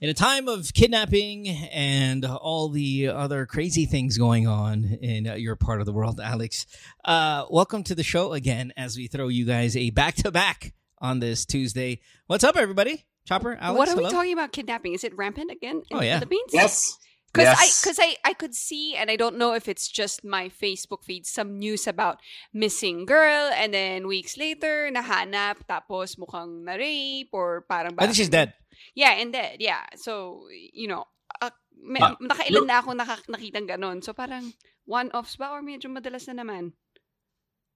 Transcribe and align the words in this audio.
in 0.00 0.08
a 0.08 0.14
time 0.14 0.46
of 0.48 0.72
kidnapping 0.74 1.48
and 1.48 2.24
all 2.24 2.68
the 2.68 3.08
other 3.08 3.46
crazy 3.46 3.84
things 3.84 4.16
going 4.16 4.46
on 4.46 4.84
in 5.02 5.24
your 5.24 5.56
part 5.56 5.80
of 5.80 5.86
the 5.86 5.92
world, 5.92 6.20
Alex, 6.20 6.66
uh, 7.04 7.44
welcome 7.50 7.82
to 7.82 7.94
the 7.94 8.04
show 8.04 8.32
again 8.32 8.72
as 8.76 8.96
we 8.96 9.08
throw 9.08 9.28
you 9.28 9.44
guys 9.44 9.76
a 9.76 9.90
back 9.90 10.14
to 10.16 10.30
back 10.30 10.72
on 10.98 11.18
this 11.18 11.44
Tuesday. 11.44 12.00
What's 12.28 12.44
up, 12.44 12.56
everybody? 12.56 13.06
Chopper, 13.26 13.58
Alex, 13.60 13.78
what 13.78 13.88
are 13.88 13.92
hello? 13.96 14.08
we 14.08 14.12
talking 14.14 14.32
about 14.32 14.52
kidnapping? 14.52 14.94
Is 14.94 15.02
it 15.04 15.16
rampant 15.16 15.50
again 15.50 15.82
in 15.90 15.96
Oh, 15.96 16.00
yeah. 16.00 16.14
the 16.20 16.26
Philippines? 16.26 16.50
Yes. 16.52 16.98
Because 17.30 17.44
yes. 17.44 17.58
I 17.60 17.66
because 17.84 17.98
I, 18.00 18.16
I 18.30 18.32
could 18.32 18.54
see 18.54 18.94
and 18.96 19.10
I 19.10 19.16
don't 19.16 19.36
know 19.36 19.52
if 19.52 19.68
it's 19.68 19.86
just 19.86 20.24
my 20.24 20.48
Facebook 20.48 21.04
feed 21.04 21.26
some 21.26 21.58
news 21.58 21.86
about 21.86 22.20
missing 22.54 23.04
girl 23.04 23.50
and 23.52 23.74
then 23.74 24.06
weeks 24.06 24.38
later 24.38 24.88
nahanap 24.90 25.56
tapos 25.68 26.16
mukhang 26.16 26.64
na 26.64 26.72
rape 26.80 27.28
or 27.32 27.66
parang 27.68 27.92
I 27.98 28.06
think 28.06 28.16
she's 28.16 28.30
dead. 28.30 28.54
Yeah, 28.94 29.14
and 29.16 29.30
dead. 29.30 29.58
Yeah. 29.58 29.84
So, 29.94 30.46
you 30.50 30.86
know, 30.86 31.06
uh, 31.38 31.54
may, 31.78 32.02
Ah, 32.02 32.18
nakailan 32.18 32.66
look- 32.66 32.70
na 32.70 32.78
ako 32.82 32.90
naka, 32.94 33.16
nakitang 33.30 33.68
ganon. 33.68 34.02
So 34.02 34.12
parang 34.12 34.50
one-offs 34.84 35.36
ba 35.36 35.52
or 35.52 35.62
medyo 35.62 35.86
madalas 35.86 36.26
na 36.30 36.42
naman? 36.42 36.72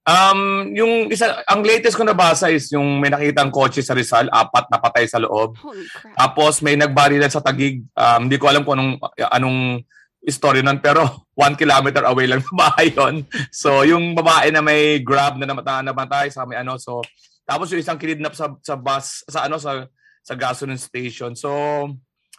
Um, 0.03 0.67
yung 0.75 1.07
isa, 1.07 1.47
ang 1.47 1.63
latest 1.63 1.95
ko 1.95 2.03
nabasa 2.03 2.51
is 2.51 2.67
yung 2.75 2.99
may 2.99 3.07
nakitang 3.07 3.47
kotse 3.47 3.79
sa 3.79 3.95
Rizal, 3.95 4.27
apat 4.27 4.67
na 4.67 4.75
patay 4.75 5.07
sa 5.07 5.15
loob. 5.15 5.55
Holy 5.63 5.87
crap. 5.87 6.11
Tapos 6.19 6.59
may 6.59 6.75
nagbarilan 6.75 7.31
sa 7.31 7.39
Tagig. 7.39 7.87
Um, 7.95 8.27
hindi 8.27 8.35
ko 8.35 8.51
alam 8.51 8.67
kung 8.67 8.75
anong, 8.75 8.99
anong 9.31 9.79
story 10.27 10.59
nun, 10.59 10.83
pero 10.83 11.07
one 11.39 11.55
kilometer 11.55 12.03
away 12.03 12.27
lang 12.27 12.43
sa 12.43 12.51
bahay 12.51 12.91
yun. 12.91 13.23
So, 13.47 13.87
yung 13.87 14.11
babae 14.11 14.51
na 14.51 14.59
may 14.59 14.99
grab 14.99 15.39
na 15.39 15.47
namata, 15.47 15.79
namatay 15.79 16.27
sa 16.35 16.43
may 16.43 16.59
ano, 16.59 16.75
so, 16.75 16.99
tapos 17.47 17.71
yung 17.71 17.79
isang 17.79 17.95
kinidnap 17.95 18.35
sa, 18.35 18.51
sa 18.59 18.75
bus, 18.75 19.23
sa 19.23 19.47
ano, 19.47 19.55
sa, 19.55 19.87
sa 20.23 20.35
gasoline 20.35 20.79
station. 20.79 21.35
So, 21.35 21.51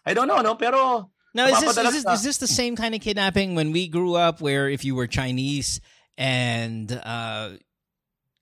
I 0.05 0.13
don't 0.13 0.29
know, 0.29 0.41
no? 0.41 0.57
Pero, 0.57 1.11
Now, 1.35 1.47
is 1.49 1.61
this, 1.61 1.77
is, 1.77 2.05
this, 2.05 2.15
is 2.15 2.23
this 2.23 2.37
the 2.39 2.47
same 2.47 2.77
kind 2.77 2.95
of 2.95 3.01
kidnapping 3.01 3.57
when 3.57 3.73
we 3.73 3.89
grew 3.89 4.15
up 4.15 4.41
where 4.41 4.69
if 4.69 4.85
you 4.85 4.95
were 4.95 5.09
Chinese 5.09 5.81
and 6.17 6.87
uh, 6.93 7.59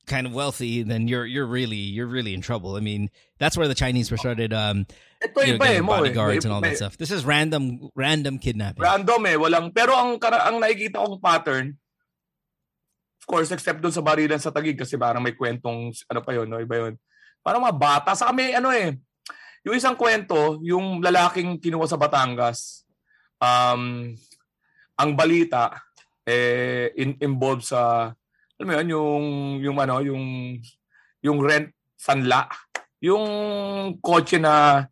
kind 0.05 0.27
of 0.27 0.34
wealthy, 0.34 0.83
then 0.83 1.09
you're 1.09 1.25
you're 1.25 1.47
really 1.47 1.77
you're 1.77 2.07
really 2.07 2.34
in 2.34 2.43
trouble. 2.43 2.77
I 2.77 2.81
mean, 2.81 3.09
that's 3.39 3.57
where 3.57 3.67
the 3.67 3.75
Chinese 3.75 4.11
were 4.11 4.21
started 4.21 4.53
um, 4.53 4.84
you 5.23 5.29
know, 5.34 5.43
eh, 5.43 5.59
getting 5.59 5.84
eh. 5.84 5.87
bodyguards 5.87 6.45
and 6.45 6.53
all 6.53 6.61
that 6.61 6.77
stuff. 6.77 6.99
This 6.99 7.11
is 7.11 7.25
random 7.25 7.89
random 7.97 8.39
kidnapping. 8.39 8.83
Random 8.83 9.25
eh, 9.25 9.37
walang 9.41 9.73
pero 9.73 9.97
ang 9.97 10.21
ang 10.21 10.61
nakikita 10.61 11.01
kong 11.01 11.17
pattern 11.17 11.79
of 13.23 13.25
course 13.25 13.49
except 13.55 13.81
doon 13.81 13.95
sa 13.95 14.03
barilan 14.03 14.43
sa 14.43 14.51
Taguig 14.51 14.77
kasi 14.77 14.99
parang 14.99 15.23
may 15.23 15.33
kwentong 15.33 15.95
ano 16.11 16.21
pa 16.21 16.37
yun, 16.37 16.51
no? 16.51 16.61
iba 16.61 16.77
yun. 16.77 16.99
Parang 17.41 17.62
mga 17.62 17.79
bata 17.79 18.11
sa 18.12 18.29
kami 18.29 18.53
ano 18.53 18.69
eh. 18.69 18.99
Yung 19.63 19.79
isang 19.79 19.95
kwento, 19.95 20.59
yung 20.67 20.99
lalaking 20.99 21.59
kinuha 21.63 21.87
sa 21.87 21.99
Batangas. 21.99 22.83
Um 23.39 24.15
ang 24.99 25.11
balita 25.19 25.75
eh 26.23 26.95
in, 26.95 27.19
involved 27.19 27.67
sa 27.67 28.11
alam 28.59 28.67
mo 28.69 28.73
yun, 28.79 28.89
yung 28.95 29.25
yung 29.59 29.77
ano, 29.83 29.99
yung 30.03 30.23
yung 31.23 31.39
rent 31.43 31.71
sanla. 31.99 32.47
Yung 33.03 33.25
kotse 33.99 34.39
na 34.39 34.87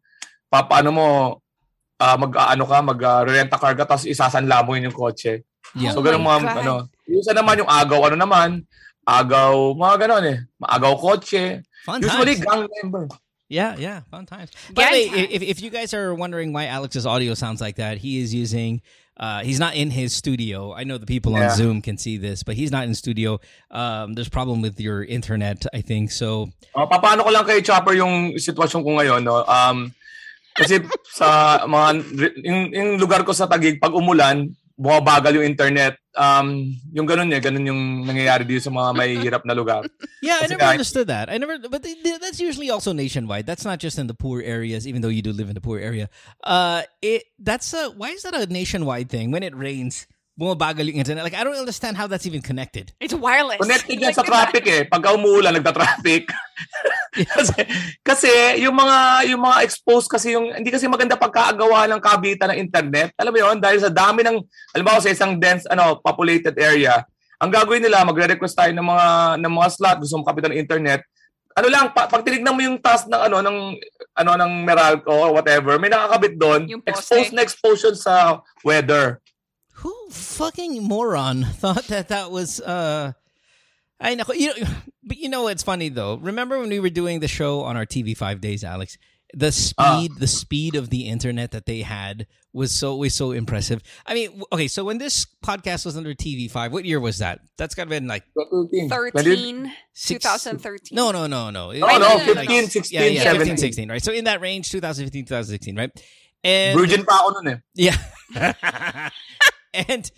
papaano 0.50 0.90
mo 0.90 1.06
ah 2.00 2.18
mag 2.18 2.32
ano 2.34 2.64
ka, 2.66 2.78
mag 2.82 2.98
uh, 2.98 3.58
car 3.58 3.74
ka 3.78 3.84
tapos 3.86 4.06
isasanla 4.10 4.66
mo 4.66 4.74
yun 4.74 4.90
yung 4.90 4.98
kotse. 4.98 5.46
Yeah. 5.78 5.94
So 5.94 6.02
Oh 6.02 6.04
ganun 6.06 6.22
my 6.26 6.38
mga 6.38 6.42
God. 6.42 6.58
ano. 6.62 6.74
Yung 7.06 7.20
isa 7.22 7.30
naman 7.34 7.62
yung 7.62 7.70
agaw 7.70 8.00
ano 8.10 8.16
naman, 8.18 8.50
agaw 9.06 9.74
mga 9.78 9.96
ganun 10.06 10.24
eh. 10.26 10.38
Agaw 10.58 10.94
kotse. 10.98 11.62
Fun 11.86 12.02
Usually 12.02 12.34
times. 12.38 12.46
gang 12.46 12.62
member. 12.66 13.04
Yeah, 13.50 13.74
yeah, 13.76 14.06
fun 14.14 14.30
times. 14.30 14.54
By 14.70 14.86
the 14.86 14.90
way, 14.94 15.26
if, 15.26 15.42
if 15.42 15.58
you 15.58 15.74
guys 15.74 15.90
are 15.90 16.14
wondering 16.14 16.54
why 16.54 16.70
Alex's 16.70 17.02
audio 17.04 17.34
sounds 17.34 17.58
like 17.60 17.82
that, 17.82 17.98
he 17.98 18.22
is 18.22 18.30
using. 18.32 18.78
Uh, 19.18 19.42
he's 19.42 19.58
not 19.58 19.74
in 19.74 19.90
his 19.90 20.14
studio. 20.14 20.72
I 20.72 20.86
know 20.86 20.96
the 20.96 21.04
people 21.04 21.34
on 21.34 21.42
Yeah. 21.42 21.52
Zoom 21.58 21.82
can 21.82 21.98
see 21.98 22.16
this, 22.16 22.46
but 22.46 22.54
he's 22.56 22.70
not 22.70 22.86
in 22.86 22.94
studio. 22.94 23.36
Um, 23.68 24.14
there's 24.14 24.30
problem 24.30 24.62
with 24.62 24.80
your 24.80 25.04
internet, 25.04 25.66
I 25.74 25.82
think. 25.82 26.08
So 26.14 26.48
Uh, 26.72 26.86
papaano 26.86 27.26
ko 27.26 27.30
lang 27.34 27.44
kay 27.44 27.60
Chopper 27.60 27.92
yung 27.98 28.38
sitwasyon 28.38 28.80
ko 28.86 28.90
ngayon, 28.96 29.20
no? 29.26 29.42
Um, 29.44 29.92
kasi 30.56 30.80
sa 31.10 31.60
mga, 31.66 32.06
yung, 32.46 32.60
yung 32.70 32.90
lugar 33.02 33.26
ko 33.26 33.34
sa 33.34 33.50
Taguig, 33.50 33.82
pag 33.82 33.92
umulan, 33.92 34.54
bumabagal 34.80 35.36
yung 35.36 35.44
internet. 35.44 36.00
Um, 36.16 36.72
yung 36.90 37.04
ganun 37.04 37.28
eh, 37.30 37.38
ganun 37.38 37.68
yung 37.68 38.08
nangyayari 38.08 38.48
dito 38.48 38.64
sa 38.64 38.72
mga 38.72 38.90
may 38.98 39.10
hirap 39.20 39.44
na 39.44 39.52
lugar. 39.52 39.84
Yeah, 40.24 40.40
I 40.40 40.48
Kasi 40.48 40.56
never 40.56 40.64
kahit- 40.64 40.80
understood 40.80 41.06
that. 41.12 41.28
I 41.28 41.36
never, 41.36 41.60
but 41.60 41.84
that's 41.84 42.40
usually 42.40 42.72
also 42.72 42.96
nationwide. 42.96 43.44
That's 43.44 43.64
not 43.68 43.78
just 43.78 44.00
in 44.00 44.08
the 44.08 44.16
poor 44.16 44.40
areas, 44.40 44.88
even 44.88 45.04
though 45.04 45.12
you 45.12 45.20
do 45.20 45.36
live 45.36 45.52
in 45.52 45.54
the 45.54 45.60
poor 45.62 45.78
area. 45.78 46.08
Uh, 46.42 46.82
it 47.04 47.28
that's 47.38 47.72
a 47.76 47.92
why 47.92 48.16
is 48.16 48.24
that 48.24 48.32
a 48.34 48.48
nationwide 48.48 49.12
thing? 49.12 49.30
When 49.30 49.44
it 49.44 49.52
rains, 49.54 50.08
bumabagal 50.40 50.88
yung 50.88 50.96
internet. 50.96 51.20
Like 51.20 51.36
I 51.36 51.44
don't 51.44 51.60
understand 51.60 52.00
how 52.00 52.08
that's 52.08 52.24
even 52.24 52.40
connected. 52.40 52.96
It's 52.96 53.12
wireless. 53.12 53.60
Connected 53.60 54.00
yan 54.00 54.16
Like, 54.16 54.16
sa 54.16 54.24
traffic 54.24 54.64
eh. 54.64 54.82
Pagka 54.88 55.12
umuulan, 55.12 55.52
nagta-traffic. 55.52 56.32
kasi, 57.36 57.60
kasi 58.00 58.32
yung 58.64 58.72
mga 58.72 59.28
yung 59.28 59.44
mga 59.44 59.68
exposed 59.68 60.08
kasi 60.08 60.32
yung 60.32 60.48
hindi 60.48 60.72
kasi 60.72 60.88
maganda 60.88 61.20
pagkaagawa 61.20 61.84
ng 61.92 62.00
kabitan 62.00 62.56
ng 62.56 62.58
internet. 62.64 63.12
Alam 63.20 63.36
mo 63.36 63.38
yon 63.44 63.60
dahil 63.60 63.84
sa 63.84 63.92
dami 63.92 64.24
ng 64.24 64.40
halimbawa 64.72 65.04
sa 65.04 65.12
isang 65.12 65.36
dense 65.36 65.68
ano 65.68 66.00
populated 66.00 66.56
area, 66.56 67.04
ang 67.36 67.52
gagawin 67.52 67.84
nila 67.84 68.00
magre-request 68.08 68.56
tayo 68.56 68.72
ng 68.72 68.86
mga 68.88 69.06
ng 69.44 69.52
mga 69.52 69.68
slot 69.76 69.98
gusto 70.00 70.16
mong 70.16 70.28
kapitan 70.32 70.56
ng 70.56 70.62
internet. 70.64 71.04
Ano 71.50 71.68
lang 71.68 71.92
pa, 71.92 72.08
pag 72.08 72.24
tinignan 72.24 72.56
mo 72.56 72.64
yung 72.64 72.80
task 72.80 73.12
ng 73.12 73.20
ano 73.28 73.44
ng 73.44 73.58
ano 74.16 74.30
ng 74.40 74.52
Meralco 74.64 75.12
or 75.12 75.36
whatever, 75.36 75.76
may 75.76 75.92
nakakabit 75.92 76.40
doon. 76.40 76.64
Exposed 76.88 77.36
na 77.36 77.44
exposure 77.44 77.92
sa 77.92 78.40
weather. 78.64 79.20
Who 79.80 79.94
fucking 80.10 80.82
moron 80.82 81.44
thought 81.60 81.84
that 81.88 82.08
that 82.08 82.30
was 82.30 82.60
uh 82.60 83.12
I 84.00 84.14
know 84.14 84.24
you 84.34 84.48
know 84.48 84.66
but 85.02 85.16
you 85.16 85.28
know 85.28 85.48
it's 85.48 85.62
funny 85.62 85.88
though. 85.88 86.16
Remember 86.16 86.58
when 86.58 86.68
we 86.68 86.80
were 86.80 86.90
doing 86.90 87.20
the 87.20 87.28
show 87.28 87.62
on 87.62 87.76
our 87.76 87.86
TV 87.86 88.16
5 88.16 88.40
days 88.40 88.64
Alex? 88.64 88.98
The 89.32 89.52
speed 89.52 90.12
the 90.18 90.26
speed 90.26 90.74
of 90.74 90.90
the 90.90 91.06
internet 91.06 91.52
that 91.52 91.64
they 91.64 91.82
had 91.82 92.26
was 92.52 92.72
so 92.72 92.96
was 92.96 93.14
so 93.14 93.30
impressive. 93.30 93.80
I 94.04 94.14
mean, 94.14 94.42
okay, 94.52 94.66
so 94.66 94.82
when 94.82 94.98
this 94.98 95.24
podcast 95.44 95.86
was 95.86 95.96
under 95.96 96.14
TV5, 96.14 96.72
what 96.72 96.84
year 96.84 96.98
was 96.98 97.18
that? 97.18 97.38
That's 97.56 97.76
got 97.76 97.84
to 97.84 97.90
been 97.90 98.08
like 98.08 98.24
13, 98.34 99.72
Six- 99.94 100.24
2013. 100.24 100.96
No, 100.96 101.12
no, 101.12 101.28
no, 101.28 101.50
no. 101.50 101.70
It- 101.70 101.78
No, 101.78 101.86
it 101.86 101.98
no, 102.00 102.16
was 102.16 102.26
like- 102.36 102.48
15, 102.48 102.68
16, 102.70 103.00
yeah, 103.00 103.06
yeah, 103.06 103.32
15, 103.32 103.56
16, 103.56 103.88
right? 103.88 104.02
So 104.02 104.10
in 104.12 104.24
that 104.24 104.40
range 104.40 104.70
2015 104.72 105.26
2016, 105.26 105.76
right? 105.76 105.90
And 106.42 106.78
Virgin 106.78 107.04
pa 107.04 107.20
ako 107.22 107.40
nun 107.40 107.54
eh. 107.54 107.58
Yeah. 107.76 107.96
and 109.74 110.10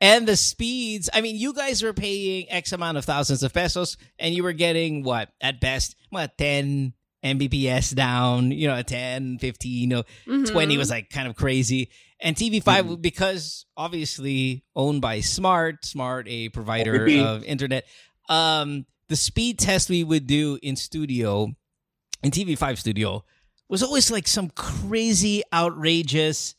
and 0.00 0.28
the 0.28 0.36
speeds, 0.36 1.10
I 1.12 1.20
mean, 1.20 1.36
you 1.36 1.52
guys 1.52 1.82
were 1.82 1.92
paying 1.92 2.46
X 2.50 2.72
amount 2.72 2.98
of 2.98 3.04
thousands 3.04 3.42
of 3.42 3.52
pesos 3.52 3.96
and 4.18 4.34
you 4.34 4.42
were 4.44 4.52
getting 4.52 5.02
what 5.02 5.30
at 5.40 5.60
best, 5.60 5.96
what 6.10 6.38
10 6.38 6.92
Mbps 7.24 7.96
down, 7.96 8.52
you 8.52 8.68
know, 8.68 8.80
10, 8.80 9.38
15, 9.38 9.72
you 9.80 9.86
know, 9.88 10.04
Mhm. 10.26 10.46
20 10.52 10.78
was 10.78 10.88
like 10.90 11.10
kind 11.10 11.26
of 11.26 11.34
crazy. 11.34 11.88
And 12.20 12.36
TV5 12.36 13.02
because 13.02 13.66
obviously 13.76 14.64
owned 14.76 15.00
by 15.02 15.20
Smart, 15.20 15.84
Smart 15.84 16.26
a 16.28 16.48
provider 16.50 17.06
of 17.24 17.42
internet. 17.44 17.84
Um 18.28 18.86
the 19.08 19.16
speed 19.16 19.58
test 19.58 19.88
we 19.88 20.04
would 20.04 20.26
do 20.26 20.58
in 20.62 20.76
studio 20.76 21.48
in 22.22 22.30
TV5 22.30 22.78
studio 22.78 23.24
was 23.68 23.82
always 23.82 24.10
like 24.10 24.28
some 24.28 24.50
crazy 24.50 25.42
outrageous 25.52 26.54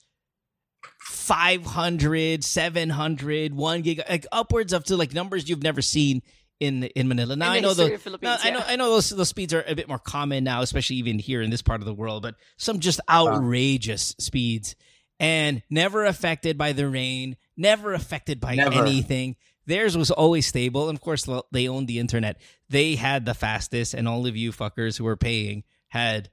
500 1.29 2.44
700 2.44 3.53
1 3.53 3.81
gig 3.81 4.01
like 4.09 4.25
upwards 4.31 4.73
of 4.73 4.84
to 4.85 4.97
like 4.97 5.13
numbers 5.13 5.47
you've 5.47 5.62
never 5.62 5.81
seen 5.81 6.23
in 6.59 6.84
in 6.84 7.07
Manila. 7.07 7.35
Now 7.35 7.51
In 7.51 7.57
I 7.57 7.59
know 7.59 7.73
the 7.75 7.94
of 7.94 8.01
Philippines, 8.01 8.40
now, 8.44 8.50
I 8.50 8.51
know. 8.51 8.63
I 8.66 8.75
know 8.75 8.90
those 8.90 9.09
those 9.12 9.29
speeds 9.29 9.53
are 9.53 9.63
a 9.68 9.75
bit 9.75 9.88
more 9.88 10.00
common 10.00 10.44
now 10.44 10.62
especially 10.62 10.95
even 10.95 11.19
here 11.19 11.42
in 11.42 11.51
this 11.51 11.62
part 11.62 11.81
of 11.81 11.86
the 11.86 11.94
world 11.94 12.24
but 12.24 12.36
some 12.57 12.80
just 12.80 13.00
uh-huh. 13.07 13.27
outrageous 13.27 14.15
speeds 14.18 14.75
and 15.19 15.62
never 15.69 16.06
affected 16.06 16.57
by 16.57 16.71
the 16.71 16.88
rain, 16.88 17.36
never 17.57 17.94
affected 17.94 18.39
by 18.39 18.56
Never. 18.56 18.81
anything. 18.81 19.36
Theirs 19.65 19.98
was 19.98 20.09
always 20.09 20.48
stable. 20.48 20.89
And 20.89 20.98
of 20.98 21.01
course, 21.01 21.27
they 21.51 21.68
owned 21.68 21.88
the 21.88 22.00
internet. 22.00 22.42
They 22.69 22.95
had 22.95 23.25
the 23.25 23.33
fastest, 23.33 23.94
and 23.94 24.07
all 24.07 24.25
of 24.25 24.36
you 24.36 24.51
fuckers 24.51 24.98
who 24.98 25.03
were 25.03 25.18
paying 25.18 25.63
had 25.89 26.30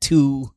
two, 0.00 0.50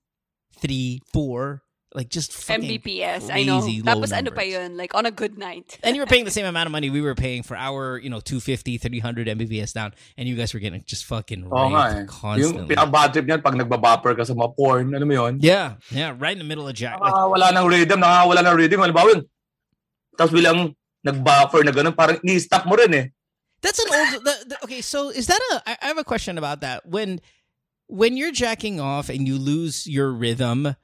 three, 0.60 1.02
four, 1.14 1.62
like 1.96 2.10
just 2.10 2.34
fucking 2.34 2.68
Mbps, 2.68 3.32
I 3.32 3.44
know. 3.44 3.62
crazy 3.62 3.82
low 3.82 3.96
Tapos 3.96 4.12
ano 4.12 4.30
pa 4.30 4.44
numbers. 4.44 4.54
yun, 4.54 4.78
like 4.78 4.94
on 4.94 5.06
a 5.08 5.12
good 5.12 5.38
night. 5.38 5.80
And 5.82 5.96
you 5.96 6.02
were 6.02 6.06
paying 6.06 6.26
the 6.26 6.32
same 6.36 6.46
amount 6.46 6.68
of 6.68 6.72
money 6.72 6.90
we 6.90 7.02
were 7.02 7.16
paying 7.16 7.44
for 7.44 7.56
our, 7.56 7.98
you 7.98 8.10
know, 8.10 8.20
250, 8.20 8.78
300 8.78 9.28
Mbps 9.28 9.74
down. 9.74 9.94
And 10.18 10.28
you 10.28 10.36
guys 10.36 10.54
were 10.54 10.60
getting 10.60 10.84
just 10.86 11.06
fucking 11.06 11.48
Oo 11.48 11.70
nga 11.72 11.84
eh. 11.90 11.94
raped 12.04 12.10
constantly. 12.12 12.60
Yung 12.60 12.68
pinaka-bad 12.68 13.10
trip 13.16 13.26
niyan 13.26 13.42
pag 13.42 13.56
nagbabopper 13.56 14.18
ka 14.20 14.24
sa 14.28 14.36
mga 14.36 14.52
porn, 14.56 14.94
alam 14.94 15.08
mo 15.08 15.14
yun? 15.16 15.40
yeah, 15.40 15.80
yeah, 15.90 16.12
right 16.20 16.36
in 16.36 16.44
the 16.44 16.48
middle 16.48 16.68
of 16.68 16.76
Jack. 16.76 17.00
Like, 17.00 17.14
Nakawala 17.14 17.56
ng 17.56 17.66
rhythm, 17.66 18.00
nakawala 18.04 18.42
ng 18.44 18.56
rhythm. 18.60 18.80
Halimbawa 18.84 19.08
yun. 19.16 19.22
Tapos 20.20 20.34
bilang 20.36 20.76
nag-buffer 21.08 21.64
na 21.64 21.72
gano'n, 21.72 21.96
parang 21.96 22.20
ni-stop 22.22 22.66
mo 22.68 22.76
rin 22.76 22.94
eh. 22.94 23.06
That's 23.64 23.80
an 23.80 23.90
old. 23.90 24.26
The, 24.26 24.36
the, 24.54 24.58
okay, 24.66 24.82
so 24.82 25.10
is 25.10 25.26
that 25.28 25.40
a? 25.56 25.64
I 25.66 25.78
I 25.82 25.86
have 25.90 25.98
a 25.98 26.06
question 26.06 26.38
about 26.38 26.62
that. 26.62 26.86
When 26.86 27.22
when 27.90 28.14
you're 28.18 28.32
jacking 28.36 28.78
off 28.78 29.10
and 29.10 29.26
you 29.26 29.40
lose 29.40 29.88
your 29.90 30.14
rhythm, 30.14 30.76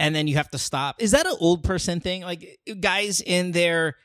and 0.00 0.16
then 0.16 0.26
you 0.26 0.36
have 0.36 0.50
to 0.50 0.58
stop. 0.58 0.96
Is 0.98 1.12
that 1.12 1.26
an 1.26 1.36
old 1.38 1.62
person 1.62 2.00
thing? 2.00 2.22
Like 2.22 2.58
guys 2.80 3.20
in 3.20 3.52
their 3.52 3.96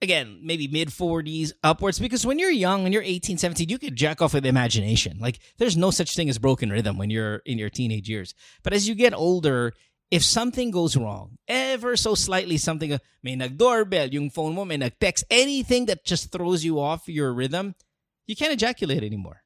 again, 0.00 0.38
maybe 0.42 0.68
mid 0.68 0.88
40s 0.88 1.52
upwards 1.64 1.98
because 1.98 2.24
when 2.24 2.38
you're 2.38 2.50
young, 2.50 2.84
when 2.84 2.92
you're 2.92 3.02
18, 3.02 3.36
17, 3.36 3.68
you 3.68 3.78
could 3.78 3.96
jack 3.96 4.22
off 4.22 4.34
with 4.34 4.46
imagination. 4.46 5.18
Like 5.20 5.40
there's 5.58 5.76
no 5.76 5.90
such 5.90 6.14
thing 6.14 6.30
as 6.30 6.38
broken 6.38 6.70
rhythm 6.70 6.96
when 6.96 7.10
you're 7.10 7.42
in 7.44 7.58
your 7.58 7.70
teenage 7.70 8.08
years. 8.08 8.34
But 8.62 8.72
as 8.72 8.88
you 8.88 8.94
get 8.94 9.12
older, 9.12 9.72
if 10.12 10.22
something 10.22 10.70
goes 10.70 10.96
wrong, 10.96 11.38
ever 11.48 11.96
so 11.96 12.14
slightly 12.14 12.56
something, 12.56 12.92
uh, 12.92 12.98
may 13.24 13.34
nag-doorbell, 13.34 14.14
yung 14.14 14.30
phone 14.30 14.54
mo, 14.54 14.64
may 14.64 14.76
nag-text, 14.76 15.24
anything 15.28 15.86
that 15.86 16.04
just 16.04 16.30
throws 16.30 16.64
you 16.64 16.78
off 16.78 17.08
your 17.08 17.34
rhythm, 17.34 17.74
you 18.28 18.36
can't 18.36 18.52
ejaculate 18.52 19.02
anymore. 19.02 19.42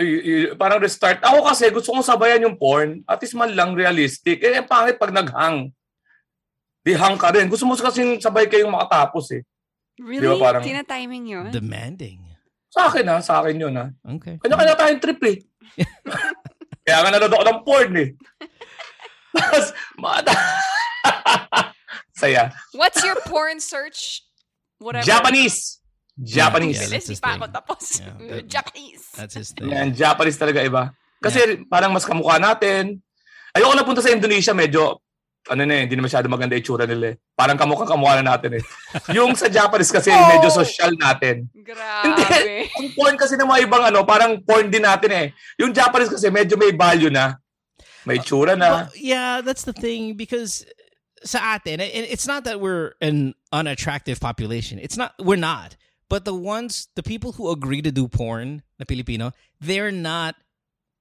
Y- 0.00 0.22
y- 0.24 0.50
parang 0.56 0.80
restart. 0.80 1.20
Ako 1.20 1.44
kasi 1.44 1.68
gusto 1.68 1.92
kong 1.92 2.00
sabayan 2.00 2.40
yung 2.40 2.56
porn. 2.56 3.04
At 3.04 3.20
least 3.20 3.36
man 3.36 3.52
lang 3.52 3.76
realistic. 3.76 4.40
Eh, 4.40 4.56
ang 4.56 4.64
pangit 4.64 4.96
pag 4.96 5.12
naghang. 5.12 5.68
Di 6.80 6.96
hang 6.96 7.20
ka 7.20 7.28
rin. 7.28 7.52
Gusto 7.52 7.68
mo 7.68 7.76
kasi 7.76 8.16
sabay 8.16 8.48
kayong 8.48 8.72
makatapos 8.72 9.36
eh. 9.36 9.42
Really? 10.00 10.24
Di 10.24 10.32
ba 10.32 10.40
parang- 10.40 10.64
Tina-timing 10.64 11.24
yun? 11.28 11.46
Demanding. 11.52 12.24
Sa 12.72 12.88
akin 12.88 13.04
ha, 13.12 13.20
sa 13.20 13.44
akin 13.44 13.60
yun 13.60 13.74
ha. 13.76 13.92
Okay. 14.16 14.40
Kanya-kanya 14.40 14.78
tayong 14.78 15.02
trip 15.04 15.20
eh. 15.28 15.36
Kaya 16.88 16.98
nga 17.04 17.10
nanood 17.12 17.34
ako 17.36 17.44
ng 17.44 17.60
porn 17.60 17.92
eh. 18.00 18.08
Tapos, 19.36 19.66
mata. 20.00 20.32
Saya. 22.20 22.52
What's 22.72 23.04
your 23.04 23.20
porn 23.28 23.60
search? 23.60 24.24
Whatever. 24.80 25.04
Japanese. 25.04 25.79
Japanese. 26.20 26.76
Yeah, 26.76 26.86
Bilis, 26.86 26.92
that's 26.92 27.08
di 27.08 27.12
his 27.16 27.20
pa 27.20 27.28
thing. 27.32 27.40
ako 27.40 27.46
tapos. 27.48 27.82
Yeah, 27.96 28.14
that- 28.36 28.46
Japanese. 28.48 29.04
That's 29.16 29.34
his 29.34 29.48
thing. 29.52 29.70
Yan, 29.72 29.94
Japanese 29.96 30.36
talaga 30.36 30.60
iba. 30.60 30.82
Kasi 31.20 31.64
parang 31.64 31.92
mas 31.92 32.04
kamukha 32.04 32.36
natin. 32.36 33.00
Ayoko 33.52 33.74
na 33.74 33.84
punta 33.84 34.00
sa 34.00 34.12
Indonesia, 34.12 34.54
medyo, 34.54 35.00
ano 35.48 35.62
na 35.64 35.74
eh, 35.74 35.82
hindi 35.88 35.96
na 35.96 36.04
masyado 36.04 36.28
maganda 36.28 36.54
itsura 36.54 36.84
nila 36.84 37.12
eh. 37.12 37.16
Parang 37.32 37.56
kamukha 37.56 37.88
kamukha 37.88 38.20
na 38.20 38.36
natin 38.36 38.60
eh. 38.60 38.62
Yung 39.16 39.32
sa 39.34 39.48
Japanese 39.48 39.90
kasi, 39.90 40.12
Oh! 40.12 40.28
medyo 40.28 40.48
social 40.52 40.92
natin. 40.94 41.48
Grabe. 41.56 42.68
Ang 42.78 42.92
porn 42.94 43.16
kasi 43.16 43.34
ng 43.36 43.48
mga 43.48 43.64
ibang 43.66 43.84
ano, 43.84 44.04
parang 44.04 44.38
porn 44.44 44.68
din 44.68 44.84
natin 44.84 45.10
eh. 45.12 45.26
Yung 45.58 45.72
Japanese 45.72 46.12
kasi 46.12 46.28
medyo 46.28 46.54
may 46.60 46.70
value 46.72 47.10
na. 47.10 47.40
May 48.04 48.16
itsura 48.20 48.56
na. 48.56 48.88
Well, 48.88 48.92
yeah, 48.96 49.40
that's 49.40 49.64
the 49.64 49.74
thing 49.76 50.16
because 50.16 50.64
sa 51.20 51.56
atin, 51.60 51.80
it's 51.84 52.24
not 52.24 52.44
that 52.48 52.60
we're 52.60 52.96
an 53.04 53.34
unattractive 53.52 54.20
population. 54.20 54.78
It's 54.80 54.96
not. 54.96 55.12
We're 55.20 55.36
not. 55.36 55.76
But 56.10 56.26
the 56.26 56.34
ones, 56.34 56.90
the 56.98 57.06
people 57.06 57.38
who 57.38 57.54
agree 57.54 57.80
to 57.86 57.94
do 57.94 58.10
porn, 58.10 58.66
na 58.82 58.84
Filipino, 58.84 59.30
they're 59.62 59.94
not 59.94 60.34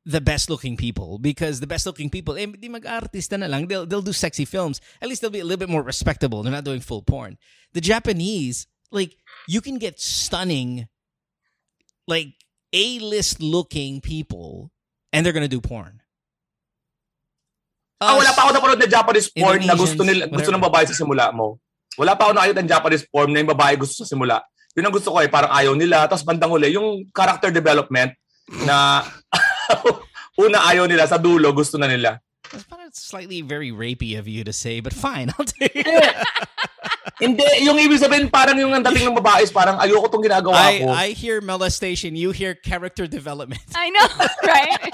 the 0.05 0.21
best 0.21 0.53
looking 0.53 0.77
people 0.77 1.17
because 1.17 1.59
the 1.59 1.67
best 1.67 1.89
looking 1.89 2.13
people, 2.13 2.37
eh, 2.37 2.45
di 2.45 2.69
mag-artista 2.69 3.33
na 3.41 3.49
lang. 3.49 3.65
They'll 3.65 3.89
they'll 3.89 4.05
do 4.05 4.13
sexy 4.13 4.45
films. 4.45 4.77
At 5.01 5.09
least 5.09 5.25
they'll 5.25 5.33
be 5.33 5.41
a 5.41 5.47
little 5.49 5.57
bit 5.57 5.73
more 5.73 5.81
respectable. 5.81 6.45
They're 6.45 6.53
not 6.53 6.63
doing 6.63 6.79
full 6.79 7.01
porn. 7.01 7.41
The 7.73 7.81
Japanese, 7.81 8.69
like 8.93 9.17
you 9.49 9.65
can 9.65 9.81
get 9.81 9.97
stunning, 9.97 10.85
like 12.05 12.37
A 12.69 13.01
list 13.01 13.41
looking 13.41 13.97
people, 14.05 14.69
and 15.09 15.25
they're 15.25 15.33
gonna 15.33 15.49
do 15.49 15.57
porn. 15.57 16.05
Ah, 17.97 18.13
wala 18.13 18.29
pa 18.37 18.45
ako 18.45 18.51
napanood 18.55 18.79
na 18.79 18.85
Japanese 18.85 19.27
porn 19.33 19.65
na 19.65 19.73
gusto 19.73 20.05
nila 20.05 20.29
gusto 20.29 20.53
ng 20.53 20.61
babae 20.61 20.85
sa 20.85 20.93
simula 20.93 21.33
mo. 21.33 21.57
Wala 21.97 22.13
pa 22.13 22.29
ako 22.29 22.37
nakita 22.37 22.61
ng 22.61 22.69
Japanese 22.69 23.03
porn 23.09 23.33
na 23.33 23.41
yung 23.41 23.51
babae 23.57 23.73
gusto 23.73 24.05
sa 24.05 24.07
simula. 24.07 24.45
Yun 24.79 24.87
ang 24.87 24.95
gusto 24.95 25.11
ko 25.11 25.19
eh, 25.19 25.27
parang 25.27 25.51
ayaw 25.51 25.75
nila. 25.75 26.07
Tapos 26.07 26.23
bandang 26.23 26.55
huli, 26.55 26.71
yung 26.71 27.03
character 27.11 27.51
development 27.51 28.15
na 28.63 29.03
una 30.43 30.63
ayaw 30.71 30.87
nila, 30.87 31.03
sa 31.03 31.19
dulo 31.19 31.51
gusto 31.51 31.75
na 31.75 31.91
nila. 31.91 32.15
That's 32.47 32.63
kind 32.63 32.87
of 32.89 32.95
slightly 32.97 33.41
very 33.41 33.71
rapey 33.71 34.17
of 34.17 34.27
you 34.27 34.43
to 34.43 34.53
say, 34.53 34.79
but 34.79 34.93
fine, 34.93 35.29
I'll 35.37 35.45
take 35.45 35.71
it. 35.75 36.15
Hindi, 37.19 37.45
yung 37.61 37.77
ibig 37.77 37.99
sabihin 37.99 38.31
parang 38.31 38.57
yung 38.57 38.71
ang 38.73 38.81
dating 38.81 39.11
ng 39.11 39.17
babae 39.19 39.43
is 39.43 39.51
parang 39.51 39.75
ayoko 39.77 40.07
tong 40.07 40.23
ginagawa 40.23 40.55
I, 40.55 40.79
ko. 40.79 40.87
I 40.89 41.07
hear 41.11 41.43
molestation, 41.43 42.15
you 42.15 42.31
hear 42.31 42.55
character 42.55 43.05
development. 43.05 43.61
I 43.75 43.91
know, 43.91 44.07
right? 44.47 44.93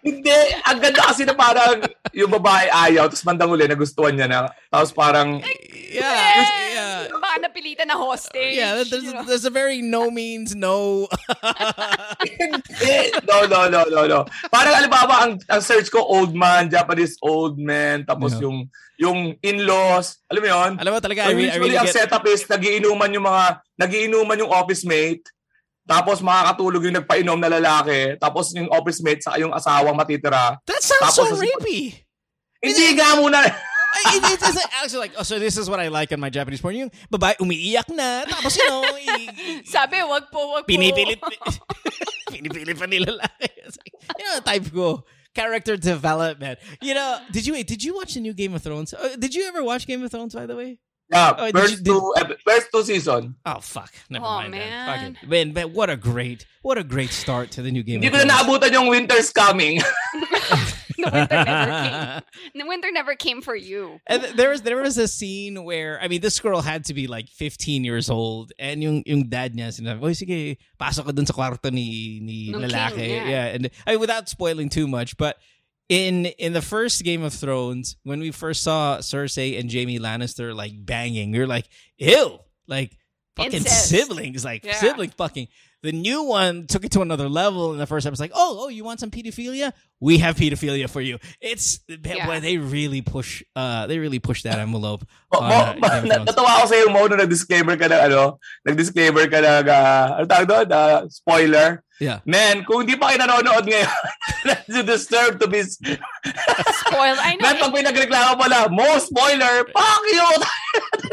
Hindi, 0.00 0.38
ang 0.64 0.78
ganda 0.78 1.02
kasi 1.02 1.26
na 1.26 1.34
parang 1.34 1.84
yung 2.14 2.30
babae 2.30 2.70
ayaw, 2.70 3.10
tapos 3.10 3.26
bandang 3.26 3.50
huli 3.50 3.66
nagustuhan 3.66 4.14
niya 4.14 4.30
na. 4.30 4.48
Tapos 4.70 4.94
parang, 4.94 5.42
Yeah, 5.88 6.44
yeah. 6.72 7.08
Baka 7.08 7.48
napilitan 7.48 7.88
na 7.88 7.96
hostage. 7.96 8.60
Yeah, 8.60 8.84
there's, 8.84 8.92
you 8.92 9.12
know? 9.16 9.24
there's 9.24 9.48
a 9.48 9.52
very 9.52 9.80
no 9.80 10.12
means 10.12 10.52
no. 10.54 11.08
hindi, 12.28 12.96
no, 13.24 13.48
no, 13.48 13.72
no, 13.72 13.82
no, 13.88 14.00
no. 14.04 14.20
Parang 14.52 14.74
alibaba, 14.76 15.24
ang, 15.24 15.40
ang 15.48 15.62
search 15.64 15.88
ko, 15.88 16.04
old 16.04 16.36
man, 16.36 16.68
Japanese 16.78 17.14
old 17.20 17.58
man, 17.58 18.06
tapos 18.06 18.32
Yeah. 18.34 18.42
yung 18.46 18.56
yung 18.98 19.18
in-laws, 19.40 20.22
alam 20.26 20.40
mo 20.42 20.48
yun? 20.48 20.72
Alam 20.78 20.90
mo 20.90 20.98
talaga, 20.98 21.26
So 21.26 21.30
I, 21.30 21.34
re- 21.34 21.38
I 21.38 21.46
usually 21.54 21.62
really 21.70 21.78
ang 21.78 21.86
get... 21.86 21.94
setup 21.94 22.24
is 22.26 22.42
nagiinuman 22.44 23.10
yung 23.10 23.26
mga 23.26 23.44
nagiinuman 23.76 24.38
yung 24.38 24.50
office 24.50 24.82
mate. 24.82 25.22
Tapos 25.82 26.20
makakatulog 26.20 26.84
yung 26.84 26.98
nagpainom 26.98 27.38
na 27.38 27.48
lalaki. 27.48 28.18
Tapos 28.18 28.52
yung 28.52 28.68
office 28.68 29.00
mate 29.00 29.22
sa 29.22 29.38
yung 29.38 29.50
asawang 29.50 29.96
matitira. 29.96 30.58
That 30.66 30.82
sounds 30.82 31.14
so 31.14 31.24
Tapos- 31.24 31.40
rapey. 31.40 31.94
Hindi 32.58 32.86
nga 32.92 33.16
muna. 33.16 33.38
I- 33.40 34.20
it- 34.20 34.36
it's, 34.36 34.44
actually 34.76 35.08
like, 35.08 35.14
oh, 35.16 35.24
so 35.24 35.40
this 35.40 35.56
is 35.56 35.64
what 35.64 35.80
I 35.80 35.88
like 35.88 36.12
in 36.12 36.20
my 36.20 36.28
Japanese 36.28 36.60
porn. 36.60 36.76
Yung 36.76 36.92
babae 37.08 37.40
umiiyak 37.40 37.88
na, 37.88 38.26
tapos 38.28 38.52
you 38.58 38.66
know, 38.66 38.84
i- 38.84 39.32
i- 39.32 39.62
Sabi, 39.74 40.02
wag 40.04 40.28
po, 40.28 40.58
wag 40.58 40.66
po. 40.66 40.68
pinipilit, 40.68 41.16
pinipilit 42.34 42.76
pa 42.76 42.84
nila. 42.84 43.16
It's 43.40 43.78
like, 43.78 43.94
you 44.18 44.24
know, 44.26 44.38
type 44.44 44.68
ko. 44.68 45.02
Character 45.38 45.76
development. 45.76 46.58
You 46.82 46.94
know, 46.98 47.18
did 47.30 47.46
you 47.46 47.52
wait? 47.54 47.66
Did 47.70 47.84
you 47.84 47.94
watch 47.94 48.14
the 48.14 48.20
new 48.20 48.34
Game 48.34 48.54
of 48.54 48.62
Thrones? 48.62 48.92
Uh, 48.92 49.14
did 49.18 49.34
you 49.34 49.46
ever 49.46 49.62
watch 49.62 49.86
Game 49.86 50.02
of 50.02 50.10
Thrones? 50.10 50.34
By 50.34 50.46
the 50.46 50.56
way. 50.56 50.78
Yeah, 51.10 51.32
Oh, 51.38 51.46
did 51.46 51.54
first, 51.56 51.72
you- 51.78 51.84
did- 51.84 52.36
two, 52.44 52.60
two 52.72 52.82
season. 52.84 53.36
Oh 53.46 53.60
fuck! 53.60 53.92
Never 54.10 54.26
Oh, 54.26 54.28
mind. 54.44 54.52
then. 54.52 54.60
man. 54.68 55.14
Fuck 55.14 55.22
it. 55.22 55.28
Man, 55.30 55.46
man, 55.54 55.72
what 55.72 55.88
a 55.88 55.96
great, 55.96 56.44
what 56.60 56.76
a 56.76 56.84
great 56.84 57.12
start 57.16 57.50
to 57.52 57.62
the 57.62 57.70
new 57.70 57.82
Game 57.82 58.02
Hindi 58.02 58.08
of 58.08 58.12
ko 58.12 58.26
na 58.26 58.42
Thrones. 58.42 58.60
naabutan 58.60 58.72
yung 58.72 58.88
winter's 58.88 59.30
coming. 59.32 59.80
the 61.04 61.10
winter 61.10 61.44
never 61.44 61.70
came. 61.70 62.22
The 62.54 62.66
winter 62.66 62.90
never 62.92 63.14
came 63.14 63.40
for 63.42 63.54
you. 63.54 64.00
And 64.06 64.22
there 64.34 64.50
was 64.50 64.62
there 64.62 64.76
was 64.76 64.98
a 64.98 65.06
scene 65.06 65.62
where 65.64 65.98
I 66.02 66.08
mean 66.08 66.20
this 66.20 66.40
girl 66.40 66.60
had 66.60 66.84
to 66.86 66.94
be 66.94 67.06
like 67.06 67.28
15 67.28 67.84
years 67.84 68.10
old 68.10 68.52
and 68.58 68.82
yung 68.82 69.02
yung 69.06 69.28
dad 69.30 69.54
niya 69.54 69.70
sinabi, 69.70 70.02
"Oy 70.02 70.12
sige, 70.12 70.58
pasok 70.80 71.06
ka 71.06 71.12
dun 71.12 71.26
sa 71.26 71.32
kwarto 71.32 71.70
ni 71.70 72.18
ni 72.20 72.50
lalaki." 72.52 72.96
king, 72.98 73.28
yeah. 73.30 73.54
and 73.54 73.70
I 73.86 73.92
mean, 73.94 74.00
without 74.00 74.28
spoiling 74.28 74.68
too 74.68 74.88
much, 74.88 75.16
but 75.16 75.38
in 75.88 76.26
in 76.36 76.52
the 76.52 76.62
first 76.62 77.02
Game 77.04 77.22
of 77.22 77.32
Thrones, 77.32 77.96
when 78.02 78.20
we 78.20 78.30
first 78.30 78.62
saw 78.62 78.98
Cersei 78.98 79.58
and 79.58 79.72
Jaime 79.72 79.98
Lannister 79.98 80.54
like 80.54 80.74
banging, 80.76 81.32
we 81.32 81.38
were 81.38 81.46
like, 81.46 81.68
"Ew!" 81.96 82.38
Like 82.66 82.92
fucking 83.36 83.64
Incest. 83.64 83.88
siblings, 83.88 84.44
like 84.44 84.64
Yeah. 84.64 84.74
sibling 84.76 85.10
fucking. 85.16 85.48
The 85.80 85.92
new 85.94 86.24
one 86.26 86.66
took 86.66 86.82
it 86.84 86.90
to 86.98 87.02
another 87.02 87.28
level. 87.28 87.70
In 87.70 87.78
the 87.78 87.86
first 87.86 88.02
episode, 88.04 88.24
like, 88.24 88.32
"Oh, 88.34 88.66
oh, 88.66 88.68
you 88.68 88.82
want 88.82 88.98
some 88.98 89.10
pedophilia? 89.14 89.70
We 90.02 90.18
have 90.18 90.34
pedophilia 90.34 90.90
for 90.90 91.00
you." 91.00 91.18
It's 91.40 91.78
Yeah. 91.86 92.26
boy, 92.26 92.40
they 92.40 92.58
really 92.58 92.98
push. 93.00 93.44
Uh, 93.54 93.86
they 93.86 93.98
really 94.02 94.18
push 94.18 94.42
that 94.42 94.58
envelope. 94.58 95.06
Mo, 95.32 95.38
on, 95.42 95.48
mo, 95.48 95.54
uh, 95.54 95.72
Game 95.74 95.84
of 95.84 96.02
Thrones. 96.02 96.26
natawa 96.34 96.50
ako 96.58 96.66
sa 96.66 96.74
iyo, 96.82 96.86
Mo, 96.90 97.06
nung 97.06 97.22
nag-disclaimer 97.22 97.78
ka 97.78 97.86
ng 97.86 98.02
ano, 98.10 98.42
nag-disclaimer 98.66 99.30
ka 99.30 99.38
ng, 99.38 99.66
uh, 99.70 100.06
ano 100.18 100.24
tawag 100.26 100.48
doon? 100.50 100.66
Uh, 100.66 100.98
spoiler. 101.06 101.68
Yeah. 102.02 102.22
Man, 102.26 102.62
kung 102.66 102.82
hindi 102.86 102.94
pa 102.98 103.10
kayo 103.14 103.22
nanonood 103.26 103.66
ngayon, 103.70 104.02
you 104.74 104.82
deserve 104.82 105.38
to 105.38 105.46
be... 105.50 105.62
Spoiled. 105.62 107.18
I 107.22 107.34
know. 107.38 107.42
Man, 107.42 107.54
pag 107.58 107.72
may 107.74 107.82
nagreklamo 107.82 108.38
pala, 108.38 108.66
mo, 108.70 108.86
spoiler, 108.98 109.66
fuck 109.70 110.02
you! 110.10 110.26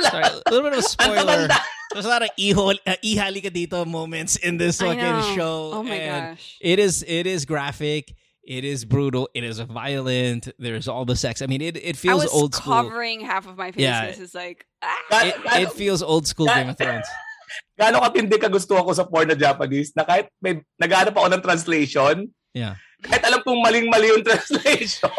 Sorry, 0.10 0.26
a 0.26 0.42
little 0.50 0.62
bit 0.70 0.74
of 0.78 0.82
a 0.82 0.90
spoiler. 0.90 1.50
Tatanda. 1.96 2.02
There's 2.04 2.06
a 2.06 2.10
lot 2.10 2.24
of 2.24 2.30
ihol, 2.38 2.78
uh, 2.86 2.96
ihali 3.04 3.40
ka 3.44 3.50
dito 3.50 3.88
moments 3.88 4.36
in 4.36 4.58
this 4.58 4.80
fucking 4.80 5.36
show. 5.36 5.72
Oh 5.74 5.84
my 5.84 5.96
and 5.96 6.36
gosh. 6.36 6.58
It 6.60 6.80
is 6.80 7.04
it 7.08 7.26
is 7.28 7.46
graphic. 7.46 8.14
It 8.46 8.62
is 8.62 8.86
brutal. 8.86 9.26
It 9.34 9.42
is 9.44 9.58
violent. 9.58 10.50
There's 10.60 10.88
all 10.88 11.02
the 11.06 11.16
sex. 11.16 11.42
I 11.42 11.48
mean, 11.48 11.62
it, 11.66 11.78
it 11.78 11.96
I 11.96 11.98
feels 11.98 12.24
was 12.26 12.34
old 12.34 12.54
school. 12.54 12.74
covering 12.78 13.22
half 13.26 13.48
of 13.48 13.58
my 13.58 13.72
face. 13.72 13.82
Yeah. 13.82 14.06
This 14.06 14.20
is 14.20 14.36
like, 14.36 14.68
ah. 14.86 14.94
Ga- 15.10 15.26
It, 15.26 15.36
gaano- 15.42 15.62
it 15.66 15.72
feels 15.74 16.04
old 16.06 16.28
school 16.28 16.46
Game 16.46 16.70
of 16.70 16.78
Thrones. 16.78 17.08
Gaano 17.80 18.06
katindi 18.06 18.38
ka 18.40 18.46
gusto 18.48 18.78
ako 18.78 18.94
sa 18.94 19.04
porn 19.10 19.28
na 19.28 19.34
Japanese 19.34 19.92
na 19.98 20.06
kahit 20.06 20.30
may 20.46 20.62
naghanap 20.78 21.18
ako 21.18 21.26
ng 21.34 21.42
translation, 21.42 22.30
Yeah. 22.54 22.78
kahit 23.02 23.26
alam 23.26 23.42
kong 23.44 23.60
maling-mali 23.66 24.14
yung 24.14 24.24
translation, 24.30 25.10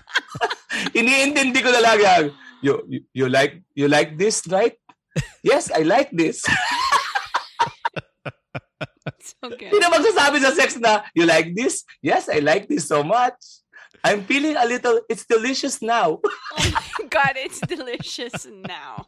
iniintindi 0.98 1.60
ko 1.62 1.70
na 1.70 1.80
lang 1.84 1.98
yan. 2.00 2.24
You, 2.64 2.72
you, 2.88 3.00
you 3.12 3.26
like 3.28 3.60
you 3.76 3.86
like 3.86 4.16
this, 4.18 4.42
right? 4.48 4.74
Yes, 5.42 5.70
I 5.70 5.82
like 5.82 6.10
this. 6.10 6.42
so 9.22 9.48
good. 9.50 9.70
Hindi 9.70 9.78
na 9.78 9.90
magsasabi 9.90 10.40
sa 10.42 10.50
sex 10.52 10.76
na, 10.76 11.02
you 11.14 11.26
like 11.26 11.54
this? 11.54 11.84
Yes, 12.02 12.28
I 12.28 12.40
like 12.40 12.68
this 12.68 12.88
so 12.88 13.02
much. 13.02 13.36
I'm 14.04 14.22
feeling 14.24 14.56
a 14.56 14.66
little, 14.66 15.00
it's 15.08 15.26
delicious 15.26 15.82
now. 15.82 16.20
Oh 16.58 16.72
my 16.98 17.06
god, 17.08 17.34
it's 17.36 17.60
delicious 17.60 18.46
now. 18.48 19.06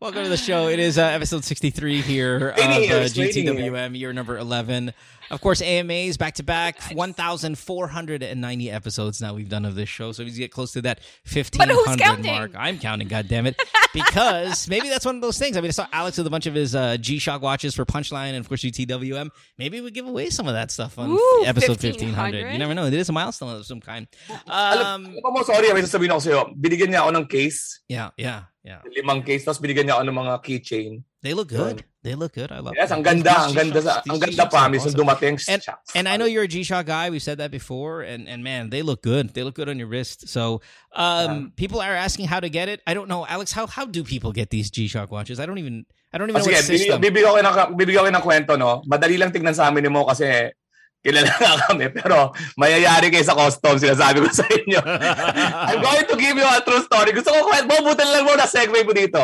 Welcome 0.00 0.22
to 0.22 0.28
the 0.28 0.36
show. 0.36 0.68
It 0.68 0.78
is 0.78 0.98
uh, 0.98 1.02
episode 1.02 1.44
63 1.44 2.00
here 2.02 2.48
of 2.50 2.58
uh, 2.58 2.62
Raining 2.62 2.88
here, 2.88 2.98
it's 2.98 3.14
GTWM, 3.14 3.98
year 3.98 4.12
number 4.12 4.38
11. 4.38 4.94
Of 5.30 5.40
course, 5.40 5.62
AMAs 5.62 6.16
back 6.16 6.34
to 6.34 6.42
back, 6.42 6.80
1,490 6.92 8.70
episodes 8.70 9.20
now 9.20 9.34
we've 9.34 9.48
done 9.48 9.64
of 9.64 9.74
this 9.74 9.88
show. 9.88 10.12
So 10.12 10.24
we 10.24 10.30
get 10.32 10.50
close 10.52 10.72
to 10.72 10.82
that 10.82 11.00
1,500 11.32 12.24
mark. 12.24 12.52
I'm 12.56 12.78
counting, 12.78 13.08
God 13.08 13.28
damn 13.28 13.38
goddammit. 13.38 13.54
Because 13.94 14.68
maybe 14.68 14.88
that's 14.88 15.04
one 15.04 15.16
of 15.16 15.22
those 15.22 15.38
things. 15.38 15.56
I 15.56 15.60
mean, 15.60 15.68
I 15.68 15.72
saw 15.72 15.86
Alex 15.92 16.18
with 16.18 16.26
a 16.26 16.30
bunch 16.30 16.46
of 16.46 16.54
his 16.54 16.74
uh, 16.74 16.96
G 16.98 17.18
Shock 17.18 17.42
watches 17.42 17.74
for 17.74 17.84
Punchline 17.84 18.30
and, 18.30 18.38
of 18.38 18.48
course, 18.48 18.62
GTWM. 18.62 19.30
Maybe 19.56 19.80
we 19.80 19.90
give 19.90 20.06
away 20.06 20.30
some 20.30 20.46
of 20.46 20.54
that 20.54 20.70
stuff 20.70 20.98
on 20.98 21.10
Ooh, 21.10 21.44
episode 21.46 21.82
1,500. 21.82 22.12
1500. 22.12 22.52
You 22.52 22.58
never 22.58 22.74
know. 22.74 22.86
It 22.86 22.94
is 22.94 23.08
a 23.08 23.12
milestone 23.12 23.56
of 23.56 23.66
some 23.66 23.80
kind. 23.80 24.06
Alam, 24.46 25.06
Um, 25.06 25.16
alam 25.24 25.32
mo, 25.32 25.42
sorry, 25.42 25.72
may 25.72 25.82
sasabihin 25.82 26.10
ako 26.10 26.20
sa'yo. 26.20 26.40
Binigyan 26.56 26.88
niya 26.92 27.04
ako 27.04 27.10
ng 27.16 27.26
case, 27.28 27.80
yeah, 27.88 28.10
yeah, 28.16 28.48
yeah. 28.64 28.80
limang 28.96 29.24
case, 29.24 29.44
tapos 29.44 29.60
binigyan 29.60 29.88
niya 29.88 29.96
ako 30.00 30.04
ng 30.08 30.18
mga 30.18 30.34
keychain. 30.44 30.92
They 31.22 31.34
look 31.34 31.48
good. 31.48 31.84
They 32.06 32.14
look 32.14 32.34
good. 32.38 32.52
I 32.54 32.62
love 32.62 32.74
Yes, 32.78 32.94
them. 32.94 33.02
ang 33.02 33.02
ganda, 33.02 33.34
These 33.34 33.42
ang 33.42 33.54
ganda, 33.58 33.80
sa, 33.82 33.92
ang 34.06 34.18
ganda 34.22 34.44
pa, 34.46 34.70
awesome. 34.70 34.94
dumating. 34.94 35.34
And- 35.50 35.58
shucks. 35.62 35.90
And 35.98 36.06
I 36.06 36.14
know 36.16 36.30
you're 36.30 36.46
a 36.46 36.48
G-Shock 36.48 36.86
guy. 36.86 37.10
We've 37.10 37.22
said 37.22 37.38
that 37.42 37.50
before. 37.50 38.02
And 38.06 38.30
and 38.30 38.46
man, 38.46 38.70
they 38.70 38.82
look 38.86 39.02
good. 39.02 39.34
They 39.34 39.42
look 39.42 39.58
good 39.58 39.66
on 39.68 39.82
your 39.82 39.90
wrist. 39.90 40.30
So 40.30 40.62
um, 40.94 41.50
people 41.58 41.82
are 41.82 41.92
asking 41.98 42.30
how 42.30 42.38
to 42.38 42.46
get 42.48 42.70
it. 42.70 42.80
I 42.86 42.94
don't 42.94 43.10
know, 43.10 43.26
Alex. 43.26 43.50
How 43.50 43.66
how 43.66 43.82
do 43.84 44.06
people 44.06 44.30
get 44.30 44.50
these 44.54 44.70
G-Shock 44.70 45.10
watches? 45.10 45.42
I 45.42 45.46
don't 45.50 45.58
even 45.58 45.90
I 46.14 46.22
don't 46.22 46.30
even 46.30 46.38
Oh, 46.40 46.46
know 46.46 46.54
sige, 46.54 46.62
what 46.62 46.70
system. 46.70 47.02
bibigyan 47.02 47.34
ko 47.34 47.40
ng, 47.42 47.54
bibigyan 47.76 48.06
ko 48.06 48.10
ng 48.14 48.24
kwento, 48.24 48.52
no? 48.54 48.80
Madali 48.86 49.18
lang 49.18 49.34
tignan 49.34 49.52
sa 49.58 49.66
amin 49.68 49.82
ni 49.82 49.90
Mo 49.90 50.06
kasi 50.06 50.54
kilala 51.02 51.34
nga 51.42 51.66
kami. 51.66 51.90
Pero 51.90 52.30
mayayari 52.56 53.10
kayo 53.10 53.26
sa 53.26 53.34
custom, 53.34 53.74
sinasabi 53.76 54.22
ko 54.22 54.30
sa 54.30 54.46
inyo. 54.46 54.80
I'm 55.68 55.82
going 55.82 56.06
to 56.08 56.16
give 56.16 56.38
you 56.38 56.46
a 56.46 56.62
true 56.62 56.80
story. 56.86 57.10
Gusto 57.10 57.34
ko 57.34 57.50
mabutan 57.50 58.06
lang 58.08 58.24
mo 58.24 58.38
na 58.38 58.46
segue 58.46 58.86
ko 58.86 58.92
dito. 58.94 59.20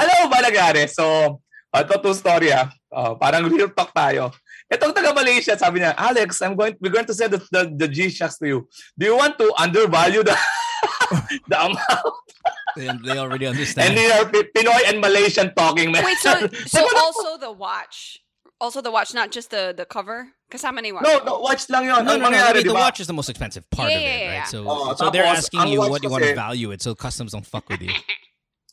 Alam 0.00 0.14
mo 0.20 0.26
ba 0.32 0.40
nangyari? 0.42 0.88
So, 0.90 1.38
ito 1.82 1.98
true 1.98 2.14
story 2.14 2.52
ah. 2.52 2.70
Oh, 2.94 3.16
parang 3.18 3.50
real 3.50 3.66
talk 3.74 3.90
tayo. 3.90 4.30
Itong 4.70 4.94
taga 4.94 5.10
Malaysia, 5.10 5.58
sabi 5.58 5.82
niya, 5.82 5.94
Alex, 5.98 6.38
I'm 6.40 6.54
going, 6.54 6.78
we're 6.78 6.94
going 6.94 7.04
to 7.10 7.14
send 7.14 7.34
the, 7.34 7.42
the, 7.50 7.62
the 7.74 7.88
G-Shocks 7.90 8.38
to 8.38 8.46
you. 8.46 8.58
Do 8.96 9.06
you 9.10 9.16
want 9.18 9.34
to 9.42 9.50
undervalue 9.58 10.22
the, 10.22 10.32
the 11.50 11.58
amount? 11.58 12.14
they, 12.76 12.88
they 13.04 13.18
already 13.18 13.46
And 13.46 13.54
understand. 13.58 13.96
they 13.98 14.10
are 14.10 14.24
Pi- 14.30 14.46
Pinoy 14.54 14.88
and 14.88 15.00
Malaysian 15.02 15.52
talking, 15.54 15.90
man. 15.92 16.04
Wait, 16.04 16.18
so 16.18 16.30
so 16.70 16.80
also 16.98 17.36
the 17.36 17.50
watch, 17.52 18.18
also 18.60 18.80
the 18.80 18.90
watch, 18.94 19.12
not 19.12 19.30
just 19.34 19.50
the 19.50 19.74
the 19.76 19.84
cover. 19.84 20.28
Kasama 20.50 20.78
na 20.80 20.88
yung 20.88 20.96
watch. 21.02 21.04
No, 21.10 21.14
no, 21.26 21.32
watch 21.42 21.66
lang 21.68 21.84
yun. 21.90 22.04
no, 22.06 22.14
Ang 22.14 22.22
no, 22.22 22.30
no. 22.30 22.30
I 22.30 22.30
mangyari, 22.30 22.62
mean, 22.62 22.68
the 22.70 22.74
watch 22.78 23.00
is 23.02 23.06
the 23.10 23.16
most 23.16 23.28
expensive 23.28 23.66
part 23.74 23.90
Yeah, 23.90 23.98
of 23.98 24.02
it, 24.02 24.06
yeah, 24.06 24.26
right? 24.30 24.46
yeah. 24.46 24.50
So, 24.54 24.58
Oh, 24.70 24.94
so 24.94 25.10
they're 25.10 25.26
asking 25.26 25.66
you 25.74 25.80
what 25.82 26.02
you 26.02 26.10
want 26.10 26.22
to 26.24 26.34
value 26.34 26.70
it. 26.70 26.78
So 26.82 26.94
customs 26.94 27.32
don't 27.34 27.46
fuck 27.46 27.66
with 27.68 27.82
you. 27.82 27.90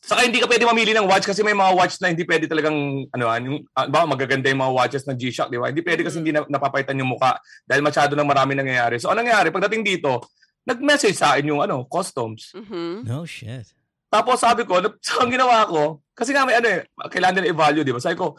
Saka 0.02 0.26
hindi 0.26 0.42
ka 0.42 0.50
pwede 0.50 0.66
mamili 0.66 0.90
ng 0.90 1.06
watch 1.06 1.30
kasi 1.30 1.46
may 1.46 1.54
mga 1.54 1.78
watch 1.78 1.94
na 2.02 2.10
hindi 2.10 2.26
pwede 2.26 2.50
talagang, 2.50 3.06
ano, 3.14 3.24
ah, 3.30 3.38
yung, 3.38 3.62
ah, 3.70 3.86
ba, 3.86 4.02
magaganda 4.02 4.50
yung 4.50 4.58
mga 4.58 4.74
watches 4.74 5.06
ng 5.06 5.14
G-Shock, 5.14 5.46
di 5.46 5.62
ba? 5.62 5.70
Hindi 5.70 5.86
pwede 5.86 6.02
kasi 6.02 6.18
hindi 6.18 6.34
na, 6.34 6.42
napapaitan 6.42 6.98
yung 6.98 7.14
muka 7.14 7.38
dahil 7.62 7.86
masyado 7.86 8.18
nang 8.18 8.26
marami 8.26 8.58
nangyayari. 8.58 8.98
So, 8.98 9.14
ano 9.14 9.22
nangyayari? 9.22 9.54
Pagdating 9.54 9.86
dito, 9.86 10.26
nag-message 10.66 11.14
sa 11.14 11.38
akin 11.38 11.54
yung, 11.54 11.62
ano, 11.62 11.86
customs. 11.86 12.50
Mm-hmm. 12.50 13.06
No 13.06 13.22
shit. 13.22 13.70
Tapos 14.10 14.42
sabi 14.42 14.66
ko, 14.66 14.82
so, 15.06 15.22
ang 15.22 15.30
ginawa 15.30 15.70
ko, 15.70 16.02
kasi 16.18 16.34
nga 16.34 16.42
may 16.42 16.58
ano 16.58 16.66
eh, 16.66 16.82
kailangan 17.06 17.38
nila 17.38 17.54
i-value, 17.54 17.86
di 17.86 17.94
ba? 17.94 18.02
Sabi 18.02 18.18
ko, 18.18 18.34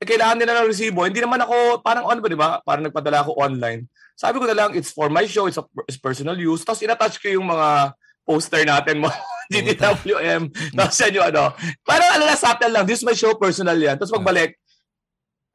eh, 0.00 0.08
kailangan 0.08 0.40
nila 0.40 0.64
ng 0.64 0.68
resibo. 0.72 1.04
Hindi 1.04 1.20
naman 1.20 1.44
ako, 1.44 1.84
parang 1.84 2.08
ano 2.08 2.18
ba, 2.24 2.28
di 2.32 2.40
ba? 2.40 2.48
Parang 2.64 2.84
nagpadala 2.88 3.28
ako 3.28 3.36
online. 3.36 3.92
Sabi 4.16 4.40
ko 4.40 4.48
na 4.48 4.56
lang, 4.56 4.72
it's 4.72 4.88
for 4.88 5.12
my 5.12 5.28
show, 5.28 5.44
it's, 5.52 5.60
a, 5.60 5.64
it's 5.84 6.00
personal 6.00 6.34
use. 6.34 6.64
Tapos 6.64 6.80
inattach 6.80 7.20
ko 7.20 7.28
yung 7.28 7.44
mga 7.44 7.92
poster 8.24 8.64
natin 8.64 9.04
mo. 9.04 9.12
GTWM. 9.52 10.42
Tapos 10.76 10.96
yan 11.00 11.12
yung 11.20 11.26
ano. 11.28 11.44
Parang 11.84 12.10
ano 12.16 12.22
na, 12.28 12.36
subtle 12.36 12.72
lang. 12.72 12.84
This 12.84 13.00
is 13.00 13.06
my 13.06 13.16
show, 13.16 13.34
personal 13.36 13.76
yan. 13.76 13.96
Tapos 13.96 14.12
pagbalik, 14.12 14.56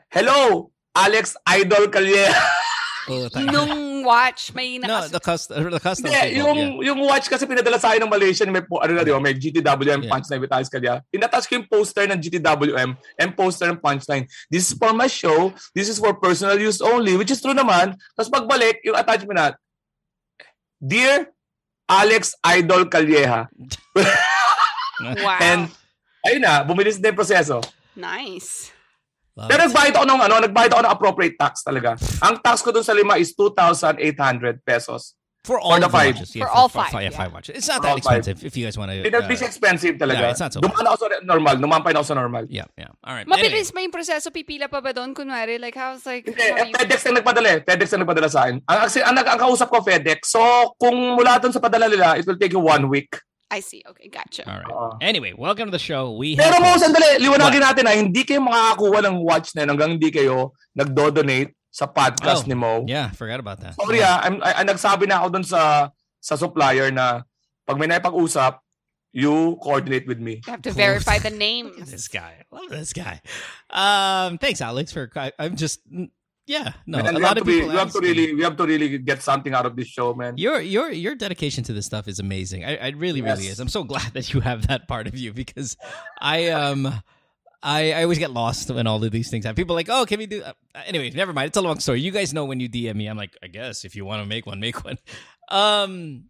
Hello, 0.10 0.69
Alex 0.98 1.38
Idol. 1.46 1.86
Oh, 3.10 3.25
thank- 3.25 3.50
Nung 3.50 4.05
watch, 4.05 4.53
may 4.53 4.77
no, 4.77 4.86
nakas- 4.86 5.10
the 5.10 5.19
cust 5.19 5.50
the. 5.50 5.58
Hindi, 6.13 6.38
people, 6.38 6.46
yung, 6.46 6.60
yeah. 6.62 6.86
yung 6.93 7.00
watch 7.10 7.25
kasi 7.25 7.50
pinadala 7.50 7.81
sa 7.81 7.89
akin 7.89 8.05
ng 8.05 8.12
Malaysian, 8.13 8.53
may, 8.53 8.62
po- 8.62 8.86
ano 8.86 8.93
na, 8.93 9.01
di 9.01 9.10
ba, 9.10 9.17
may 9.17 9.34
GTWM 9.34 10.05
Yeah. 10.05 10.12
Punchline 10.13 10.41
with 10.46 10.53
Alex 10.53 10.69
Calya. 10.69 11.01
Inattach 11.10 11.50
ko 11.50 11.58
yung 11.58 11.65
poster 11.65 12.05
ng 12.05 12.22
GTWM 12.22 12.93
and 13.17 13.29
poster 13.34 13.65
ng 13.65 13.81
Punchline. 13.81 14.29
This 14.46 14.69
is 14.69 14.77
for 14.77 14.93
my 14.93 15.10
show. 15.10 15.50
This 15.74 15.89
is 15.89 15.98
for 15.98 16.13
personal 16.22 16.53
use 16.62 16.86
only, 16.86 17.17
which 17.17 17.34
is 17.34 17.41
true 17.41 17.58
naman. 17.58 17.98
Tapos 18.13 18.29
pagbalik, 18.29 18.77
yung 18.86 18.93
attachment 18.93 19.38
na, 19.41 19.48
Dear 20.77 21.34
Alex 21.89 22.38
Idol 22.46 22.86
Calleja. 22.86 23.50
wow. 25.25 25.41
And, 25.41 25.67
ayun 26.24 26.41
na, 26.46 26.62
bumilis 26.62 27.01
yung 27.01 27.17
proseso. 27.17 27.60
nice. 27.98 28.69
Love 29.34 29.50
Pero 29.50 29.62
it. 29.63 29.67
nagbayad 29.72 29.93
ako 29.96 30.05
ng, 30.05 30.22
ano, 30.22 30.36
nagbayad 30.43 30.72
ako 30.75 30.81
ng 30.84 30.93
appropriate 30.93 31.36
tax 31.39 31.63
talaga. 31.63 31.96
Ang 32.19 32.43
tax 32.43 32.60
ko 32.60 32.75
dun 32.75 32.84
sa 32.84 32.91
lima 32.91 33.15
is 33.15 33.31
2,800 33.34 34.60
pesos. 34.67 35.15
For 35.43 35.60
all 35.60 35.79
the 35.79 35.88
the 35.88 35.89
five. 35.89 36.15
watches. 36.15 36.36
Yeah, 36.36 36.46
For 36.46 36.51
all 36.51 36.67
fi- 36.69 36.89
five, 36.91 37.01
yeah, 37.01 37.10
yeah. 37.10 37.17
five 37.17 37.31
watches. 37.34 37.55
It's 37.55 37.67
not 37.67 37.77
For 37.79 37.84
that 37.84 37.96
all 37.96 38.01
five. 38.03 38.19
expensive 38.19 38.46
if 38.46 38.53
you 38.58 38.65
guys 38.67 38.77
want 38.77 38.91
to. 38.91 39.08
It 39.08 39.13
uh, 39.15 39.24
expensive 39.24 39.96
talaga. 39.96 40.19
yeah, 40.19 40.31
it's 40.36 40.39
not 40.43 40.51
so 40.51 40.60
Dumaan 40.60 40.84
ako 40.84 40.96
sa 41.00 41.08
normal. 41.24 41.55
Dumampay 41.55 41.91
na 41.96 42.03
ako 42.03 42.08
sa 42.12 42.17
normal. 42.19 42.43
yeah, 42.51 42.67
yeah. 42.75 42.91
All 43.03 43.15
right. 43.15 43.27
Mabilis 43.27 43.72
ba 43.72 43.79
yung 43.79 43.91
proseso? 43.91 44.31
Pipila 44.36 44.67
pa 44.67 44.84
ba 44.84 44.91
doon? 44.91 45.15
Kunwari, 45.15 45.55
like, 45.55 45.75
how's 45.79 46.03
like, 46.03 46.27
Hindi, 46.27 46.43
how 46.43 46.60
eh, 46.60 46.67
you... 46.69 46.75
FedEx 46.75 47.00
ang 47.08 47.15
nagpadala 47.15 47.48
eh. 47.55 47.60
FedEx 47.63 47.88
ang 47.96 48.01
nagpadala 48.03 48.27
sa 48.27 48.39
akin. 48.46 48.55
Ang, 48.67 48.77
ang, 48.84 48.89
ang, 49.15 49.27
ang 49.36 49.39
kausap 49.39 49.67
ko 49.72 49.79
FedEx. 49.79 50.27
So, 50.27 50.41
kung 50.75 51.15
mula 51.15 51.39
doon 51.39 51.55
sa 51.55 51.63
padala 51.63 51.88
nila, 51.88 52.19
it 52.19 52.27
will 52.27 52.38
take 52.38 52.51
you 52.51 52.60
one 52.62 52.91
week. 52.91 53.15
I 53.50 53.65
see. 53.65 53.81
Okay, 53.81 54.13
gotcha. 54.13 54.46
All 54.46 54.62
right. 54.62 54.69
Oo. 54.69 54.89
Anyway, 55.01 55.34
welcome 55.34 55.74
to 55.74 55.74
the 55.74 55.81
show. 55.81 56.13
We 56.13 56.38
Pero 56.38 56.53
have 56.53 56.62
mo, 56.62 56.77
sandali, 56.77 57.17
liwanagin 57.17 57.65
natin 57.65 57.84
na 57.89 57.98
hindi 57.98 58.22
kayo 58.22 58.46
makakakuha 58.46 59.01
ng 59.10 59.15
watch 59.25 59.58
na 59.58 59.65
hanggang 59.65 59.98
hindi 59.98 60.13
kayo 60.13 60.53
nagdo-donate 60.77 61.58
sa 61.70 61.86
podcast 61.86 62.44
Oh, 62.46 62.50
ni 62.50 62.56
Mo. 62.58 62.84
Yeah, 62.88 63.12
forgot 63.14 63.40
about 63.40 63.62
that. 63.62 63.76
Sorry 63.78 64.02
ah, 64.02 64.22
I'm, 64.24 64.42
I, 64.42 64.62
I- 64.62 64.68
nagsabi 64.68 65.08
na 65.08 65.22
ako 65.22 65.28
doon 65.38 65.46
sa 65.46 65.90
sa 66.20 66.34
supplier 66.36 66.90
na 66.92 67.24
pag 67.70 67.78
may 67.78 67.86
naipag-usap, 67.88 68.60
you 69.14 69.58
coordinate 69.62 70.06
with 70.10 70.20
me. 70.20 70.42
You 70.46 70.52
have 70.54 70.62
to 70.66 70.74
verify 70.74 71.18
the 71.22 71.30
Look 71.34 71.38
at 71.38 71.40
names. 71.40 71.92
this 71.92 72.08
guy. 72.10 72.42
I 72.42 72.56
love 72.56 72.70
this 72.70 72.94
guy. 72.94 73.22
Um, 73.70 74.38
thanks, 74.38 74.62
Alex. 74.62 74.92
For 74.92 75.10
I, 75.16 75.32
I'm 75.38 75.56
just 75.56 75.82
yeah. 76.50 76.74
No, 76.90 76.98
And 76.98 77.10
a 77.10 77.14
we 77.14 77.22
lot 77.22 77.38
have 77.38 77.38
of 77.38 77.44
to 77.44 77.46
be, 77.46 77.54
people. 77.62 77.70
we 77.70 77.76
have 77.78 77.92
to 77.94 77.98
ask 77.98 78.02
me. 78.02 78.10
really 78.10 78.34
we 78.34 78.42
have 78.44 78.58
to 78.58 78.66
really 78.66 78.98
get 78.98 79.22
something 79.22 79.54
out 79.54 79.66
of 79.70 79.76
this 79.78 79.88
show, 79.88 80.14
man. 80.14 80.34
Your 80.38 80.60
your 80.60 80.90
your 80.92 81.14
dedication 81.14 81.64
to 81.66 81.74
this 81.74 81.86
stuff 81.86 82.08
is 82.08 82.18
amazing. 82.20 82.66
I, 82.66 82.78
I 82.78 82.90
really 82.98 83.22
really 83.22 83.46
is. 83.46 83.58
Yes. 83.58 83.60
I'm 83.60 83.70
so 83.70 83.84
glad 83.86 84.14
that 84.18 84.34
you 84.34 84.42
have 84.42 84.66
that 84.68 84.88
part 84.90 85.06
of 85.06 85.14
you 85.18 85.34
because 85.34 85.78
I 86.20 86.50
um 86.50 86.90
I 87.62 87.92
I 87.94 88.04
always 88.04 88.20
get 88.20 88.32
lost 88.32 88.70
when 88.72 88.88
all 88.88 89.04
of 89.04 89.12
these 89.12 89.30
things 89.30 89.46
happen. 89.46 89.56
People 89.56 89.75
are 89.75 89.80
like, 89.80 89.89
oh, 89.89 90.06
can 90.06 90.18
we 90.20 90.25
do? 90.28 90.42
Uh, 90.44 90.54
anyway, 90.86 91.10
never 91.12 91.34
mind. 91.34 91.48
It's 91.48 91.58
a 91.58 91.62
long 91.62 91.80
story. 91.80 92.00
You 92.01 92.12
guys 92.12 92.34
know 92.34 92.46
when 92.46 92.60
you 92.60 92.70
DM 92.70 92.96
me, 92.96 93.08
I'm 93.08 93.18
like, 93.18 93.36
I 93.44 93.48
guess 93.48 93.84
if 93.86 93.96
you 93.96 94.06
want 94.06 94.22
to 94.24 94.28
make 94.28 94.46
one, 94.46 94.60
make 94.60 94.84
one. 94.84 94.98
Um. 95.50 96.25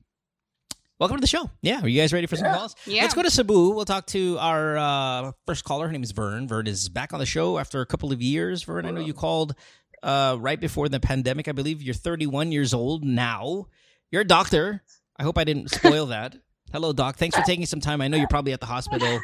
Welcome 0.99 1.17
to 1.17 1.21
the 1.21 1.27
show. 1.27 1.49
Yeah, 1.61 1.81
are 1.81 1.87
you 1.87 1.99
guys 2.01 2.11
ready 2.11 2.25
for 2.27 2.35
some 2.35 2.45
Yeah. 2.47 2.55
calls? 2.57 2.75
Yeah. 2.85 3.01
Let's 3.03 3.13
go 3.13 3.23
to 3.23 3.31
Cebu. 3.31 3.69
We'll 3.71 3.85
talk 3.85 4.05
to 4.07 4.37
our 4.39 4.77
uh, 4.77 5.31
first 5.45 5.63
caller. 5.63 5.87
Her 5.87 5.91
name 5.93 6.03
is 6.03 6.11
Vern. 6.11 6.45
Vern 6.47 6.67
is 6.67 6.89
back 6.89 7.13
on 7.13 7.19
the 7.19 7.25
show 7.25 7.57
after 7.57 7.79
a 7.79 7.85
couple 7.85 8.11
of 8.11 8.21
years. 8.21 8.63
Vern, 8.63 8.85
I 8.85 8.91
know 8.91 8.99
you 8.99 9.13
called 9.13 9.55
uh, 10.03 10.35
right 10.39 10.59
before 10.59 10.89
the 10.89 10.99
pandemic. 10.99 11.47
I 11.47 11.53
believe 11.53 11.81
you're 11.81 11.93
31 11.93 12.51
years 12.51 12.73
old 12.73 13.05
now. 13.05 13.67
You're 14.11 14.23
a 14.23 14.27
doctor. 14.27 14.83
I 15.17 15.23
hope 15.23 15.37
I 15.37 15.45
didn't 15.45 15.69
spoil 15.69 16.07
that. 16.07 16.35
Hello, 16.73 16.91
doc. 16.91 17.15
Thanks 17.15 17.35
for 17.35 17.43
taking 17.43 17.65
some 17.65 17.79
time. 17.79 18.01
I 18.01 18.07
know 18.09 18.17
you're 18.17 18.27
probably 18.27 18.51
at 18.53 18.59
the 18.59 18.65
hospital 18.65 19.19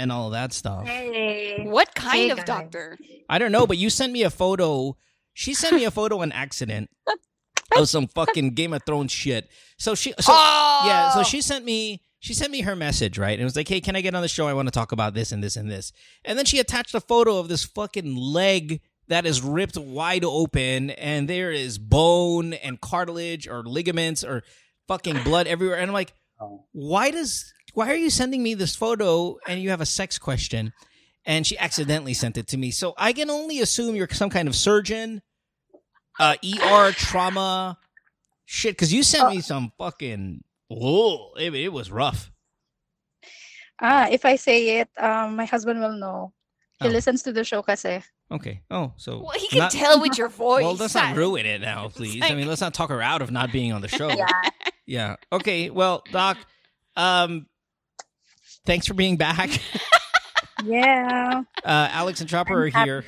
and 0.00 0.10
all 0.10 0.26
of 0.26 0.32
that 0.32 0.52
stuff. 0.52 0.86
Hey. 0.86 1.64
What 1.64 1.94
kind 1.94 2.16
Hey, 2.16 2.30
of 2.30 2.38
guys. 2.38 2.46
doctor? 2.46 2.98
I 3.28 3.38
don't 3.38 3.52
know, 3.52 3.66
but 3.66 3.76
you 3.78 3.90
sent 3.90 4.12
me 4.12 4.22
a 4.22 4.30
photo. 4.30 4.96
She 5.34 5.54
sent 5.54 5.76
me 5.76 5.84
a 5.84 5.90
photo 5.90 6.22
on 6.22 6.32
accident 6.32 6.90
of 7.76 7.88
some 7.88 8.08
fucking 8.08 8.54
Game 8.54 8.72
of 8.72 8.82
Thrones 8.84 9.12
shit. 9.12 9.48
So 9.78 9.94
she, 9.94 10.12
so 10.18 10.32
oh! 10.34 10.82
yeah, 10.86 11.10
so 11.10 11.22
she 11.22 11.40
sent 11.40 11.64
me 11.64 12.02
she 12.18 12.34
sent 12.34 12.52
me 12.52 12.60
her 12.62 12.76
message, 12.76 13.18
right? 13.18 13.32
And 13.32 13.40
it 13.40 13.44
was 13.44 13.56
like, 13.56 13.68
"Hey, 13.68 13.80
can 13.80 13.96
I 13.96 14.00
get 14.02 14.14
on 14.14 14.22
the 14.22 14.28
show? 14.28 14.46
I 14.46 14.52
want 14.54 14.68
to 14.68 14.72
talk 14.72 14.92
about 14.92 15.14
this 15.14 15.32
and 15.32 15.42
this 15.42 15.56
and 15.56 15.70
this." 15.70 15.92
And 16.24 16.36
then 16.38 16.44
she 16.44 16.58
attached 16.58 16.94
a 16.94 17.00
photo 17.00 17.38
of 17.38 17.48
this 17.48 17.64
fucking 17.64 18.14
leg 18.14 18.80
that 19.08 19.26
is 19.26 19.42
ripped 19.42 19.76
wide 19.76 20.24
open 20.24 20.90
and 20.90 21.28
there 21.28 21.50
is 21.50 21.78
bone 21.78 22.52
and 22.52 22.80
cartilage 22.80 23.48
or 23.48 23.62
ligaments 23.64 24.22
or 24.22 24.42
fucking 24.86 25.22
blood 25.24 25.46
everywhere. 25.46 25.78
And 25.78 25.90
I'm 25.90 25.94
like, 25.94 26.12
oh. 26.40 26.66
"Why 26.72 27.10
does 27.10 27.52
why 27.74 27.90
are 27.90 27.94
you 27.96 28.10
sending 28.10 28.42
me 28.42 28.54
this 28.54 28.74
photo 28.76 29.36
and 29.46 29.60
you 29.62 29.70
have 29.70 29.80
a 29.80 29.86
sex 29.86 30.18
question?" 30.18 30.72
And 31.26 31.46
she 31.46 31.58
accidentally 31.58 32.14
sent 32.14 32.38
it 32.38 32.46
to 32.48 32.56
me. 32.56 32.70
So 32.70 32.94
I 32.96 33.12
can 33.12 33.28
only 33.30 33.60
assume 33.60 33.94
you're 33.94 34.08
some 34.10 34.30
kind 34.30 34.48
of 34.48 34.56
surgeon, 34.56 35.20
uh, 36.18 36.36
ER 36.42 36.92
trauma 36.92 37.78
shit 38.46 38.72
because 38.72 38.92
you 38.92 39.02
sent 39.02 39.28
me 39.30 39.40
some 39.40 39.70
fucking 39.78 40.42
oh 40.70 41.32
it, 41.38 41.54
it 41.54 41.72
was 41.72 41.90
rough 41.90 42.30
Ah, 43.82 44.08
if 44.10 44.24
I 44.24 44.36
say 44.36 44.80
it, 44.80 44.88
um, 44.98 45.36
my 45.36 45.44
husband 45.46 45.80
will 45.80 45.92
know. 45.96 46.32
He 46.82 46.88
Oh. 46.88 46.90
listens 46.90 47.22
to 47.24 47.32
the 47.32 47.44
show 47.44 47.62
kasi. 47.62 48.02
okay 48.32 48.62
oh 48.70 48.92
so 48.96 49.20
Well, 49.26 49.38
he 49.38 49.48
can 49.48 49.58
not- 49.58 49.70
tell 49.72 50.00
with 50.00 50.16
your 50.16 50.28
voice. 50.46 50.62
well 50.62 50.74
let's 50.76 50.94
not 50.94 51.16
ruin 51.22 51.44
it 51.46 51.60
now 51.60 51.88
please 51.90 52.22
i 52.22 52.32
mean 52.32 52.46
let's 52.46 52.60
not 52.62 52.72
talk 52.72 52.88
her 52.88 53.02
out 53.02 53.22
of 53.22 53.30
not 53.32 53.50
being 53.50 53.72
on 53.74 53.82
the 53.82 53.88
show 53.98 54.06
Yeah. 54.08 54.26
yeah 54.86 55.16
okay 55.32 55.68
well 55.68 56.04
doc 56.14 56.38
um 56.94 57.49
thanks 58.66 58.86
for 58.86 58.94
being 58.94 59.16
back 59.16 59.60
Yeah. 60.64 61.42
Uh, 61.64 61.88
Alex 61.90 62.20
and 62.20 62.28
Chopper 62.28 62.66
I'm 62.66 62.74
are 62.74 62.84
here. 62.84 63.04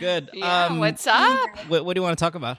Good. 0.00 0.30
Yeah, 0.32 0.66
Um, 0.66 0.80
what's 0.80 1.06
up? 1.06 1.48
What, 1.68 1.84
what 1.84 1.94
do 1.94 2.00
you 2.00 2.02
want 2.02 2.18
to 2.18 2.22
talk 2.24 2.34
about? 2.34 2.58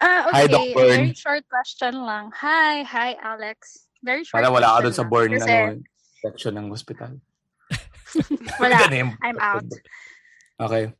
Hi, 0.00 0.44
okay. 0.44 0.52
Doc 0.52 0.66
Very 0.74 1.14
short 1.14 1.44
question 1.48 1.94
lang. 2.04 2.30
Hi, 2.34 2.82
hi, 2.82 3.16
Alex. 3.22 3.86
Very 4.02 4.24
short 4.24 4.42
Para 4.42 4.52
wala 4.52 4.66
ka 4.66 4.82
question 4.82 4.84
doon 4.84 4.92
sa 4.92 5.02
lang. 5.02 5.10
born 5.10 5.30
Kasi 5.32 5.50
ano, 5.50 5.80
section 6.20 6.52
ng 6.58 6.68
hospital. 6.68 7.12
wala. 8.60 8.76
I'm 9.22 9.38
out. 9.38 9.64
Okay. 10.60 10.92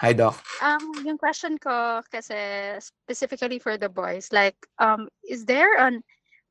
Hi, 0.00 0.12
Doc. 0.16 0.40
Um, 0.64 1.04
yung 1.04 1.18
question 1.18 1.58
ko 1.60 2.00
kasi 2.10 2.34
specifically 2.80 3.60
for 3.60 3.76
the 3.76 3.92
boys, 3.92 4.32
like, 4.32 4.56
um, 4.80 5.12
is 5.28 5.44
there 5.44 5.76
an 5.76 6.00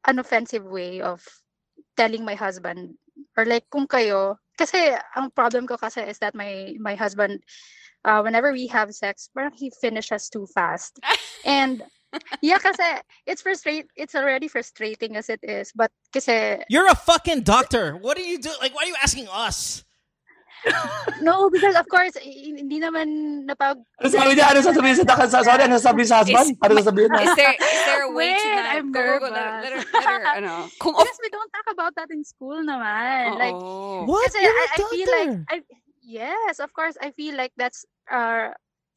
an 0.07 0.21
offensive 0.21 0.63
way 0.63 1.01
of 1.01 1.25
telling 1.99 2.23
my 2.23 2.39
husband 2.39 2.95
or 3.35 3.43
like 3.43 3.67
kung 3.67 3.83
kayo, 3.83 4.39
kasi 4.55 4.95
ang 5.19 5.35
problem 5.35 5.67
ko 5.67 5.75
kasi 5.75 6.07
is 6.07 6.19
that 6.23 6.31
my 6.31 6.71
my 6.79 6.95
husband, 6.95 7.43
uh, 8.07 8.23
whenever 8.23 8.55
we 8.55 8.71
have 8.71 8.95
sex, 8.95 9.27
parang 9.35 9.51
he 9.51 9.67
finishes 9.83 10.31
too 10.31 10.47
fast, 10.55 10.95
and 11.43 11.83
yeah, 12.39 12.57
kasi 12.57 13.03
it's 13.27 13.43
frustrate, 13.43 13.91
it's 13.99 14.15
already 14.15 14.47
frustrating 14.47 15.19
as 15.19 15.27
it 15.27 15.43
is, 15.43 15.75
but 15.75 15.91
kasi 16.15 16.63
You're 16.71 16.87
a 16.87 16.95
fucking 16.95 17.43
doctor. 17.43 17.99
What 17.99 18.15
are 18.15 18.25
you 18.25 18.39
doing? 18.39 18.57
Like, 18.63 18.71
why 18.71 18.87
are 18.87 18.91
you 18.95 18.99
asking 19.03 19.27
us? 19.27 19.83
No, 21.21 21.49
because 21.49 21.75
of 21.75 21.87
course 21.87 22.15
hindi 22.19 22.79
naman 22.79 23.07
napag 23.47 23.79
Ano 23.99 24.07
sabi 24.07 24.35
niya? 24.35 24.51
Ano 24.51 24.59
sasabihin 24.59 24.95
sa? 24.99 25.05
Sa- 25.27 25.45
Sorry, 25.45 25.63
ano 25.65 25.75
sasabihin 25.79 26.09
sa 26.09 26.17
husband? 26.23 26.47
Is- 26.51 26.59
Ano 26.59 26.71
sasabihin 26.79 27.09
na? 27.11 27.21
Is 27.23 27.33
there 27.35 27.55
is 27.55 27.81
there 27.87 28.03
a 28.05 28.11
way 28.11 28.31
to 28.35 28.43
Wait, 28.43 28.55
not 28.55 28.67
I'm 28.75 28.87
go, 28.91 28.99
go, 28.99 29.13
go, 29.23 29.27
let, 29.31 29.71
her- 29.71 29.83
let 29.83 30.37
ano, 30.43 30.53
kung 30.81 30.93
because 30.95 31.19
we 31.23 31.29
don't 31.31 31.51
talk 31.51 31.67
about 31.71 31.93
that 31.95 32.09
in 32.11 32.23
school 32.23 32.59
naman. 32.59 33.39
Like 33.39 33.55
Oo. 33.55 34.03
What? 34.07 34.27
Kasi 34.31 34.43
You're 34.43 34.55
I, 34.55 34.65
a 34.65 34.69
I 34.69 34.87
feel 34.91 35.09
like. 35.11 35.33
I 35.49 35.55
yes, 36.03 36.59
of 36.59 36.71
course 36.73 36.95
I 36.99 37.11
feel 37.15 37.35
like 37.35 37.53
that's 37.55 37.85
uh 38.11 38.51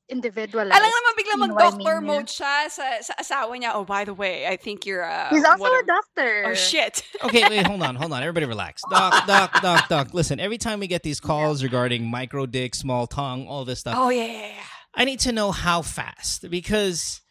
individualized. 0.09 0.73
Alam 0.73 0.91
naman 0.91 1.13
bigla 1.19 1.33
You 1.33 1.47
know 1.49 1.55
what 1.55 1.75
I 1.75 1.77
mean, 1.79 2.05
mode 2.07 2.27
siya 2.27 2.69
sa, 2.71 2.85
sa 3.01 3.15
asawa 3.21 3.57
niya. 3.59 3.71
Oh, 3.75 3.85
by 3.85 4.05
the 4.05 4.15
way, 4.15 4.47
I 4.47 4.57
think 4.57 4.85
you're 4.87 5.05
uh, 5.05 5.29
He's 5.31 5.45
also 5.45 5.63
whatever. 5.63 5.83
a 5.83 5.87
doctor. 5.87 6.45
Oh, 6.49 6.55
shit. 6.55 7.03
Okay, 7.25 7.49
wait, 7.49 7.67
hold 7.67 7.83
on, 7.83 7.95
hold 7.95 8.13
on. 8.13 8.21
Everybody 8.23 8.47
relax. 8.47 8.83
Doc, 8.91 9.27
doc, 9.27 9.63
doc, 9.63 9.89
doc. 9.89 10.13
Listen, 10.15 10.41
every 10.41 10.59
time 10.59 10.81
we 10.81 10.87
get 10.87 11.03
these 11.03 11.21
calls 11.21 11.63
regarding 11.63 12.05
micro 12.11 12.47
dick, 12.47 12.75
small 12.75 13.07
tongue, 13.07 13.47
all 13.47 13.65
this 13.65 13.81
stuff, 13.81 13.95
Oh, 13.97 14.11
yeah, 14.11 14.25
yeah, 14.27 14.47
yeah. 14.59 14.69
I 14.95 15.05
need 15.05 15.21
to 15.21 15.33
know 15.33 15.53
how 15.53 15.81
fast 15.83 16.51
because 16.51 17.23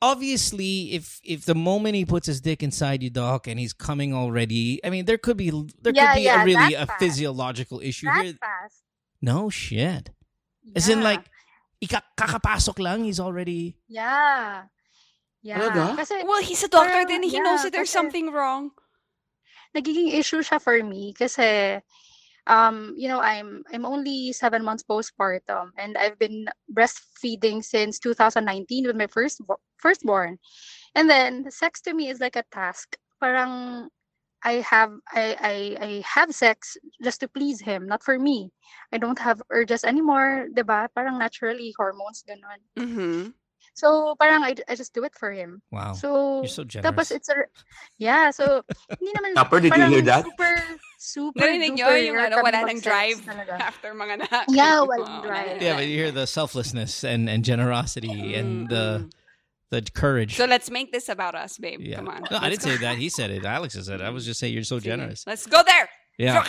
obviously 0.00 0.92
if 0.94 1.18
if 1.24 1.44
the 1.44 1.54
moment 1.54 1.96
he 1.96 2.04
puts 2.04 2.26
his 2.26 2.40
dick 2.40 2.62
inside 2.62 3.02
you, 3.02 3.10
doc, 3.10 3.46
and 3.48 3.58
he's 3.58 3.72
coming 3.72 4.14
already, 4.14 4.78
I 4.84 4.90
mean 4.90 5.04
there 5.06 5.18
could 5.18 5.36
be 5.36 5.50
there 5.82 5.92
Yeah, 5.94 6.12
could 6.14 6.18
be 6.20 6.24
yeah, 6.24 6.42
a 6.42 6.44
really 6.44 6.74
a 6.74 6.86
fast. 6.86 7.00
physiological 7.00 7.80
issue 7.80 8.06
That 8.06 8.24
here. 8.24 8.34
fast. 8.38 8.82
No 9.20 9.50
shit. 9.50 10.10
As 10.76 10.88
in 10.88 11.02
like 11.02 11.24
ika 11.78 12.02
kakapasok 12.18 12.78
lang, 12.82 13.04
he's 13.04 13.20
already 13.22 13.78
Yeah. 13.86 14.66
Yeah. 15.42 15.58
Talaga? 15.62 16.02
Kasi 16.02 16.26
Well, 16.26 16.42
he's 16.42 16.62
a 16.64 16.68
doctor, 16.68 17.06
then 17.06 17.22
he 17.22 17.38
knows 17.38 17.62
yeah, 17.62 17.70
that 17.70 17.72
there's 17.72 17.88
kasi- 17.90 17.98
something 18.02 18.28
wrong. 18.34 18.74
nagiging 19.76 20.16
issue 20.16 20.40
siya 20.40 20.56
for 20.56 20.80
me 20.80 21.12
kasi 21.12 21.76
um 22.48 22.96
you 22.96 23.04
know 23.04 23.20
I'm 23.20 23.60
I'm 23.68 23.84
only 23.84 24.32
seven 24.32 24.64
months 24.64 24.80
postpartum 24.80 25.76
and 25.76 25.92
I've 26.00 26.16
been 26.16 26.48
breastfeeding 26.72 27.60
since 27.60 28.00
2019 28.00 28.88
with 28.88 28.96
my 28.96 29.06
first 29.12 29.44
bo- 29.44 29.60
firstborn 29.76 30.40
and 30.96 31.04
then 31.04 31.52
sex 31.52 31.84
to 31.84 31.92
me 31.92 32.08
is 32.08 32.16
like 32.16 32.34
a 32.40 32.48
task 32.48 32.96
parang 33.20 33.92
I 34.44 34.62
have 34.62 34.94
I, 35.10 35.24
I 35.40 35.54
I 35.82 35.90
have 36.06 36.30
sex 36.30 36.78
just 37.02 37.20
to 37.20 37.28
please 37.28 37.58
him 37.58 37.86
not 37.90 38.02
for 38.06 38.18
me 38.18 38.50
I 38.94 38.98
don't 38.98 39.18
have 39.18 39.42
urges 39.50 39.82
anymore 39.82 40.46
'di 40.54 40.62
ba 40.62 40.86
parang 40.94 41.18
naturally 41.18 41.74
hormones 41.74 42.22
ganun 42.22 42.62
Mm-hmm. 42.78 43.34
so 43.74 44.14
parang 44.18 44.46
I, 44.46 44.54
I 44.70 44.78
just 44.78 44.94
do 44.94 45.02
it 45.02 45.14
for 45.18 45.34
him 45.34 45.58
wow. 45.74 45.90
so 45.92 46.40
You're 46.46 46.54
so 46.54 46.62
tapos 46.62 47.10
generous. 47.10 47.10
it's 47.10 47.28
a 47.28 47.36
yeah 47.98 48.30
so 48.30 48.62
hindi 49.02 49.10
naman 49.10 49.34
Chopper, 49.34 49.58
did 49.58 49.74
you 49.74 49.86
hear 49.90 50.02
that? 50.06 50.22
super 50.22 50.54
super 50.98 51.38
Narinig 51.42 51.74
nyo 51.78 51.86
duper 51.90 51.98
yung 52.06 52.16
rare 52.18 52.26
ano, 52.30 52.36
kami 52.38 52.46
wala 52.46 52.58
nang 52.58 52.66
mag-sex 52.74 52.86
drive 52.86 53.18
talaga. 53.26 53.52
after 53.58 53.90
mga 53.94 54.12
anak. 54.22 54.44
Yeah, 54.50 54.82
Oo, 54.82 54.90
walang 54.90 55.18
drive. 55.22 55.58
yeah, 55.62 55.74
but 55.78 55.86
you 55.86 55.94
hear 55.98 56.10
the 56.14 56.26
selflessness 56.26 57.02
and, 57.06 57.26
and 57.30 57.42
generosity 57.46 58.34
and 58.34 58.66
the 58.70 59.06
Mm-mm. 59.06 59.17
The 59.70 59.82
courage. 59.92 60.36
So 60.36 60.46
let's 60.46 60.70
make 60.70 60.92
this 60.92 61.08
about 61.08 61.34
us, 61.34 61.58
babe. 61.58 61.80
yeah. 61.80 61.96
Come 61.96 62.08
on. 62.08 62.24
No, 62.30 62.38
I 62.40 62.48
didn't 62.50 62.64
go. 62.64 62.70
say 62.70 62.76
that. 62.78 62.96
He 62.96 63.08
said 63.08 63.30
it. 63.30 63.44
Alex 63.44 63.74
said 63.74 64.00
it. 64.00 64.04
I 64.04 64.10
was 64.10 64.24
just 64.24 64.40
saying 64.40 64.54
you're 64.54 64.64
so 64.64 64.80
Sige. 64.80 64.84
generous. 64.90 65.24
Let's 65.26 65.46
go 65.46 65.62
there. 65.62 65.88
Yeah. 66.18 66.42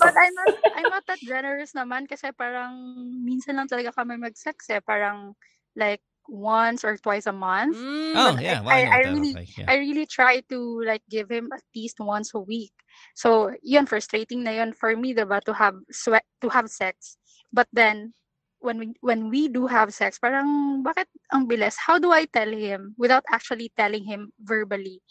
But 0.00 0.14
I'm 0.18 0.34
not, 0.34 0.54
I'm 0.76 0.88
not 0.90 1.04
that 1.06 1.20
generous 1.20 1.72
naman 1.78 2.08
kasi 2.08 2.32
parang 2.34 2.74
minsan 3.22 3.54
lang 3.54 3.68
talaga 3.68 3.94
kami 3.94 4.16
mag-sex 4.18 4.66
eh. 4.70 4.80
Parang 4.82 5.34
like 5.78 6.00
once 6.26 6.82
or 6.82 6.96
twice 6.98 7.26
a 7.26 7.32
month. 7.32 7.76
Mm. 7.76 8.14
Oh 8.18 8.34
yeah, 8.40 8.58
I- 8.58 8.62
well, 8.66 8.74
I, 8.74 8.82
I- 8.82 8.90
I 8.90 9.00
really- 9.14 9.34
like. 9.34 9.52
Yeah. 9.58 9.66
I 9.68 9.74
really 9.78 10.06
try 10.06 10.40
to 10.50 10.58
like 10.82 11.02
give 11.10 11.30
him 11.30 11.50
at 11.54 11.62
least 11.76 12.00
once 12.00 12.34
a 12.34 12.40
week. 12.40 12.72
So, 13.14 13.52
yun, 13.62 13.86
frustrating 13.86 14.42
na 14.44 14.52
yun 14.58 14.72
for 14.74 14.96
me, 14.96 15.14
diba, 15.14 15.40
to 15.48 15.52
have 15.54 15.74
sweat, 15.90 16.24
to 16.42 16.48
have 16.50 16.68
sex. 16.68 17.16
But 17.52 17.68
then, 17.72 18.14
when 18.62 18.78
we, 18.78 18.86
when 19.00 19.28
we 19.28 19.48
do 19.48 19.66
have 19.66 19.92
sex, 19.92 20.18
parang, 20.18 20.82
bakit 20.82 21.06
ang 21.34 21.46
bilis? 21.46 21.76
How 21.76 21.98
do 21.98 22.12
I 22.12 22.24
tell 22.26 22.48
him 22.48 22.94
without 22.96 23.24
actually 23.28 23.72
telling 23.76 24.04
him 24.04 24.32
verbally 24.40 25.02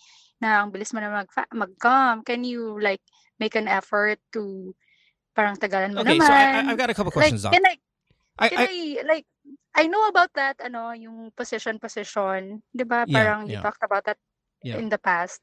na 0.42 0.64
ang 0.64 0.72
bilis 0.72 0.94
mo 0.94 1.00
na 1.00 1.12
mag, 1.12 1.30
mag-come? 1.54 2.24
Can 2.24 2.44
you, 2.44 2.80
like, 2.80 3.02
make 3.40 3.56
an 3.56 3.68
effort 3.68 4.20
to, 4.34 4.74
parang 5.36 5.56
tagalan 5.56 5.94
mo 5.94 6.02
okay, 6.02 6.18
naman? 6.18 6.28
so 6.28 6.34
I, 6.34 6.72
I've 6.72 6.80
got 6.80 6.90
a 6.90 6.96
couple 6.96 7.12
questions, 7.12 7.44
like, 7.44 7.54
can 7.54 7.66
I, 7.68 7.76
I, 8.40 8.48
can 8.50 8.60
I, 8.60 8.64
I, 8.66 9.04
like, 9.06 9.26
I 9.76 9.88
know 9.88 10.08
about 10.08 10.34
that, 10.36 10.60
ano, 10.64 10.92
yung 10.92 11.32
position, 11.36 11.80
position. 11.80 12.64
Di 12.76 12.84
ba? 12.84 13.06
Parang 13.08 13.48
yeah. 13.48 13.60
you 13.60 13.64
talked 13.64 13.84
about 13.84 14.06
that 14.06 14.18
Yeah. 14.62 14.78
in 14.78 14.90
the 14.94 15.02
past. 15.02 15.42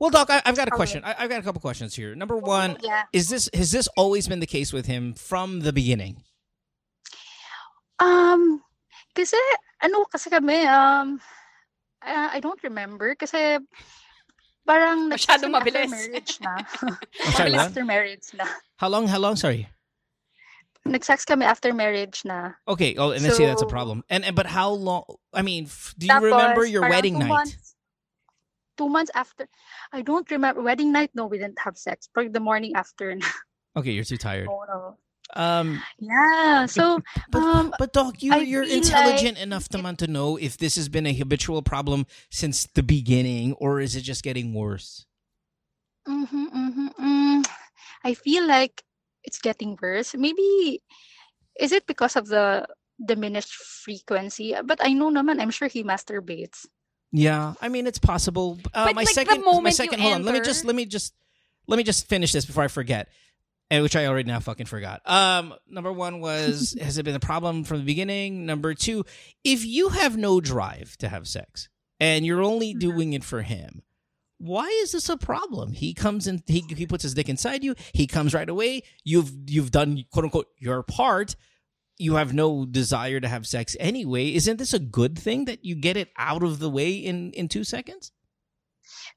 well, 0.00 0.08
Doc, 0.08 0.30
I, 0.30 0.40
I've 0.46 0.56
got 0.56 0.66
a 0.66 0.72
question. 0.72 1.04
I, 1.04 1.14
I've 1.18 1.28
got 1.28 1.40
a 1.40 1.42
couple 1.42 1.60
questions 1.60 1.94
here. 1.94 2.14
Number 2.14 2.40
one, 2.40 2.80
Yeah. 2.80 3.04
is 3.12 3.28
this 3.28 3.52
has 3.52 3.70
this 3.70 3.86
always 4.00 4.26
been 4.26 4.40
the 4.40 4.48
case 4.48 4.72
with 4.72 4.86
him 4.86 5.12
from 5.12 5.60
the 5.60 5.72
beginning? 5.72 6.24
Um, 8.00 8.62
kasi, 9.14 9.36
ano, 9.84 10.04
kasi 10.08 10.30
kami, 10.30 10.64
um, 10.64 11.20
uh, 12.02 12.28
I 12.32 12.40
don't 12.40 12.62
remember, 12.64 13.14
kasi, 13.14 13.58
parang, 14.64 15.08
nag-sex 15.12 15.44
Masyadong 15.44 15.52
kami 15.52 15.70
after 15.70 15.88
marriage 15.88 16.34
na. 16.40 16.52
I'm 17.24 17.32
sorry, 17.36 17.54
after 17.54 17.84
marriage 17.84 18.28
na. 18.34 18.46
How 18.76 18.88
long? 18.88 19.06
How 19.06 19.18
long? 19.20 19.36
Sorry. 19.36 19.68
Nag-sex 20.86 21.28
kami 21.28 21.44
after 21.44 21.74
marriage 21.76 22.24
na. 22.24 22.56
Okay. 22.66 22.96
Oh, 22.96 23.12
and 23.12 23.22
let's 23.22 23.36
see, 23.36 23.44
that's 23.44 23.60
a 23.60 23.68
problem. 23.68 24.02
And, 24.08 24.24
and 24.24 24.34
but 24.34 24.46
how 24.46 24.72
long? 24.72 25.04
I 25.32 25.42
mean, 25.42 25.68
do 25.98 26.06
you 26.06 26.12
Tapos, 26.12 26.32
remember 26.32 26.64
your 26.64 26.88
wedding 26.88 27.14
two 27.14 27.20
night? 27.20 27.28
Months, 27.28 27.76
two 28.78 28.88
months 28.88 29.10
after, 29.14 29.46
I 29.92 30.00
don't 30.00 30.24
remember, 30.30 30.62
wedding 30.62 30.90
night, 30.90 31.10
no, 31.12 31.26
we 31.26 31.36
didn't 31.36 31.60
have 31.60 31.76
sex. 31.76 32.08
But 32.14 32.32
the 32.32 32.40
morning 32.40 32.72
after 32.74 33.14
na. 33.14 33.26
Okay, 33.76 33.92
you're 33.92 34.08
too 34.08 34.16
tired. 34.16 34.48
Oh, 34.48 34.64
no. 34.66 34.96
Um, 35.34 35.82
Yeah, 35.98 36.66
so, 36.66 37.00
but, 37.30 37.38
um, 37.42 37.74
but 37.78 37.92
Doc, 37.92 38.22
you 38.22 38.32
I 38.32 38.38
you're 38.38 38.64
intelligent 38.64 39.36
like 39.36 39.44
enough 39.44 39.68
to 39.70 39.78
man 39.78 39.96
to 39.96 40.06
know 40.06 40.36
if 40.36 40.56
this 40.58 40.76
has 40.76 40.88
been 40.88 41.06
a 41.06 41.14
habitual 41.14 41.62
problem 41.62 42.06
since 42.30 42.66
the 42.66 42.82
beginning, 42.82 43.54
or 43.54 43.80
is 43.80 43.94
it 43.94 44.02
just 44.02 44.22
getting 44.22 44.54
worse? 44.54 45.06
Mm-hmm, 46.08 46.46
mm-hmm, 46.46 46.88
mm. 46.98 47.46
I 48.04 48.14
feel 48.14 48.46
like 48.46 48.82
it's 49.22 49.38
getting 49.38 49.78
worse. 49.80 50.14
Maybe 50.14 50.82
is 51.58 51.72
it 51.72 51.86
because 51.86 52.16
of 52.16 52.26
the 52.26 52.66
diminished 52.98 53.54
frequency? 53.54 54.56
But 54.64 54.80
I 54.82 54.92
know 54.94 55.10
naman, 55.10 55.40
I'm 55.40 55.50
sure 55.50 55.68
he 55.68 55.84
masturbates. 55.84 56.66
Yeah, 57.12 57.54
I 57.60 57.68
mean 57.68 57.86
it's 57.86 57.98
possible. 57.98 58.58
Uh, 58.72 58.86
But, 58.86 58.94
my 58.94 59.02
like, 59.02 59.08
the 59.08 59.14
second, 59.14 59.42
my 59.42 59.52
moment 59.52 59.72
you 59.74 59.84
second. 59.84 60.00
Hold 60.00 60.14
on, 60.14 60.22
let 60.24 60.34
me 60.34 60.40
just 60.40 60.64
let 60.64 60.74
me 60.74 60.86
just 60.86 61.14
let 61.66 61.76
me 61.76 61.82
just 61.82 62.08
finish 62.08 62.32
this 62.32 62.46
before 62.46 62.64
I 62.64 62.68
forget, 62.68 63.08
and 63.70 63.82
which 63.82 63.96
I 63.96 64.06
already 64.06 64.28
now 64.28 64.40
fucking 64.40 64.66
forgot. 64.66 65.00
Um, 65.08 65.54
number 65.68 65.92
one 65.92 66.20
was 66.20 66.76
has 66.80 66.98
it 66.98 67.04
been 67.04 67.14
a 67.14 67.20
problem 67.20 67.64
from 67.64 67.78
the 67.78 67.84
beginning? 67.84 68.46
Number 68.46 68.74
two, 68.74 69.04
if 69.44 69.64
you 69.64 69.90
have 69.90 70.16
no 70.16 70.40
drive 70.40 70.96
to 70.98 71.08
have 71.08 71.28
sex 71.28 71.68
and 71.98 72.26
you're 72.26 72.42
only 72.42 72.74
Mhm. 72.74 72.80
doing 72.80 73.12
it 73.12 73.24
for 73.24 73.42
him. 73.42 73.82
Why 74.38 74.66
is 74.82 74.92
this 74.92 75.10
a 75.10 75.18
problem? 75.18 75.72
He 75.72 75.92
comes 75.92 76.26
in, 76.26 76.42
he, 76.46 76.64
he 76.74 76.86
puts 76.86 77.02
his 77.02 77.12
dick 77.12 77.28
inside 77.28 77.62
you. 77.62 77.74
He 77.92 78.06
comes 78.06 78.32
right 78.32 78.48
away. 78.48 78.82
You've 79.04 79.30
you've 79.46 79.70
done 79.70 80.04
quote 80.10 80.24
unquote 80.24 80.48
your 80.58 80.82
part. 80.82 81.36
You 81.98 82.14
have 82.14 82.32
no 82.32 82.64
desire 82.64 83.20
to 83.20 83.28
have 83.28 83.46
sex 83.46 83.76
anyway. 83.78 84.32
Isn't 84.32 84.56
this 84.56 84.72
a 84.72 84.78
good 84.78 85.18
thing 85.18 85.44
that 85.44 85.62
you 85.66 85.74
get 85.74 85.98
it 85.98 86.08
out 86.16 86.42
of 86.42 86.58
the 86.58 86.70
way 86.70 86.92
in 86.94 87.32
in 87.32 87.48
two 87.48 87.64
seconds? 87.64 88.12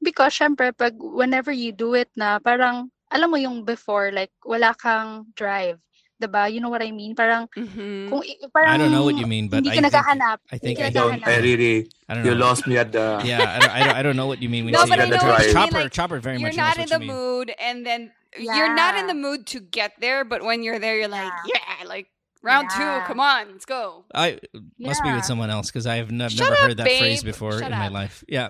Because 0.01 0.35
syempre, 0.37 0.75
pag 0.77 0.95
whenever 0.99 1.51
you 1.53 1.71
do 1.71 1.93
it 1.93 2.09
na, 2.17 2.39
parang, 2.39 2.91
alam 3.13 3.29
mo 3.29 3.37
yung 3.37 3.63
before, 3.63 4.11
like, 4.11 4.33
wala 4.43 4.73
kang 4.73 5.29
drive. 5.37 5.77
'Di 6.19 6.27
ba? 6.29 6.47
You 6.47 6.61
know 6.61 6.69
what 6.69 6.79
I 6.81 6.91
mean? 6.93 7.13
Parang, 7.17 7.49
Mhm. 7.57 8.07
kung, 8.09 8.21
i- 8.23 8.39
parang, 8.53 8.73
I 8.73 8.77
don't 8.77 8.93
know 8.93 9.03
what 9.03 9.17
you 9.17 9.27
mean, 9.27 9.49
but 9.49 9.65
hindi 9.65 9.75
I 9.75 9.81
think. 9.81 9.93
I 9.93 10.57
think 10.61 10.77
Hindi 10.79 10.81
I 10.81 10.87
I 10.87 10.89
don't, 10.93 11.19
naghahanap. 11.19 11.27
I 11.27 11.37
really, 11.43 11.75
I 12.07 12.11
don't 12.15 12.25
you 12.25 12.35
lost 12.37 12.63
me 12.65 12.77
at 12.77 12.93
the, 12.93 13.19
Yeah, 13.27 13.43
I 13.43 13.59
don't, 13.59 13.73
I 13.73 13.79
don't, 13.83 13.95
I 13.97 14.01
don't 14.05 14.15
know 14.15 14.27
what 14.29 14.39
you 14.41 14.47
mean 14.47 14.63
when 14.65 14.73
No, 14.77 14.85
you 14.85 14.93
but 14.93 14.97
say 14.97 15.03
I 15.03 15.09
that. 15.09 15.19
know 15.19 15.27
what 15.27 15.41
mean, 15.41 15.51
Chopper, 15.53 15.81
like, 15.83 15.91
Chopper 15.91 16.19
very 16.23 16.37
much. 16.39 16.53
You're 16.55 16.63
not 16.63 16.77
in 16.79 16.87
the 16.87 17.01
you 17.01 17.05
mean. 17.05 17.11
mood, 17.11 17.47
and 17.59 17.83
then 17.85 18.01
you're 18.39 18.71
not 18.73 18.95
in 18.95 19.07
the 19.09 19.17
mood 19.17 19.45
to 19.51 19.59
get 19.59 19.99
there, 19.99 20.23
but 20.23 20.41
when 20.45 20.63
you're 20.63 20.79
there, 20.79 20.95
you're 20.95 21.11
like, 21.11 21.33
Yeah. 21.49 21.59
yeah, 21.81 21.89
like 21.89 22.07
round 22.45 22.69
two, 22.71 22.91
come 23.09 23.19
on, 23.19 23.51
let's 23.57 23.65
go. 23.67 24.05
I 24.13 24.39
must 24.79 25.01
be 25.03 25.11
with 25.11 25.25
someone 25.25 25.49
else 25.49 25.67
because 25.73 25.87
I've 25.89 26.07
n- 26.13 26.23
never 26.23 26.53
up, 26.55 26.59
heard 26.71 26.77
that 26.77 26.87
phrase 26.87 27.23
before 27.25 27.59
Shut 27.59 27.67
in 27.71 27.75
my 27.75 27.89
life. 27.91 28.23
Yeah. 28.29 28.49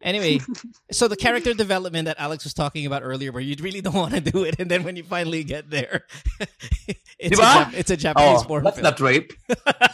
Anyway, 0.00 0.38
so 0.92 1.08
the 1.08 1.16
character 1.16 1.52
development 1.54 2.06
that 2.06 2.14
Alex 2.22 2.44
was 2.44 2.54
talking 2.54 2.86
about 2.86 3.02
earlier, 3.02 3.32
where 3.32 3.42
you 3.42 3.56
really 3.58 3.80
don't 3.80 3.94
want 3.98 4.14
to 4.14 4.20
do 4.22 4.44
it, 4.44 4.54
and 4.58 4.70
then 4.70 4.82
when 4.86 4.94
you 4.94 5.02
finally 5.02 5.42
get 5.42 5.70
there, 5.70 6.06
it's, 7.18 7.38
a, 7.38 7.42
Jap- 7.42 7.74
it's 7.74 7.90
a 7.90 7.96
Japanese 7.98 8.42
Oh, 8.42 8.46
porn 8.46 8.62
that's 8.62 8.78
film. 8.78 8.84
not 8.84 9.00
rape. 9.00 9.32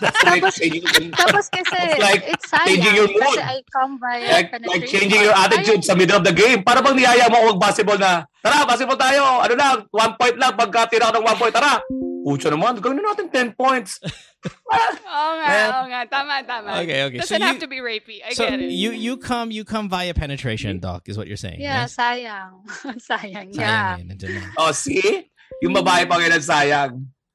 That's 0.01 0.21
like 0.25 0.45
changing, 0.55 1.11
Tapos 1.17 1.49
kasi, 1.49 1.73
It's 1.73 2.03
like 2.05 2.23
it's 2.29 2.47
changing 2.69 2.95
your 2.95 3.09
mood. 3.09 3.39
I 3.41 3.63
come 3.73 3.97
by 3.97 4.21
like, 4.29 4.53
like 4.67 4.85
changing 4.87 5.25
your 5.25 5.33
attitude 5.33 5.85
sa 5.85 5.95
middle 5.95 6.19
of 6.21 6.25
the 6.25 6.33
game. 6.37 6.61
Para 6.63 6.85
bang 6.85 7.01
niyaya 7.01 7.33
mo 7.33 7.41
ako 7.41 7.47
mag-basketball 7.57 7.97
na, 7.97 8.29
tara, 8.45 8.69
basketball 8.69 9.01
tayo. 9.01 9.41
Ano 9.41 9.55
lang, 9.57 9.77
one 9.89 10.13
point 10.21 10.37
lang. 10.37 10.53
Pagka 10.53 10.85
tira 10.93 11.09
ka 11.09 11.17
ng 11.17 11.25
one 11.25 11.39
point, 11.41 11.55
tara. 11.57 11.81
Pucha 12.25 12.49
naman, 12.53 12.81
gawin 12.81 13.01
na 13.01 13.13
natin 13.13 13.29
10 13.33 13.53
points. 13.57 14.01
Oh 14.45 15.31
nga, 15.39 15.49
Yeah. 15.49 15.71
oh 15.79 15.85
nga, 15.89 16.01
tama, 16.11 16.43
tama. 16.43 16.83
Okay, 16.83 17.07
okay. 17.07 17.19
Doesn't 17.23 17.39
So 17.41 17.45
have 17.45 17.61
to 17.63 17.69
be 17.71 17.79
rapey. 17.79 18.19
I 18.27 18.35
so 18.35 18.51
get 18.51 18.61
it. 18.61 18.73
you 18.75 18.91
you 18.93 19.17
come 19.17 19.51
you 19.55 19.65
come 19.65 19.89
via 19.89 20.13
penetration, 20.13 20.81
Doc, 20.81 21.07
is 21.09 21.17
what 21.17 21.29
you're 21.31 21.39
saying. 21.41 21.61
Yeah, 21.63 21.87
yes? 21.87 21.95
sayang. 21.97 22.67
sayang. 22.99 22.99
Sayang 23.09 23.49
Yeah. 23.55 23.97
eh, 24.01 24.05
nandyan. 24.05 24.43
Oh, 24.59 24.73
see? 24.75 25.31
Yung 25.63 25.73
babae 25.73 26.05
pa 26.11 26.19
ngayon 26.19 26.43
sayang. 26.43 26.93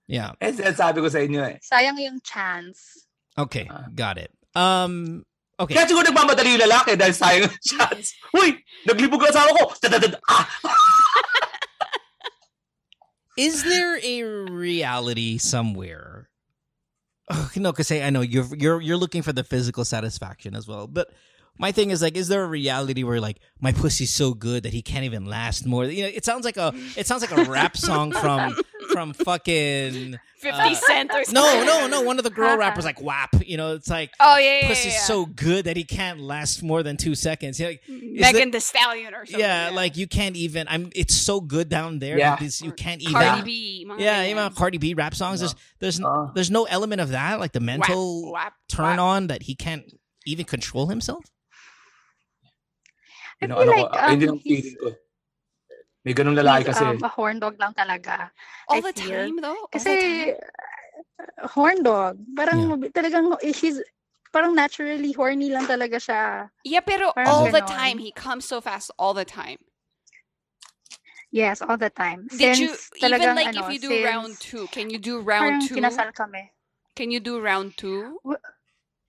Yeah. 0.10 0.34
Eh, 0.42 0.52
sabi 0.76 1.00
ko 1.02 1.08
sa 1.08 1.22
inyo 1.24 1.42
eh. 1.46 1.58
Sayang 1.64 1.98
yung 2.02 2.20
chance. 2.22 3.06
Okay, 3.38 3.70
Ah. 3.72 3.88
got 3.94 4.18
it. 4.20 4.34
Um. 4.58 5.24
Okay. 5.60 5.76
Kaya 5.76 5.88
siguro 5.92 6.08
nagmamadali 6.08 6.56
yung 6.56 6.64
lalaki 6.68 6.96
dahil 6.96 7.16
sayang 7.16 7.44
ang 7.48 7.56
chance. 7.64 8.16
Uy, 8.40 8.60
naglibog 8.88 9.20
ang 9.24 9.32
asawa 9.32 9.52
ko. 9.60 9.64
Dadadad, 9.80 10.16
ah! 10.32 10.48
is 13.38 13.64
there 13.64 14.00
a 14.04 14.24
reality 14.50 15.38
somewhere? 15.38 16.09
Oh, 17.30 17.52
no, 17.56 17.72
because 17.72 17.92
I 17.92 18.10
know 18.10 18.22
you're 18.22 18.48
you're 18.56 18.82
you're 18.82 18.98
looking 18.98 19.22
for 19.22 19.34
the 19.34 19.44
physical 19.44 19.86
satisfaction 19.86 20.56
as 20.56 20.68
well. 20.68 20.88
But 20.88 21.12
my 21.60 21.72
thing 21.74 21.92
is 21.92 22.02
like, 22.02 22.16
is 22.16 22.28
there 22.30 22.44
a 22.44 22.48
reality 22.48 23.04
where 23.04 23.20
like 23.20 23.38
my 23.60 23.72
pussy's 23.74 24.14
so 24.14 24.34
good 24.34 24.64
that 24.64 24.74
he 24.74 24.82
can't 24.82 25.04
even 25.06 25.26
last 25.26 25.66
more? 25.66 25.86
You 25.86 26.04
know, 26.04 26.10
it 26.14 26.26
sounds 26.26 26.46
like 26.46 26.58
a 26.58 26.74
it 26.96 27.06
sounds 27.06 27.22
like 27.22 27.32
a 27.32 27.50
rap 27.52 27.76
song 27.78 28.12
from 28.14 28.56
from 28.92 29.14
fucking 29.14 30.18
50 30.40 30.50
uh, 30.58 30.74
cent 30.74 31.12
or 31.14 31.24
something. 31.26 31.34
no 31.34 31.64
no 31.66 31.88
no 31.88 32.02
one 32.02 32.18
of 32.18 32.24
the 32.24 32.30
girl 32.30 32.58
rappers 32.58 32.86
like 32.86 33.02
WAP. 33.02 33.46
You 33.46 33.58
know, 33.58 33.74
it's 33.76 33.90
like 33.90 34.12
Oh, 34.22 34.38
yeah, 34.38 34.62
yeah, 34.62 34.68
pussy's 34.70 34.94
yeah. 34.94 35.00
so 35.02 35.26
good 35.26 35.66
that 35.66 35.76
he 35.76 35.84
can't 35.84 36.20
last 36.22 36.64
more 36.64 36.82
than 36.82 36.96
two 36.98 37.14
seconds. 37.14 37.60
You're 37.60 37.72
like, 37.72 37.84
Megan 37.90 38.52
Thee 38.52 38.60
Stallion 38.62 39.14
or 39.14 39.26
something. 39.26 39.40
yeah, 39.42 39.70
like 39.74 39.98
you 39.98 40.08
can't 40.08 40.36
even. 40.38 40.66
I'm. 40.70 40.90
It's 40.96 41.14
so 41.14 41.42
good 41.42 41.68
down 41.70 42.00
there. 42.00 42.18
Yeah. 42.18 42.32
that 42.32 42.40
this, 42.40 42.62
you 42.62 42.72
can't 42.72 43.02
even. 43.02 43.14
Cardi 43.16 43.42
B. 43.44 43.86
Yeah, 43.98 44.24
ganyan. 44.24 44.30
you 44.30 44.36
know 44.36 44.50
Cardi 44.50 44.78
B 44.78 44.94
rap 44.94 45.14
songs. 45.14 45.42
There's 45.42 45.56
there's 45.80 46.00
Uh. 46.00 46.28
there's 46.34 46.50
no 46.52 46.64
element 46.64 47.02
of 47.02 47.10
that, 47.10 47.40
like 47.42 47.52
the 47.52 47.60
mental 47.60 48.32
Whap, 48.32 48.34
whap, 48.46 48.54
turn 48.70 48.86
whap. 48.86 49.00
on 49.00 49.28
that 49.28 49.44
he 49.44 49.56
can't 49.56 49.84
even 50.26 50.46
control 50.46 50.88
himself. 50.88 51.26
I 53.42 53.46
Yun 53.48 53.52
ano 53.56 53.72
like, 53.72 53.92
ayun 53.96 54.20
din 54.20 54.30
um, 54.30 54.36
ang 54.36 54.44
feeling 54.44 54.76
ko. 54.76 54.88
May 56.04 56.14
ganun 56.16 56.36
lalaki 56.36 56.64
He's 56.68 56.76
kasi. 56.76 56.84
um, 56.84 57.04
a 57.04 57.12
horn 57.12 57.40
dog 57.40 57.56
lang 57.60 57.74
talaga. 57.74 58.32
All 58.68 58.80
I 58.80 58.82
the 58.82 58.94
feel. 58.94 59.16
time, 59.16 59.36
though? 59.40 59.56
All 59.56 59.70
the 59.72 59.80
Kasi, 59.80 59.96
time? 59.96 60.36
uh, 61.20 61.48
horn 61.48 61.80
dog. 61.84 62.20
Parang 62.36 62.60
mabi- 62.72 62.92
talagang, 62.92 63.36
he's, 63.44 63.80
parang 64.32 64.56
naturally 64.56 65.12
horny 65.12 65.50
lang 65.52 65.68
talaga 65.68 66.00
siya. 66.00 66.50
Yeah, 66.64 66.84
pero 66.84 67.12
Parang 67.16 67.32
all 67.32 67.52
the 67.52 67.62
time. 67.64 68.00
He 68.00 68.12
comes 68.12 68.46
so 68.46 68.60
fast 68.60 68.92
all 69.00 69.14
the 69.14 69.26
time. 69.26 69.60
Yes, 71.32 71.62
all 71.62 71.78
the 71.78 71.92
time. 71.94 72.26
Did 72.28 72.58
Since 72.58 72.60
you, 72.60 72.70
even 73.06 73.22
talagang, 73.22 73.36
like 73.36 73.48
ano, 73.54 73.62
if 73.68 73.74
you 73.74 73.80
do 73.80 73.90
since 73.94 74.06
round 74.06 74.34
two, 74.40 74.66
can 74.74 74.90
you 74.90 74.98
do 74.98 75.22
Parang 75.22 75.62
round 75.62 75.70
two? 75.70 75.76
kinasal 75.78 76.10
kami. 76.16 76.50
Can 76.96 77.12
you 77.12 77.20
do 77.20 77.40
round 77.40 77.78
two? 77.78 78.18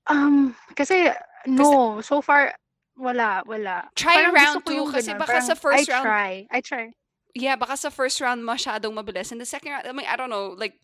Um, 0.06 0.54
kasi, 0.76 1.08
no, 1.46 2.00
so 2.02 2.20
far, 2.20 2.52
wala, 3.00 3.42
wala. 3.46 3.88
Try 3.96 4.14
Parang 4.14 4.34
round 4.34 4.66
two 4.66 4.92
kasi 4.92 5.10
ganun. 5.12 5.18
baka 5.18 5.32
Parang 5.32 5.46
sa 5.46 5.54
first 5.54 5.88
I 5.88 5.92
round- 5.92 6.04
try. 6.04 6.46
I 6.50 6.60
try. 6.60 6.84
Yeah, 7.34 7.56
baka 7.56 7.76
sa 7.76 7.90
first 7.90 8.20
round 8.20 8.42
masyadong 8.42 8.92
mabilis. 8.94 9.32
And 9.32 9.40
the 9.40 9.46
second 9.46 9.72
round, 9.72 9.86
I 9.86 9.92
mean, 9.92 10.06
I 10.06 10.16
don't 10.16 10.30
know, 10.30 10.54
like, 10.58 10.74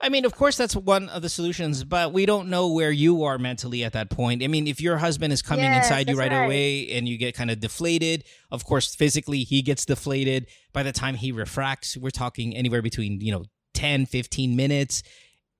I 0.00 0.08
mean, 0.10 0.24
of 0.26 0.34
course, 0.36 0.56
that's 0.56 0.76
one 0.76 1.08
of 1.08 1.22
the 1.22 1.28
solutions, 1.30 1.82
but 1.82 2.12
we 2.12 2.26
don't 2.26 2.48
know 2.48 2.68
where 2.70 2.90
you 2.92 3.24
are 3.24 3.38
mentally 3.38 3.82
at 3.82 3.92
that 3.94 4.10
point. 4.10 4.42
I 4.42 4.46
mean, 4.46 4.66
if 4.68 4.78
your 4.80 4.98
husband 4.98 5.32
is 5.32 5.40
coming 5.40 5.64
Yes, 5.64 5.86
inside 5.86 6.10
you 6.10 6.16
right, 6.16 6.30
right. 6.30 6.44
away 6.44 6.90
and 6.92 7.08
you 7.08 7.16
get 7.16 7.34
kind 7.34 7.50
of 7.50 7.60
deflated, 7.60 8.24
of 8.52 8.64
course, 8.64 8.94
physically 8.94 9.40
he 9.42 9.62
gets 9.62 9.84
deflated. 9.86 10.48
By 10.72 10.82
the 10.82 10.92
time 10.92 11.14
he 11.16 11.32
refracts, 11.32 11.96
we're 11.96 12.10
talking 12.10 12.54
anywhere 12.54 12.82
between, 12.82 13.20
you 13.22 13.32
know, 13.32 13.44
10, 13.72 14.04
15 14.06 14.54
minutes. 14.54 15.02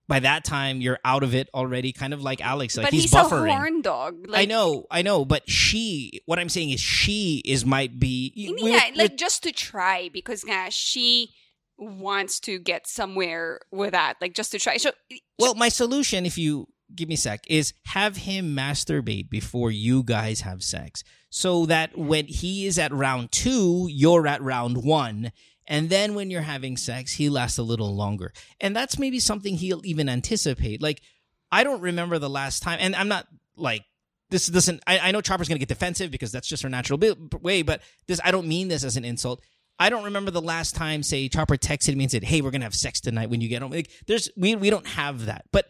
By 0.09 0.21
that 0.21 0.45
time, 0.45 0.81
you're 0.81 1.01
out 1.05 1.23
of 1.25 1.35
it 1.35 1.49
already, 1.53 1.93
kind 1.93 2.15
of 2.15 2.23
like 2.23 2.41
Alex. 2.41 2.77
Like 2.77 2.87
but 2.87 2.93
he's, 2.93 3.05
he's, 3.05 3.13
buffering. 3.13 3.51
a 3.51 3.57
horn 3.57 3.83
dog. 3.83 4.27
Like, 4.29 4.43
I 4.43 4.45
know, 4.45 4.87
I 4.91 5.03
know, 5.03 5.25
but 5.25 5.49
she. 5.51 6.21
What 6.27 6.39
I'm 6.39 6.49
saying 6.49 6.71
is, 6.71 6.81
she 6.81 7.43
is 7.45 7.67
might 7.67 7.99
be. 7.99 8.33
Hindi 8.37 8.63
we- 8.63 8.73
nga, 8.73 8.83
we- 8.93 8.99
like 8.99 9.17
just 9.17 9.43
to 9.43 9.53
try 9.53 10.09
because 10.13 10.45
nga 10.45 10.71
she 10.71 11.35
wants 11.79 12.41
to 12.41 12.59
get 12.59 12.87
somewhere 12.87 13.61
with 13.71 13.93
that, 13.93 14.15
like 14.21 14.35
just 14.35 14.53
to 14.53 14.59
try. 14.59 14.77
So 14.77 14.93
well, 15.39 15.55
my 15.55 15.69
solution, 15.69 16.25
if 16.25 16.39
you 16.39 16.69
give 16.95 17.09
me 17.09 17.15
a 17.15 17.19
sec, 17.19 17.45
is 17.49 17.75
have 17.87 18.17
him 18.17 18.55
masturbate 18.57 19.29
before 19.29 19.71
you 19.71 20.05
guys 20.05 20.43
have 20.43 20.63
sex, 20.63 21.03
so 21.31 21.67
that 21.67 21.99
when 21.99 22.27
he 22.27 22.67
is 22.67 22.79
at 22.79 22.93
round 22.93 23.33
two, 23.33 23.89
you're 23.91 24.27
at 24.27 24.41
round 24.41 24.85
one. 24.85 25.33
And 25.67 25.91
then 25.91 26.15
when 26.15 26.31
you're 26.31 26.43
having 26.43 26.77
sex, 26.77 27.15
he 27.15 27.29
lasts 27.29 27.59
a 27.59 27.63
little 27.63 27.95
longer. 27.95 28.33
And 28.61 28.75
that's 28.75 28.99
maybe 28.99 29.19
something 29.19 29.57
he'll 29.57 29.85
even 29.85 30.09
anticipate. 30.09 30.81
Like, 30.81 31.03
I 31.51 31.65
don't 31.65 31.81
remember 31.81 32.19
the 32.19 32.31
last 32.31 32.63
time, 32.63 32.79
and 32.81 32.95
I'm 32.95 33.09
not 33.09 33.27
like, 33.57 33.83
this 34.31 34.47
doesn't, 34.47 34.83
I, 34.87 34.99
I 34.99 35.11
know 35.13 35.21
Chopper's 35.21 35.49
going 35.49 35.57
to 35.57 35.65
get 35.65 35.69
defensive 35.69 36.11
because 36.11 36.33
that's 36.33 36.49
just 36.49 36.63
her 36.63 36.69
natural 36.69 37.01
way, 37.41 37.63
but 37.63 37.81
this, 38.09 38.21
I 38.25 38.31
don't 38.31 38.49
mean 38.49 38.69
this 38.69 38.85
as 38.85 38.97
an 38.97 39.05
insult. 39.05 39.41
I 39.79 39.91
don't 39.91 40.05
remember 40.05 40.31
the 40.31 40.41
last 40.41 40.75
time, 40.75 41.03
say, 41.03 41.29
Chopper 41.29 41.57
texted 41.57 41.95
me 41.97 42.05
and 42.05 42.11
said, 42.11 42.25
"Hey, 42.25 42.41
we're 42.41 42.51
gonna 42.51 42.65
have 42.65 42.75
sex 42.75 43.01
tonight 43.01 43.29
when 43.29 43.41
you 43.41 43.49
get 43.49 43.61
home." 43.63 43.73
Like, 43.73 43.91
there's 44.07 44.31
we 44.37 44.57
we 44.57 44.71
don't 44.71 44.87
have 44.87 45.27
that, 45.27 45.45
but 45.53 45.69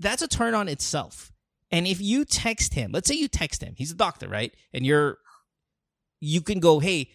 that's 0.00 0.22
a 0.22 0.28
turn 0.28 0.54
on 0.54 0.68
itself. 0.68 1.32
And 1.70 1.86
if 1.86 2.00
you 2.00 2.24
text 2.24 2.74
him, 2.74 2.90
let's 2.92 3.08
say 3.08 3.14
you 3.14 3.28
text 3.28 3.62
him, 3.62 3.74
he's 3.76 3.92
a 3.92 3.96
doctor, 3.96 4.28
right? 4.28 4.52
And 4.72 4.84
you're, 4.84 5.18
you 6.20 6.40
can 6.40 6.58
go, 6.58 6.80
"Hey, 6.80 7.10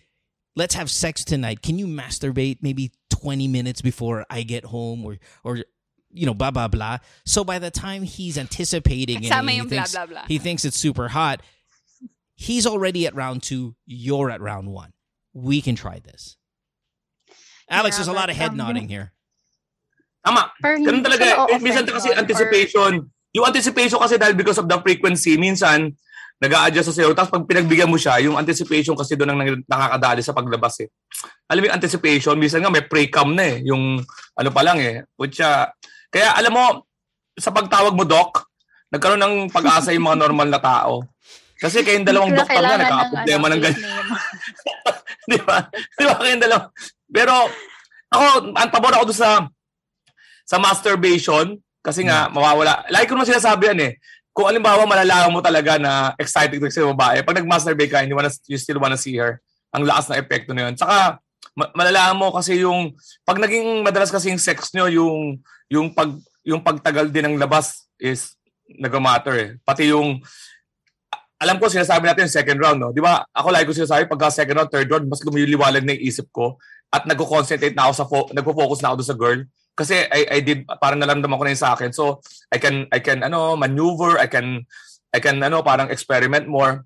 let's 0.59 0.75
have 0.75 0.91
sex 0.91 1.23
tonight. 1.23 1.63
Can 1.63 1.79
you 1.79 1.87
masturbate 1.87 2.59
maybe 2.61 2.91
20 3.09 3.47
minutes 3.47 3.79
before 3.79 4.27
I 4.29 4.43
get 4.43 4.65
home, 4.67 5.07
or 5.07 5.17
or 5.47 5.63
you 6.11 6.27
know, 6.27 6.35
blah 6.35 6.51
blah 6.51 6.67
blah." 6.67 6.99
So 7.23 7.47
by 7.47 7.57
the 7.57 7.71
time 7.71 8.03
he's 8.03 8.37
anticipating 8.37 9.23
it, 9.23 9.31
he 9.31 9.31
yung 9.31 9.67
blah, 9.67 9.87
thinks, 9.87 9.95
blah, 9.95 10.05
blah. 10.05 10.25
he 10.27 10.37
thinks 10.37 10.65
it's 10.67 10.77
super 10.77 11.07
hot. 11.07 11.39
He's 12.35 12.67
already 12.67 13.07
at 13.07 13.15
round 13.15 13.43
two. 13.43 13.75
You're 13.87 14.29
at 14.29 14.43
round 14.43 14.67
one 14.67 14.91
we 15.33 15.61
can 15.61 15.75
try 15.75 15.99
this. 15.99 16.37
Alex, 17.69 17.95
Yeah, 17.95 17.97
there's 17.99 18.07
a 18.07 18.13
lot 18.17 18.29
of 18.29 18.35
head 18.35 18.51
um, 18.51 18.57
nodding 18.57 18.89
here. 18.89 19.13
Tama. 20.25 20.51
Parang 20.61 20.83
Ganun 20.83 20.99
hindi 20.99 21.09
talaga. 21.09 21.47
siya. 21.47 21.61
Minsan 21.61 21.85
kasi 21.87 22.07
nun, 22.09 22.17
or- 22.17 22.21
anticipation. 22.21 22.91
Yung 23.37 23.45
anticipation 23.45 23.99
kasi 24.01 24.17
dahil 24.17 24.33
because 24.35 24.57
of 24.57 24.65
the 24.67 24.77
frequency, 24.81 25.37
minsan 25.37 25.93
nag 26.39 26.55
adjust 26.55 26.91
sa 26.91 27.03
sayo. 27.03 27.11
Tapos 27.11 27.35
pag 27.35 27.43
pinagbigyan 27.43 27.91
mo 27.91 27.99
siya, 27.99 28.23
yung 28.23 28.39
anticipation 28.39 28.95
kasi 28.95 29.19
doon 29.19 29.35
ang 29.35 29.59
nakakadali 29.67 30.23
sa 30.23 30.31
paglabas 30.31 30.79
eh. 30.83 30.87
Alam 31.51 31.59
mo 31.61 31.65
yung 31.67 31.77
anticipation, 31.77 32.35
minsan 32.39 32.63
nga 32.63 32.71
may 32.71 32.87
pre-cam 32.87 33.35
na 33.35 33.43
eh. 33.43 33.67
Yung 33.67 33.99
ano 34.39 34.49
pa 34.49 34.61
lang 34.63 34.79
eh. 34.79 35.03
Kutya. 35.19 35.67
Kaya 36.07 36.39
alam 36.39 36.55
mo, 36.55 36.65
sa 37.35 37.51
pagtawag 37.51 37.91
mo, 37.91 38.07
Doc, 38.07 38.47
nagkaroon 38.87 39.19
ng 39.19 39.35
pag-asa 39.51 39.91
yung 39.91 40.07
mga 40.07 40.19
normal 40.23 40.47
na 40.47 40.63
tao. 40.63 41.03
Kasi 41.59 41.83
kayong 41.83 42.07
dalawang 42.07 42.31
doktor 42.31 42.63
na 42.63 42.79
nagkakaproblema 42.79 43.45
ano, 43.51 43.53
ng 43.59 43.61
ganyan. 43.61 44.05
Di 45.29 45.39
ba? 45.43 45.57
Di 45.69 46.03
ba 46.07 46.15
kayong 46.23 46.43
dalawa? 46.47 46.63
Pero 47.11 47.33
ako, 48.09 48.25
ang 48.55 48.69
pabor 48.71 48.95
ako 48.95 49.11
doon 49.11 49.19
sa 49.19 49.31
sa 50.47 50.57
masturbation 50.57 51.59
kasi 51.83 52.07
nga 52.07 52.31
mawawala. 52.31 52.87
Like 52.89 53.11
ko 53.11 53.19
naman 53.19 53.29
sinasabi 53.29 53.75
yan 53.75 53.81
eh. 53.91 53.93
Kung 54.39 54.47
alimbawa 54.47 54.87
malalaman 54.87 55.35
mo 55.35 55.43
talaga 55.43 55.75
na 55.75 56.15
excited 56.15 56.63
ka 56.63 56.71
sa 56.71 56.87
babae, 56.95 57.19
pag 57.27 57.43
nag-masturbate 57.43 57.91
ka, 57.91 58.07
you, 58.07 58.15
wanna, 58.15 58.31
you 58.47 58.55
still 58.55 58.79
wanna 58.79 58.95
see 58.95 59.19
her, 59.19 59.43
ang 59.75 59.83
lakas 59.83 60.07
na 60.07 60.15
epekto 60.15 60.55
na 60.55 60.71
yun. 60.71 60.79
Tsaka, 60.79 61.19
ma- 61.59 61.75
malalaman 61.75 62.15
mo 62.15 62.31
kasi 62.31 62.63
yung, 62.63 62.95
pag 63.27 63.35
naging 63.35 63.83
madalas 63.83 64.07
kasi 64.07 64.31
yung 64.31 64.39
sex 64.39 64.71
nyo, 64.71 64.87
yung, 64.87 65.43
yung, 65.67 65.91
pag, 65.91 66.15
yung 66.47 66.63
pagtagal 66.63 67.11
din 67.11 67.27
ng 67.27 67.35
labas 67.35 67.91
is 67.99 68.39
nag-matter 68.79 69.35
eh. 69.35 69.49
Pati 69.59 69.91
yung, 69.91 70.23
alam 71.35 71.59
ko 71.59 71.67
sinasabi 71.67 72.07
natin 72.07 72.31
yung 72.31 72.37
second 72.39 72.59
round, 72.63 72.79
no? 72.79 72.95
Di 72.95 73.03
ba? 73.03 73.27
Ako 73.35 73.51
lagi 73.51 73.67
ko 73.67 73.75
sinasabi, 73.75 74.07
pagka 74.07 74.31
second 74.31 74.55
round, 74.55 74.71
third 74.71 74.87
round, 74.87 75.03
mas 75.11 75.19
lumiliwalag 75.19 75.83
na 75.83 75.99
yung 75.99 76.15
isip 76.15 76.31
ko 76.31 76.55
at 76.95 77.03
nagko-concentrate 77.03 77.75
na 77.75 77.91
ako 77.91 77.93
sa, 77.93 78.05
fo- 78.07 78.31
nagpo-focus 78.31 78.79
na 78.79 78.95
ako 78.95 79.03
doon 79.03 79.11
sa 79.11 79.19
girl. 79.19 79.41
Kasi 79.79 80.03
I, 80.11 80.21
I 80.27 80.39
did, 80.43 80.67
parang 80.83 80.99
nalamdaman 80.99 81.39
ko 81.39 81.43
na 81.47 81.55
yun 81.55 81.63
sa 81.63 81.71
akin. 81.79 81.95
So, 81.95 82.19
I 82.51 82.59
can, 82.59 82.91
I 82.91 82.99
can, 82.99 83.23
ano, 83.23 83.55
maneuver, 83.55 84.19
I 84.19 84.27
can, 84.27 84.67
I 85.15 85.23
can, 85.23 85.39
ano, 85.39 85.63
parang 85.63 85.87
experiment 85.87 86.51
more. 86.51 86.83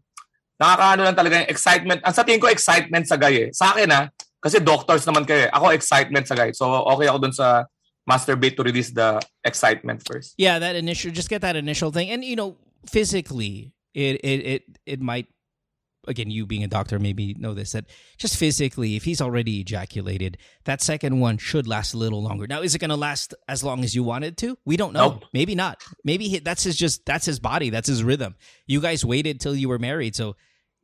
Nakakaano 0.62 1.02
lang 1.02 1.18
talaga 1.18 1.42
yung 1.42 1.50
excitement. 1.50 2.06
Ang 2.06 2.14
sa 2.14 2.22
tingin 2.22 2.38
ko, 2.38 2.54
excitement 2.54 3.10
sa 3.10 3.18
guy 3.18 3.50
eh. 3.50 3.50
Sa 3.50 3.74
akin, 3.74 3.90
ha, 3.90 4.14
Kasi 4.44 4.60
doctors 4.60 5.08
naman 5.08 5.24
kayo. 5.24 5.48
eh. 5.48 5.50
Ako 5.56 5.72
excitement 5.72 6.28
sa 6.28 6.36
guy. 6.36 6.52
So 6.52 6.68
okay 6.68 7.08
ako 7.08 7.18
dun 7.24 7.32
sa 7.32 7.64
masturbate 8.04 8.60
to 8.60 8.68
release 8.68 8.92
the 8.92 9.24
excitement 9.48 10.04
first. 10.04 10.36
Yeah, 10.36 10.60
that 10.60 10.76
initial 10.76 11.16
just 11.16 11.32
get 11.32 11.40
that 11.48 11.56
initial 11.56 11.96
thing. 11.96 12.12
And 12.12 12.28
you 12.28 12.36
know, 12.36 12.60
physically 12.84 13.72
it 13.96 14.20
it 14.20 14.40
it, 14.44 14.64
it 14.84 15.00
might 15.00 15.32
again, 16.08 16.30
you 16.30 16.46
being 16.46 16.64
a 16.64 16.68
doctor 16.68 17.00
maybe 17.00 17.34
know 17.36 17.54
this 17.54 17.72
that 17.74 17.86
just 18.18 18.38
physically, 18.38 18.96
if 18.96 19.04
he's 19.04 19.22
already 19.22 19.62
ejaculated, 19.62 20.38
that 20.66 20.82
second 20.82 21.20
one 21.20 21.38
should 21.38 21.68
last 21.68 21.94
a 21.94 21.98
little 21.98 22.22
longer. 22.22 22.48
Now, 22.48 22.62
is 22.62 22.76
it 22.76 22.80
going 22.80 22.90
to 22.90 22.96
last 22.96 23.34
as 23.48 23.64
long 23.64 23.84
as 23.84 23.96
you 23.96 24.04
want 24.04 24.24
it 24.24 24.38
to? 24.38 24.58
We 24.66 24.78
don't 24.78 24.94
know. 24.94 25.12
Nope. 25.12 25.26
Maybe 25.34 25.56
not. 25.56 25.84
Maybe 26.04 26.28
he, 26.28 26.40
that's 26.40 26.64
his 26.64 26.76
just 26.76 27.06
that's 27.06 27.26
his 27.26 27.40
body. 27.40 27.70
That's 27.70 27.88
his 27.88 28.04
rhythm. 28.04 28.36
You 28.68 28.82
guys 28.82 29.06
waited 29.06 29.40
till 29.40 29.56
you 29.56 29.70
were 29.70 29.80
married, 29.80 30.16
so 30.16 30.36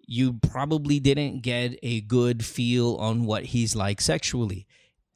you 0.05 0.33
probably 0.33 0.99
didn't 0.99 1.41
get 1.41 1.77
a 1.83 2.01
good 2.01 2.43
feel 2.43 2.95
on 2.95 3.25
what 3.25 3.45
he's 3.45 3.75
like 3.75 4.01
sexually. 4.01 4.65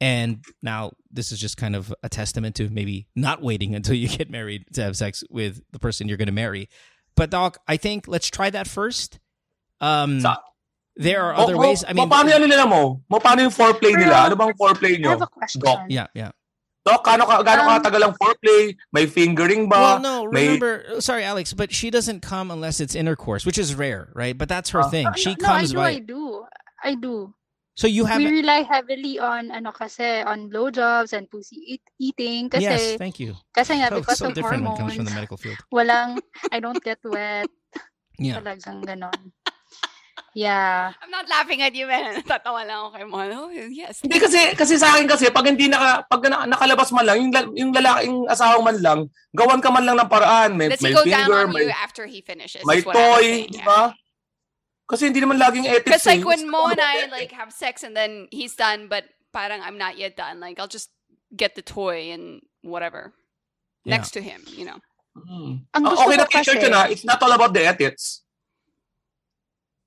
And 0.00 0.44
now 0.62 0.92
this 1.10 1.32
is 1.32 1.40
just 1.40 1.56
kind 1.56 1.74
of 1.74 1.94
a 2.02 2.08
testament 2.08 2.56
to 2.56 2.68
maybe 2.68 3.08
not 3.16 3.42
waiting 3.42 3.74
until 3.74 3.94
you 3.94 4.08
get 4.08 4.30
married 4.30 4.66
to 4.74 4.82
have 4.82 4.96
sex 4.96 5.24
with 5.30 5.62
the 5.72 5.78
person 5.78 6.08
you're 6.08 6.16
going 6.16 6.26
to 6.26 6.32
marry. 6.32 6.68
But 7.16 7.30
doc, 7.30 7.58
I 7.66 7.76
think 7.76 8.06
let's 8.08 8.28
try 8.28 8.50
that 8.50 8.68
first. 8.68 9.18
Um, 9.84 10.20
Sa- 10.24 10.40
there 10.96 11.20
are 11.28 11.34
other 11.36 11.54
mo- 11.54 11.60
ways. 11.68 11.84
I 11.84 11.92
mean, 11.92 12.08
mo, 12.08 12.14
paano 12.14 12.32
yung 12.32 12.40
ano 12.40 12.46
nila 12.48 12.64
mo? 12.64 13.04
Mo, 13.10 13.20
paano 13.20 13.44
yung 13.44 13.52
foreplay 13.52 13.92
Pero, 13.92 14.08
nila? 14.08 14.32
Ano 14.32 14.34
bang 14.36 14.54
foreplay 14.56 14.96
I 14.96 15.00
nyo? 15.04 15.10
have 15.20 15.26
a 15.28 15.32
question. 15.32 15.60
Doc. 15.60 15.84
yeah, 15.92 16.08
yeah. 16.16 16.32
Doc, 16.84 17.00
kano, 17.02 17.24
ka, 17.24 17.40
gano'ng 17.40 17.64
Um, 17.64 17.76
katagal 17.80 18.00
ang 18.04 18.14
foreplay? 18.20 18.76
May 18.92 19.04
fingering 19.04 19.68
ba? 19.68 19.96
Well, 19.96 20.00
no, 20.00 20.14
may- 20.28 20.56
remember, 20.56 21.00
sorry, 21.00 21.24
Alex, 21.24 21.52
but 21.52 21.72
she 21.72 21.88
doesn't 21.90 22.20
come 22.20 22.50
unless 22.52 22.80
it's 22.80 22.94
intercourse, 22.94 23.44
which 23.44 23.56
is 23.56 23.74
rare, 23.74 24.12
right? 24.12 24.36
But 24.36 24.48
that's 24.48 24.68
her 24.76 24.84
Ah. 24.84 24.92
thing. 24.92 25.04
No, 25.08 25.16
She 25.16 25.32
no, 25.36 25.44
I 25.44 25.64
comes 25.64 25.72
do, 25.72 25.76
by. 25.80 25.90
I 25.90 25.98
do. 26.00 26.22
I 26.84 26.92
do. 26.96 27.32
So 27.74 27.88
you 27.90 28.04
have 28.06 28.22
we 28.22 28.30
rely 28.30 28.62
heavily 28.62 29.18
on 29.18 29.50
ano 29.50 29.72
kasi 29.74 30.22
on 30.22 30.46
blowjobs 30.46 31.10
and 31.10 31.26
pussy 31.26 31.58
eat, 31.74 31.82
eating 31.98 32.46
kasi 32.46 32.70
yes, 32.70 32.94
thank 33.02 33.18
you. 33.18 33.34
kasi 33.50 33.82
nga 33.82 33.90
So, 33.90 33.98
because 33.98 34.18
so 34.22 34.26
of 34.30 34.38
different 34.38 34.62
when 34.62 34.72
it 34.72 34.78
comes 34.78 34.94
from 34.94 35.02
hormones 35.02 35.10
the 35.10 35.16
medical 35.18 35.34
field. 35.34 35.58
walang 35.74 36.22
I 36.54 36.62
don't 36.62 36.78
get 36.78 37.02
wet 37.02 37.50
Yeah. 38.22 38.38
talagang 38.38 38.86
ganon 38.86 39.34
yeah 40.34 40.94
I'm 41.02 41.10
not 41.10 41.26
laughing 41.28 41.62
at 41.62 41.74
you, 41.74 41.86
man. 41.86 42.22
Tatawa 42.30 42.62
lang 42.66 42.78
ako 42.86 42.88
kay 42.94 43.04
Mon. 43.06 43.28
Oh, 43.34 43.50
yes. 43.50 44.02
Hindi 44.02 44.18
kasi 44.18 44.54
kasi 44.54 44.78
sa 44.78 44.94
akin 44.94 45.06
kasi 45.06 45.30
pag 45.30 45.46
hindi 45.46 45.66
naka 45.66 46.06
pag 46.06 46.22
na, 46.26 46.46
nakalabas 46.46 46.90
man 46.94 47.06
lang 47.06 47.16
yung 47.22 47.32
yung 47.54 47.70
lalaki 47.74 48.06
yung 48.10 48.26
asawa 48.30 48.62
man 48.62 48.78
lang 48.78 49.00
gawan 49.34 49.58
ka 49.62 49.70
man 49.74 49.82
lang 49.86 49.98
ng 49.98 50.10
paraan 50.10 50.54
may 50.54 50.70
Does 50.70 50.82
he 50.82 50.90
may 50.90 50.94
go 50.94 51.02
down 51.02 51.26
finger 51.26 51.40
on 51.44 51.52
may 51.54 51.66
you 51.66 51.74
after 51.74 52.06
he 52.06 52.22
finishes? 52.22 52.62
may 52.66 52.78
is 52.78 52.86
what 52.86 52.94
I'm 52.94 53.02
toy 53.02 53.22
saying, 53.22 53.50
di 53.50 53.58
yeah. 53.58 53.66
ba 53.66 53.80
kasi 54.84 55.02
hindi 55.08 55.20
naman 55.24 55.40
laging 55.40 55.64
ethics 55.64 55.88
Because 55.88 56.06
like 56.06 56.24
when 56.28 56.44
Mo 56.46 56.68
and 56.68 56.78
I 56.78 57.08
like 57.08 57.32
have 57.32 57.50
sex 57.50 57.82
and 57.82 57.96
then 57.96 58.28
he's 58.28 58.52
done, 58.52 58.86
but 58.92 59.08
parang 59.32 59.64
I'm 59.64 59.80
not 59.80 59.96
yet 59.96 60.12
done. 60.12 60.44
Like 60.44 60.60
I'll 60.60 60.68
just 60.68 60.92
get 61.32 61.56
the 61.56 61.64
toy 61.64 62.12
and 62.12 62.44
whatever 62.62 63.12
Yeah. 63.84 64.00
next 64.00 64.12
to 64.16 64.20
him, 64.24 64.40
you 64.48 64.64
know. 64.64 64.80
Hmm. 65.12 65.68
Ang 65.76 65.84
Ah, 65.84 65.90
gusto 65.92 66.08
okay 66.08 66.16
na 66.16 66.24
ko 66.24 66.32
t-shirt 66.40 66.56
kasi- 66.56 66.64
yun 66.68 66.72
ah. 66.72 66.88
It's 66.88 67.04
not 67.04 67.20
all 67.20 67.32
about 67.36 67.52
the 67.52 67.64
ethics. 67.64 68.23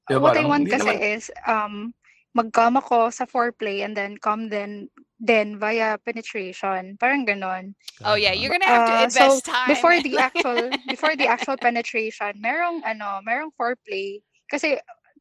Diba, 0.07 0.21
what 0.23 0.37
I 0.37 0.45
want 0.47 0.67
hindi 0.67 0.71
kasi 0.71 0.89
naman- 0.89 1.01
is 1.03 1.31
um 1.47 1.93
mag-come 2.35 2.77
ako 2.79 3.09
sa 3.09 3.25
foreplay 3.25 3.81
and 3.83 3.97
then 3.97 4.15
come 4.21 4.47
then 4.53 4.87
then 5.17 5.57
via 5.57 5.97
penetration 6.05 6.95
parang 7.01 7.25
ganon 7.25 7.73
Oh 8.05 8.13
yeah, 8.15 8.31
you're 8.31 8.51
gonna 8.53 8.69
have 8.69 8.85
to 8.87 8.93
Uh, 8.93 9.09
invest 9.09 9.43
so 9.45 9.51
time. 9.51 9.73
before 9.73 9.97
the 9.99 10.15
actual 10.21 10.77
before 10.85 11.15
the 11.17 11.27
actual 11.27 11.57
penetration, 11.57 12.37
merong 12.39 12.79
ano, 12.85 13.19
merong 13.25 13.51
foreplay 13.57 14.21
kasi 14.47 14.77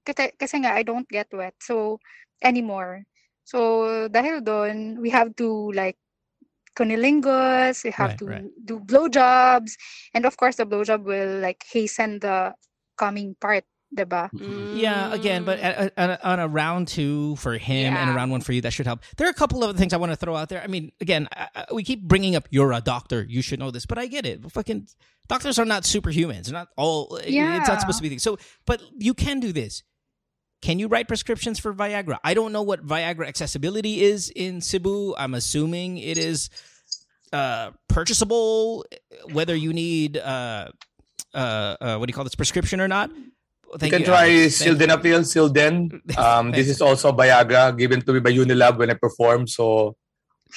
kasi, 0.07 0.31
kasi 0.39 0.63
nga 0.63 0.77
I 0.77 0.83
don't 0.87 1.09
get 1.09 1.27
wet 1.35 1.57
so 1.59 1.99
anymore. 2.45 3.03
So 3.49 3.87
dahil 4.13 4.45
doon, 4.45 5.01
we 5.03 5.11
have 5.11 5.35
to 5.41 5.73
like 5.73 5.97
cunnilingus, 6.77 7.85
we 7.85 7.91
have 7.97 8.13
Right, 8.13 8.21
to 8.21 8.27
right. 8.29 8.51
do 8.65 8.79
blowjobs, 8.81 9.75
and 10.15 10.27
of 10.27 10.37
course 10.37 10.57
the 10.57 10.67
blowjob 10.69 11.03
will 11.05 11.41
like 11.41 11.65
hasten 11.73 12.21
the 12.21 12.55
coming 13.01 13.35
part, 13.41 13.65
diba? 13.95 14.31
Yeah, 14.77 15.13
again, 15.13 15.45
but 15.45 15.59
Mm. 15.61 16.19
on 16.23 16.41
a 16.41 16.49
round 16.49 16.89
two 16.89 17.37
for 17.37 17.57
him 17.59 17.95
and 17.95 18.11
a 18.11 18.13
round 18.15 18.31
one 18.31 18.41
for 18.41 18.53
you, 18.53 18.61
that 18.63 18.73
should 18.73 18.87
help. 18.87 19.01
There 19.17 19.27
are 19.27 19.31
a 19.31 19.35
couple 19.35 19.63
of 19.63 19.69
other 19.71 19.79
things 19.79 19.93
I 19.93 19.97
want 19.97 20.13
to 20.13 20.17
throw 20.17 20.35
out 20.37 20.49
there. 20.49 20.63
I 20.63 20.67
mean, 20.67 20.93
again, 21.01 21.29
I, 21.35 21.49
I- 21.55 21.65
we 21.73 21.83
keep 21.85 22.03
bringing 22.03 22.37
up 22.37 22.47
you're 22.51 22.73
a 22.73 22.81
doctor, 22.81 23.25
you 23.29 23.43
should 23.43 23.59
know 23.59 23.71
this, 23.71 23.87
but 23.87 23.99
I 23.99 24.07
get 24.07 24.27
it. 24.27 24.51
Fucking 24.51 24.89
doctors 25.29 25.59
are 25.59 25.65
not 25.65 25.83
superhumans. 25.85 26.45
They're 26.45 26.53
not 26.55 26.69
all. 26.77 27.21
Yeah. 27.27 27.59
It's 27.59 27.69
not 27.69 27.81
supposed 27.81 27.99
to 27.99 28.03
be 28.03 28.09
things. 28.09 28.23
So, 28.23 28.39
but 28.67 28.81
you 28.99 29.15
can 29.15 29.41
do 29.41 29.53
this. 29.53 29.83
Can 30.63 30.79
you 30.79 30.89
write 30.89 31.07
prescriptions 31.07 31.59
for 31.59 31.73
Viagra? 31.75 32.19
I 32.25 32.33
don't 32.35 32.51
know 32.53 32.63
what 32.63 32.85
Viagra 32.85 33.29
accessibility 33.29 34.03
is 34.03 34.31
in 34.35 34.61
Cebu. 34.61 35.15
I'm 35.17 35.35
assuming 35.35 35.99
it 35.99 36.17
is 36.19 36.49
uh, 37.33 37.71
purchasable, 37.89 38.85
whether 39.33 39.55
you 39.55 39.73
need 39.73 40.17
uh, 40.17 40.69
uh, 41.35 41.37
uh, 41.39 41.97
what 41.99 42.07
do 42.07 42.11
you 42.11 42.15
call 42.15 42.25
this 42.25 42.35
prescription 42.35 42.81
or 42.81 42.89
not. 42.89 43.11
You 43.73 43.79
Thank 43.79 43.93
can 43.93 44.05
try 44.05 44.31
Alex. 44.31 44.59
Thank. 44.63 44.79
Sildenafil, 44.79 45.21
Silden. 45.27 46.01
Um, 46.19 46.53
this 46.53 46.69
is 46.69 46.81
also 46.81 47.13
Viagra 47.13 47.77
given 47.77 48.01
to 48.03 48.13
me 48.13 48.21
by 48.21 48.33
Unilab 48.33 48.79
when 48.79 48.91
I 48.91 48.95
perform. 48.95 49.47
So, 49.47 49.97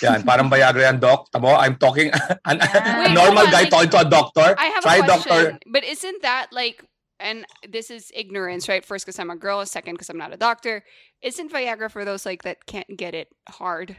yan, 0.02 0.24
parang 0.24 0.50
Viagra 0.50 0.82
yan, 0.88 1.00
doc. 1.00 1.28
Tamo, 1.32 1.54
I'm 1.58 1.76
talking, 1.76 2.12
an, 2.46 2.62
a 2.62 2.68
Wait, 3.04 3.14
normal 3.14 3.44
hold 3.44 3.48
on, 3.48 3.52
guy 3.52 3.62
like, 3.66 3.70
talking 3.70 3.90
to 3.90 4.00
a 4.00 4.10
doctor. 4.10 4.56
I 4.58 4.66
have 4.68 4.84
try 4.84 4.98
a 4.98 5.04
question, 5.04 5.32
doctor. 5.58 5.60
but 5.68 5.84
isn't 5.84 6.22
that 6.22 6.48
like? 6.54 6.86
And 7.20 7.44
this 7.68 7.92
is 7.92 8.12
ignorance, 8.16 8.70
right? 8.70 8.86
First, 8.86 9.06
because 9.06 9.20
I'm 9.20 9.30
a 9.30 9.36
girl. 9.36 9.66
Second, 9.66 9.96
because 9.96 10.08
I'm 10.10 10.18
not 10.18 10.32
a 10.32 10.38
doctor. 10.38 10.86
Isn't 11.22 11.52
Viagra 11.52 11.92
for 11.92 12.06
those 12.06 12.26
like 12.26 12.44
that 12.44 12.66
can't 12.66 12.88
get 12.96 13.14
it 13.14 13.28
hard? 13.50 13.98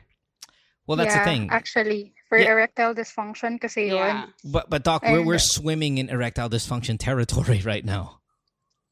Well, 0.87 0.97
that's 0.97 1.13
yeah, 1.15 1.25
the 1.25 1.31
thing. 1.31 1.49
Actually, 1.51 2.15
for 2.31 2.39
Yeah. 2.39 2.53
erectile 2.53 2.95
dysfunction 2.95 3.61
kasi 3.61 3.89
Yeah. 3.93 4.25
yun. 4.25 4.35
But 4.45 4.71
but 4.71 4.85
doc, 4.85 5.03
we're 5.05 5.21
we're 5.23 5.39
swimming 5.43 5.99
in 5.99 6.09
erectile 6.09 6.49
dysfunction 6.49 6.97
territory 6.99 7.61
right 7.67 7.85
now. 7.85 8.20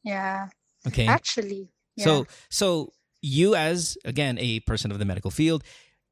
Yeah. 0.08 0.48
Okay. 0.86 1.06
Actually. 1.06 1.68
Yeah. 1.96 2.04
So 2.04 2.26
so 2.50 2.92
you 3.22 3.54
as 3.54 3.98
again 4.04 4.38
a 4.38 4.60
person 4.60 4.90
of 4.92 4.98
the 4.98 5.04
medical 5.04 5.30
field, 5.30 5.62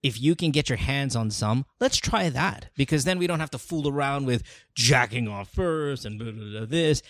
if 0.03 0.21
you 0.21 0.35
can 0.35 0.51
get 0.51 0.69
your 0.69 0.79
hands 0.79 1.17
on 1.17 1.31
some, 1.31 1.65
let's 1.81 1.97
try 1.97 2.29
that 2.29 2.67
because 2.77 3.05
then 3.05 3.19
we 3.19 3.27
don't 3.27 3.41
have 3.41 3.51
to 3.51 3.59
fool 3.59 3.89
around 3.89 4.27
with 4.27 4.43
jacking 4.75 5.29
off 5.29 5.49
first 5.49 6.05
and 6.05 6.19
blah, 6.19 6.31
blah, 6.33 6.51
blah, 6.51 6.67
this. 6.67 7.03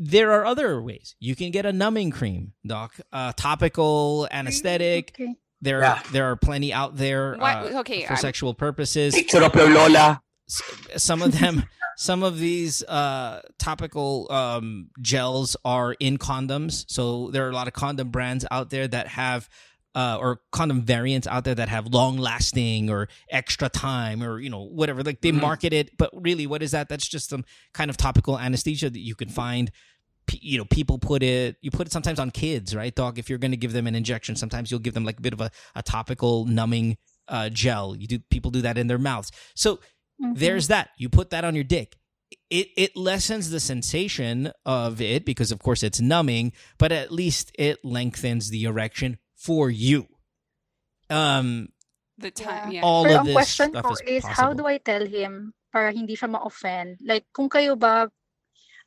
There 0.00 0.30
are 0.30 0.44
other 0.46 0.80
ways. 0.80 1.16
You 1.18 1.34
can 1.34 1.50
get 1.50 1.66
a 1.66 1.72
numbing 1.72 2.12
cream, 2.12 2.52
doc, 2.64 2.94
uh, 3.12 3.32
topical 3.36 4.28
anesthetic. 4.30 5.12
Okay. 5.18 5.34
There 5.60 5.80
Yeah. 5.80 6.00
there 6.12 6.26
are 6.30 6.36
plenty 6.36 6.72
out 6.72 6.96
there 6.96 7.40
uh, 7.42 7.80
okay, 7.80 8.02
for 8.04 8.12
I'm- 8.12 8.20
sexual 8.20 8.54
purposes. 8.54 9.14
Picture 9.14 9.42
of 9.42 9.52
your 9.56 9.70
Lola. 9.70 10.22
some 10.96 11.20
of 11.22 11.32
them 11.40 11.64
some 12.00 12.22
of 12.22 12.38
these 12.38 12.84
uh 12.84 13.42
topical 13.58 14.30
um 14.30 14.88
gels 15.02 15.56
are 15.64 15.94
in 15.98 16.16
condoms. 16.16 16.84
So 16.88 17.30
there 17.32 17.44
are 17.44 17.50
a 17.50 17.54
lot 17.54 17.66
of 17.66 17.74
condom 17.74 18.10
brands 18.10 18.46
out 18.52 18.70
there 18.70 18.86
that 18.86 19.08
have 19.08 19.48
uh 19.96 20.16
or 20.20 20.40
condom 20.52 20.82
variants 20.82 21.26
out 21.26 21.42
there 21.42 21.56
that 21.56 21.68
have 21.68 21.88
long 21.88 22.16
lasting 22.16 22.88
or 22.88 23.08
extra 23.30 23.68
time 23.68 24.22
or 24.22 24.38
you 24.38 24.48
know 24.48 24.62
whatever. 24.62 25.02
Like 25.02 25.22
they 25.22 25.32
Mhm. 25.32 25.40
market 25.40 25.72
it 25.72 25.98
but 25.98 26.10
really 26.14 26.46
what 26.46 26.62
is 26.62 26.70
that? 26.70 26.88
That's 26.88 27.08
just 27.08 27.30
some 27.30 27.44
kind 27.74 27.90
of 27.90 27.96
topical 27.96 28.38
anesthesia 28.38 28.88
that 28.90 29.00
you 29.00 29.16
can 29.16 29.28
find. 29.28 29.72
P- 30.28 30.38
you 30.40 30.56
know 30.58 30.66
people 30.66 30.98
put 30.98 31.24
it 31.24 31.56
you 31.62 31.72
put 31.72 31.88
it 31.88 31.92
sometimes 31.92 32.20
on 32.20 32.30
kids 32.30 32.76
right 32.76 32.94
dog? 32.94 33.18
If 33.18 33.28
you're 33.28 33.38
going 33.38 33.50
to 33.50 33.56
give 33.56 33.72
them 33.72 33.88
an 33.88 33.96
injection 33.96 34.36
sometimes 34.36 34.70
you'll 34.70 34.78
give 34.86 34.94
them 34.94 35.04
like 35.04 35.18
a 35.18 35.22
bit 35.22 35.32
of 35.32 35.40
a, 35.40 35.50
a 35.74 35.82
topical 35.82 36.44
numbing 36.44 36.96
uh 37.26 37.48
gel. 37.48 37.96
You 37.96 38.06
do 38.06 38.18
people 38.30 38.52
do 38.52 38.62
that 38.62 38.78
in 38.78 38.86
their 38.86 38.98
mouths. 38.98 39.32
So 39.56 39.80
Mhm. 40.20 40.36
there's 40.38 40.68
that. 40.68 40.90
You 40.98 41.08
put 41.08 41.30
that 41.30 41.44
on 41.44 41.54
your 41.54 41.64
dick. 41.64 41.96
It 42.50 42.68
it 42.76 42.96
lessens 42.96 43.50
the 43.50 43.60
sensation 43.60 44.52
of 44.66 45.00
it 45.00 45.24
because 45.24 45.52
of 45.52 45.60
course 45.60 45.82
it's 45.82 46.00
numbing, 46.00 46.52
but 46.78 46.92
at 46.92 47.12
least 47.12 47.52
it 47.58 47.84
lengthens 47.84 48.50
the 48.50 48.64
erection 48.64 49.18
for 49.34 49.70
you. 49.70 50.08
Um 51.08 51.72
The 52.18 52.30
time, 52.34 52.72
yeah. 52.72 52.82
all 52.82 53.04
Pero 53.06 53.14
of 53.14 53.20
ang 53.20 53.26
this 53.30 53.34
question 53.38 53.70
stuff 53.70 53.84
ko 53.86 53.92
is, 53.94 54.02
is, 54.02 54.24
how 54.26 54.50
do 54.52 54.66
I 54.66 54.78
tell 54.82 55.06
him 55.06 55.54
para 55.70 55.92
hindi 55.94 56.16
siya 56.18 56.26
ma-offend? 56.34 56.98
Like, 57.06 57.30
kung 57.30 57.46
kayo 57.48 57.78
ba, 57.78 58.10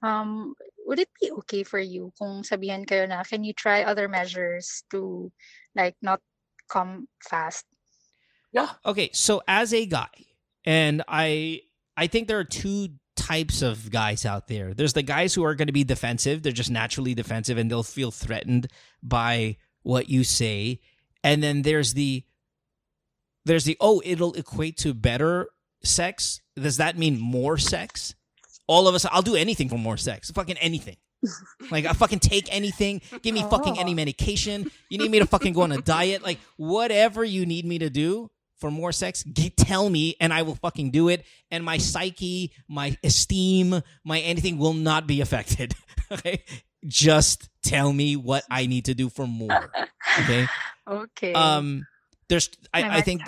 um, 0.04 0.52
would 0.84 1.00
it 1.00 1.08
be 1.16 1.32
okay 1.40 1.64
for 1.64 1.80
you 1.80 2.12
kung 2.20 2.44
sabihan 2.44 2.84
kayo 2.84 3.08
na, 3.08 3.24
can 3.24 3.48
you 3.48 3.54
try 3.56 3.88
other 3.88 4.12
measures 4.12 4.84
to, 4.92 5.32
like, 5.80 5.96
not 6.04 6.20
come 6.68 7.08
fast? 7.24 7.64
Yeah. 8.52 8.76
Okay, 8.84 9.16
so 9.16 9.40
as 9.48 9.72
a 9.72 9.88
guy, 9.88 10.31
and 10.66 11.04
I 11.08 11.62
I 11.98 12.08
think 12.08 12.28
there 12.28 12.40
are 12.40 12.44
two 12.44 12.90
types 13.16 13.62
of 13.62 13.92
guys 13.92 14.26
out 14.26 14.48
there. 14.48 14.74
There's 14.74 14.94
the 14.94 15.04
guys 15.04 15.34
who 15.34 15.44
are 15.44 15.56
going 15.56 15.68
to 15.68 15.74
be 15.74 15.84
defensive. 15.84 16.44
They're 16.44 16.52
just 16.52 16.72
naturally 16.72 17.14
defensive 17.14 17.58
and 17.58 17.70
they'll 17.70 17.84
feel 17.84 18.12
threatened 18.12 18.68
by 19.04 19.58
what 19.84 20.10
you 20.10 20.24
say. 20.24 20.80
And 21.24 21.44
then 21.44 21.62
there's 21.62 21.94
the 21.94 22.24
there's 23.46 23.66
the 23.66 23.78
oh, 23.80 24.02
it'll 24.06 24.34
equate 24.34 24.78
to 24.78 24.94
better 24.94 25.50
sex. 25.84 26.42
Does 26.56 26.78
that 26.78 26.98
mean 26.98 27.20
more 27.20 27.58
sex? 27.58 28.16
All 28.68 28.88
of 28.88 28.96
us 28.96 29.06
I'll 29.12 29.22
do 29.22 29.36
anything 29.36 29.70
for 29.70 29.78
more 29.78 29.98
sex. 29.98 30.32
Fucking 30.32 30.58
anything. 30.58 30.98
Like 31.70 31.86
I 31.86 31.94
fucking 31.94 32.20
take 32.20 32.54
anything. 32.54 33.02
Give 33.22 33.36
me 33.36 33.44
fucking 33.44 33.80
any 33.80 33.94
medication. 33.94 34.70
You 34.90 34.98
need 34.98 35.12
me 35.12 35.20
to 35.20 35.28
fucking 35.28 35.54
go 35.54 35.62
on 35.62 35.72
a 35.72 35.80
diet. 35.80 36.24
Like 36.24 36.40
whatever 36.58 37.24
you 37.24 37.46
need 37.46 37.66
me 37.66 37.78
to 37.80 37.90
do 37.90 38.30
for 38.62 38.72
more 38.72 38.92
sex, 38.92 39.24
get, 39.24 39.58
tell 39.58 39.90
me 39.90 40.16
and 40.22 40.32
I 40.32 40.44
will 40.44 40.56
fucking 40.56 40.92
do 40.92 41.10
it. 41.10 41.26
And 41.50 41.66
my 41.66 41.80
psyche, 41.80 42.54
my 42.70 42.96
esteem, 43.04 43.82
my 44.06 44.20
anything 44.20 44.58
will 44.58 44.74
not 44.74 45.08
be 45.08 45.20
affected. 45.20 45.74
okay, 46.12 46.44
just 46.86 47.50
tell 47.64 47.92
me 47.92 48.16
what 48.16 48.44
I 48.50 48.68
need 48.68 48.86
to 48.86 48.94
do 48.94 49.10
for 49.10 49.28
more. 49.28 49.72
Okay. 50.22 50.48
Okay. 50.90 51.32
Um, 51.32 51.86
there's 52.28 52.50
I, 52.74 52.82
I, 52.82 52.96
I 52.96 53.02
think 53.02 53.22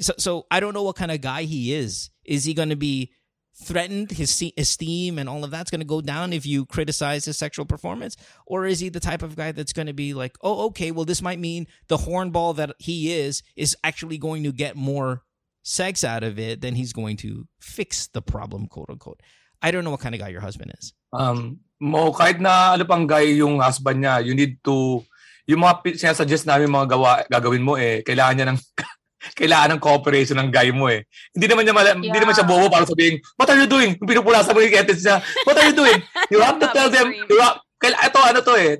so. 0.00 0.14
So 0.18 0.46
I 0.50 0.60
don't 0.60 0.72
know 0.72 0.84
what 0.84 0.96
kind 0.96 1.10
of 1.10 1.20
guy 1.20 1.42
he 1.42 1.74
is. 1.74 2.10
Is 2.24 2.44
he 2.44 2.54
going 2.54 2.68
to 2.68 2.76
be 2.76 3.12
threatened? 3.54 4.12
His 4.12 4.52
esteem 4.56 5.18
and 5.18 5.28
all 5.28 5.44
of 5.44 5.50
that's 5.50 5.70
going 5.70 5.80
to 5.80 5.86
go 5.86 6.00
down 6.00 6.32
if 6.32 6.46
you 6.46 6.66
criticize 6.66 7.24
his 7.24 7.36
sexual 7.36 7.64
performance, 7.64 8.16
or 8.46 8.66
is 8.66 8.80
he 8.80 8.88
the 8.88 9.00
type 9.00 9.22
of 9.22 9.36
guy 9.36 9.52
that's 9.52 9.72
going 9.72 9.86
to 9.86 9.92
be 9.92 10.14
like, 10.14 10.36
oh, 10.42 10.66
okay, 10.66 10.90
well, 10.90 11.04
this 11.04 11.22
might 11.22 11.38
mean 11.38 11.66
the 11.88 11.98
hornball 11.98 12.56
that 12.56 12.74
he 12.78 13.12
is 13.12 13.42
is 13.56 13.76
actually 13.84 14.18
going 14.18 14.42
to 14.42 14.52
get 14.52 14.76
more 14.76 15.22
sex 15.62 16.02
out 16.04 16.22
of 16.22 16.38
it 16.38 16.60
than 16.60 16.74
he's 16.74 16.92
going 16.92 17.16
to 17.18 17.46
fix 17.60 18.08
the 18.08 18.22
problem, 18.22 18.66
quote 18.66 18.90
unquote. 18.90 19.20
I 19.62 19.70
don't 19.70 19.84
know 19.84 19.90
what 19.90 20.00
kind 20.00 20.14
of 20.14 20.20
guy 20.20 20.28
your 20.28 20.42
husband 20.42 20.72
is. 20.78 20.92
Um, 21.12 21.60
mo, 21.78 22.10
kahit 22.12 22.42
na 22.42 22.74
ano 22.74 22.84
pang 22.84 23.06
guy 23.06 23.38
yung 23.38 23.62
husband 23.62 24.02
niya, 24.02 24.26
you 24.26 24.34
need 24.34 24.58
to, 24.66 25.06
yung 25.46 25.62
mga 25.62 25.98
sinasuggest 25.98 26.46
namin 26.46 26.70
mga 26.70 26.90
gawa, 26.90 27.22
gagawin 27.30 27.62
mo 27.62 27.78
eh, 27.78 28.02
kailangan 28.02 28.34
niya 28.34 28.48
ng, 28.50 28.58
kailangan 29.34 29.76
ng 29.76 29.82
cooperation 29.82 30.36
ng 30.38 30.50
guy 30.50 30.70
mo 30.70 30.90
eh. 30.90 31.06
Hindi 31.30 31.46
naman 31.46 31.62
niya, 31.62 31.74
mala, 31.74 31.94
hindi 31.94 32.10
Yeah. 32.10 32.22
naman 32.22 32.34
siya 32.34 32.46
bobo 32.46 32.66
para 32.66 32.84
sabihin, 32.84 33.22
what 33.38 33.48
are 33.48 33.58
you 33.58 33.70
doing? 33.70 33.94
Yung 33.96 34.08
Pinupunasan 34.08 34.52
mo 34.52 34.60
yung 34.60 34.74
ethics 34.74 35.02
niya, 35.02 35.22
what 35.44 35.56
are 35.56 35.66
you 35.66 35.76
doing? 35.76 35.98
You 36.28 36.42
have 36.42 36.58
to 36.58 36.68
tell 36.76 36.90
them, 36.90 37.14
you 37.14 37.38
have, 37.38 37.62
kaila, 37.78 37.98
ito, 38.02 38.20
ano 38.20 38.38
to 38.42 38.54
eh, 38.58 38.72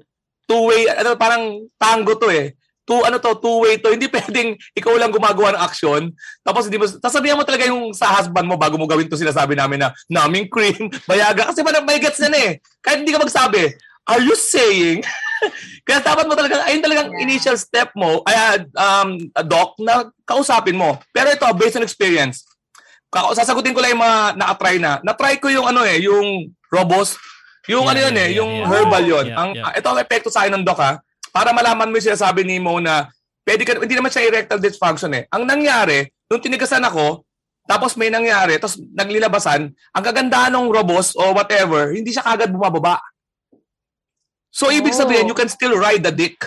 two-way, 0.44 0.90
ano, 0.90 1.14
parang 1.14 1.64
tango 1.78 2.18
to 2.18 2.28
eh. 2.28 2.52
Two, 2.82 2.98
ano 3.06 3.22
to, 3.22 3.38
two-way 3.38 3.78
to. 3.78 3.94
Hindi 3.94 4.10
pwedeng 4.14 4.58
ikaw 4.74 4.98
lang 4.98 5.14
gumagawa 5.14 5.54
ng 5.54 5.62
action. 5.62 6.10
Tapos 6.42 6.66
hindi 6.66 6.82
mo, 6.82 6.90
sasabihan 6.90 7.38
mo 7.38 7.46
talaga 7.46 7.70
yung 7.70 7.94
sa 7.94 8.10
husband 8.10 8.42
mo 8.42 8.58
bago 8.58 8.74
mo 8.74 8.90
gawin 8.90 9.06
to 9.06 9.14
sinasabi 9.14 9.54
namin 9.54 9.86
na 9.86 9.94
naming 10.10 10.50
cream, 10.50 10.90
bayaga. 11.10 11.54
Kasi 11.54 11.62
man, 11.62 11.78
may 11.86 12.02
gets 12.02 12.18
na 12.26 12.34
eh. 12.34 12.58
Kahit 12.82 13.06
hindi 13.06 13.14
ka 13.14 13.22
magsabi, 13.22 13.70
are 14.06 14.22
you 14.22 14.34
saying? 14.34 15.02
Kaya 15.86 15.98
dapat 15.98 16.30
mo 16.30 16.34
talaga, 16.38 16.62
ayun 16.70 16.82
talagang 16.82 17.10
Yeah. 17.10 17.22
initial 17.26 17.58
step 17.58 17.90
mo, 17.98 18.22
ay, 18.22 18.62
um, 18.78 19.18
doc, 19.46 19.74
na 19.82 20.06
kausapin 20.22 20.78
mo. 20.78 20.98
Pero 21.10 21.34
ito, 21.34 21.46
based 21.58 21.78
on 21.78 21.86
experience, 21.86 22.46
sasagutin 23.34 23.74
ko 23.74 23.82
lang 23.82 23.98
yung 23.98 24.02
mga 24.02 24.20
na-try 24.38 24.76
na. 24.78 25.02
Na-try 25.02 25.36
ko 25.42 25.50
yung 25.50 25.66
ano 25.66 25.82
eh, 25.82 26.00
yung 26.00 26.48
Robos. 26.72 27.18
Yung 27.68 27.84
Yeah, 27.86 27.92
ano 27.94 27.98
yun 28.08 28.16
eh, 28.16 28.28
yeah, 28.30 28.36
yung 28.42 28.52
yeah. 28.62 28.68
herbal 28.70 29.04
yun. 29.04 29.26
Yeah, 29.28 29.38
ang, 29.38 29.50
yeah. 29.54 29.66
ah, 29.68 29.72
Ito 29.76 29.86
ang 29.92 30.00
epekto 30.02 30.30
sa 30.32 30.46
akin 30.46 30.54
ng 30.58 30.64
doc 30.66 30.78
ha. 30.80 30.98
Para 31.30 31.52
malaman 31.54 31.90
mo 31.90 31.94
yung 31.98 32.08
sinasabi 32.10 32.42
ni 32.42 32.58
Mo 32.58 32.80
na 32.82 33.06
pwede 33.46 33.62
ka, 33.66 33.78
hindi 33.78 33.94
naman 33.94 34.10
siya 34.10 34.26
erectile 34.26 34.62
dysfunction 34.62 35.12
eh. 35.14 35.26
Ang 35.30 35.46
nangyari, 35.46 36.10
nung 36.30 36.42
tinigasan 36.42 36.82
ako, 36.82 37.22
tapos 37.66 37.94
may 37.94 38.10
nangyari, 38.10 38.58
tapos 38.58 38.82
naglilabasan, 38.94 39.70
ang 39.70 40.02
kagandahan 40.02 40.50
ng 40.50 40.66
Robos 40.74 41.14
o 41.14 41.30
whatever, 41.30 41.94
hindi 41.94 42.10
siya 42.10 42.26
kagad 42.26 42.50
bumababa. 42.50 42.98
So, 44.52 44.68
ibig 44.68 44.92
Oh. 44.92 45.00
sabihin, 45.02 45.26
you 45.26 45.34
can 45.34 45.48
still 45.48 45.74
ride 45.74 46.04
the 46.04 46.12
dick. 46.12 46.44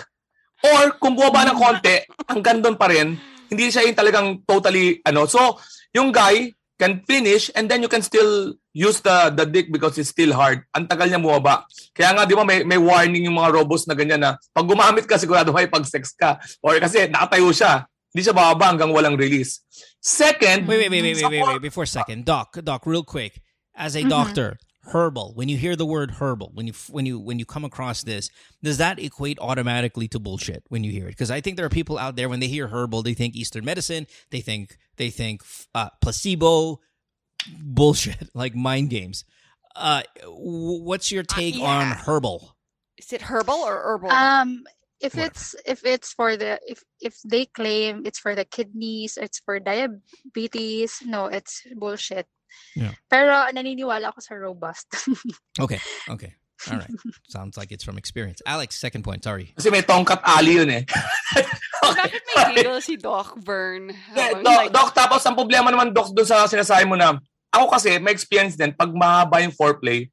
Or, 0.62 0.94
kung 0.96 1.18
bumaba 1.18 1.50
ng 1.50 1.58
konti, 1.58 2.06
hanggang 2.30 2.62
doon 2.62 2.78
pa 2.78 2.86
rin, 2.86 3.18
hindi 3.50 3.66
siya 3.68 3.82
yung 3.82 3.98
talagang 3.98 4.28
totally, 4.46 5.02
ano. 5.02 5.26
So, 5.26 5.58
yung 5.90 6.14
guy 6.14 6.54
can 6.78 7.00
finish 7.02 7.48
and 7.56 7.66
then 7.66 7.80
you 7.80 7.88
can 7.88 8.04
still 8.04 8.52
use 8.76 9.00
the 9.00 9.32
the 9.32 9.48
dick 9.48 9.72
because 9.72 9.96
it's 9.96 10.12
still 10.12 10.36
hard. 10.36 10.60
Ang 10.76 10.84
tagal 10.84 11.08
niya 11.08 11.16
bumaba. 11.18 11.64
Kaya 11.96 12.12
nga, 12.12 12.28
di 12.28 12.36
ba, 12.36 12.44
may, 12.44 12.62
may 12.62 12.76
warning 12.76 13.24
yung 13.24 13.40
mga 13.40 13.58
robos 13.58 13.88
na 13.88 13.96
ganyan 13.96 14.20
na 14.20 14.36
pag 14.52 14.68
gumamit 14.68 15.08
ka, 15.08 15.16
sigurado 15.16 15.50
may 15.56 15.66
pag-sex 15.66 16.12
ka. 16.12 16.36
Or 16.60 16.76
kasi 16.76 17.08
nakatayo 17.08 17.48
siya, 17.50 17.88
hindi 18.12 18.22
siya 18.22 18.36
bababa 18.36 18.70
hanggang 18.70 18.92
walang 18.92 19.16
release. 19.16 19.64
Second, 19.98 20.68
Wait, 20.68 20.86
wait, 20.86 20.92
wait, 20.92 21.02
wait, 21.02 21.16
sa 21.16 21.32
wait, 21.32 21.40
wait, 21.42 21.58
wait. 21.58 21.64
Before 21.64 21.88
second, 21.88 22.28
Doc, 22.28 22.54
Doc, 22.60 22.84
real 22.84 23.02
quick. 23.02 23.40
As 23.76 23.96
a 23.96 24.04
doctor, 24.04 24.56
herbal. 24.86 25.32
When 25.34 25.48
you 25.48 25.56
hear 25.56 25.76
the 25.76 25.86
word 25.86 26.12
herbal, 26.12 26.50
when 26.54 26.66
you 26.66 26.72
when 26.90 27.06
you 27.06 27.18
when 27.18 27.38
you 27.38 27.44
come 27.44 27.64
across 27.64 28.02
this, 28.02 28.30
does 28.62 28.78
that 28.78 28.98
equate 28.98 29.38
automatically 29.40 30.08
to 30.08 30.18
bullshit 30.18 30.64
when 30.68 30.84
you 30.84 30.92
hear 30.92 31.06
it? 31.06 31.10
Because 31.10 31.30
I 31.30 31.40
think 31.40 31.56
there 31.56 31.66
are 31.66 31.70
people 31.70 31.98
out 31.98 32.16
there 32.16 32.28
when 32.28 32.40
they 32.40 32.48
hear 32.48 32.68
herbal, 32.68 33.02
they 33.02 33.14
think 33.14 33.34
Eastern 33.34 33.64
medicine, 33.64 34.06
they 34.30 34.40
think 34.40 34.78
they 34.96 35.10
think 35.10 35.42
uh, 35.74 35.90
placebo, 36.00 36.80
bullshit, 37.60 38.30
like 38.34 38.54
mind 38.54 38.90
games. 38.90 39.24
Uh, 39.74 40.02
w- 40.22 40.82
what's 40.82 41.12
your 41.12 41.22
take 41.22 41.56
yeah. 41.56 41.66
on 41.66 41.92
herbal? 41.92 42.56
Is 42.98 43.12
it 43.12 43.22
herbal 43.22 43.54
or 43.54 43.82
herbal? 43.82 44.10
Um, 44.10 44.64
if 45.00 45.14
Whatever. 45.14 45.26
it's 45.26 45.54
if 45.66 45.84
it's 45.84 46.12
for 46.12 46.36
the 46.36 46.58
if 46.66 46.82
if 47.00 47.20
they 47.22 47.44
claim 47.44 48.02
it's 48.06 48.18
for 48.18 48.34
the 48.34 48.46
kidneys, 48.46 49.18
it's 49.20 49.40
for 49.40 49.60
diabetes, 49.60 51.02
no, 51.04 51.26
it's 51.26 51.62
bullshit. 51.76 52.26
Yeah. 52.74 52.92
Pero 53.08 53.32
naniniwala 53.52 54.12
ako 54.12 54.20
sa 54.20 54.34
robust. 54.36 54.86
Okay, 55.62 55.80
okay, 56.12 56.36
all 56.68 56.76
right. 56.76 56.92
Sounds 57.32 57.56
like 57.56 57.72
it's 57.72 57.80
from 57.84 57.96
experience. 57.96 58.44
Alex, 58.44 58.76
second 58.76 59.02
point. 59.08 59.24
Sorry. 59.24 59.56
kasi 59.56 59.72
may 59.72 59.80
tongkat 59.80 60.20
ali 60.20 60.60
yun 60.60 60.68
eh. 60.68 60.84
Bakit 61.86 62.22
may 62.28 62.36
giggle 62.52 62.80
si 62.84 63.00
Doc 63.00 63.32
Vern? 63.40 63.88
Eh, 63.92 63.96
Habang 64.36 64.44
doc, 64.44 64.58
like, 64.60 64.72
doc, 64.72 64.88
tapos 64.92 65.22
ang 65.24 65.32
problema 65.38 65.72
naman, 65.72 65.96
doc, 65.96 66.12
doon 66.12 66.28
sa 66.28 66.44
sinasabi 66.44 66.84
mo 66.84 66.98
na, 66.98 67.16
ako 67.48 67.72
kasi, 67.72 67.96
may 68.02 68.12
experience 68.12 68.52
din, 68.58 68.74
pag 68.76 68.92
mahaba 68.92 69.40
yung 69.40 69.54
foreplay, 69.54 70.10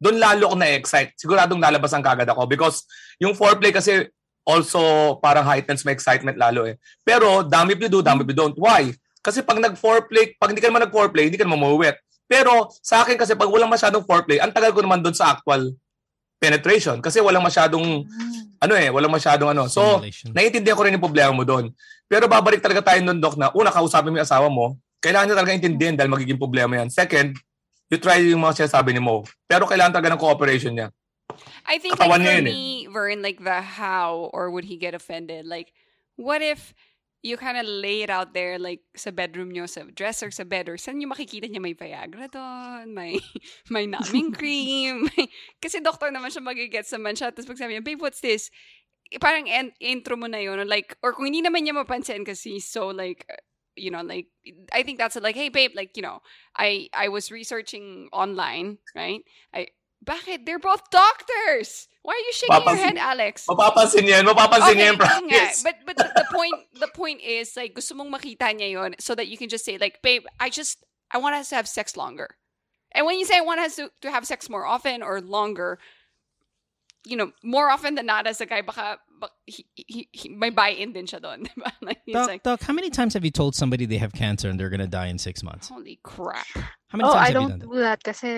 doon 0.00 0.16
lalo 0.16 0.52
ako 0.52 0.56
na-excite. 0.56 1.12
Siguradong 1.16 1.60
lalabas 1.60 1.92
ang 1.92 2.04
kagad 2.04 2.28
ako 2.28 2.44
because 2.48 2.84
yung 3.16 3.32
foreplay 3.32 3.72
kasi 3.72 4.08
also 4.44 5.16
parang 5.18 5.44
heightens 5.44 5.82
my 5.84 5.92
excitement 5.92 6.36
lalo 6.38 6.68
eh. 6.68 6.76
Pero 7.02 7.42
dami 7.42 7.74
if 7.74 7.80
you 7.80 7.90
do, 7.90 8.00
dami 8.00 8.22
if 8.22 8.30
you 8.30 8.36
don't. 8.36 8.56
Why? 8.56 8.92
Kasi 9.26 9.42
pag 9.42 9.58
nag-foreplay, 9.58 10.38
pag 10.38 10.54
hindi 10.54 10.62
ka 10.62 10.70
naman 10.70 10.86
nag-foreplay, 10.86 11.26
hindi 11.26 11.34
ka 11.34 11.42
naman 11.42 11.66
mauwet. 11.66 11.98
Pero 12.30 12.70
sa 12.78 13.02
akin 13.02 13.18
kasi 13.18 13.34
pag 13.34 13.50
walang 13.50 13.70
masyadong 13.70 14.06
foreplay, 14.06 14.38
ang 14.38 14.54
tagal 14.54 14.70
ko 14.70 14.86
naman 14.86 15.02
doon 15.02 15.18
sa 15.18 15.34
actual 15.34 15.74
penetration 16.38 17.02
kasi 17.02 17.18
walang 17.18 17.42
masyadong 17.42 18.06
ano 18.62 18.74
eh, 18.78 18.86
walang 18.90 19.10
masyadong 19.10 19.50
ano. 19.50 19.66
So, 19.66 19.98
Simulation. 19.98 20.30
naiintindihan 20.30 20.76
ko 20.78 20.82
rin 20.86 20.94
yung 20.94 21.02
problema 21.02 21.34
mo 21.34 21.42
doon. 21.42 21.74
Pero 22.06 22.30
babalik 22.30 22.62
talaga 22.62 22.94
tayo 22.94 23.02
doon, 23.02 23.18
Doc, 23.18 23.34
na 23.34 23.50
una, 23.50 23.74
kausapin 23.74 24.14
mo 24.14 24.22
yung 24.22 24.26
asawa 24.26 24.46
mo, 24.46 24.78
kailangan 25.02 25.26
niya 25.26 25.38
talaga 25.42 25.58
intindihan 25.58 25.94
dahil 25.98 26.10
magiging 26.10 26.38
problema 26.38 26.78
yan. 26.78 26.88
Second, 26.90 27.34
you 27.90 27.98
try 27.98 28.22
yung 28.22 28.42
mga 28.42 28.62
sinasabi 28.62 28.94
ni 28.94 29.02
Mo. 29.02 29.26
Pero 29.46 29.66
kailangan 29.66 29.98
talaga 29.98 30.14
ng 30.14 30.22
cooperation 30.22 30.72
niya. 30.74 30.88
I 31.66 31.82
think 31.82 31.98
katawan 31.98 32.22
like 32.22 32.30
for 32.30 32.38
eh. 32.38 32.46
me, 32.46 32.86
Vern, 32.86 33.20
like 33.22 33.42
the 33.42 33.58
how 33.58 34.30
or 34.30 34.50
would 34.50 34.64
he 34.64 34.78
get 34.78 34.94
offended? 34.94 35.46
Like, 35.46 35.74
what 36.14 36.40
if 36.40 36.74
you 37.26 37.34
kind 37.34 37.58
of 37.58 37.66
lay 37.66 38.06
it 38.06 38.10
out 38.10 38.30
there 38.30 38.54
like 38.54 38.86
sa 38.94 39.10
bedroom 39.10 39.50
nyo, 39.50 39.66
sa 39.66 39.82
dresser, 39.90 40.30
sa 40.30 40.46
bed, 40.46 40.70
or 40.70 40.78
saan 40.78 41.02
nyo 41.02 41.10
makikita 41.10 41.50
niya 41.50 41.58
may 41.58 41.74
Viagra 41.74 42.30
doon, 42.30 42.94
may, 42.94 43.18
may 43.74 43.90
numbing 43.90 44.30
cream. 44.30 45.10
may- 45.10 45.26
kasi 45.58 45.82
doctor 45.82 46.14
naman 46.14 46.30
siya 46.30 46.46
magigets 46.46 46.94
naman 46.94 47.18
siya. 47.18 47.34
Tapos 47.34 47.50
pag 47.50 47.58
sabi 47.58 47.74
niya, 47.74 47.82
babe, 47.82 47.98
what's 47.98 48.22
this? 48.22 48.54
Eh, 49.10 49.18
Parang 49.18 49.50
en- 49.50 49.74
intro 49.82 50.14
mo 50.14 50.30
na 50.30 50.38
yun. 50.38 50.62
Or 50.62 50.68
like, 50.68 50.94
or 51.02 51.10
kung 51.18 51.26
hindi 51.26 51.42
naman 51.42 51.66
niya 51.66 51.74
mapansin 51.74 52.22
kasi 52.22 52.62
so 52.62 52.94
like, 52.94 53.26
uh, 53.26 53.42
you 53.74 53.90
know, 53.90 54.00
like, 54.06 54.30
I 54.72 54.82
think 54.86 54.96
that's. 54.96 55.18
Like, 55.20 55.36
hey, 55.36 55.50
babe, 55.50 55.72
like, 55.74 55.98
you 55.98 56.02
know, 56.02 56.22
I, 56.56 56.88
I 56.94 57.08
was 57.12 57.28
researching 57.34 58.08
online, 58.14 58.78
right? 58.94 59.20
I, 59.52 59.68
bakit? 60.00 60.46
They're 60.46 60.62
both 60.62 60.88
doctors. 60.90 61.88
Why 62.06 62.14
are 62.14 62.22
you 62.22 62.32
shaking 62.32 62.62
your 62.62 62.76
head, 62.76 62.98
Alex? 63.02 63.46
Mapapansin 63.50 64.06
niya 64.06 64.22
yan. 64.22 64.26
Mapapansin 64.30 64.78
niya 64.78 64.94
yung 64.94 64.94
yun 64.94 65.02
nga. 65.02 65.06
practice. 65.10 65.66
But 65.66 65.76
but 65.82 65.96
the, 65.98 66.06
the 66.14 66.26
point 66.30 66.54
the 66.78 66.90
point 66.94 67.18
is 67.18 67.58
like 67.58 67.74
gusto 67.74 67.98
mong 67.98 68.14
makita 68.14 68.54
niya 68.54 68.78
yun 68.78 68.94
so 69.02 69.18
that 69.18 69.26
you 69.26 69.34
can 69.34 69.50
just 69.50 69.66
say 69.66 69.74
like, 69.74 69.98
babe, 70.06 70.22
I 70.38 70.46
just 70.46 70.86
I 71.10 71.18
want 71.18 71.34
us 71.34 71.50
to 71.50 71.58
have 71.58 71.66
sex 71.66 71.98
longer. 71.98 72.38
And 72.94 73.10
when 73.10 73.18
you 73.18 73.26
say 73.26 73.36
I 73.36 73.42
want 73.42 73.58
us 73.58 73.74
to, 73.82 73.90
to 74.06 74.10
have 74.14 74.22
sex 74.22 74.46
more 74.46 74.64
often 74.64 75.02
or 75.02 75.20
longer, 75.20 75.82
you 77.02 77.18
know, 77.18 77.34
more 77.42 77.70
often 77.70 77.96
than 77.98 78.06
not 78.06 78.26
as 78.30 78.40
a 78.40 78.46
guy, 78.46 78.62
baka, 78.62 78.98
bak- 79.20 79.34
he, 79.44 79.66
he, 79.74 80.08
he, 80.12 80.28
may 80.30 80.50
buy-in 80.50 80.92
din 80.94 81.06
siya 81.06 81.20
doon. 81.20 81.42
diba? 81.50 81.70
Like, 81.82 82.06
Doc, 82.06 82.28
like, 82.28 82.42
Doc, 82.42 82.62
how 82.62 82.72
many 82.72 82.90
times 82.90 83.14
have 83.14 83.24
you 83.24 83.34
told 83.34 83.54
somebody 83.54 83.84
they 83.84 83.98
have 83.98 84.12
cancer 84.14 84.48
and 84.48 84.58
they're 84.58 84.70
gonna 84.70 84.86
die 84.86 85.06
in 85.06 85.18
six 85.18 85.42
months? 85.42 85.68
holy 85.68 85.98
crap. 86.06 86.46
How 86.54 86.98
many 86.98 87.08
oh, 87.08 87.12
times 87.12 87.18
I 87.18 87.18
have 87.18 87.28
you 87.28 87.34
don't 87.34 87.50
done 87.50 87.58
that? 87.58 87.66
do 87.66 87.78
that 87.82 88.00
kasi 88.06 88.30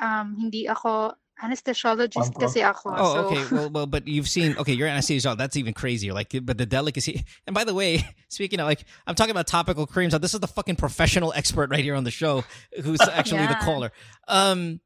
um 0.00 0.36
hindi 0.40 0.68
ako 0.68 1.12
anesthesiologist 1.42 2.32
Pangko. 2.32 2.40
kasi 2.40 2.62
ako. 2.62 2.94
Oh, 2.96 3.14
so, 3.14 3.18
okay. 3.26 3.54
Well, 3.54 3.70
well, 3.74 3.86
but 3.86 4.06
you've 4.06 4.28
seen. 4.28 4.56
Okay, 4.56 4.72
you're 4.72 4.88
an 4.88 4.96
anesthesiologist. 4.96 5.38
That's 5.38 5.56
even 5.56 5.74
crazier. 5.74 6.12
Like, 6.12 6.34
but 6.42 6.58
the 6.58 6.66
delicacy. 6.66 7.24
And 7.46 7.54
by 7.54 7.64
the 7.64 7.74
way, 7.74 8.04
speaking 8.28 8.60
of 8.60 8.66
like, 8.66 8.84
I'm 9.06 9.14
talking 9.14 9.32
about 9.32 9.46
topical 9.46 9.86
creams. 9.86 10.12
Now, 10.12 10.18
this 10.18 10.34
is 10.34 10.40
the 10.40 10.48
fucking 10.48 10.76
professional 10.76 11.32
expert 11.34 11.70
right 11.70 11.82
here 11.82 11.94
on 11.94 12.04
the 12.04 12.10
show, 12.10 12.44
who's 12.82 13.00
actually 13.12 13.46
the 13.46 13.58
caller. 13.60 13.92
Um, 14.28 14.80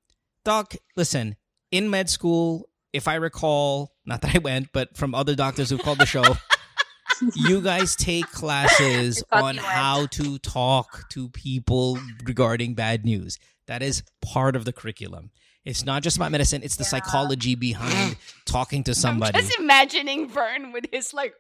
Doc, 0.44 0.74
listen. 0.96 1.36
In 1.70 1.90
med 1.90 2.08
school, 2.08 2.68
if 2.92 3.06
I 3.06 3.16
recall, 3.16 3.92
not 4.06 4.22
that 4.22 4.34
I 4.34 4.38
went, 4.38 4.68
but 4.72 4.96
from 4.96 5.14
other 5.14 5.34
doctors 5.34 5.68
who 5.68 5.76
called 5.76 5.98
the 5.98 6.06
show, 6.06 6.24
you 7.34 7.60
guys 7.60 7.94
take 7.94 8.26
classes 8.32 9.22
on 9.30 9.56
how 9.58 10.06
to 10.06 10.38
talk 10.38 11.08
to 11.10 11.28
people 11.28 11.98
regarding 12.24 12.74
bad 12.74 13.04
news. 13.04 13.38
That 13.66 13.82
is 13.82 14.02
part 14.22 14.56
of 14.56 14.64
the 14.64 14.72
curriculum. 14.72 15.30
It's 15.64 15.84
not 15.84 16.02
just 16.02 16.16
about 16.16 16.30
medicine. 16.32 16.62
It's 16.62 16.76
the 16.76 16.84
Yeah. 16.84 16.88
psychology 16.88 17.54
behind 17.54 18.16
talking 18.46 18.84
to 18.84 18.94
somebody. 18.94 19.36
I'm 19.38 19.44
just 19.44 19.58
imagining 19.58 20.28
Vern 20.28 20.72
with 20.72 20.86
his 20.92 21.12
like, 21.12 21.34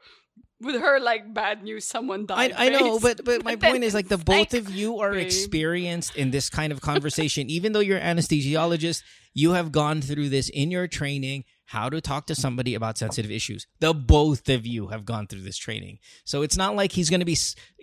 with 0.60 0.80
her 0.80 0.98
like 1.00 1.32
bad 1.32 1.62
news, 1.62 1.84
someone 1.86 2.26
I, 2.30 2.48
died. 2.48 2.54
I 2.58 2.68
know, 2.70 2.98
face. 2.98 3.14
but 3.16 3.24
but 3.24 3.44
my 3.50 3.56
point 3.56 3.84
is 3.84 3.94
like 3.94 4.08
the 4.08 4.18
both 4.32 4.52
like, 4.52 4.54
of 4.54 4.70
you 4.70 4.98
are 4.98 5.12
babe. 5.12 5.24
experienced 5.26 6.16
in 6.16 6.30
this 6.30 6.50
kind 6.50 6.72
of 6.72 6.80
conversation. 6.90 7.48
Even 7.48 7.72
though 7.72 7.80
you're 7.80 8.00
anesthesiologist, 8.00 9.02
you 9.34 9.52
have 9.52 9.72
gone 9.72 10.02
through 10.02 10.28
this 10.28 10.48
in 10.48 10.70
your 10.70 10.86
training. 10.88 11.44
How 11.66 11.90
to 11.90 12.00
talk 12.00 12.26
to 12.28 12.34
somebody 12.34 12.74
about 12.74 12.96
sensitive 12.96 13.30
issues. 13.30 13.66
The 13.80 13.92
both 13.92 14.48
of 14.48 14.66
you 14.66 14.88
have 14.88 15.04
gone 15.04 15.26
through 15.26 15.42
this 15.42 15.58
training, 15.58 15.98
so 16.24 16.40
it's 16.42 16.56
not 16.56 16.74
like 16.74 16.92
he's 16.92 17.10
going 17.10 17.20
to 17.20 17.26
be, 17.26 17.36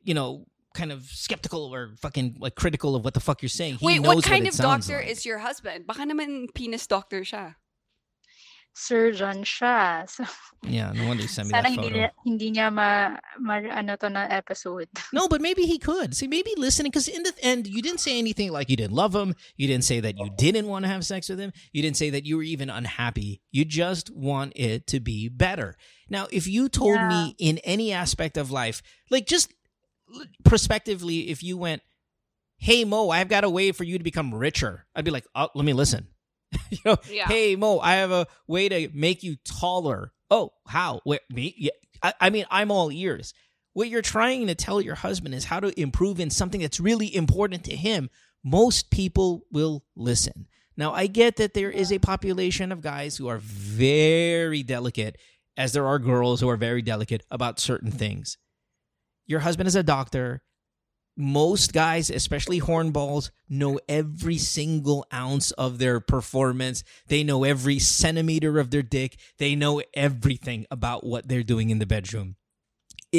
you 0.03 0.15
know, 0.15 0.47
kind 0.75 0.91
of 0.91 1.03
skeptical 1.07 1.73
or 1.73 1.95
fucking 2.03 2.37
like 2.39 2.55
critical 2.55 2.95
of 2.95 3.03
what 3.03 3.13
the 3.15 3.23
fuck 3.23 3.41
you're 3.41 3.49
saying. 3.49 3.75
He 3.79 3.85
Wait, 3.85 4.01
knows 4.01 4.15
what 4.21 4.23
kind 4.27 4.45
it 4.45 4.53
of 4.53 4.59
doctor 4.59 4.97
like. 4.99 5.07
is 5.07 5.25
your 5.25 5.39
husband? 5.39 5.87
Baka 5.87 6.03
naman 6.05 6.53
penis 6.53 6.85
doctor 6.85 7.21
siya. 7.23 7.55
Surgeon 8.77 9.43
siya. 9.47 10.03
So, 10.09 10.25
Yeah, 10.67 10.91
no 10.91 11.07
wonder 11.07 11.23
you 11.23 11.29
sent 11.29 11.47
me 11.47 11.53
that 11.53 11.63
photo. 11.63 11.87
niya, 11.95 12.09
hindi 12.25 12.51
niya 12.51 12.73
ma, 12.73 13.15
ma, 13.39 13.55
ano 13.71 13.95
to 13.95 14.09
na 14.09 14.27
episode. 14.29 14.89
No, 15.13 15.29
but 15.29 15.39
maybe 15.39 15.63
he 15.63 15.77
could. 15.79 16.11
See, 16.13 16.27
maybe 16.27 16.51
listening, 16.57 16.91
because 16.91 17.07
in 17.07 17.23
the 17.23 17.31
end, 17.41 17.67
you 17.67 17.81
didn't 17.81 18.01
say 18.01 18.19
anything 18.19 18.51
like 18.51 18.67
you 18.69 18.75
didn't 18.75 18.91
love 18.91 19.15
him. 19.15 19.33
You 19.55 19.67
didn't 19.67 19.85
say 19.85 20.01
that 20.01 20.17
you 20.19 20.27
didn't 20.35 20.67
want 20.67 20.83
to 20.83 20.89
have 20.91 21.05
sex 21.05 21.29
with 21.29 21.39
him. 21.39 21.53
You 21.71 21.81
didn't 21.83 21.95
say 21.95 22.09
that 22.09 22.25
you 22.25 22.35
were 22.35 22.43
even 22.43 22.69
unhappy. 22.69 23.39
You 23.51 23.63
just 23.63 24.11
want 24.13 24.51
it 24.57 24.87
to 24.87 24.99
be 24.99 25.29
better. 25.29 25.77
Now, 26.09 26.27
if 26.31 26.45
you 26.45 26.67
told 26.67 26.95
Yeah. 26.99 27.07
me 27.07 27.35
in 27.39 27.59
any 27.63 27.93
aspect 27.93 28.35
of 28.35 28.51
life, 28.51 28.81
like 29.09 29.25
just 29.25 29.53
l- 29.53 29.55
prospectively, 30.43 31.29
if 31.29 31.43
you 31.43 31.57
went, 31.57 31.81
hey, 32.57 32.85
Mo, 32.85 33.09
I've 33.09 33.29
got 33.29 33.43
a 33.43 33.49
way 33.49 33.71
for 33.71 33.83
you 33.83 33.97
to 33.97 34.03
become 34.03 34.33
richer, 34.33 34.85
I'd 34.95 35.05
be 35.05 35.11
like, 35.11 35.25
oh, 35.35 35.49
let 35.55 35.65
me 35.65 35.73
listen. 35.73 36.07
you 36.69 36.77
know, 36.85 36.97
Yeah. 37.09 37.27
hey, 37.27 37.55
Mo, 37.55 37.79
I 37.79 37.95
have 37.95 38.11
a 38.11 38.27
way 38.47 38.69
to 38.69 38.89
make 38.93 39.23
you 39.23 39.35
taller. 39.43 40.11
Oh, 40.31 40.51
how? 40.67 41.01
Wait, 41.05 41.21
me? 41.29 41.53
Yeah. 41.57 41.71
I, 42.01 42.13
I 42.19 42.29
mean, 42.29 42.45
I'm 42.49 42.71
all 42.71 42.91
ears 42.91 43.33
what 43.75 43.89
you're 43.89 44.01
trying 44.01 44.47
to 44.47 44.55
tell 44.55 44.79
your 44.79 44.95
husband 44.95 45.35
is 45.35 45.43
how 45.43 45.59
to 45.59 45.77
improve 45.79 46.21
in 46.21 46.29
something 46.29 46.61
that's 46.61 46.79
really 46.79 47.13
important 47.13 47.65
to 47.65 47.75
him, 47.75 48.09
most 48.41 48.89
people 48.89 49.43
will 49.51 49.83
listen. 49.97 50.47
Now, 50.77 50.93
I 50.93 51.07
get 51.07 51.35
that 51.35 51.53
there 51.53 51.69
is 51.69 51.91
a 51.91 51.99
population 51.99 52.71
of 52.71 52.79
guys 52.79 53.17
who 53.17 53.27
are 53.27 53.37
very 53.37 54.63
delicate, 54.63 55.17
as 55.57 55.73
there 55.73 55.85
are 55.85 55.99
girls 55.99 56.39
who 56.39 56.47
are 56.49 56.55
very 56.55 56.81
delicate 56.81 57.25
about 57.29 57.59
certain 57.59 57.91
things. 57.91 58.37
Your 59.25 59.41
husband 59.41 59.67
is 59.67 59.75
a 59.75 59.83
doctor. 59.83 60.41
Most 61.17 61.71
guys, 61.71 62.09
especially 62.09 62.59
hornballs, 62.59 63.31
know 63.47 63.79
every 63.87 64.37
single 64.37 65.05
ounce 65.13 65.51
of 65.51 65.77
their 65.77 66.01
performance. 66.01 66.83
They 67.07 67.23
know 67.23 67.45
every 67.45 67.79
centimeter 67.79 68.59
of 68.59 68.69
their 68.69 68.83
dick. 68.83 69.17
They 69.37 69.55
know 69.55 69.81
everything 69.93 70.65
about 70.69 71.05
what 71.05 71.27
they're 71.27 71.43
doing 71.43 71.69
in 71.69 71.79
the 71.79 71.85
bedroom 71.85 72.35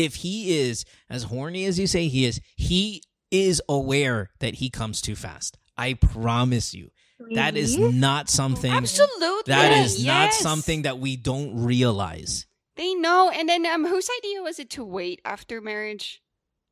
if 0.04 0.16
he 0.16 0.59
is 0.59 0.84
as 1.09 1.24
horny 1.24 1.64
as 1.64 1.78
you 1.78 1.86
say 1.86 2.09
he 2.09 2.26
is, 2.26 2.40
he 2.57 3.02
is 3.30 3.62
aware 3.68 4.30
that 4.40 4.57
he 4.57 4.70
comes 4.70 5.00
too 5.00 5.16
fast. 5.16 5.59
I 5.76 5.94
promise 5.94 6.74
you. 6.74 6.90
That 7.34 7.57
is 7.57 7.78
not 7.78 8.28
something 8.28 8.70
Absolutely. 8.70 9.44
that 9.46 9.72
is 9.72 10.04
not 10.04 10.34
something 10.34 10.82
that 10.82 10.98
we 10.98 11.16
don't 11.16 11.64
realize. 11.64 12.46
They 12.77 12.95
know. 12.95 13.31
And 13.33 13.49
then 13.49 13.64
um, 13.66 13.87
whose 13.87 14.09
idea 14.20 14.43
was 14.43 14.59
it 14.59 14.70
to 14.77 14.85
wait 14.85 15.20
after 15.24 15.61
marriage 15.61 16.22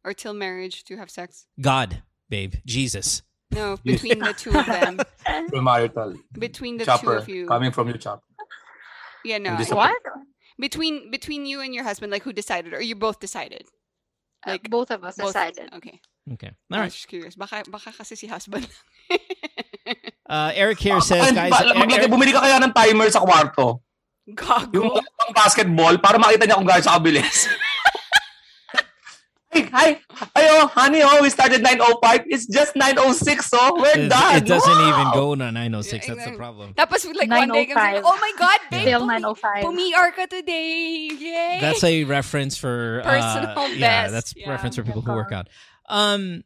or 0.05 0.13
till 0.13 0.35
marriage 0.35 0.85
to 0.85 0.97
have 0.97 1.11
sex? 1.11 1.47
God, 1.61 2.03
babe, 2.29 2.55
Jesus. 2.67 3.23
No, 3.51 3.77
between 3.85 4.19
the 4.21 4.33
two 4.35 4.53
of 4.57 4.67
them. 4.67 5.01
Marital. 5.53 6.15
Between 6.33 6.77
the 6.79 6.85
two 6.85 7.11
of 7.11 7.29
you. 7.29 7.47
Coming 7.47 7.73
from 7.73 7.89
you, 7.89 7.97
Chopper. 7.99 8.23
Yeah, 9.25 9.39
no. 9.39 9.57
Hindi 9.57 9.71
I- 9.73 9.75
What? 9.75 9.97
between 10.61 11.11
between 11.11 11.47
you 11.47 11.61
and 11.61 11.75
your 11.75 11.83
husband, 11.85 12.13
like 12.13 12.23
who 12.23 12.33
decided, 12.33 12.75
or 12.75 12.81
you 12.83 12.95
both 12.95 13.19
decided? 13.19 13.65
Like 14.47 14.63
Like 14.63 14.71
both 14.71 14.91
of 14.93 15.03
us 15.05 15.17
both- 15.17 15.33
decided. 15.33 15.73
Okay. 15.75 16.01
Okay. 16.35 16.53
I 16.71 16.75
All 16.77 16.81
was 16.81 16.81
right. 16.81 16.93
just 16.93 17.09
curious. 17.09 17.35
Baka, 17.35 17.65
baka 17.69 17.93
kasi 17.93 18.15
si 18.15 18.27
husband. 18.29 18.69
Uh, 20.25 20.51
Eric 20.57 20.79
here 20.81 20.99
says, 21.03 21.33
guys, 21.33 21.51
ba- 21.53 22.09
bumili 22.09 22.33
ka 22.33 22.41
kaya 22.41 22.57
ng 22.57 22.73
timer 22.73 23.11
sa 23.13 23.21
kwarto. 23.21 23.85
Gago. 24.33 24.73
Yung 24.73 24.91
pang 25.05 25.33
basketball 25.37 25.99
para 26.01 26.17
makita 26.17 26.49
niya 26.49 26.57
kung 26.57 26.65
gaano 26.65 26.81
siya 26.81 26.97
kabilis. 26.97 27.45
Hey, 29.53 29.63
hi. 29.73 29.89
Ay, 30.35 30.49
oh, 30.51 30.67
honey, 30.67 31.03
oh, 31.05 31.21
we 31.23 31.31
started 31.31 31.63
9.05. 31.63 32.25
It's 32.27 32.47
just 32.47 32.75
9.06, 32.75 33.51
oh. 33.55 33.79
We're 33.79 34.07
it, 34.07 34.09
done. 34.09 34.37
it 34.37 34.47
doesn't 34.47 34.67
Wow. 34.73 34.89
even 34.91 35.07
go 35.13 35.35
to 35.37 35.53
906. 35.53 36.09
Yeah, 36.09 36.15
That's 36.15 36.31
the 36.31 36.37
problem. 36.37 36.75
Tapos 36.75 37.05
like 37.15 37.31
one 37.31 37.49
day, 37.53 37.69
I'm 37.71 37.77
like, 37.77 38.01
9:05. 38.01 38.03
oh 38.05 38.19
my 38.19 38.33
God, 38.39 38.59
babe, 38.71 38.81
Still 38.83 39.01
pumi- 39.07 39.21
9:05. 39.23 39.63
pumi-R 39.63 40.11
ka 40.17 40.27
today. 40.27 41.09
Yay. 41.13 41.59
That's 41.61 41.85
a 41.85 42.03
reference 42.05 42.57
for 42.57 43.03
uh, 43.05 43.07
Personal 43.07 43.69
Yeah, 43.77 43.79
best. 44.09 44.13
that's 44.13 44.31
Yeah. 44.37 44.51
reference 44.51 44.75
for 44.77 44.83
people 44.83 45.03
who 45.03 45.13
work 45.13 45.31
out. 45.31 45.47
Um, 45.87 46.43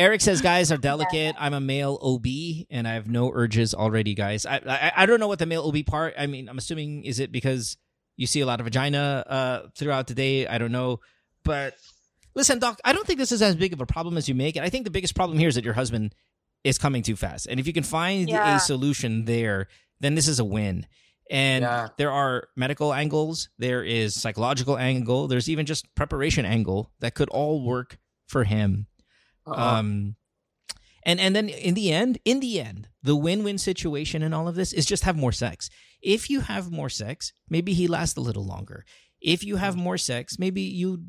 Eric 0.00 0.20
says 0.22 0.40
guys 0.40 0.72
are 0.72 0.76
delicate. 0.90 1.36
I'm 1.38 1.52
a 1.54 1.60
male 1.60 1.98
OB 2.00 2.26
and 2.70 2.88
I 2.88 2.94
have 2.94 3.06
no 3.08 3.30
urges 3.32 3.74
already, 3.74 4.14
guys. 4.14 4.46
I, 4.46 4.56
I 4.66 4.92
I 5.02 5.06
don't 5.06 5.20
know 5.20 5.28
what 5.28 5.38
the 5.38 5.46
male 5.46 5.62
OB 5.68 5.84
part. 5.86 6.14
I 6.18 6.26
mean, 6.26 6.48
I'm 6.48 6.58
assuming 6.58 7.04
is 7.04 7.20
it 7.20 7.30
because 7.30 7.76
you 8.16 8.26
see 8.26 8.40
a 8.40 8.46
lot 8.46 8.60
of 8.60 8.64
vagina 8.64 9.24
uh 9.28 9.68
throughout 9.76 10.06
the 10.06 10.14
day. 10.14 10.46
I 10.46 10.58
don't 10.58 10.72
know, 10.72 11.00
but 11.44 11.74
listen, 12.34 12.58
doc. 12.58 12.80
I 12.84 12.92
don't 12.92 13.06
think 13.06 13.18
this 13.18 13.30
is 13.32 13.42
as 13.42 13.54
big 13.56 13.72
of 13.74 13.80
a 13.80 13.86
problem 13.86 14.16
as 14.16 14.28
you 14.28 14.34
make 14.34 14.56
it. 14.56 14.62
I 14.62 14.70
think 14.70 14.84
the 14.84 14.90
biggest 14.90 15.14
problem 15.14 15.38
here 15.38 15.48
is 15.48 15.54
that 15.56 15.64
your 15.64 15.74
husband 15.74 16.14
is 16.64 16.78
coming 16.78 17.02
too 17.02 17.16
fast, 17.16 17.46
and 17.46 17.60
if 17.60 17.66
you 17.66 17.72
can 17.72 17.84
find 17.84 18.28
Yeah. 18.28 18.56
a 18.56 18.60
solution 18.60 19.24
there, 19.26 19.68
then 20.00 20.14
this 20.14 20.28
is 20.28 20.38
a 20.38 20.44
win. 20.44 20.86
And 21.30 21.62
Yeah. 21.62 21.88
there 21.96 22.10
are 22.10 22.48
medical 22.56 22.92
angles, 22.92 23.48
there 23.58 23.84
is 23.84 24.14
psychological 24.14 24.76
angle, 24.76 25.28
there's 25.28 25.48
even 25.48 25.64
just 25.64 25.94
preparation 25.94 26.44
angle 26.44 26.90
that 27.00 27.14
could 27.14 27.28
all 27.30 27.62
work 27.64 27.98
for 28.26 28.44
him. 28.44 28.86
Oo. 29.50 29.58
Um, 29.58 30.16
and 31.04 31.18
and 31.20 31.34
then 31.34 31.48
in 31.48 31.74
the 31.74 31.90
end, 31.92 32.18
in 32.24 32.40
the 32.40 32.60
end, 32.60 32.88
the 33.02 33.16
win-win 33.16 33.58
situation 33.58 34.22
in 34.22 34.32
all 34.34 34.48
of 34.48 34.54
this 34.54 34.72
is 34.72 34.84
just 34.86 35.04
have 35.04 35.16
more 35.16 35.32
sex. 35.32 35.68
If 36.02 36.28
you 36.30 36.40
have 36.40 36.70
more 36.70 36.88
sex, 36.90 37.32
maybe 37.48 37.72
he 37.72 37.86
lasts 37.88 38.16
a 38.16 38.20
little 38.20 38.44
longer. 38.46 38.84
If 39.20 39.44
you 39.44 39.56
have 39.56 39.76
more 39.76 39.98
sex, 39.98 40.38
maybe 40.38 40.60
you 40.62 41.04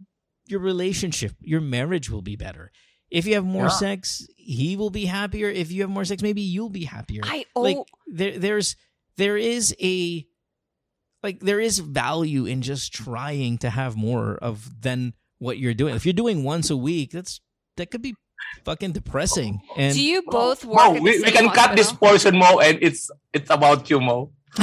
your 0.48 0.60
relationship, 0.60 1.34
your 1.42 1.62
marriage 1.62 2.10
will 2.10 2.22
be 2.22 2.36
better. 2.36 2.72
If 3.10 3.26
you 3.26 3.36
have 3.36 3.46
more 3.46 3.66
Yeah. 3.66 3.80
sex, 3.80 4.26
he 4.38 4.76
will 4.78 4.90
be 4.90 5.06
happier. 5.06 5.50
If 5.50 5.72
you 5.72 5.82
have 5.82 5.90
more 5.92 6.06
sex, 6.06 6.22
maybe 6.22 6.42
you'll 6.42 6.70
be 6.72 6.86
happier. 6.86 7.22
I 7.26 7.46
like 7.56 7.78
oh 7.78 7.86
there 8.08 8.40
there's 8.40 8.76
there 9.18 9.38
is 9.38 9.76
a 9.82 10.26
like 11.22 11.40
there 11.42 11.60
is 11.60 11.80
value 11.80 12.46
in 12.46 12.62
just 12.62 12.94
trying 12.94 13.60
to 13.60 13.70
have 13.70 13.96
more 13.96 14.36
of 14.42 14.82
than 14.82 15.14
what 15.40 15.58
you're 15.60 15.74
doing. 15.76 15.96
If 15.96 16.06
you're 16.06 16.14
doing 16.14 16.44
once 16.44 16.70
a 16.70 16.78
week, 16.78 17.12
that's 17.12 17.42
that 17.78 17.92
could 17.92 18.02
be 18.02 18.16
fucking 18.66 18.92
depressing. 18.92 19.62
And 19.76 19.94
do 19.94 20.02
you 20.02 20.24
both 20.24 20.66
work 20.66 20.78
Mo, 20.78 20.96
at 20.96 21.02
we, 21.02 21.18
the 21.18 21.26
we 21.26 21.32
same 21.32 21.34
can 21.34 21.50
cut 21.50 21.76
this 21.76 21.90
hospital? 21.90 22.10
portion, 22.10 22.38
Mo, 22.38 22.60
and 22.60 22.78
it's 22.82 23.10
it's 23.34 23.50
about 23.50 23.90
you, 23.90 24.00
Mo. 24.00 24.32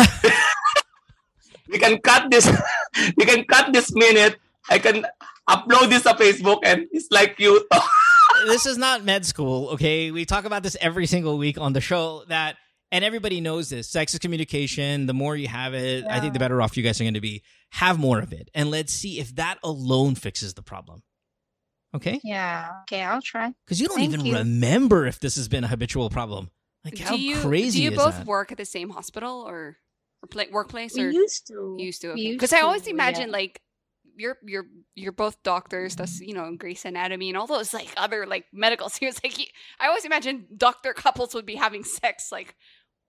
we 1.69 1.79
can 1.79 1.99
cut 2.01 2.31
this. 2.31 2.47
we 3.17 3.25
can 3.25 3.45
cut 3.45 3.73
this 3.73 3.95
minute. 3.95 4.37
I 4.71 4.79
can 4.79 5.07
upload 5.49 5.89
this 5.89 6.03
to 6.03 6.11
Facebook, 6.11 6.61
and 6.63 6.87
it's 6.93 7.09
like 7.11 7.39
you. 7.39 7.67
this 8.47 8.67
is 8.67 8.79
not 8.79 9.05
med 9.05 9.25
school, 9.27 9.69
okay? 9.71 10.11
We 10.11 10.25
talk 10.25 10.45
about 10.45 10.63
this 10.63 10.77
every 10.81 11.07
single 11.07 11.39
week 11.39 11.59
on 11.59 11.73
the 11.73 11.81
show 11.81 12.25
that 12.29 12.57
and 12.91 13.05
everybody 13.05 13.41
knows 13.41 13.69
this. 13.69 13.89
Sex 13.89 14.15
is 14.15 14.19
communication. 14.19 15.07
The 15.07 15.15
more 15.15 15.37
you 15.37 15.49
have 15.49 15.75
it, 15.75 16.05
I 16.09 16.21
think 16.21 16.33
the 16.33 16.39
better 16.39 16.61
off 16.63 16.77
you 16.77 16.83
guys 16.83 17.01
are 17.01 17.05
going 17.05 17.15
to 17.15 17.21
be. 17.21 17.43
Have 17.71 17.99
more 17.99 18.19
of 18.19 18.33
it. 18.33 18.49
And 18.55 18.71
let's 18.71 18.93
see 18.93 19.21
if 19.21 19.35
that 19.37 19.59
alone 19.63 20.15
fixes 20.15 20.55
the 20.55 20.63
problem. 20.63 21.03
Okay? 21.95 22.21
Yeah. 22.23 22.71
Okay, 22.83 23.03
I'll 23.03 23.23
try. 23.23 23.55
Because 23.65 23.81
you 23.81 23.89
don't 23.89 23.97
Thank 23.99 24.13
even 24.13 24.27
you. 24.27 24.37
remember 24.37 25.07
if 25.07 25.21
this 25.21 25.37
has 25.37 25.49
been 25.49 25.65
a 25.65 25.69
habitual 25.69 26.11
problem. 26.11 26.51
Like 26.85 26.99
how 26.99 27.17
do 27.17 27.21
you 27.21 27.37
crazy 27.37 27.79
do 27.81 27.85
you 27.85 27.91
both 27.97 28.17
that? 28.19 28.27
work 28.27 28.53
at 28.53 28.59
the 28.59 28.65
same 28.65 28.91
hospital 28.91 29.45
or, 29.47 29.79
or 30.23 30.27
play, 30.31 30.49
workplace 30.51 30.95
We 30.95 31.03
or 31.05 31.11
used 31.11 31.47
to. 31.49 31.77
you 31.79 31.87
used 31.87 32.01
to? 32.03 32.13
We 32.15 32.21
used 32.21 32.39
Because 32.39 32.53
I 32.53 32.61
always 32.61 32.87
imagine 32.87 33.29
yeah. 33.29 33.33
like 33.33 33.61
you're 34.17 34.37
you're 34.45 34.67
you're 34.95 35.13
both 35.13 35.43
doctors. 35.43 35.97
That's 35.97 36.21
you 36.21 36.35
know 36.35 36.55
Grey's 36.57 36.85
Anatomy 36.85 37.29
and 37.31 37.37
all 37.39 37.47
those 37.47 37.73
like 37.75 37.89
other 37.97 38.27
like 38.27 38.45
medical 38.53 38.89
series. 38.95 39.21
Like 39.23 39.39
you, 39.39 39.47
I 39.81 39.89
always 39.89 40.05
imagine 40.05 40.47
doctor 40.57 40.93
couples 40.93 41.35
would 41.35 41.47
be 41.47 41.55
having 41.57 41.85
sex 41.85 42.31
like 42.31 42.55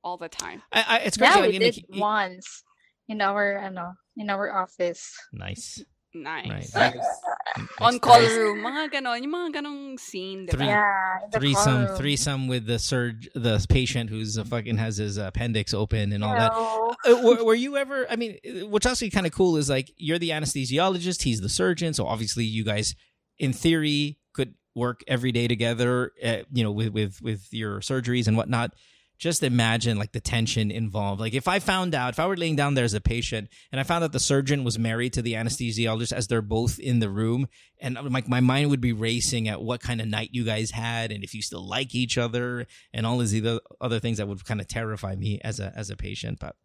all 0.04 0.18
the 0.18 0.30
time. 0.30 0.62
I, 0.72 0.86
I, 0.88 0.98
it's 1.00 1.18
crazy. 1.18 1.32
Yeah, 1.34 1.40
I 1.40 1.42
we 1.48 1.52
mean, 1.54 1.62
did 1.62 1.76
like, 1.78 1.86
y- 1.90 2.00
once 2.00 2.64
in 3.08 3.22
our 3.22 3.58
ano, 3.58 3.94
in 4.18 4.30
our 4.30 4.52
office. 4.64 5.14
nice. 5.32 5.84
Nice. 6.14 6.74
Right. 6.76 6.96
On 7.82 7.94
Nice. 7.94 8.00
call 8.00 8.20
room, 8.22 8.60
mga 8.66 8.92
ganon, 8.94 9.22
yung 9.22 9.32
mga 9.32 9.56
ganong 9.62 10.00
scene, 10.00 10.48
diba? 10.48 10.58
Three- 10.58 10.68
Yeah, 10.68 11.20
threesome, 11.32 11.86
room. 11.86 11.98
threesome 11.98 12.48
with 12.48 12.66
the 12.66 12.80
surge, 12.80 13.30
the 13.36 13.64
patient 13.70 14.10
who's 14.10 14.38
uh, 14.38 14.44
fucking 14.44 14.78
has 14.78 14.98
his 14.98 15.18
appendix 15.18 15.74
open 15.74 16.12
and 16.14 16.24
all 16.24 16.34
that. 16.34 16.52
Uh, 16.52 17.22
were, 17.24 17.44
were 17.44 17.56
you 17.56 17.78
ever? 17.78 18.08
I 18.10 18.16
mean, 18.16 18.38
uh, 18.48 18.68
what's 18.68 18.86
actually 18.88 19.12
kind 19.12 19.26
of 19.28 19.34
cool 19.34 19.56
is 19.58 19.70
like 19.70 19.92
you're 19.98 20.18
the 20.20 20.30
anesthesiologist, 20.32 21.22
he's 21.24 21.42
the 21.42 21.50
surgeon, 21.50 21.94
so 21.94 22.08
obviously 22.08 22.44
you 22.44 22.64
guys, 22.64 22.96
in 23.38 23.54
theory, 23.54 24.18
could 24.34 24.56
work 24.76 25.02
every 25.08 25.32
day 25.32 25.48
together. 25.48 26.12
Uh, 26.24 26.38
you 26.52 26.64
know, 26.64 26.72
with 26.72 26.90
with 26.90 27.22
with 27.22 27.48
your 27.52 27.82
surgeries 27.82 28.28
and 28.28 28.36
whatnot. 28.36 28.72
Just 29.20 29.44
imagine 29.44 29.98
like 30.00 30.14
the 30.14 30.22
tension 30.22 30.72
involved. 30.72 31.20
Like 31.20 31.34
if 31.34 31.48
I 31.48 31.60
found 31.60 31.94
out, 31.94 32.14
if 32.14 32.20
I 32.20 32.26
were 32.26 32.38
laying 32.38 32.56
down 32.56 32.74
there 32.74 32.86
as 32.86 32.94
a 32.94 33.02
patient 33.02 33.50
and 33.72 33.80
I 33.80 33.84
found 33.84 34.04
out 34.04 34.14
the 34.14 34.20
surgeon 34.20 34.64
was 34.64 34.80
married 34.80 35.14
to 35.14 35.22
the 35.22 35.34
anesthesiologist 35.34 36.14
as 36.14 36.28
they're 36.28 36.42
both 36.42 36.80
in 36.80 37.00
the 37.00 37.10
room, 37.10 37.48
and 37.82 37.98
uh, 37.98 38.04
like 38.04 38.30
my 38.30 38.40
mind 38.40 38.70
would 38.70 38.82
be 38.82 38.94
racing 38.94 39.50
at 39.50 39.62
what 39.62 39.82
kind 39.82 40.00
of 40.00 40.08
night 40.08 40.30
you 40.32 40.46
guys 40.46 40.72
had 40.72 41.12
and 41.12 41.24
if 41.24 41.36
you 41.36 41.42
still 41.42 41.68
like 41.68 41.94
each 41.94 42.18
other 42.18 42.66
and 42.94 43.06
all 43.06 43.18
these 43.18 43.38
other 43.46 43.60
other 43.82 44.00
things 44.00 44.18
that 44.18 44.28
would 44.28 44.44
kind 44.46 44.62
of 44.62 44.68
terrify 44.68 45.16
me 45.16 45.40
as 45.44 45.60
a 45.60 45.74
as 45.76 45.90
a 45.90 45.98
patient. 45.98 46.40
But 46.40 46.56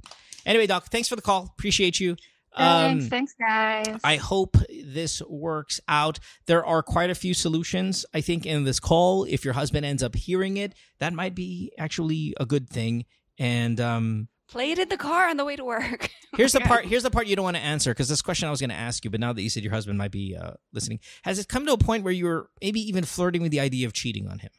anyway, 0.47 0.69
doc, 0.69 0.87
thanks 0.87 1.09
for 1.09 1.17
the 1.17 1.23
call. 1.23 1.53
Appreciate 1.59 1.99
you. 1.99 2.17
Thanks, 2.57 3.05
Um, 3.05 3.11
thanks, 3.11 3.35
guys. 3.39 4.01
I 4.05 4.17
hope 4.17 4.57
this 4.85 5.23
works 5.23 5.81
out. 5.89 6.19
There 6.47 6.65
are 6.65 6.83
quite 6.83 7.11
a 7.11 7.15
few 7.15 7.35
solutions, 7.35 8.07
I 8.15 8.21
think, 8.21 8.47
in 8.47 8.65
this 8.65 8.81
call. 8.81 9.25
If 9.25 9.45
your 9.45 9.55
husband 9.55 9.85
ends 9.85 10.03
up 10.03 10.15
hearing 10.15 10.57
it, 10.57 10.75
that 10.99 11.13
might 11.13 11.35
be 11.35 11.73
actually 11.79 12.35
a 12.39 12.47
good 12.47 12.69
thing. 12.71 13.07
And 13.39 13.81
um, 13.81 14.29
Play 14.49 14.71
it 14.71 14.79
in 14.79 14.89
the 14.89 14.97
car 14.97 15.29
on 15.29 15.37
the 15.37 15.45
way 15.45 15.57
to 15.57 15.65
work. 15.65 16.11
here's 16.37 16.53
the 16.53 16.61
part. 16.61 16.85
Here's 16.85 17.03
the 17.03 17.11
part 17.11 17.27
you 17.27 17.35
don't 17.35 17.45
want 17.45 17.57
to 17.57 17.63
answer 17.63 17.91
because 17.91 18.09
this 18.09 18.23
question 18.23 18.47
I 18.47 18.51
was 18.51 18.61
going 18.61 18.71
to 18.71 18.77
ask 18.77 19.05
you, 19.05 19.11
but 19.11 19.21
now 19.21 19.33
that 19.33 19.43
you 19.43 19.51
said 19.51 19.63
your 19.63 19.73
husband 19.73 19.99
might 19.99 20.13
be 20.13 20.37
uh, 20.37 20.53
listening, 20.73 21.01
has 21.23 21.39
it 21.39 21.49
come 21.49 21.67
to 21.67 21.73
a 21.73 21.79
point 21.79 22.05
where 22.05 22.13
you're 22.13 22.49
maybe 22.63 22.81
even 22.81 23.05
flirting 23.05 23.43
with 23.43 23.51
the 23.51 23.61
idea 23.61 23.87
of 23.87 23.93
cheating 23.93 24.29
on 24.29 24.39
him? 24.39 24.51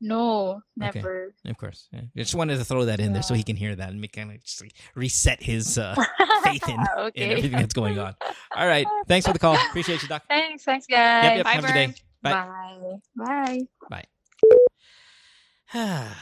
No, 0.00 0.60
Okay. 0.82 0.98
never. 0.98 1.34
Of 1.46 1.56
course, 1.58 1.88
yeah. 1.92 2.00
I 2.00 2.18
just 2.18 2.34
wanted 2.34 2.58
to 2.58 2.64
throw 2.64 2.84
that 2.86 3.00
in 3.00 3.12
there 3.12 3.22
so 3.22 3.34
he 3.34 3.42
can 3.42 3.56
hear 3.56 3.74
that 3.74 3.88
and 3.90 4.00
make 4.00 4.12
kind 4.12 4.30
of 4.30 4.42
just 4.44 4.60
like 4.60 4.72
reset 4.94 5.42
his 5.42 5.78
uh, 5.78 5.94
faith 6.44 6.68
in, 6.68 6.78
in 7.14 7.30
everything 7.30 7.52
that's 7.52 7.74
going 7.74 7.98
on. 7.98 8.14
All 8.56 8.66
right, 8.66 8.86
thanks 9.08 9.26
for 9.26 9.32
the 9.32 9.38
call. 9.38 9.54
Appreciate 9.56 10.02
you, 10.02 10.08
doc. 10.08 10.22
Thanks, 10.28 10.64
thanks, 10.64 10.86
guys. 10.86 11.36
yep. 11.36 11.44
Bye, 11.44 11.50
Have 11.52 11.64
a 11.64 11.66
good 11.68 11.72
day. 11.74 11.94
Bye. 12.22 12.46
Bye. 13.16 13.60
Bye. 13.90 14.04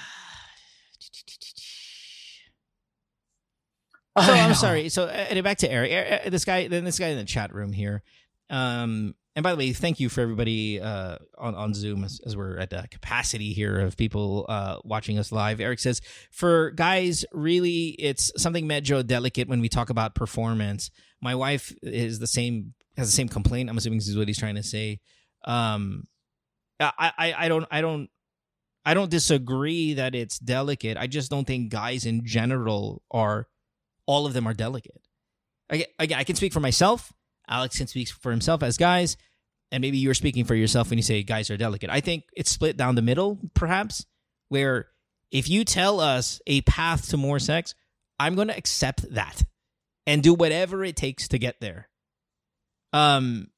so 4.17 4.33
I'm 4.33 4.55
sorry. 4.55 4.89
So 4.89 5.05
uh, 5.05 5.43
back 5.43 5.59
to 5.59 5.71
Eric. 5.71 5.93
Er- 5.93 6.21
uh, 6.27 6.31
This 6.31 6.45
guy, 6.45 6.69
then 6.69 6.85
this 6.85 6.99
guy 6.99 7.09
in 7.09 7.19
the 7.19 7.25
chat 7.25 7.53
room 7.53 7.73
here. 7.73 8.03
Um, 8.51 9.15
and 9.37 9.43
by 9.43 9.51
the 9.51 9.57
way, 9.57 9.73
thank 9.73 9.99
you 9.99 10.09
for 10.09 10.21
everybody 10.21 10.81
uh, 10.81 11.17
on 11.37 11.55
on 11.55 11.75
Zoom 11.75 12.05
as, 12.05 12.21
as 12.25 12.37
we're 12.37 12.59
at 12.59 12.73
a 12.73 12.87
capacity 12.89 13.53
here 13.53 13.81
of 13.81 13.97
people 13.97 14.47
uh, 14.49 14.77
watching 14.85 15.19
us 15.19 15.33
live. 15.33 15.61
Eric 15.61 15.81
says, 15.81 16.01
for 16.31 16.71
guys, 16.71 17.25
really, 17.33 17.89
it's 17.99 18.31
something 18.37 18.69
medjo 18.69 19.05
delicate 19.05 19.49
when 19.49 19.61
we 19.61 19.69
talk 19.69 19.91
about 19.91 20.15
performance. 20.15 20.91
My 21.21 21.35
wife 21.35 21.75
is 21.83 22.21
the 22.21 22.27
same 22.27 22.75
has 22.97 23.09
the 23.09 23.17
same 23.17 23.29
complaint. 23.29 23.69
I'm 23.69 23.77
assuming 23.77 23.99
this 23.99 24.09
is 24.09 24.17
what 24.17 24.29
he's 24.29 24.39
trying 24.39 24.55
to 24.55 24.63
say. 24.63 25.01
Um, 25.45 26.07
I, 26.79 27.13
I, 27.19 27.35
I 27.39 27.49
don't 27.49 27.67
I 27.71 27.81
don't 27.81 28.09
I 28.85 28.95
don't 28.95 29.11
disagree 29.11 29.95
that 29.95 30.15
it's 30.15 30.39
delicate. 30.39 30.97
I 30.97 31.07
just 31.07 31.31
don't 31.31 31.47
think 31.47 31.71
guys 31.71 32.07
in 32.07 32.25
general 32.25 33.03
are 33.11 33.49
all 34.07 34.27
of 34.27 34.33
them 34.33 34.47
are 34.47 34.55
delicate. 34.55 35.01
I, 35.71 35.87
I, 35.99 36.09
I 36.17 36.25
can 36.25 36.37
speak 36.37 36.53
for 36.53 36.61
myself. 36.61 37.13
Alex 37.49 37.79
can 37.79 37.87
speak 37.87 38.09
for 38.09 38.31
himself 38.31 38.63
as 38.63 38.77
guys, 38.77 39.17
and 39.71 39.83
maybe 39.83 39.99
you're 39.99 40.15
speaking 40.15 40.45
for 40.45 40.55
yourself 40.55 40.91
when 40.91 40.99
you 40.99 41.03
say 41.03 41.23
guys 41.23 41.51
are 41.51 41.57
delicate. 41.57 41.91
I 41.91 42.01
think 42.01 42.25
it's 42.35 42.51
split 42.51 42.77
down 42.77 42.95
the 42.95 43.03
middle, 43.03 43.39
perhaps, 43.55 44.07
where 44.49 44.89
if 45.31 45.49
you 45.49 45.65
tell 45.65 46.01
us 46.01 46.41
a 46.47 46.61
path 46.63 47.09
to 47.11 47.17
more 47.17 47.39
sex, 47.39 47.75
I'm 48.19 48.35
going 48.35 48.49
to 48.49 48.57
accept 48.57 49.11
that 49.15 49.43
and 50.07 50.23
do 50.23 50.35
whatever 50.35 50.85
it 50.85 50.97
takes 50.97 51.29
to 51.29 51.39
get 51.39 51.61
there. 51.61 51.89
Um, 52.93 53.49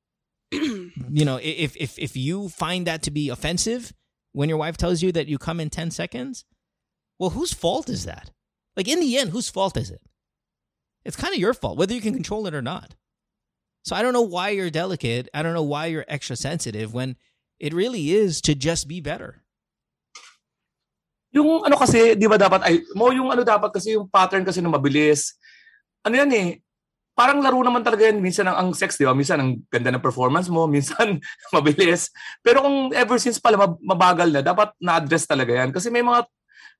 you 0.52 0.92
know, 1.24 1.40
if 1.42 1.76
if 1.76 1.98
if 1.98 2.16
you 2.16 2.48
find 2.48 2.86
that 2.86 3.02
to 3.04 3.10
be 3.10 3.30
offensive 3.30 3.92
when 4.32 4.48
your 4.48 4.58
wife 4.58 4.76
tells 4.76 5.02
you 5.02 5.12
that 5.12 5.28
you 5.28 5.38
come 5.38 5.60
in 5.60 5.70
10 5.70 5.90
seconds, 5.90 6.44
well, 7.18 7.30
whose 7.30 7.52
fault 7.52 7.88
is 7.88 8.04
that? 8.04 8.30
Like 8.76 8.88
in 8.88 9.00
the 9.00 9.16
end, 9.16 9.30
whose 9.30 9.48
fault 9.48 9.76
is 9.76 9.90
it? 9.90 10.02
It's 11.04 11.16
kind 11.16 11.32
of 11.32 11.40
your 11.40 11.54
fault 11.54 11.78
whether 11.78 11.94
you 11.94 12.00
can 12.00 12.14
control 12.14 12.46
it 12.46 12.54
or 12.54 12.62
not. 12.62 12.94
So 13.84 13.92
I 13.92 14.00
don't 14.00 14.16
know 14.16 14.24
why 14.24 14.56
you're 14.56 14.72
delicate. 14.72 15.28
I 15.36 15.44
don't 15.44 15.52
know 15.52 15.62
why 15.62 15.92
you're 15.92 16.08
extra 16.08 16.40
sensitive 16.40 16.96
when 16.96 17.20
it 17.60 17.76
really 17.76 18.16
is 18.16 18.40
to 18.48 18.56
just 18.56 18.88
be 18.88 19.04
better. 19.04 19.44
Yung 21.36 21.68
ano 21.68 21.76
kasi, 21.76 22.16
di 22.16 22.24
ba 22.24 22.40
dapat, 22.40 22.64
ay, 22.64 22.80
mo 22.96 23.12
yung 23.12 23.28
ano 23.28 23.44
dapat 23.44 23.68
kasi 23.76 23.92
yung 23.92 24.08
pattern 24.08 24.40
kasi 24.40 24.64
na 24.64 24.72
mabilis. 24.72 25.36
Ano 26.00 26.16
yan 26.16 26.32
eh, 26.32 26.48
parang 27.12 27.44
laro 27.44 27.60
naman 27.60 27.84
talaga 27.84 28.08
yan. 28.08 28.24
Minsan 28.24 28.48
ang, 28.48 28.56
ang 28.56 28.68
sex, 28.72 28.96
di 28.96 29.04
ba? 29.04 29.12
Minsan 29.12 29.42
ang 29.42 29.50
ganda 29.68 29.92
ng 29.92 30.00
performance 30.00 30.48
mo, 30.48 30.64
minsan 30.70 31.20
mabilis. 31.52 32.08
Pero 32.40 32.64
kung 32.64 32.88
ever 32.96 33.20
since 33.20 33.36
pala 33.36 33.60
mab- 33.60 33.82
mabagal 33.84 34.32
na, 34.32 34.40
dapat 34.40 34.72
na-address 34.80 35.28
talaga 35.28 35.52
yan. 35.60 35.76
Kasi 35.76 35.92
may 35.92 36.00
mga, 36.00 36.24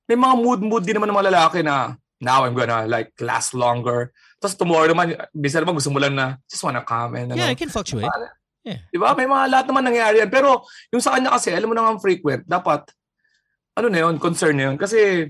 may 0.09 0.17
mga 0.17 0.35
mood-mood 0.41 0.81
din 0.81 0.97
naman 0.97 1.13
ng 1.13 1.17
mga 1.21 1.29
lalaki 1.29 1.59
na, 1.61 1.93
now 2.17 2.47
I'm 2.47 2.57
gonna 2.57 2.89
like 2.89 3.13
last 3.21 3.53
longer. 3.53 4.09
Tapos 4.45 4.61
tomorrow 4.61 4.85
naman, 4.85 5.17
minsan 5.33 5.65
naman 5.65 5.81
gusto 5.81 5.89
mo 5.89 5.97
lang 5.97 6.13
na, 6.13 6.37
just 6.45 6.61
wanna 6.61 6.85
come 6.85 7.17
and 7.17 7.33
ano. 7.33 7.41
Yeah, 7.41 7.49
it 7.49 7.57
can 7.57 7.73
fluctuate. 7.73 8.05
Yeah. 8.61 8.85
Di 8.93 8.97
ba? 9.01 9.17
May 9.17 9.25
mga 9.25 9.49
lahat 9.49 9.65
naman 9.65 9.89
nangyayari 9.89 10.21
yan. 10.21 10.29
Pero 10.29 10.61
yung 10.93 11.01
sa 11.01 11.17
kanya 11.17 11.33
kasi, 11.33 11.49
alam 11.49 11.65
mo 11.65 11.73
na 11.73 11.89
nga 11.89 11.97
frequent, 11.97 12.45
dapat, 12.45 12.85
ano 13.73 13.89
na 13.89 14.05
yun, 14.05 14.21
concern 14.21 14.53
na 14.53 14.69
yun. 14.69 14.77
Kasi, 14.77 15.29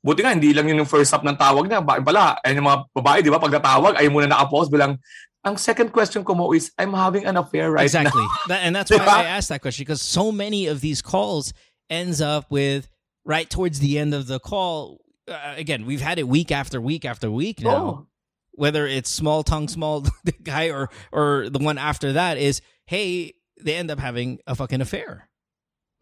buti 0.00 0.24
nga, 0.24 0.32
hindi 0.32 0.56
lang 0.56 0.68
yun 0.68 0.80
yung 0.80 0.88
first 0.88 1.12
up 1.12 1.20
ng 1.20 1.36
tawag 1.36 1.68
niya. 1.68 1.84
Bakit 1.84 2.04
pala, 2.04 2.40
ayun 2.40 2.64
yung 2.64 2.68
mga 2.72 2.80
babae, 2.92 3.18
di 3.20 3.32
ba? 3.32 3.40
Pag 3.40 3.56
natawag, 3.56 4.00
ay 4.00 4.08
muna 4.08 4.28
naka-pause 4.32 4.72
bilang, 4.72 4.96
ang 5.44 5.56
second 5.60 5.92
question 5.92 6.24
ko 6.24 6.32
mo 6.32 6.52
is, 6.56 6.72
I'm 6.80 6.96
having 6.96 7.28
an 7.28 7.36
affair 7.36 7.68
right 7.68 7.84
now. 7.84 8.00
exactly. 8.08 8.24
And 8.52 8.76
that's 8.76 8.88
why 8.92 9.04
Diba? 9.04 9.28
I 9.28 9.32
asked 9.32 9.48
that 9.48 9.60
question 9.60 9.84
because 9.84 10.00
so 10.00 10.32
many 10.32 10.68
of 10.68 10.80
these 10.80 11.04
calls 11.04 11.52
ends 11.88 12.20
up 12.20 12.48
with 12.48 12.88
right 13.28 13.48
towards 13.48 13.80
the 13.80 13.98
end 13.98 14.12
of 14.12 14.26
the 14.26 14.40
call. 14.40 15.00
Uh, 15.28 15.56
again, 15.56 15.84
we've 15.84 16.00
had 16.00 16.18
it 16.18 16.28
week 16.28 16.52
after 16.52 16.80
week 16.80 17.04
after 17.04 17.30
week 17.30 17.60
now. 17.60 17.76
Oh. 17.76 18.06
Whether 18.56 18.86
it's 18.86 19.10
small 19.10 19.42
tongue, 19.42 19.68
small 19.68 20.06
guy, 20.42 20.70
or 20.70 20.90
or 21.12 21.48
the 21.50 21.58
one 21.58 21.78
after 21.78 22.12
that 22.12 22.38
is, 22.38 22.62
hey, 22.86 23.34
they 23.60 23.74
end 23.74 23.90
up 23.90 23.98
having 23.98 24.38
a 24.46 24.54
fucking 24.54 24.80
affair. 24.80 25.28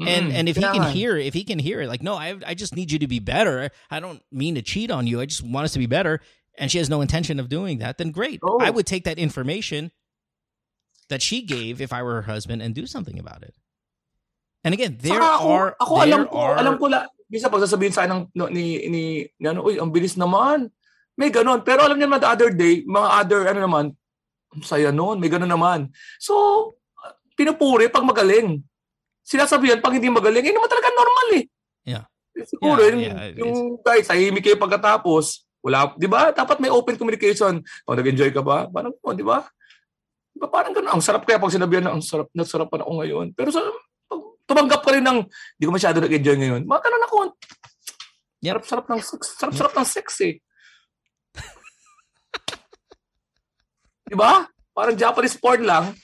And 0.00 0.32
Mm, 0.32 0.34
and 0.34 0.48
if 0.48 0.56
he 0.56 0.62
can 0.62 0.90
hear, 0.90 1.16
if 1.16 1.34
he 1.34 1.44
can 1.44 1.58
hear 1.58 1.80
it, 1.80 1.88
like, 1.88 2.02
no, 2.02 2.14
I 2.14 2.34
I 2.46 2.54
just 2.54 2.74
need 2.74 2.90
you 2.90 2.98
to 2.98 3.06
be 3.06 3.20
better. 3.20 3.70
I 3.90 4.00
don't 4.00 4.22
mean 4.32 4.56
to 4.56 4.62
cheat 4.62 4.90
on 4.90 5.06
you. 5.06 5.20
I 5.20 5.26
just 5.26 5.42
want 5.42 5.64
us 5.64 5.72
to 5.74 5.78
be 5.78 5.86
better. 5.86 6.20
And 6.58 6.70
she 6.70 6.78
has 6.78 6.90
no 6.90 7.00
intention 7.00 7.40
of 7.40 7.48
doing 7.48 7.78
that. 7.78 7.98
Then 7.98 8.10
great. 8.10 8.40
Oh. 8.42 8.58
I 8.60 8.68
would 8.68 8.86
take 8.86 9.04
that 9.04 9.18
information 9.18 9.92
that 11.08 11.22
she 11.22 11.42
gave 11.42 11.80
if 11.80 11.92
I 11.92 12.02
were 12.02 12.20
her 12.20 12.28
husband 12.28 12.62
and 12.62 12.74
do 12.74 12.86
something 12.86 13.18
about 13.18 13.42
it. 13.42 13.54
And 14.64 14.74
again, 14.74 14.98
there 15.00 15.20
Saka 15.20 15.42
ako, 15.42 15.48
are 15.50 15.70
ako 15.80 15.94
there 15.98 16.06
alam 16.06 16.22
ko, 16.28 16.36
are 16.38 16.56
alam 16.56 16.74
ko 16.78 16.86
la, 16.86 17.06
bisa 17.26 17.50
pag 17.50 17.62
sasabihin 17.64 17.92
sa 17.92 18.04
akin 18.04 18.12
ng, 18.12 18.22
no, 18.36 18.46
ni, 18.46 18.86
ni, 18.86 19.02
ni, 19.40 19.46
ano, 19.48 19.64
uy, 19.64 19.80
ang 19.80 19.90
bilis 19.90 20.14
naman. 20.14 20.70
May 21.16 21.28
ganon. 21.28 21.60
Pero 21.62 21.84
alam 21.84 21.96
niyo 21.96 22.08
naman 22.08 22.22
the 22.24 22.30
other 22.30 22.50
day, 22.52 22.82
mga 22.88 23.08
other, 23.20 23.40
ano 23.48 23.60
naman, 23.60 23.84
saya 24.64 24.92
nun, 24.92 25.20
may 25.20 25.32
ganon 25.32 25.48
naman. 25.48 25.88
So, 26.20 26.76
pinupuri 27.36 27.88
pag 27.88 28.04
magaling. 28.04 28.60
Sinasabihan 29.22 29.80
pag 29.80 29.96
hindi 29.96 30.12
magaling, 30.12 30.44
eh 30.44 30.52
naman 30.52 30.68
talaga 30.68 30.88
normal 30.92 31.28
eh. 31.38 31.44
Yeah. 31.86 32.04
Siguro, 32.48 32.80
Yeah, 32.80 32.92
yung, 32.92 33.02
yeah, 33.04 33.28
yung 33.38 33.56
guys, 33.80 34.08
tahimik 34.08 34.44
kayo 34.44 34.56
pagkatapos, 34.56 35.46
wala, 35.62 35.94
di 35.94 36.10
ba? 36.10 36.34
Dapat 36.34 36.58
may 36.58 36.72
open 36.72 36.98
communication. 36.98 37.62
Pag 37.86 37.96
nag-enjoy 38.02 38.34
ka 38.34 38.42
ba? 38.42 38.66
Parang, 38.66 38.92
oh, 38.98 39.14
di 39.14 39.22
ba? 39.22 39.46
Di 40.32 40.40
ba 40.42 40.48
parang 40.50 40.74
ganun? 40.74 40.98
Ang 40.98 41.04
sarap 41.04 41.22
kaya 41.22 41.38
pag 41.38 41.54
sinabihan 41.54 41.86
na, 41.86 41.94
ang 41.94 42.02
sarap, 42.02 42.26
nasarapan 42.34 42.82
ako 42.82 42.92
ngayon. 43.04 43.26
Pero 43.36 43.54
sa, 43.54 43.62
pag 44.10 44.20
tumanggap 44.48 44.80
ka 44.82 44.90
rin 44.90 45.04
ng, 45.06 45.22
di 45.54 45.64
ko 45.68 45.70
masyado 45.70 46.02
nag-enjoy 46.02 46.36
ngayon. 46.40 46.62
Mga 46.66 46.80
ganun 46.82 47.04
ako. 47.06 47.16
Yep. 48.42 48.66
Sarap-sarap 48.66 48.86
ng 48.90 49.00
sex. 49.06 49.22
Sarap-sarap 49.38 49.72
ng 49.78 49.86
sex 49.86 50.08
eh. 50.26 50.34
Di 54.12 54.16
ba? 54.20 54.44
Parang 54.76 54.92
Japanese 54.92 55.40
porn 55.40 55.64
lang. 55.64 55.96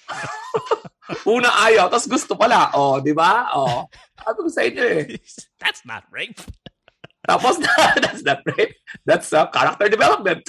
Una 1.28 1.52
ayaw, 1.68 1.92
tapos 1.92 2.09
gusto 2.09 2.32
pala. 2.40 2.72
Oh, 2.72 3.04
di 3.04 3.12
ba? 3.12 3.52
Oh. 3.52 3.84
Ano 4.24 4.48
sa 4.48 4.64
inyo 4.64 4.80
eh. 4.80 5.20
That's 5.61 5.84
not 5.84 6.09
rape. 6.09 6.40
Tapos, 7.28 7.61
that's 8.00 8.24
not 8.24 8.40
right. 8.56 8.72
That's 9.04 9.28
uh, 9.36 9.52
character 9.52 9.92
development. 9.92 10.48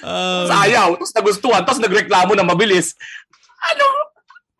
Um, 0.00 0.48
Tapos 0.48 0.52
ayaw, 0.64 0.96
tapos 0.96 1.12
nagustuhan, 1.12 1.60
tapos 1.68 1.80
nagreklamo 1.84 2.32
na 2.32 2.40
mabilis. 2.40 2.96
Ano? 3.68 3.84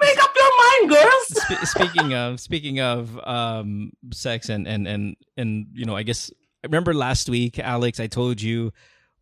Make 0.04 0.20
up 0.20 0.32
your 0.36 0.52
mind, 0.52 0.84
girls! 0.92 1.26
Spe- 1.32 1.64
speaking 1.64 2.12
of 2.12 2.40
speaking 2.44 2.76
of 2.84 3.16
um 3.24 3.92
sex 4.12 4.52
and 4.52 4.68
and 4.68 4.84
and 4.84 5.16
and 5.40 5.68
you 5.72 5.84
know 5.84 5.96
i 5.96 6.00
guess 6.00 6.32
I 6.64 6.72
remember 6.72 6.96
last 6.96 7.28
week 7.28 7.60
alex 7.60 8.00
i 8.00 8.08
told 8.08 8.40
you 8.40 8.72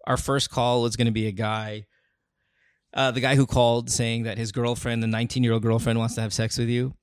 our 0.09 0.17
first 0.17 0.51
call 0.51 0.83
was 0.83 0.97
going 0.97 1.07
to 1.07 1.13
be 1.13 1.27
a 1.29 1.33
guy 1.33 1.85
uh 2.95 3.11
the 3.11 3.21
guy 3.21 3.35
who 3.37 3.47
called 3.47 3.91
saying 3.91 4.23
that 4.25 4.39
his 4.39 4.51
girlfriend 4.51 5.03
the 5.03 5.07
19 5.07 5.45
year 5.45 5.53
old 5.53 5.63
girlfriend 5.63 5.99
wants 5.99 6.15
to 6.17 6.21
have 6.21 6.33
sex 6.33 6.59
with 6.59 6.69
you 6.69 6.95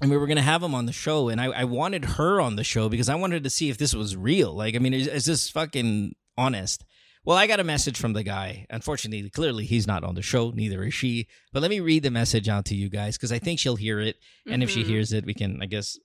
and 0.00 0.10
we 0.10 0.16
were 0.16 0.26
going 0.26 0.36
to 0.36 0.42
have 0.42 0.62
him 0.62 0.74
on 0.74 0.86
the 0.86 0.92
show 0.92 1.28
and 1.28 1.40
I, 1.40 1.46
I 1.46 1.64
wanted 1.64 2.04
her 2.16 2.40
on 2.40 2.56
the 2.56 2.64
show 2.64 2.88
because 2.88 3.08
i 3.08 3.14
wanted 3.14 3.44
to 3.44 3.50
see 3.50 3.68
if 3.70 3.78
this 3.78 3.94
was 3.94 4.16
real 4.16 4.52
like 4.54 4.74
i 4.74 4.78
mean 4.78 4.94
is, 4.94 5.06
is 5.06 5.26
this 5.26 5.48
fucking 5.50 6.14
honest 6.36 6.84
well, 7.26 7.38
I 7.38 7.46
got 7.46 7.58
a 7.58 7.64
message 7.64 7.98
from 7.98 8.12
the 8.12 8.22
guy. 8.22 8.66
Unfortunately, 8.68 9.30
clearly 9.30 9.64
he's 9.64 9.86
not 9.86 10.04
on 10.04 10.14
the 10.14 10.20
show, 10.20 10.50
neither 10.50 10.84
is 10.84 10.92
she. 10.92 11.26
But 11.54 11.62
let 11.62 11.70
me 11.70 11.80
read 11.80 12.02
the 12.02 12.10
message 12.10 12.50
out 12.50 12.66
to 12.66 12.74
you 12.74 12.90
guys 12.90 13.16
because 13.16 13.32
I 13.32 13.38
think 13.38 13.58
she'll 13.58 13.76
hear 13.76 13.98
it. 13.98 14.16
And 14.46 14.62
if 14.62 14.68
she 14.68 14.82
Mhm. 14.82 14.88
hears 14.88 15.10
it, 15.14 15.24
we 15.24 15.32
can, 15.32 15.62
I 15.62 15.64
guess, 15.64 15.98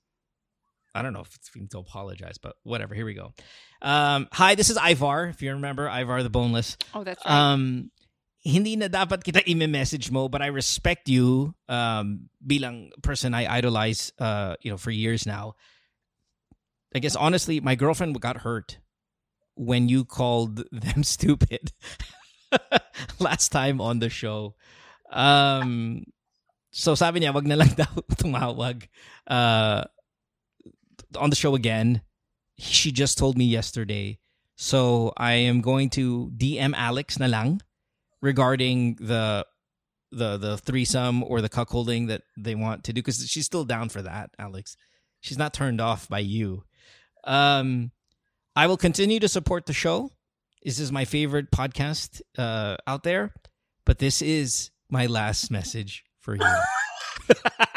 I 0.94 1.02
don't 1.02 1.14
know 1.14 1.22
if 1.22 1.34
it's 1.36 1.54
we 1.54 1.62
need 1.62 1.72
to 1.72 1.80
apologize, 1.80 2.38
but 2.38 2.56
whatever. 2.64 2.96
Here 2.96 3.06
we 3.06 3.14
go. 3.14 3.34
Um, 3.82 4.28
hi, 4.32 4.56
this 4.56 4.70
is 4.70 4.78
Ivar. 4.78 5.28
If 5.28 5.42
you 5.42 5.52
remember, 5.52 5.88
Ivar 5.88 6.24
the 6.24 6.30
Boneless. 6.30 6.78
Oh, 6.94 7.04
that's 7.04 7.24
right. 7.26 7.54
Um, 7.54 7.92
hindi 8.44 8.76
na 8.76 8.88
dapat 8.88 9.24
kita 9.24 9.44
i-message 9.46 10.12
mo, 10.12 10.30
but 10.30 10.42
I 10.42 10.48
respect 10.48 11.10
you 11.10 11.54
um, 11.68 12.30
bilang 12.46 12.90
person 13.04 13.34
I 13.34 13.46
idolize, 13.46 14.12
uh, 14.18 14.56
you 14.62 14.72
know, 14.72 14.78
for 14.78 14.92
years 14.92 15.26
now. 15.26 15.56
I 16.96 17.00
guess 17.00 17.16
honestly, 17.16 17.60
my 17.60 17.76
girlfriend 17.76 18.20
got 18.20 18.38
hurt 18.38 18.80
when 19.56 19.90
you 19.90 20.06
called 20.06 20.64
them 20.72 21.04
stupid 21.04 21.72
last 23.20 23.50
time 23.50 23.82
on 23.82 24.00
the 24.00 24.10
show. 24.10 24.56
Um, 25.12 26.06
so 26.72 26.96
sabi 26.96 27.20
niya, 27.20 27.34
wag 27.34 27.46
na 27.46 27.60
lang 27.60 27.74
daw 27.76 27.92
tumawag 28.22 28.88
uh, 29.28 29.84
on 31.18 31.30
the 31.30 31.36
show 31.36 31.56
again. 31.56 32.02
She 32.58 32.92
just 32.92 33.18
told 33.18 33.38
me 33.38 33.46
yesterday. 33.46 34.20
So 34.58 35.14
I 35.16 35.34
am 35.34 35.62
going 35.62 35.90
to 35.92 36.32
DM 36.36 36.74
Alex 36.76 37.18
na 37.20 37.28
lang 37.28 37.62
regarding 38.22 38.96
the 38.96 39.46
the 40.12 40.38
the 40.38 40.58
threesome 40.58 41.24
or 41.24 41.40
the 41.40 41.50
cuckolding 41.50 42.08
that 42.08 42.24
they 42.38 42.56
want 42.56 42.84
to 42.86 42.94
do 42.94 43.02
because 43.02 43.26
she's 43.30 43.46
still 43.46 43.64
down 43.64 43.90
for 43.90 44.02
that, 44.02 44.32
Alex. 44.38 44.76
She's 45.22 45.38
not 45.38 45.54
turned 45.54 45.80
off 45.80 46.10
by 46.10 46.20
you. 46.20 46.64
Um, 47.24 47.92
I 48.56 48.68
will 48.68 48.78
continue 48.78 49.20
to 49.20 49.28
support 49.28 49.66
the 49.66 49.74
show. 49.74 50.12
This 50.64 50.80
is 50.80 50.92
my 50.92 51.06
favorite 51.06 51.52
podcast 51.52 52.22
uh, 52.38 52.76
out 52.86 53.04
there, 53.04 53.34
but 53.86 54.00
this 54.00 54.22
is 54.22 54.72
my 54.90 55.06
last 55.06 55.52
message 55.52 56.04
for 56.20 56.36
you. 56.36 56.46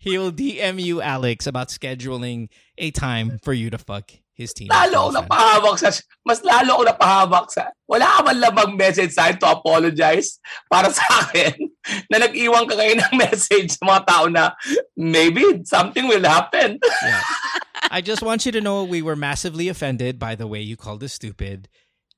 he 0.00 0.16
will 0.16 0.32
DM 0.32 0.82
you, 0.82 1.02
Alex, 1.02 1.46
about 1.46 1.68
scheduling 1.68 2.48
a 2.78 2.90
time 2.90 3.38
for 3.44 3.52
you 3.52 3.68
to 3.68 3.76
fuck 3.76 4.10
his 4.32 4.56
team. 4.56 4.72
Lalo 4.72 5.12
ako 5.12 5.20
napahawak 5.20 5.76
sa, 5.76 5.92
mas 6.24 6.40
lalo 6.40 6.80
ako 6.80 6.84
napahawak 6.88 7.46
sa, 7.52 7.68
wala 7.84 8.08
ka 8.08 8.20
man 8.24 8.40
lamang 8.40 8.72
message 8.80 9.12
sa 9.12 9.28
akin 9.28 9.36
to 9.36 9.46
apologize 9.52 10.40
para 10.72 10.88
sa 10.88 11.04
akin 11.20 11.52
na 12.10 12.24
nag-iwan 12.24 12.64
ka 12.64 12.80
ngayon 12.80 13.04
ng 13.04 13.14
message 13.28 13.76
sa 13.76 13.84
mga 13.84 14.00
tao 14.08 14.24
na 14.32 14.56
maybe 14.96 15.44
something 15.68 16.08
will 16.08 16.24
happen. 16.24 16.80
Yeah. 17.04 17.20
I 17.92 18.00
just 18.00 18.24
want 18.24 18.48
you 18.48 18.52
to 18.56 18.64
know 18.64 18.82
we 18.82 19.04
were 19.04 19.16
massively 19.20 19.68
offended 19.68 20.16
by 20.16 20.32
the 20.34 20.48
way 20.48 20.64
you 20.64 20.80
called 20.80 21.04
us 21.04 21.12
stupid. 21.12 21.68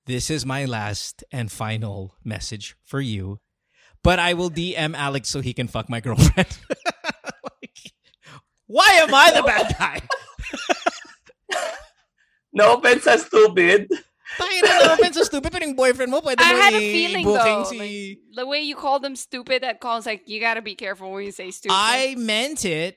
This 0.06 0.30
is 0.30 0.46
my 0.46 0.70
last 0.70 1.26
and 1.34 1.50
final 1.50 2.14
message 2.22 2.78
for 2.86 3.02
you. 3.02 3.42
But 4.02 4.18
I 4.18 4.34
will 4.34 4.50
DM 4.50 4.94
Alex 4.94 5.30
so 5.30 5.40
he 5.40 5.54
can 5.54 5.66
fuck 5.66 5.90
my 5.90 5.98
girlfriend. 5.98 6.50
Like, 8.72 8.84
why 8.86 8.90
am 9.02 9.14
I 9.14 9.30
the 9.32 9.42
bad 9.42 9.76
guy? 9.78 10.00
no 12.52 12.76
offense 12.76 13.04
sa 13.04 13.16
stupid. 13.16 13.88
Tayo 14.38 14.62
na 14.64 14.86
no 14.86 14.94
offense 14.94 15.16
sa 15.16 15.24
stupid, 15.24 15.52
pero 15.52 15.64
yung 15.64 15.76
boyfriend 15.76 16.10
mo, 16.10 16.20
pwede 16.20 16.40
I 16.40 16.52
mo 16.52 16.60
had 16.60 16.72
a 16.74 16.76
i- 16.76 16.92
feeling 16.92 17.26
though, 17.26 17.64
si... 17.64 17.78
like, 17.78 18.18
the 18.36 18.46
way 18.46 18.60
you 18.60 18.74
call 18.76 18.98
them 19.00 19.16
stupid, 19.16 19.62
that 19.62 19.80
calls 19.80 20.06
like 20.06 20.22
you 20.26 20.40
gotta 20.40 20.62
be 20.62 20.74
careful 20.74 21.12
when 21.12 21.24
you 21.24 21.32
say 21.32 21.50
stupid. 21.50 21.76
I 21.76 22.14
meant 22.16 22.64
it 22.64 22.96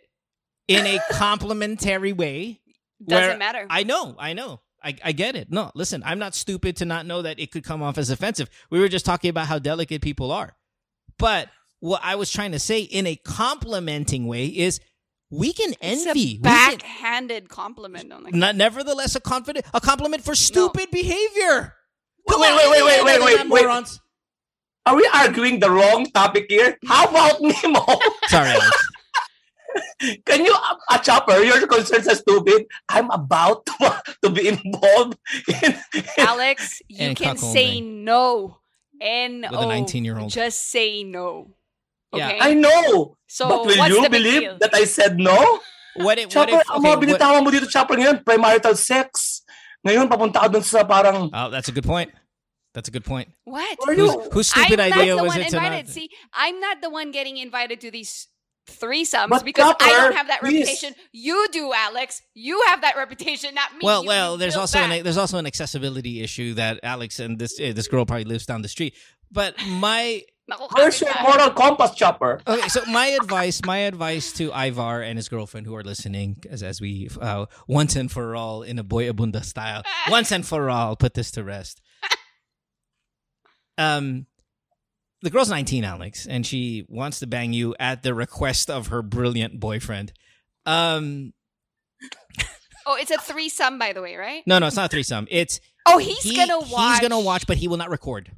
in 0.67 0.85
a 0.85 0.99
complimentary 1.11 2.13
way. 2.13 2.61
Doesn't 3.05 3.39
matter. 3.39 3.67
I 3.69 3.83
know, 3.83 4.15
I 4.17 4.33
know. 4.33 4.61
I, 4.81 4.95
I 5.03 5.11
get 5.11 5.35
it. 5.35 5.51
No, 5.51 5.71
listen, 5.73 6.03
I'm 6.05 6.19
not 6.19 6.35
stupid 6.35 6.77
to 6.77 6.85
not 6.85 7.05
know 7.05 7.23
that 7.23 7.39
it 7.39 7.51
could 7.51 7.63
come 7.63 7.81
off 7.81 7.97
as 7.97 8.09
offensive. 8.09 8.49
We 8.69 8.79
were 8.79 8.87
just 8.87 9.05
talking 9.05 9.29
about 9.29 9.47
how 9.47 9.57
delicate 9.57 10.01
people 10.01 10.31
are. 10.31 10.55
But 11.17 11.49
what 11.79 12.01
I 12.03 12.15
was 12.15 12.31
trying 12.31 12.51
to 12.51 12.59
say 12.59 12.81
in 12.81 13.07
a 13.07 13.15
complimenting 13.15 14.27
way 14.27 14.45
is 14.45 14.79
we 15.31 15.53
can 15.53 15.73
it's 15.81 16.05
envy. 16.05 16.35
a 16.35 16.39
backhanded 16.39 17.49
compliment. 17.49 18.09
Don't 18.09 18.33
not, 18.33 18.55
nevertheless, 18.55 19.15
a 19.15 19.19
confident 19.19 19.65
a 19.73 19.81
compliment 19.81 20.23
for 20.23 20.35
stupid 20.35 20.91
behavior. 20.91 21.73
Wait, 22.27 22.39
wait, 22.39 22.55
wait, 22.55 22.69
wait, 22.71 22.83
wait, 22.83 23.03
wait, 23.03 23.21
wait, 23.21 23.49
wait. 23.49 23.63
Morons. 23.63 24.01
Are 24.85 24.95
we 24.95 25.09
arguing 25.13 25.59
the 25.59 25.69
wrong 25.71 26.05
topic 26.11 26.45
here? 26.49 26.77
How 26.87 27.05
about 27.07 27.41
Nemo? 27.41 27.83
Sorry, 28.27 28.49
Alex. 28.49 28.87
Can 30.25 30.45
you, 30.45 30.55
a 30.91 30.99
chopper, 30.99 31.39
your 31.43 31.65
concerns 31.67 32.07
are 32.07 32.15
stupid. 32.15 32.65
I'm 32.87 33.09
about 33.11 33.65
to, 33.65 34.01
to 34.23 34.29
be 34.29 34.47
involved 34.47 35.17
in, 35.63 35.75
Alex, 36.17 36.81
you 36.87 37.13
can 37.15 37.35
cuckolding. 37.35 37.53
say 37.53 37.81
no. 37.81 38.59
N 39.01 39.41
With 39.41 39.59
a 39.59 39.63
O. 39.63 39.67
19-year-old. 39.67 40.29
Just 40.31 40.69
say 40.69 41.03
no. 41.03 41.55
Yeah. 42.17 42.27
Okay. 42.29 42.39
I 42.41 42.53
know. 42.53 43.17
so 43.27 43.47
but 43.49 43.65
will 43.65 43.77
what's 43.77 43.93
you 43.95 44.01
the 44.03 44.09
believe 44.09 44.41
deal? 44.41 44.57
that 44.59 44.73
I 44.73 44.83
said 44.85 45.17
no? 45.19 45.59
What 45.95 46.19
if, 46.19 46.33
what 46.35 46.49
Chopper, 46.49 46.59
if 46.61 46.69
ang 46.71 46.77
okay, 46.79 46.87
mga 46.87 46.95
what- 46.97 47.01
binitawan 47.07 47.41
mo 47.43 47.49
dito, 47.51 47.67
Chopper, 47.71 47.95
ngayon, 47.95 48.23
premarital 48.23 48.75
sex. 48.75 49.41
Ngayon, 49.85 50.09
papunta 50.09 50.41
ka 50.43 50.47
dun 50.49 50.63
sa 50.63 50.83
parang, 50.83 51.29
Oh, 51.31 51.49
that's 51.49 51.69
a 51.69 51.71
good 51.71 51.85
point. 51.85 52.11
That's 52.73 52.89
a 52.89 52.91
good 52.91 53.05
point. 53.05 53.29
What? 53.47 53.77
Are 53.87 53.93
Whose, 53.95 54.11
you- 54.13 54.29
whose 54.33 54.47
stupid 54.51 54.79
I'm 54.81 54.91
idea 54.91 55.15
not 55.15 55.21
the 55.21 55.23
was 55.23 55.31
one 55.31 55.41
it 55.41 55.49
to 55.51 55.55
invited. 55.55 55.85
not? 55.87 55.93
See, 55.95 56.09
I'm 56.35 56.59
not 56.59 56.81
the 56.83 56.89
one 56.91 57.11
getting 57.15 57.37
invited 57.37 57.79
to 57.87 57.91
these 57.91 58.27
threesomes 58.67 59.29
But 59.29 59.45
because 59.45 59.75
I 59.79 59.89
don't 59.89 60.15
have 60.15 60.27
that 60.27 60.41
please. 60.41 60.65
reputation. 60.67 60.95
You 61.13 61.47
do, 61.51 61.71
Alex. 61.71 62.21
You 62.33 62.59
have 62.67 62.81
that 62.81 62.97
reputation, 62.97 63.53
not 63.55 63.71
me. 63.73 63.79
Well, 63.83 64.01
You 64.03 64.07
well, 64.09 64.37
there's 64.37 64.55
also 64.57 64.79
that. 64.79 64.91
an 64.91 65.03
there's 65.03 65.17
also 65.21 65.37
an 65.37 65.45
accessibility 65.45 66.19
issue 66.21 66.55
that 66.55 66.79
Alex 66.83 67.19
and 67.19 67.37
this 67.39 67.59
uh, 67.61 67.71
this 67.73 67.87
girl 67.87 68.05
probably 68.05 68.25
lives 68.25 68.45
down 68.45 68.61
the 68.63 68.67
street. 68.67 68.95
But 69.31 69.55
my 69.67 70.23
Naku, 70.47 70.67
where's 70.75 71.01
your 71.01 71.09
moral 71.23 71.49
compass, 71.51 71.95
Chopper? 71.95 72.39
okay, 72.47 72.67
so 72.67 72.83
my 72.85 73.07
advice, 73.07 73.61
my 73.65 73.77
advice 73.79 74.31
to 74.33 74.51
Ivar 74.53 75.01
and 75.01 75.17
his 75.17 75.27
girlfriend 75.27 75.65
who 75.65 75.75
are 75.75 75.83
listening, 75.83 76.37
as 76.49 76.61
as 76.61 76.79
we 76.79 77.09
uh, 77.19 77.47
once 77.67 77.95
and 77.95 78.11
for 78.11 78.35
all 78.35 78.61
in 78.61 78.77
a 78.77 78.83
boy 78.83 79.11
abunda 79.11 79.43
style, 79.43 79.81
once 80.09 80.31
and 80.31 80.45
for 80.45 80.69
all, 80.69 80.95
put 80.95 81.13
this 81.15 81.31
to 81.31 81.43
rest. 81.43 81.81
Um, 83.77 84.25
the 85.21 85.29
girl's 85.29 85.49
19, 85.49 85.83
Alex, 85.83 86.25
and 86.27 86.45
she 86.45 86.85
wants 86.87 87.19
to 87.19 87.27
bang 87.27 87.51
you 87.51 87.75
at 87.77 88.03
the 88.03 88.13
request 88.13 88.69
of 88.69 88.87
her 88.87 89.01
brilliant 89.01 89.59
boyfriend. 89.59 90.13
Um, 90.65 91.33
Oh, 92.87 92.95
it's 92.95 93.09
a 93.09 93.17
threesome, 93.17 93.79
by 93.79 93.93
the 93.93 94.01
way, 94.01 94.15
right? 94.15 94.43
no, 94.45 94.59
no, 94.59 94.67
it's 94.67 94.75
not 94.75 94.85
a 94.85 94.89
threesome. 94.89 95.27
It's 95.31 95.59
Oh, 95.87 95.97
he's 95.97 96.21
he- 96.21 96.35
gonna 96.37 96.59
watch. 96.59 96.99
He's 96.99 97.09
gonna 97.09 97.19
watch, 97.19 97.47
but 97.47 97.57
he 97.57 97.67
will 97.67 97.77
not 97.77 97.89
record. 97.89 98.31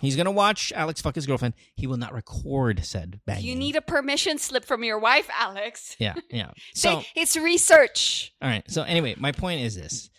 He's 0.00 0.16
gonna 0.16 0.30
watch 0.32 0.72
Alex 0.74 1.00
fuck 1.00 1.14
his 1.14 1.26
girlfriend. 1.26 1.54
He 1.74 1.86
will 1.86 1.96
not 1.96 2.12
record 2.12 2.84
said 2.84 3.20
banging. 3.26 3.44
You 3.44 3.54
need 3.56 3.76
a 3.76 3.80
permission 3.80 4.38
slip 4.38 4.64
from 4.64 4.84
your 4.84 4.98
wife, 4.98 5.28
Alex. 5.38 5.96
yeah, 5.98 6.14
yeah. 6.30 6.50
So 6.74 7.02
it's 7.14 7.36
research. 7.36 8.32
all 8.40 8.48
right. 8.48 8.64
So 8.70 8.82
anyway, 8.82 9.14
my 9.18 9.32
point 9.32 9.60
is 9.62 9.74
this. 9.74 10.10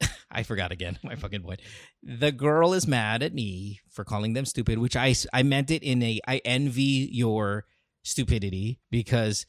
I 0.30 0.42
forgot 0.42 0.72
again 0.72 0.98
my 1.02 1.14
fucking 1.14 1.42
point. 1.42 1.60
The 2.02 2.32
girl 2.32 2.74
is 2.74 2.86
mad 2.86 3.22
at 3.22 3.32
me 3.34 3.80
for 3.90 4.04
calling 4.04 4.34
them 4.34 4.44
stupid, 4.44 4.78
which 4.78 4.96
I 4.96 5.14
I 5.32 5.42
meant 5.42 5.70
it 5.70 5.82
in 5.82 6.02
a 6.02 6.20
I 6.26 6.40
envy 6.44 7.08
your 7.12 7.64
stupidity 8.02 8.80
because 8.90 9.46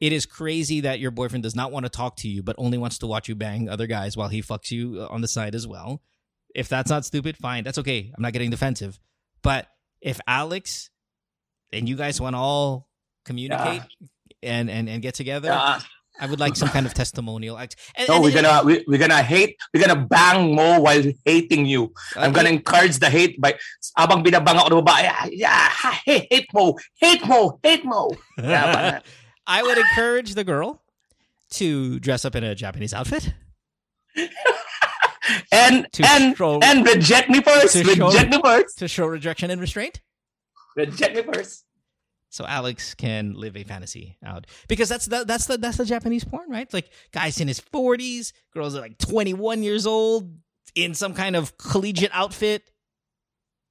it 0.00 0.12
is 0.12 0.26
crazy 0.26 0.80
that 0.82 1.00
your 1.00 1.10
boyfriend 1.10 1.42
does 1.42 1.56
not 1.56 1.72
want 1.72 1.84
to 1.84 1.90
talk 1.90 2.14
to 2.16 2.28
you 2.28 2.40
but 2.42 2.54
only 2.56 2.78
wants 2.78 2.98
to 2.98 3.06
watch 3.08 3.28
you 3.28 3.34
bang 3.34 3.68
other 3.68 3.88
guys 3.88 4.16
while 4.16 4.28
he 4.28 4.40
fucks 4.40 4.70
you 4.70 4.98
uh, 5.00 5.08
on 5.12 5.20
the 5.22 5.28
side 5.28 5.54
as 5.56 5.66
well. 5.66 6.02
If 6.54 6.68
that's 6.68 6.90
not 6.90 7.04
stupid, 7.04 7.36
fine. 7.36 7.64
That's 7.64 7.78
okay. 7.78 8.12
I'm 8.16 8.22
not 8.22 8.32
getting 8.32 8.50
defensive. 8.50 8.98
But 9.42 9.66
if 10.00 10.20
Alex 10.26 10.90
and 11.72 11.88
you 11.88 11.96
guys 11.96 12.20
want 12.20 12.34
to 12.34 12.38
all 12.38 12.88
communicate 13.24 13.82
and, 14.42 14.70
and 14.70 14.88
and 14.88 15.02
get 15.02 15.14
together, 15.14 15.48
Yeah. 15.48 15.80
I 16.20 16.26
would 16.26 16.40
like 16.40 16.56
some 16.56 16.68
kind 16.68 16.84
of 16.84 16.94
testimonial. 16.94 17.56
act- 17.56 17.76
And, 17.94 18.08
No, 18.08 18.16
and 18.16 18.24
we're 18.24 18.34
gonna 18.34 18.62
we, 18.66 18.82
we're 18.88 18.98
gonna 18.98 19.22
hate. 19.22 19.54
We're 19.72 19.86
gonna 19.86 20.02
bang 20.02 20.50
mo 20.54 20.80
while 20.80 21.04
hating 21.24 21.66
you. 21.66 21.94
I'm 22.16 22.30
uh, 22.30 22.34
gonna 22.34 22.50
encourage 22.50 22.98
the 22.98 23.06
hate 23.08 23.38
by 23.40 23.54
abang 23.96 24.24
binabang 24.26 24.58
ako 24.58 24.78
ng 24.78 24.84
babae. 24.84 25.02
Yeah, 25.06 25.26
yeah, 25.30 25.68
hate, 26.02 26.26
hate 26.30 26.50
mo, 26.52 26.74
hate 26.98 27.22
mo, 27.22 27.60
hate 27.62 27.84
mo. 27.86 28.10
Yeah, 28.36 28.98
I 29.46 29.62
would 29.62 29.78
encourage 29.78 30.34
the 30.34 30.42
girl 30.42 30.82
to 31.62 32.00
dress 32.00 32.24
up 32.24 32.34
in 32.34 32.42
a 32.42 32.54
Japanese 32.54 32.92
outfit. 32.92 33.32
and 35.52 35.86
To 35.92 36.04
and 36.06 36.36
show- 36.36 36.60
and 36.62 36.86
reject 36.86 37.28
me 37.30 37.40
first. 37.42 37.72
to 37.74 37.84
show- 37.84 38.06
Reject 38.08 38.30
me 38.30 38.40
first. 38.42 38.78
to 38.78 38.88
show 38.88 39.06
rejection 39.06 39.50
and 39.50 39.60
restraint. 39.60 40.00
Reject 40.76 41.14
me 41.16 41.22
first. 41.22 41.64
So 42.30 42.44
Alex 42.46 42.94
can 42.94 43.32
live 43.34 43.56
a 43.56 43.64
fantasy 43.64 44.18
out 44.24 44.46
because 44.68 44.88
that's 44.88 45.06
the 45.06 45.24
that's 45.24 45.46
the 45.46 45.56
that's 45.56 45.78
the 45.78 45.86
Japanese 45.86 46.24
porn, 46.24 46.50
right? 46.50 46.70
Like 46.72 46.90
guys 47.12 47.40
in 47.40 47.48
his 47.48 47.58
forties, 47.58 48.32
girls 48.52 48.74
are 48.76 48.80
like 48.82 48.98
twenty 48.98 49.32
one 49.34 49.62
years 49.62 49.86
old 49.86 50.36
in 50.74 50.92
some 50.94 51.14
kind 51.14 51.36
of 51.36 51.56
collegiate 51.56 52.10
outfit. 52.12 52.70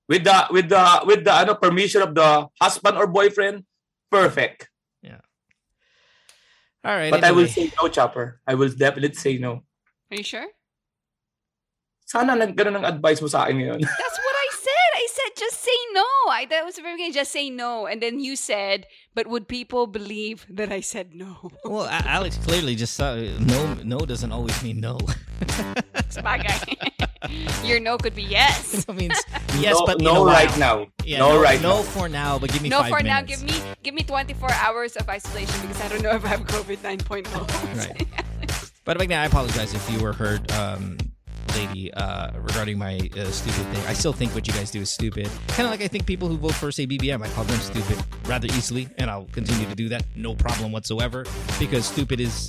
With 0.09 0.23
the 0.23 0.47
with 0.49 0.69
the 0.69 1.01
with 1.05 1.23
the 1.23 1.33
ano, 1.33 1.53
permission 1.53 2.01
of 2.01 2.15
the 2.15 2.47
husband 2.59 2.97
or 2.97 3.05
boyfriend, 3.07 3.65
perfect. 4.09 4.69
Yeah. 5.03 5.19
All 6.83 6.95
right, 6.95 7.11
But 7.11 7.23
I 7.23 7.31
will 7.31 7.47
say 7.47 7.71
no, 7.81 7.89
Chopper. 7.89 8.39
I 8.47 8.55
will 8.55 8.69
definitely 8.69 9.13
say 9.15 9.37
no. 9.37 9.63
Are 10.09 10.17
you 10.17 10.23
sure? 10.23 10.47
Sana 12.07 12.39
nag 12.39 12.55
ganun 12.55 12.79
ang 12.79 12.87
advice 12.87 13.19
mo 13.19 13.27
sa 13.27 13.43
akin 13.43 13.59
ngayon. 13.59 13.79
That's 14.01 14.19
what 14.23 14.35
I 14.39 14.47
said. 14.55 14.89
I 14.95 15.05
said 15.11 15.31
just 15.35 15.59
say 15.59 15.75
no. 15.91 16.07
I 16.31 16.47
that 16.47 16.63
was 16.63 16.79
very 16.79 16.95
good. 16.95 17.11
Just 17.11 17.35
say 17.35 17.51
no. 17.51 17.83
And 17.83 17.99
then 17.99 18.23
you 18.23 18.39
said, 18.39 18.87
but 19.11 19.27
would 19.27 19.51
people 19.51 19.91
believe 19.91 20.47
that 20.47 20.71
I 20.71 20.79
said 20.79 21.11
no? 21.11 21.51
Well, 21.67 21.83
Alex 21.91 22.39
clearly 22.47 22.79
just 22.79 22.95
saw 22.95 23.19
no. 23.19 23.75
No 23.83 23.99
doesn't 24.07 24.31
always 24.31 24.55
mean 24.63 24.79
no. 24.79 24.95
Sabagay. 26.07 26.79
Your 27.67 27.83
no 27.83 27.99
could 27.99 28.15
be 28.15 28.23
yes. 28.23 28.87
It 28.87 28.95
means 28.95 29.19
yes, 29.59 29.75
no, 29.75 29.83
but 29.83 29.99
no 29.99 30.23
right 30.23 30.53
now. 30.55 30.87
Yeah, 31.03 31.19
no, 31.19 31.35
right 31.43 31.59
no 31.59 31.83
now. 31.83 31.91
for 31.91 32.07
now, 32.07 32.39
but 32.39 32.55
give 32.55 32.63
me 32.63 32.71
No 32.71 32.87
five 32.87 32.91
for 32.95 33.03
now. 33.03 33.19
Give 33.19 33.43
me 33.43 33.59
give 33.83 33.91
me 33.91 34.07
24 34.07 34.47
hours 34.63 34.95
of 34.95 35.11
isolation 35.11 35.59
because 35.59 35.83
I 35.83 35.91
don't 35.91 36.07
know 36.07 36.15
if 36.15 36.23
I 36.23 36.39
have 36.39 36.47
COVID 36.47 36.79
9.0. 36.87 37.27
Right. 37.75 37.99
But 38.87 38.95
again, 39.03 39.19
I 39.19 39.27
apologize 39.27 39.75
if 39.75 39.83
you 39.91 39.99
were 39.99 40.15
hurt, 40.15 40.47
um, 40.55 40.95
lady, 41.55 41.93
uh, 41.93 42.31
regarding 42.39 42.77
my 42.77 42.97
uh, 43.17 43.25
stupid 43.25 43.65
thing. 43.73 43.85
I 43.87 43.93
still 43.93 44.13
think 44.13 44.33
what 44.33 44.47
you 44.47 44.53
guys 44.53 44.71
do 44.71 44.81
is 44.81 44.89
stupid. 44.89 45.29
Kind 45.49 45.65
of 45.65 45.71
like 45.71 45.81
I 45.81 45.87
think 45.87 46.05
people 46.05 46.27
who 46.27 46.37
vote 46.37 46.53
for, 46.53 46.71
say, 46.71 46.87
BBM, 46.87 47.21
I 47.21 47.29
call 47.29 47.43
them 47.43 47.59
stupid 47.59 47.97
rather 48.25 48.47
easily, 48.47 48.87
and 48.97 49.09
I'll 49.09 49.27
continue 49.31 49.67
to 49.67 49.75
do 49.75 49.89
that, 49.89 50.03
no 50.15 50.35
problem 50.35 50.71
whatsoever, 50.71 51.25
because 51.59 51.85
stupid 51.85 52.19
is 52.19 52.47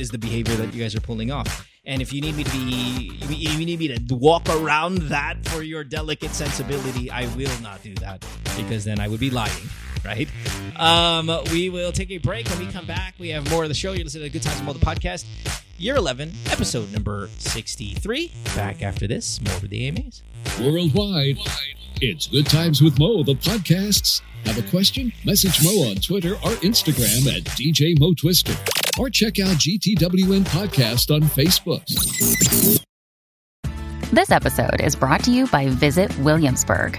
is 0.00 0.10
the 0.10 0.18
behavior 0.18 0.54
that 0.56 0.74
you 0.74 0.82
guys 0.82 0.94
are 0.96 1.00
pulling 1.00 1.30
off. 1.30 1.68
And 1.86 2.00
if 2.00 2.12
you 2.12 2.20
need 2.20 2.34
me 2.34 2.44
to 2.44 2.50
be, 2.50 3.12
if 3.20 3.58
you 3.58 3.66
need 3.66 3.78
me 3.78 3.88
to 3.88 4.14
walk 4.14 4.48
around 4.48 4.98
that 5.02 5.36
for 5.48 5.62
your 5.62 5.84
delicate 5.84 6.30
sensibility, 6.30 7.10
I 7.10 7.26
will 7.36 7.60
not 7.62 7.82
do 7.82 7.94
that 7.96 8.26
because 8.56 8.84
then 8.84 9.00
I 9.00 9.08
would 9.08 9.20
be 9.20 9.30
lying, 9.30 9.68
right? 10.04 10.28
Um, 10.76 11.30
we 11.52 11.68
will 11.68 11.92
take 11.92 12.10
a 12.10 12.18
break. 12.18 12.48
When 12.48 12.58
we 12.66 12.72
come 12.72 12.86
back, 12.86 13.14
we 13.18 13.28
have 13.28 13.48
more 13.50 13.62
of 13.64 13.68
the 13.68 13.74
show. 13.74 13.92
You're 13.92 14.04
listening 14.04 14.24
to 14.24 14.30
Good 14.30 14.42
Times 14.42 14.62
Mo, 14.62 14.72
the 14.72 14.84
podcast, 14.84 15.26
year 15.84 15.96
11, 15.96 16.32
episode 16.50 16.90
number 16.92 17.28
63. 17.36 18.32
Back 18.56 18.82
after 18.82 19.06
this, 19.06 19.38
more 19.42 19.54
of 19.56 19.68
the 19.68 19.86
AMAs. 19.86 20.22
Worldwide, 20.58 21.36
it's 22.00 22.26
Good 22.26 22.46
Times 22.46 22.80
with 22.80 22.98
Mo, 22.98 23.22
the 23.22 23.34
podcasts. 23.34 24.22
Have 24.46 24.58
a 24.58 24.70
question? 24.70 25.12
Message 25.26 25.62
Mo 25.62 25.90
on 25.90 25.96
Twitter 25.96 26.36
or 26.36 26.56
Instagram 26.62 27.36
at 27.36 27.44
DJ 27.44 27.98
Mo 28.00 28.14
Twister. 28.14 28.54
Or 28.98 29.10
check 29.10 29.38
out 29.38 29.56
GTWM 29.56 30.44
Podcast 30.44 31.14
on 31.14 31.20
Facebook. 31.22 31.84
This 34.10 34.30
episode 34.30 34.80
is 34.80 34.96
brought 34.96 35.22
to 35.24 35.30
you 35.30 35.46
by 35.48 35.68
Visit 35.68 36.16
Williamsburg. 36.20 36.98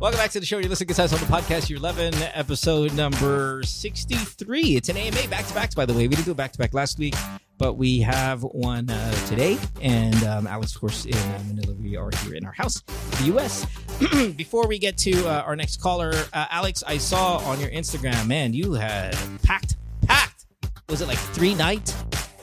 Welcome 0.00 0.18
back 0.18 0.30
to 0.30 0.38
the 0.38 0.46
show. 0.46 0.58
You're 0.58 0.68
listening 0.68 0.94
to 0.94 1.02
on 1.02 1.08
the 1.08 1.16
podcast, 1.16 1.68
year 1.68 1.76
11, 1.76 2.14
episode 2.32 2.94
number 2.94 3.60
63. 3.64 4.76
It's 4.76 4.88
an 4.88 4.96
AMA 4.96 5.26
back 5.28 5.44
to 5.46 5.54
backs, 5.54 5.74
by 5.74 5.86
the 5.86 5.92
way. 5.92 6.06
We 6.06 6.14
didn't 6.14 6.26
do 6.26 6.30
a 6.30 6.36
back 6.36 6.52
to 6.52 6.58
back 6.58 6.72
last 6.72 7.00
week, 7.00 7.16
but 7.58 7.72
we 7.72 7.98
have 8.02 8.44
one 8.44 8.88
uh, 8.88 9.12
today. 9.26 9.58
And 9.80 10.14
um, 10.22 10.46
Alex, 10.46 10.72
of 10.72 10.80
course, 10.80 11.04
in 11.04 11.16
uh, 11.16 11.42
Manila, 11.48 11.74
we 11.74 11.96
are 11.96 12.10
here 12.22 12.36
in 12.36 12.46
our 12.46 12.52
house, 12.52 12.80
the 12.82 13.24
U.S. 13.24 13.66
Before 14.36 14.68
we 14.68 14.78
get 14.78 14.96
to 14.98 15.26
uh, 15.26 15.42
our 15.44 15.56
next 15.56 15.80
caller, 15.80 16.12
uh, 16.32 16.46
Alex, 16.48 16.84
I 16.86 16.96
saw 16.98 17.38
on 17.38 17.58
your 17.58 17.70
Instagram, 17.70 18.28
man, 18.28 18.54
you 18.54 18.74
had 18.74 19.18
packed, 19.42 19.74
packed. 20.02 20.46
Was 20.88 21.00
it 21.00 21.08
like 21.08 21.18
three 21.18 21.56
night 21.56 21.92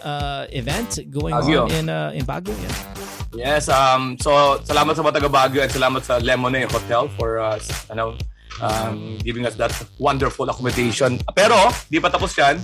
uh, 0.05 0.45
event 0.53 1.01
going 1.09 1.33
Baguio. 1.33 1.65
on 1.65 1.71
in 1.73 1.85
uh, 1.89 2.13
in 2.13 2.23
Baguio? 2.23 2.53
Yeah. 2.55 2.77
Yes, 3.35 3.67
um, 3.67 4.15
so 4.15 4.61
salamat 4.63 4.95
sa 4.95 5.03
mga 5.03 5.19
taga 5.19 5.27
Baguio 5.27 5.59
at 5.59 5.73
salamat 5.73 5.99
sa 6.05 6.23
Lemonade 6.23 6.71
Hotel 6.71 7.11
for 7.19 7.41
uh, 7.43 7.59
ano, 7.91 8.15
um, 8.63 9.19
giving 9.19 9.43
us 9.43 9.59
that 9.59 9.73
wonderful 9.99 10.47
accommodation. 10.47 11.19
Pero, 11.35 11.57
di 11.91 11.99
pa 11.99 12.07
tapos 12.07 12.31
yan. 12.37 12.61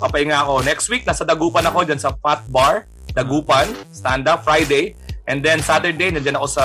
Papahinga 0.00 0.40
ako. 0.44 0.64
Next 0.64 0.88
week, 0.88 1.04
nasa 1.04 1.28
Dagupan 1.28 1.64
ako 1.68 1.84
dyan 1.84 2.00
sa 2.00 2.16
Fat 2.24 2.46
Bar. 2.48 2.88
Dagupan, 3.12 3.68
stand-up, 3.92 4.42
Friday. 4.42 4.96
And 5.28 5.44
then 5.44 5.60
Saturday, 5.60 6.12
nandiyan 6.12 6.36
ako 6.40 6.48
sa 6.50 6.64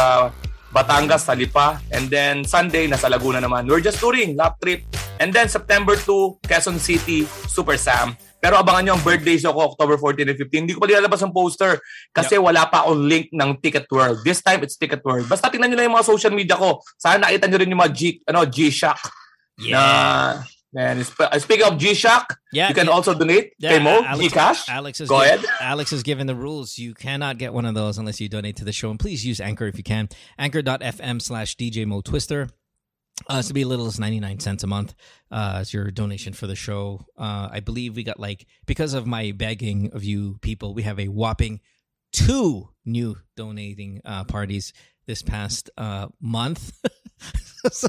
Batangas, 0.71 1.27
sa 1.27 1.33
Lipa. 1.35 1.83
And 1.93 2.09
then 2.09 2.43
Sunday, 2.43 2.87
nasa 2.87 3.11
Laguna 3.11 3.43
naman. 3.43 3.67
We're 3.67 3.83
just 3.83 3.99
touring, 4.01 4.39
lap 4.39 4.57
trip. 4.63 4.83
And 5.19 5.35
then 5.35 5.51
September 5.51 5.99
2, 5.99 6.47
Quezon 6.47 6.79
City, 6.79 7.27
Super 7.47 7.75
Sam. 7.75 8.15
Pero 8.39 8.55
abangan 8.55 8.87
nyo 8.87 8.93
ang 8.95 9.03
birthday 9.03 9.35
show 9.35 9.51
ko, 9.51 9.75
October 9.75 9.99
14 9.99 10.31
and 10.31 10.39
15. 10.39 10.63
Hindi 10.63 10.73
ko 10.73 10.79
pa 10.79 10.87
nilalabas 10.87 11.19
ang 11.21 11.35
poster 11.35 11.75
kasi 12.15 12.39
wala 12.39 12.63
pa 12.71 12.87
akong 12.87 13.03
link 13.03 13.27
ng 13.35 13.59
Ticket 13.59 13.83
World. 13.91 14.23
This 14.23 14.39
time, 14.39 14.63
it's 14.63 14.79
Ticket 14.79 15.03
World. 15.03 15.27
Basta 15.27 15.51
tingnan 15.51 15.67
nyo 15.69 15.77
lang 15.77 15.91
yung 15.91 15.97
mga 15.99 16.07
social 16.07 16.31
media 16.31 16.55
ko. 16.55 16.79
Sana 16.95 17.27
nakita 17.27 17.51
nyo 17.51 17.57
rin 17.59 17.69
yung 17.69 17.81
mga 17.83 17.91
G, 17.91 18.01
ano, 18.23 18.47
G-Shock. 18.47 18.99
Na, 19.69 20.39
and 20.71 21.01
sp- 21.03 21.27
speaking 21.41 21.65
of 21.67 21.75
G-Shock, 21.77 22.37
Yeah, 22.53 22.69
you 22.69 22.75
can 22.75 22.87
yeah. 22.87 22.93
also 22.93 23.13
donate 23.13 23.53
Yeah, 23.59 23.75
kay 23.75 23.79
Mo, 23.83 24.05
Alex- 24.05 24.33
Gcash. 24.33 24.61
Alex 24.69 25.01
is 25.01 25.09
Go 25.09 25.19
given- 25.19 25.43
ahead. 25.43 25.49
Alex 25.59 25.91
has 25.91 26.03
given 26.03 26.27
the 26.27 26.35
rules. 26.35 26.77
You 26.77 26.93
cannot 26.93 27.37
get 27.37 27.53
one 27.53 27.65
of 27.65 27.73
those 27.75 27.97
unless 27.97 28.21
you 28.21 28.29
donate 28.29 28.55
to 28.57 28.65
the 28.65 28.71
show. 28.71 28.89
And 28.89 28.99
please 28.99 29.25
use 29.25 29.41
Anchor 29.41 29.67
if 29.67 29.75
you 29.77 29.83
can. 29.83 30.09
Anchor.fm 30.37 31.21
slash 31.21 31.55
DJ 31.57 31.85
Mo 31.85 32.01
Twister. 32.01 32.49
Uh, 33.27 33.41
to 33.41 33.53
be 33.53 33.61
a 33.61 33.67
little 33.67 33.85
as 33.85 33.99
99 33.99 34.39
cents 34.39 34.63
a 34.63 34.67
month 34.67 34.95
uh, 35.31 35.57
as 35.57 35.73
your 35.73 35.91
donation 35.91 36.33
for 36.33 36.47
the 36.47 36.55
show. 36.55 37.05
Uh, 37.17 37.49
I 37.51 37.59
believe 37.59 37.95
we 37.95 38.03
got 38.03 38.19
like, 38.19 38.47
because 38.65 38.93
of 38.93 39.05
my 39.05 39.31
begging 39.31 39.91
of 39.93 40.03
you 40.03 40.37
people, 40.41 40.73
we 40.73 40.83
have 40.83 40.99
a 40.99 41.09
whopping 41.09 41.59
two 42.11 42.69
new 42.85 43.17
donating 43.35 44.01
uh, 44.05 44.23
parties 44.23 44.73
this 45.05 45.21
past 45.21 45.69
uh, 45.77 46.07
month. 46.21 46.73
so, 47.71 47.87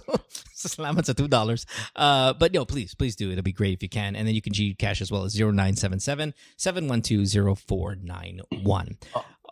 salamat 0.56 1.04
sa 1.04 1.12
$2. 1.12 1.66
Uh, 1.96 2.32
but 2.34 2.52
no, 2.52 2.64
please, 2.64 2.94
please 2.94 3.16
do. 3.16 3.30
It'll 3.30 3.42
be 3.42 3.52
great 3.52 3.74
if 3.74 3.82
you 3.82 3.88
can. 3.88 4.16
And 4.16 4.26
then 4.26 4.34
you 4.34 4.42
can 4.42 4.52
G 4.52 4.74
cash 4.74 5.00
as 5.00 5.10
well 5.10 5.24
as 5.24 5.38
0977 5.38 6.34
712 6.56 7.58
0491. 7.58 8.98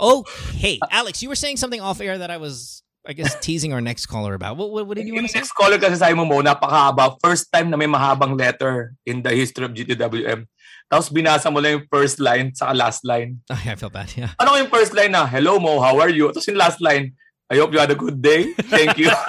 Okay, 0.01 0.79
Alex, 0.91 1.23
you 1.23 1.29
were 1.29 1.35
saying 1.35 1.57
something 1.57 1.81
off 1.81 2.01
air 2.01 2.19
that 2.19 2.31
I 2.31 2.37
was, 2.37 2.83
I 3.07 3.13
guess, 3.13 3.37
teasing 3.45 3.73
our 3.73 3.81
next 3.81 4.07
caller 4.07 4.35
about. 4.35 4.57
What, 4.57 4.71
what, 4.71 4.87
what 4.87 4.97
did 4.97 5.07
you 5.07 5.15
Yung 5.15 5.23
want 5.25 5.29
to 5.29 5.33
say? 5.33 5.39
next 5.41 5.53
caller 5.53 5.79
kasi 5.79 5.97
sabi 5.97 6.15
mo 6.15 6.25
mo, 6.25 6.41
napakahaba. 6.43 7.17
First 7.23 7.53
time 7.53 7.71
na 7.71 7.77
may 7.77 7.87
mahabang 7.87 8.37
letter 8.39 8.95
in 9.07 9.23
the 9.23 9.31
history 9.31 9.65
of 9.65 9.73
GTWM. 9.73 10.47
Tapos 10.91 11.13
binasa 11.13 11.53
mo 11.53 11.61
lang 11.61 11.73
yung 11.81 11.87
first 11.93 12.19
line 12.21 12.55
sa 12.55 12.73
last 12.73 13.05
line. 13.05 13.41
Oh, 13.53 13.61
yeah, 13.65 13.73
I 13.73 13.77
feel 13.77 13.91
bad. 13.93 14.13
Yeah. 14.17 14.33
Ano 14.41 14.57
yung 14.57 14.69
first 14.73 14.93
line 14.95 15.13
na, 15.13 15.27
Hello 15.27 15.59
Mo, 15.61 15.81
how 15.81 16.01
are 16.01 16.09
you? 16.11 16.29
Tapos 16.33 16.49
yung 16.49 16.57
last 16.57 16.81
line, 16.81 17.13
I 17.51 17.57
hope 17.57 17.73
you 17.73 17.79
had 17.81 17.91
a 17.91 17.97
good 17.97 18.21
day. 18.21 18.53
Thank 18.69 18.97
you. 18.99 19.09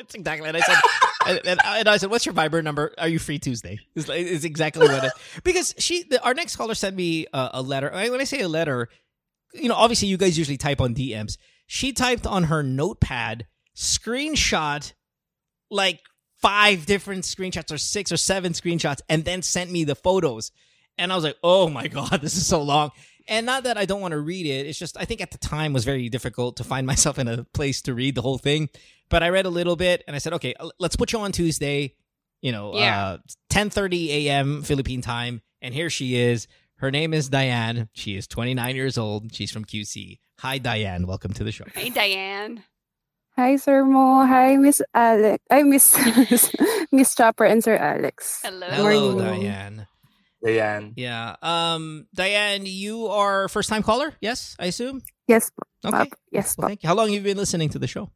It's 0.00 0.14
exactly 0.14 0.46
what 0.46 0.56
I 0.56 0.60
said. 0.60 0.78
and, 1.26 1.40
and, 1.46 1.60
and 1.62 1.88
I 1.88 1.96
said, 1.98 2.10
"What's 2.10 2.26
your 2.26 2.34
Viber 2.34 2.64
number? 2.64 2.90
Are 2.98 3.06
you 3.06 3.18
free 3.20 3.38
Tuesday?" 3.38 3.78
It's, 3.94 4.08
like- 4.08 4.26
it's 4.26 4.42
exactly 4.44 4.88
what 4.88 5.04
it. 5.04 5.12
Because 5.44 5.74
she, 5.78 6.02
the, 6.02 6.18
our 6.24 6.34
next 6.34 6.56
caller 6.56 6.74
sent 6.74 6.96
me 6.96 7.26
a, 7.32 7.60
a 7.60 7.62
letter. 7.62 7.94
I- 7.94 8.08
When 8.10 8.20
I 8.20 8.24
say 8.24 8.40
a 8.40 8.48
letter, 8.48 8.88
you 9.54 9.68
know, 9.68 9.76
obviously 9.76 10.08
you 10.08 10.16
guys 10.16 10.38
usually 10.38 10.56
type 10.56 10.80
on 10.80 10.94
DMs. 10.94 11.36
She 11.72 11.92
typed 11.92 12.26
on 12.26 12.44
her 12.44 12.64
notepad, 12.64 13.46
screenshot 13.76 14.92
like 15.70 16.00
five 16.42 16.84
different 16.84 17.22
screenshots 17.22 17.70
or 17.72 17.78
six 17.78 18.10
or 18.10 18.16
seven 18.16 18.54
screenshots, 18.54 19.00
and 19.08 19.24
then 19.24 19.40
sent 19.42 19.70
me 19.70 19.84
the 19.84 19.94
photos. 19.94 20.50
And 20.98 21.12
I 21.12 21.14
was 21.14 21.22
like, 21.22 21.36
"Oh 21.44 21.68
my 21.68 21.86
god, 21.86 22.20
this 22.22 22.36
is 22.36 22.44
so 22.44 22.60
long." 22.60 22.90
And 23.28 23.46
not 23.46 23.62
that 23.64 23.78
I 23.78 23.84
don't 23.84 24.00
want 24.00 24.12
to 24.12 24.18
read 24.18 24.46
it. 24.46 24.66
It's 24.66 24.80
just 24.80 24.96
I 24.98 25.04
think 25.04 25.20
at 25.20 25.30
the 25.30 25.38
time 25.38 25.72
was 25.72 25.84
very 25.84 26.08
difficult 26.08 26.56
to 26.56 26.64
find 26.64 26.86
myself 26.92 27.20
in 27.20 27.28
a 27.28 27.44
place 27.54 27.82
to 27.82 27.94
read 27.94 28.16
the 28.16 28.22
whole 28.22 28.38
thing. 28.38 28.68
But 29.08 29.22
I 29.22 29.28
read 29.28 29.46
a 29.46 29.50
little 29.50 29.76
bit 29.76 30.02
and 30.08 30.16
I 30.16 30.18
said, 30.18 30.32
okay, 30.34 30.54
let's 30.80 30.96
put 30.96 31.12
you 31.12 31.20
on 31.20 31.30
Tuesday, 31.30 31.94
you 32.42 32.50
know, 32.50 32.74
Yeah. 32.74 33.00
uh, 33.04 33.18
10:30 33.50 34.08
a.m. 34.08 34.62
Philippine 34.62 35.02
time. 35.02 35.42
And 35.62 35.72
here 35.72 35.88
she 35.90 36.16
is. 36.16 36.48
Her 36.78 36.90
name 36.90 37.12
is 37.14 37.28
Diane. 37.28 37.88
She 37.92 38.16
is 38.16 38.26
29 38.26 38.74
years 38.74 38.98
old. 38.98 39.32
She's 39.34 39.52
from 39.52 39.64
QC. 39.64 40.18
Hi, 40.40 40.58
Diane. 40.58 41.06
Welcome 41.06 41.32
to 41.34 41.44
the 41.44 41.52
show. 41.52 41.64
Hey, 41.74 41.90
Diane. 41.90 42.64
Hi, 43.36 43.56
Sir 43.56 43.84
Mo. 43.84 44.24
Hi, 44.26 44.56
Miss 44.56 44.82
Alex. 44.94 45.44
I 45.50 45.62
Miss 45.62 45.96
Miss 46.92 47.14
Chopper 47.14 47.44
and 47.44 47.62
Sir 47.62 47.76
Alex. 47.76 48.40
Hello. 48.42 48.68
Hello, 48.70 49.18
Diane. 49.18 49.86
Diane. 50.42 50.92
Yeah. 50.96 51.36
Um, 51.42 52.06
Diane, 52.14 52.64
you 52.64 53.06
are 53.08 53.48
first 53.48 53.68
time 53.68 53.82
caller. 53.82 54.14
Yes, 54.20 54.56
I 54.58 54.66
assume. 54.66 55.02
Yes, 55.28 55.50
po. 55.52 55.62
Okay. 55.88 56.08
Pop. 56.08 56.18
Yes, 56.32 56.56
Well, 56.56 56.64
po. 56.64 56.68
thank 56.68 56.82
you. 56.82 56.88
How 56.88 56.94
long 56.96 57.08
have 57.08 57.14
you 57.14 57.20
been 57.22 57.36
listening 57.36 57.68
to 57.70 57.78
the 57.78 57.86
show? 57.86 58.10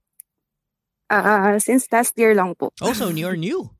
Ah, 1.11 1.57
since 1.59 1.87
last 1.93 2.17
year 2.17 2.35
long 2.35 2.55
po. 2.57 2.73
Oh, 2.81 2.93
so 2.93 3.09
you're 3.13 3.37
new. 3.37 3.71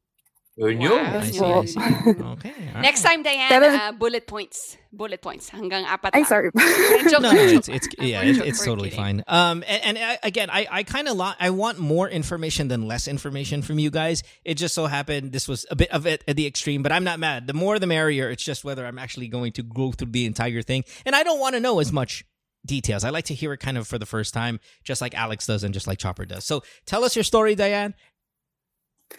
Yun 0.57 0.81
yun. 0.81 0.93
Wow. 0.93 1.19
I 1.19 1.31
see. 1.31 1.41
I 1.43 1.65
see. 1.65 1.81
Okay. 2.35 2.55
all 2.77 2.83
Next 2.83 3.03
time, 3.03 3.23
Diane, 3.25 3.49
Pero- 3.49 3.67
uh, 3.75 3.93
bullet 3.93 4.27
points. 4.27 4.77
Bullet 4.93 5.21
points. 5.21 5.51
Hanggang 5.51 5.85
apat 5.85 6.11
Ay, 6.15 6.19
lang. 6.23 6.25
sorry. 6.27 6.51
joke 7.11 7.23
no, 7.23 7.33
no, 7.33 7.41
it's 7.43 7.69
it's 7.69 7.89
I'm 7.99 8.07
yeah, 8.07 8.21
for 8.23 8.27
it's, 8.29 8.39
it's 8.39 8.65
totally 8.65 8.91
kidding. 8.91 9.23
fine. 9.23 9.25
Um, 9.27 9.65
and, 9.67 9.83
and 9.83 9.99
I, 9.99 10.19
again, 10.23 10.51
I 10.51 10.67
I 10.71 10.83
kind 10.85 11.09
of 11.09 11.17
lo- 11.17 11.35
I 11.41 11.51
want 11.51 11.79
more 11.83 12.09
information 12.09 12.69
than 12.69 12.87
less 12.87 13.09
information 13.09 13.63
from 13.63 13.81
you 13.81 13.91
guys. 13.91 14.23
It 14.45 14.55
just 14.55 14.75
so 14.75 14.87
happened 14.87 15.33
this 15.33 15.49
was 15.49 15.67
a 15.71 15.77
bit 15.77 15.91
of 15.91 16.07
it 16.07 16.23
at 16.29 16.37
the 16.37 16.47
extreme, 16.47 16.83
but 16.87 16.93
I'm 16.93 17.03
not 17.03 17.19
mad. 17.19 17.49
The 17.49 17.55
more 17.55 17.79
the 17.81 17.89
merrier. 17.91 18.31
It's 18.31 18.45
just 18.45 18.63
whether 18.63 18.87
I'm 18.87 18.99
actually 18.99 19.27
going 19.27 19.53
to 19.59 19.63
go 19.65 19.91
through 19.91 20.13
the 20.13 20.25
entire 20.27 20.63
thing, 20.63 20.85
and 21.05 21.17
I 21.17 21.25
don't 21.25 21.41
want 21.41 21.55
to 21.57 21.61
know 21.61 21.81
as 21.81 21.91
much 21.91 22.23
details. 22.65 23.03
I 23.05 23.11
like 23.11 23.27
to 23.27 23.35
hear 23.35 23.53
it 23.53 23.59
kind 23.59 23.77
of 23.77 23.87
for 23.87 23.99
the 23.99 24.07
first 24.07 24.33
time, 24.33 24.61
just 24.85 25.01
like 25.03 25.15
Alex 25.19 25.47
does 25.47 25.65
and 25.65 25.75
just 25.75 25.87
like 25.87 25.99
Chopper 25.99 26.25
does. 26.25 26.45
So 26.45 26.63
tell 26.87 27.03
us 27.03 27.17
your 27.17 27.25
story, 27.25 27.55
Diane. 27.55 27.95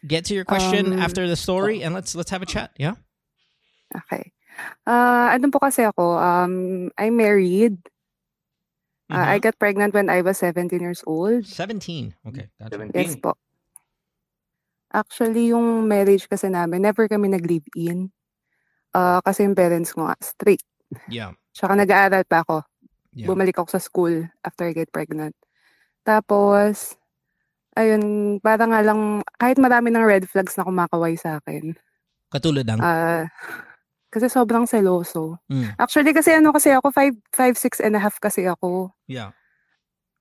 Get 0.05 0.25
to 0.29 0.33
your 0.35 0.45
question 0.45 0.93
Um, 0.93 0.99
after 0.99 1.27
the 1.27 1.35
story, 1.39 1.81
and 1.81 1.93
let's 1.95 2.13
let's 2.13 2.29
have 2.29 2.41
a 2.41 2.49
chat. 2.49 2.71
Yeah. 2.77 2.95
Okay. 3.95 4.31
Ah, 4.87 5.33
ano 5.35 5.49
po 5.51 5.59
kasi 5.59 5.83
ako, 5.83 6.15
um, 6.17 6.87
I'm 6.97 7.15
married. 7.17 7.79
Ah, 9.11 9.29
I 9.33 9.37
Mhm. 9.37 9.43
got 9.45 9.59
pregnant 9.61 9.93
when 9.93 10.09
I 10.09 10.21
was 10.25 10.41
17 10.41 10.81
years 10.81 11.03
old. 11.05 11.45
Seventeen. 11.45 12.15
Okay. 12.25 12.49
Gotcha. 12.57 12.73
17. 12.73 12.97
Yes 12.97 13.15
po. 13.19 13.37
Actually, 14.95 15.51
yung 15.51 15.85
marriage 15.91 16.25
kasi 16.31 16.47
namin, 16.47 16.81
never 16.81 17.05
kami 17.11 17.27
nag-live-in. 17.27 18.09
Ah, 18.95 19.19
kasi 19.21 19.43
yung 19.43 19.53
parents 19.57 19.91
ko 19.91 20.07
nga, 20.07 20.15
strict. 20.23 20.65
Yeah. 21.11 21.35
Tsaka 21.51 21.75
nag-aaral 21.75 22.23
pa 22.25 22.41
ako. 22.47 22.63
Yeah. 23.11 23.27
Bumalik 23.27 23.59
ako 23.59 23.75
sa 23.75 23.81
school 23.83 24.27
after 24.43 24.67
I 24.67 24.73
get 24.73 24.91
pregnant. 24.91 25.35
Tapos, 26.07 26.95
ayun, 27.75 28.03
parang 28.39 28.71
nga 28.71 28.81
lang, 28.81 28.99
kahit 29.37 29.59
marami 29.59 29.91
ng 29.91 30.03
red 30.03 30.25
flags 30.25 30.55
na 30.55 30.63
kumakaway 30.63 31.19
sa 31.19 31.39
akin. 31.39 31.75
Katulad 32.31 32.65
ng. 32.65 32.79
Ah, 32.81 33.27
kasi 34.09 34.31
sobrang 34.31 34.63
seloso. 34.63 35.35
Mm. 35.51 35.75
Actually, 35.75 36.15
kasi 36.15 36.31
ano 36.31 36.55
kasi 36.55 36.71
ako, 36.71 36.87
5, 36.89 37.19
5, 37.35 37.59
6 37.59 37.83
and 37.83 37.95
a 37.95 38.01
half 38.01 38.15
kasi 38.23 38.47
ako. 38.47 38.95
Yeah. 39.11 39.35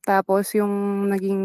Tapos, 0.05 0.50
yung 0.52 1.07
naging 1.09 1.42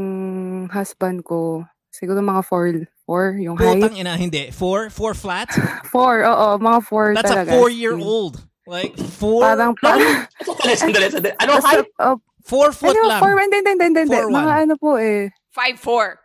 husband 0.74 1.24
ko, 1.24 1.64
siguro 1.94 2.20
mga 2.20 2.42
4, 2.44 2.90
4 3.06 3.38
yung 3.46 3.56
height. 3.56 3.80
Putang 3.80 3.96
ina, 3.96 4.18
hindi. 4.18 4.50
Four, 4.52 4.90
four 4.90 5.14
flat? 5.14 5.48
4, 5.94 6.26
oo, 6.26 6.48
mga 6.58 6.80
4 6.84 7.16
That's 7.16 7.32
talaga. 7.32 7.50
a 7.54 7.56
four-year-old. 7.56 8.36
Like, 8.70 8.94
four, 9.18 9.42
Parang, 9.42 9.74
parang, 9.82 10.30
Sandali, 10.46 10.74
sandali, 10.78 11.06
sandali. 11.10 11.34
Ano, 11.42 11.58
height? 11.58 11.90
oh, 12.02 12.18
four 12.46 12.70
foot 12.74 12.94
ano, 12.94 13.10
lang. 13.10 13.22
4, 13.22 13.46
hindi, 13.46 13.58
hindi, 13.66 13.74
hindi, 13.94 14.20
Mga 14.30 14.30
one. 14.30 14.62
ano 14.66 14.74
po 14.78 14.98
eh. 15.02 15.30
5'4". 15.60 16.16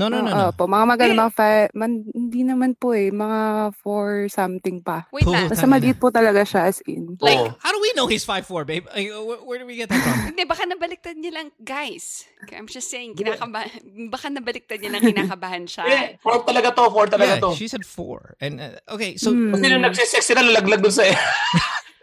No, 0.00 0.08
no, 0.08 0.24
no, 0.24 0.32
no. 0.32 0.48
po, 0.56 0.64
mga 0.64 0.86
magaling, 0.88 1.12
Eh. 1.12 1.20
mga 1.20 1.32
five, 1.36 1.68
man, 1.76 2.08
hindi 2.16 2.40
naman 2.40 2.72
po 2.72 2.96
eh, 2.96 3.12
mga 3.12 3.68
4 3.84 4.32
something 4.32 4.80
pa. 4.80 5.04
Wait 5.12 5.28
lang. 5.28 5.44
Basta 5.44 5.68
Tangina. 5.68 5.76
maliit 5.76 6.00
po 6.00 6.08
talaga 6.08 6.40
siya 6.40 6.72
as 6.72 6.80
in. 6.88 7.20
Like, 7.20 7.36
Oo. 7.36 7.52
How 7.60 7.68
do 7.68 7.76
we 7.84 7.92
know 7.92 8.08
he's 8.08 8.24
5'4", 8.24 8.64
babe? 8.64 8.88
Like, 8.88 9.12
where, 9.12 9.44
where 9.44 9.58
do 9.60 9.68
we 9.68 9.76
get 9.76 9.92
that 9.92 10.00
from? 10.00 10.24
Hindi, 10.32 10.48
baka 10.48 10.64
nabaliktad 10.64 11.20
niya 11.20 11.36
lang, 11.36 11.52
guys. 11.60 12.24
I'm 12.48 12.64
just 12.64 12.88
saying, 12.88 13.12
kinakaba 13.12 13.68
baka 14.08 14.32
nabaliktad 14.32 14.80
niya 14.80 14.96
lang 14.96 15.04
kinakabahan 15.04 15.68
siya. 15.68 15.84
Eh, 15.84 16.16
four 16.24 16.48
talaga 16.48 16.72
to, 16.72 16.88
four 16.88 17.04
talaga 17.04 17.36
yeah, 17.36 17.44
to. 17.44 17.52
she 17.52 17.68
said 17.68 17.84
four. 17.84 18.40
And, 18.40 18.56
uh, 18.56 18.80
okay, 18.96 19.20
so, 19.20 19.36
Hmm. 19.36 19.52
Kasi 19.52 19.68
nung 19.68 19.84
nagsisex 19.84 20.24
sila, 20.24 20.40
lalaglag 20.40 20.80
dun 20.80 20.96
sa... 20.96 21.04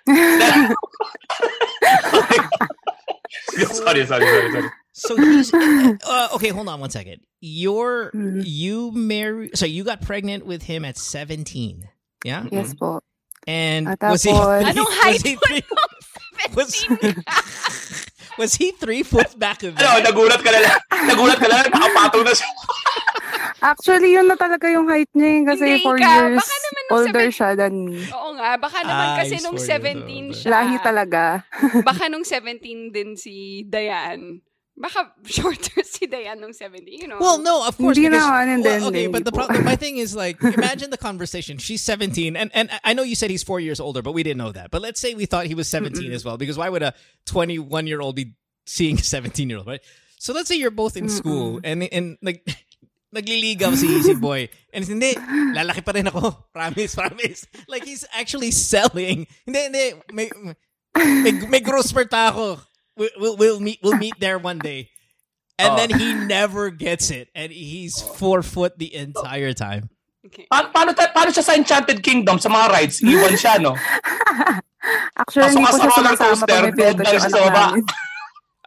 sorry, 3.73 4.05
sorry, 4.05 4.05
sorry, 4.05 4.51
sorry. 4.53 4.69
So 4.97 5.13
he's, 5.15 5.53
uh, 5.53 6.27
okay, 6.33 6.49
hold 6.49 6.65
on 6.67 6.81
one 6.81 6.89
second. 6.89 7.21
You're, 7.37 8.09
Mhm. 8.17 8.41
you 8.41 8.89
married, 8.91 9.53
so 9.53 9.69
you 9.69 9.85
got 9.85 10.01
pregnant 10.01 10.49
with 10.49 10.65
him 10.65 10.81
at 10.83 10.97
17. 10.97 11.85
Yeah? 12.25 12.49
Yes 12.49 12.73
po. 12.73 13.05
And 13.45 13.93
At 13.93 14.01
was 14.01 14.25
he, 14.25 14.33
tapos- 14.33 14.65
Anong 14.73 14.89
was 14.89 14.97
height 14.97 15.21
he 15.21 15.35
mo 15.37 15.41
three, 15.45 15.63
was, 16.57 16.71
was 18.41 18.51
he 18.57 18.71
three 18.73 19.03
foot 19.05 19.37
back 19.37 19.61
of 19.61 19.77
Ano, 19.77 20.01
nagulat 20.01 20.41
ka 20.41 20.49
na 20.49 20.59
lang. 20.65 20.79
Nagulat 21.07 21.37
ka 21.37 21.45
na 21.45 21.55
lang, 21.61 21.69
nakapatong 21.69 22.25
na 22.25 22.33
siya. 22.33 22.49
Actually, 23.57 24.13
yun 24.13 24.27
na 24.27 24.35
talaga 24.35 24.65
yung 24.67 24.85
height 24.85 25.09
niya 25.13 25.29
eh, 25.29 25.41
kasi 25.45 25.63
Hindi, 25.77 25.85
4 25.85 25.97
ikaw. 25.97 26.09
years 26.13 26.37
Baka 26.37 26.55
naman 26.57 26.83
older 26.89 27.05
seven- 27.09 27.33
siya 27.33 27.49
than 27.53 27.73
me. 27.85 27.97
Oo 28.11 28.29
nga, 28.33 28.49
baka 28.57 28.77
naman 28.81 29.07
Ah, 29.07 29.17
kasi 29.17 29.33
he's 29.37 29.45
nung 29.45 29.57
four 29.57 29.65
years 29.65 29.77
17 29.77 30.33
siya. 30.33 30.49
Lahi 30.51 30.75
talaga. 30.81 31.23
Baka 31.81 32.03
nung 32.07 32.25
17 32.25 32.89
din 32.89 33.09
si 33.13 33.61
Diane. 33.63 34.41
Baka 34.77 35.11
shorter 35.25 35.81
si 35.83 36.05
Diane 36.05 36.39
nung 36.39 36.53
17, 36.53 36.85
you 36.85 37.07
know. 37.07 37.17
Well, 37.19 37.41
no, 37.41 37.67
of 37.67 37.77
course. 37.77 37.97
Hindi 37.97 38.13
because- 38.13 38.29
naman, 38.29 38.47
hindi, 38.47 38.69
well, 38.69 38.87
okay, 38.89 39.07
but 39.07 39.25
the 39.25 39.31
problem, 39.31 39.65
my 39.65 39.75
thing 39.81 39.97
is 39.97 40.15
like, 40.15 40.37
imagine 40.41 40.91
the 40.91 41.01
conversation. 41.01 41.57
She's 41.57 41.81
17, 41.81 42.37
and 42.37 42.51
and 42.53 42.69
I 42.83 42.93
know 42.93 43.01
you 43.01 43.15
said 43.15 43.33
he's 43.33 43.41
four 43.41 43.59
years 43.59 43.79
older, 43.81 44.01
but 44.05 44.13
we 44.13 44.21
didn't 44.21 44.37
know 44.37 44.53
that. 44.53 44.69
But 44.69 44.81
let's 44.85 45.01
say 45.01 45.17
we 45.17 45.25
thought 45.25 45.47
he 45.49 45.57
was 45.57 45.67
17 45.67 46.13
as 46.13 46.23
well, 46.23 46.37
because 46.37 46.57
why 46.57 46.69
would 46.69 46.83
a 46.83 46.93
21 47.25 47.87
year 47.87 48.01
old 48.01 48.15
be 48.15 48.37
seeing 48.65 49.01
a 49.01 49.03
17 49.03 49.49
year 49.49 49.57
old, 49.57 49.67
right? 49.67 49.81
So 50.19 50.33
let's 50.33 50.47
say 50.47 50.55
you're 50.55 50.71
both 50.71 50.95
in 50.95 51.09
school, 51.09 51.59
and 51.63 51.83
and 51.83 52.17
like. 52.21 52.45
Nagliligaw 53.07 53.71
si 53.79 53.87
si 54.03 54.19
boy. 54.19 54.51
And 54.75 54.83
hindi, 54.83 55.15
lalaki 55.55 55.79
pa 55.79 55.95
rin 55.95 56.11
ako. 56.11 56.51
Promise, 56.51 56.91
promise. 56.91 57.47
Like, 57.65 57.87
he's 57.87 58.03
actually 58.11 58.51
selling. 58.51 59.31
Hindi, 59.47 59.61
hindi. 59.63 59.85
May, 60.11 60.27
may, 60.91 61.31
may 61.47 61.61
grosper 61.63 62.03
ta 62.03 62.35
ako. 62.35 62.59
We'll, 62.97 63.09
we'll, 63.17 63.35
we'll 63.37 63.59
meet, 63.59 63.79
we'll 63.81 63.97
meet 63.97 64.17
there 64.19 64.37
one 64.37 64.57
day. 64.59 64.89
And 65.57 65.73
Oh. 65.73 65.75
then 65.77 65.89
he 65.97 66.13
never 66.13 66.69
gets 66.69 67.09
it. 67.09 67.29
And 67.33 67.51
he's 67.51 68.01
four 68.01 68.41
foot 68.43 68.77
the 68.77 68.93
entire 68.93 69.53
time. 69.53 69.89
Okay. 70.25 70.45
Pa- 70.51 70.69
paano, 70.69 70.93
ta- 70.93 71.09
paano 71.15 71.31
siya 71.31 71.41
sa 71.41 71.55
Enchanted 71.55 72.03
Kingdom, 72.03 72.37
sa 72.37 72.49
mga 72.49 72.67
rides? 72.69 73.01
Iwan 73.01 73.33
siya, 73.33 73.57
no? 73.57 73.73
Actually, 75.17 75.49
Pasok 75.49 75.57
hindi 75.57 75.65
ka 75.65 75.71
po 75.71 75.77
sa 75.77 75.77
siya 75.77 75.89
roller 75.89 76.13
sumasama 76.13 76.19
coaster, 76.19 76.47
pag 76.47 76.63
may 76.63 76.73
field 76.73 76.77
doon 76.77 76.97
trip 76.97 76.97
lang 76.97 77.07
siya 77.07 77.17
yung 77.17 77.21
sa 77.21 77.27
anak 77.27 77.47
baba. 77.47 77.63
namin. 77.65 77.83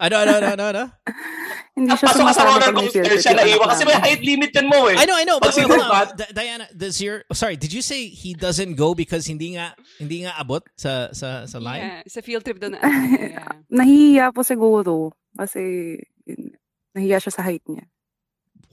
Ano, 0.01 0.15
ah, 0.17 0.23
ano, 0.25 0.33
ano, 0.33 0.49
ano, 0.51 0.65
ano? 0.73 0.85
Hindi 1.81 1.97
siya 1.97 2.07
Pasok 2.13 2.29
sa 2.37 2.45
roller 2.45 2.73
coaster, 2.77 3.05
siya 3.17 3.33
anak 3.33 3.45
naiwan. 3.49 3.69
Kasi 3.73 3.83
may 3.89 3.97
height 3.97 4.21
limit 4.21 4.51
yan 4.53 4.67
mo 4.69 4.93
eh. 4.93 5.01
I 5.01 5.09
know, 5.09 5.17
I 5.17 5.25
know. 5.25 5.41
But 5.41 5.57
on. 5.57 6.13
Di- 6.13 6.33
Diana, 6.37 6.69
does 6.77 7.01
your 7.01 7.25
sorry? 7.33 7.57
Did 7.57 7.73
you 7.73 7.81
say 7.81 8.13
he 8.13 8.37
doesn't 8.37 8.77
go 8.77 8.93
because 8.93 9.25
hindi 9.25 9.57
nga 9.57 9.73
hindi 9.97 10.29
nga 10.29 10.37
abot 10.37 10.61
sa 10.77 11.09
sa 11.17 11.49
sa 11.49 11.57
line? 11.57 11.81
Yeah, 11.81 12.01
sa 12.05 12.21
field 12.21 12.45
trip 12.45 12.61
doon. 12.61 12.77
Yeah. 13.11 13.65
Nahihiya 13.71 14.35
po 14.35 14.45
siguro. 14.45 15.15
Kasi, 15.39 15.95
yun, 16.27 16.53
nahihiya 16.95 17.23
siya 17.23 17.33
sa 17.33 17.43
height 17.47 17.63
niya. 17.71 17.87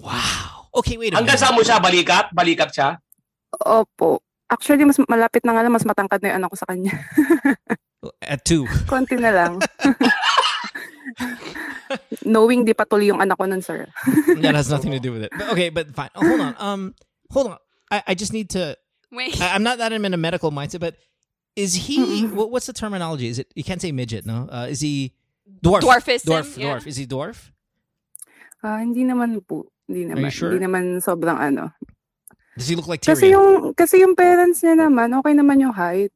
Wow. 0.02 0.70
Okay, 0.82 0.98
wait 0.98 1.14
a 1.14 1.22
Hanggang 1.22 1.38
saan 1.38 1.54
mo 1.58 1.62
siya? 1.62 1.82
Balikat? 1.82 2.34
Balikat 2.34 2.70
siya? 2.74 2.98
Opo. 3.54 4.22
Actually, 4.48 4.86
mas 4.86 5.00
malapit 5.10 5.44
na 5.44 5.54
nga 5.54 5.64
lang, 5.66 5.74
mas 5.74 5.86
matangkad 5.86 6.22
na 6.24 6.34
yung 6.34 6.38
anak 6.44 6.50
ko 6.54 6.58
sa 6.58 6.70
kanya. 6.70 6.94
At 8.32 8.46
two. 8.46 8.64
Konti 8.88 9.18
na 9.18 9.32
lang. 9.34 9.54
Knowing 12.26 12.66
di 12.66 12.74
patuloy 12.74 13.08
yung 13.08 13.22
anak 13.22 13.38
ko 13.38 13.46
nun, 13.46 13.62
sir. 13.62 13.88
that 14.42 14.56
has 14.56 14.70
nothing 14.70 14.92
to 14.92 15.00
do 15.00 15.12
with 15.16 15.24
it. 15.24 15.32
But, 15.38 15.52
okay, 15.54 15.70
but 15.70 15.94
fine. 15.96 16.10
Oh, 16.16 16.26
hold 16.28 16.42
on. 16.42 16.56
Um, 16.60 16.82
hold 17.32 17.48
on. 17.48 17.58
I, 17.92 18.04
I 18.08 18.14
just 18.16 18.34
need 18.34 18.50
to. 18.52 18.78
Wait. 19.12 19.40
I, 19.42 19.56
I'm 19.56 19.64
not 19.64 19.78
that 19.80 19.94
I'm 19.94 20.04
in 20.06 20.14
a 20.14 20.20
medical 20.20 20.52
mindset, 20.52 20.80
but 20.82 20.96
is 21.56 21.74
he? 21.88 22.28
What, 22.28 22.52
what's 22.52 22.68
the 22.68 22.74
terminology? 22.74 23.28
Is 23.28 23.40
it? 23.40 23.48
You 23.56 23.64
can't 23.64 23.82
say 23.82 23.92
midget, 23.92 24.26
no? 24.26 24.48
Uh, 24.52 24.68
is 24.70 24.82
he 24.82 25.14
dwarf? 25.64 25.82
Dwarfism, 25.82 26.26
Dwarf. 26.28 26.58
yeah. 26.58 26.78
Dwarf. 26.78 26.88
Is 26.88 26.98
he 26.98 27.06
dwarf? 27.08 27.52
Ah, 28.64 28.78
hindi 28.80 29.04
naman 29.06 29.40
po. 29.48 29.66
Hindi 29.88 30.12
you 30.22 30.30
sure? 30.30 30.52
Hindi 30.52 30.66
naman 30.66 31.00
sobrang 31.02 31.40
ano. 31.40 31.72
Does 32.58 32.68
he 32.68 32.76
look 32.76 32.88
like 32.88 33.02
Kasi 33.02 33.30
Tyrion? 33.30 33.32
yung, 33.32 33.74
kasi 33.78 34.02
yung 34.02 34.16
parents 34.18 34.66
niya 34.66 34.90
naman, 34.90 35.14
okay 35.14 35.34
naman 35.38 35.62
yung 35.62 35.74
height. 35.74 36.12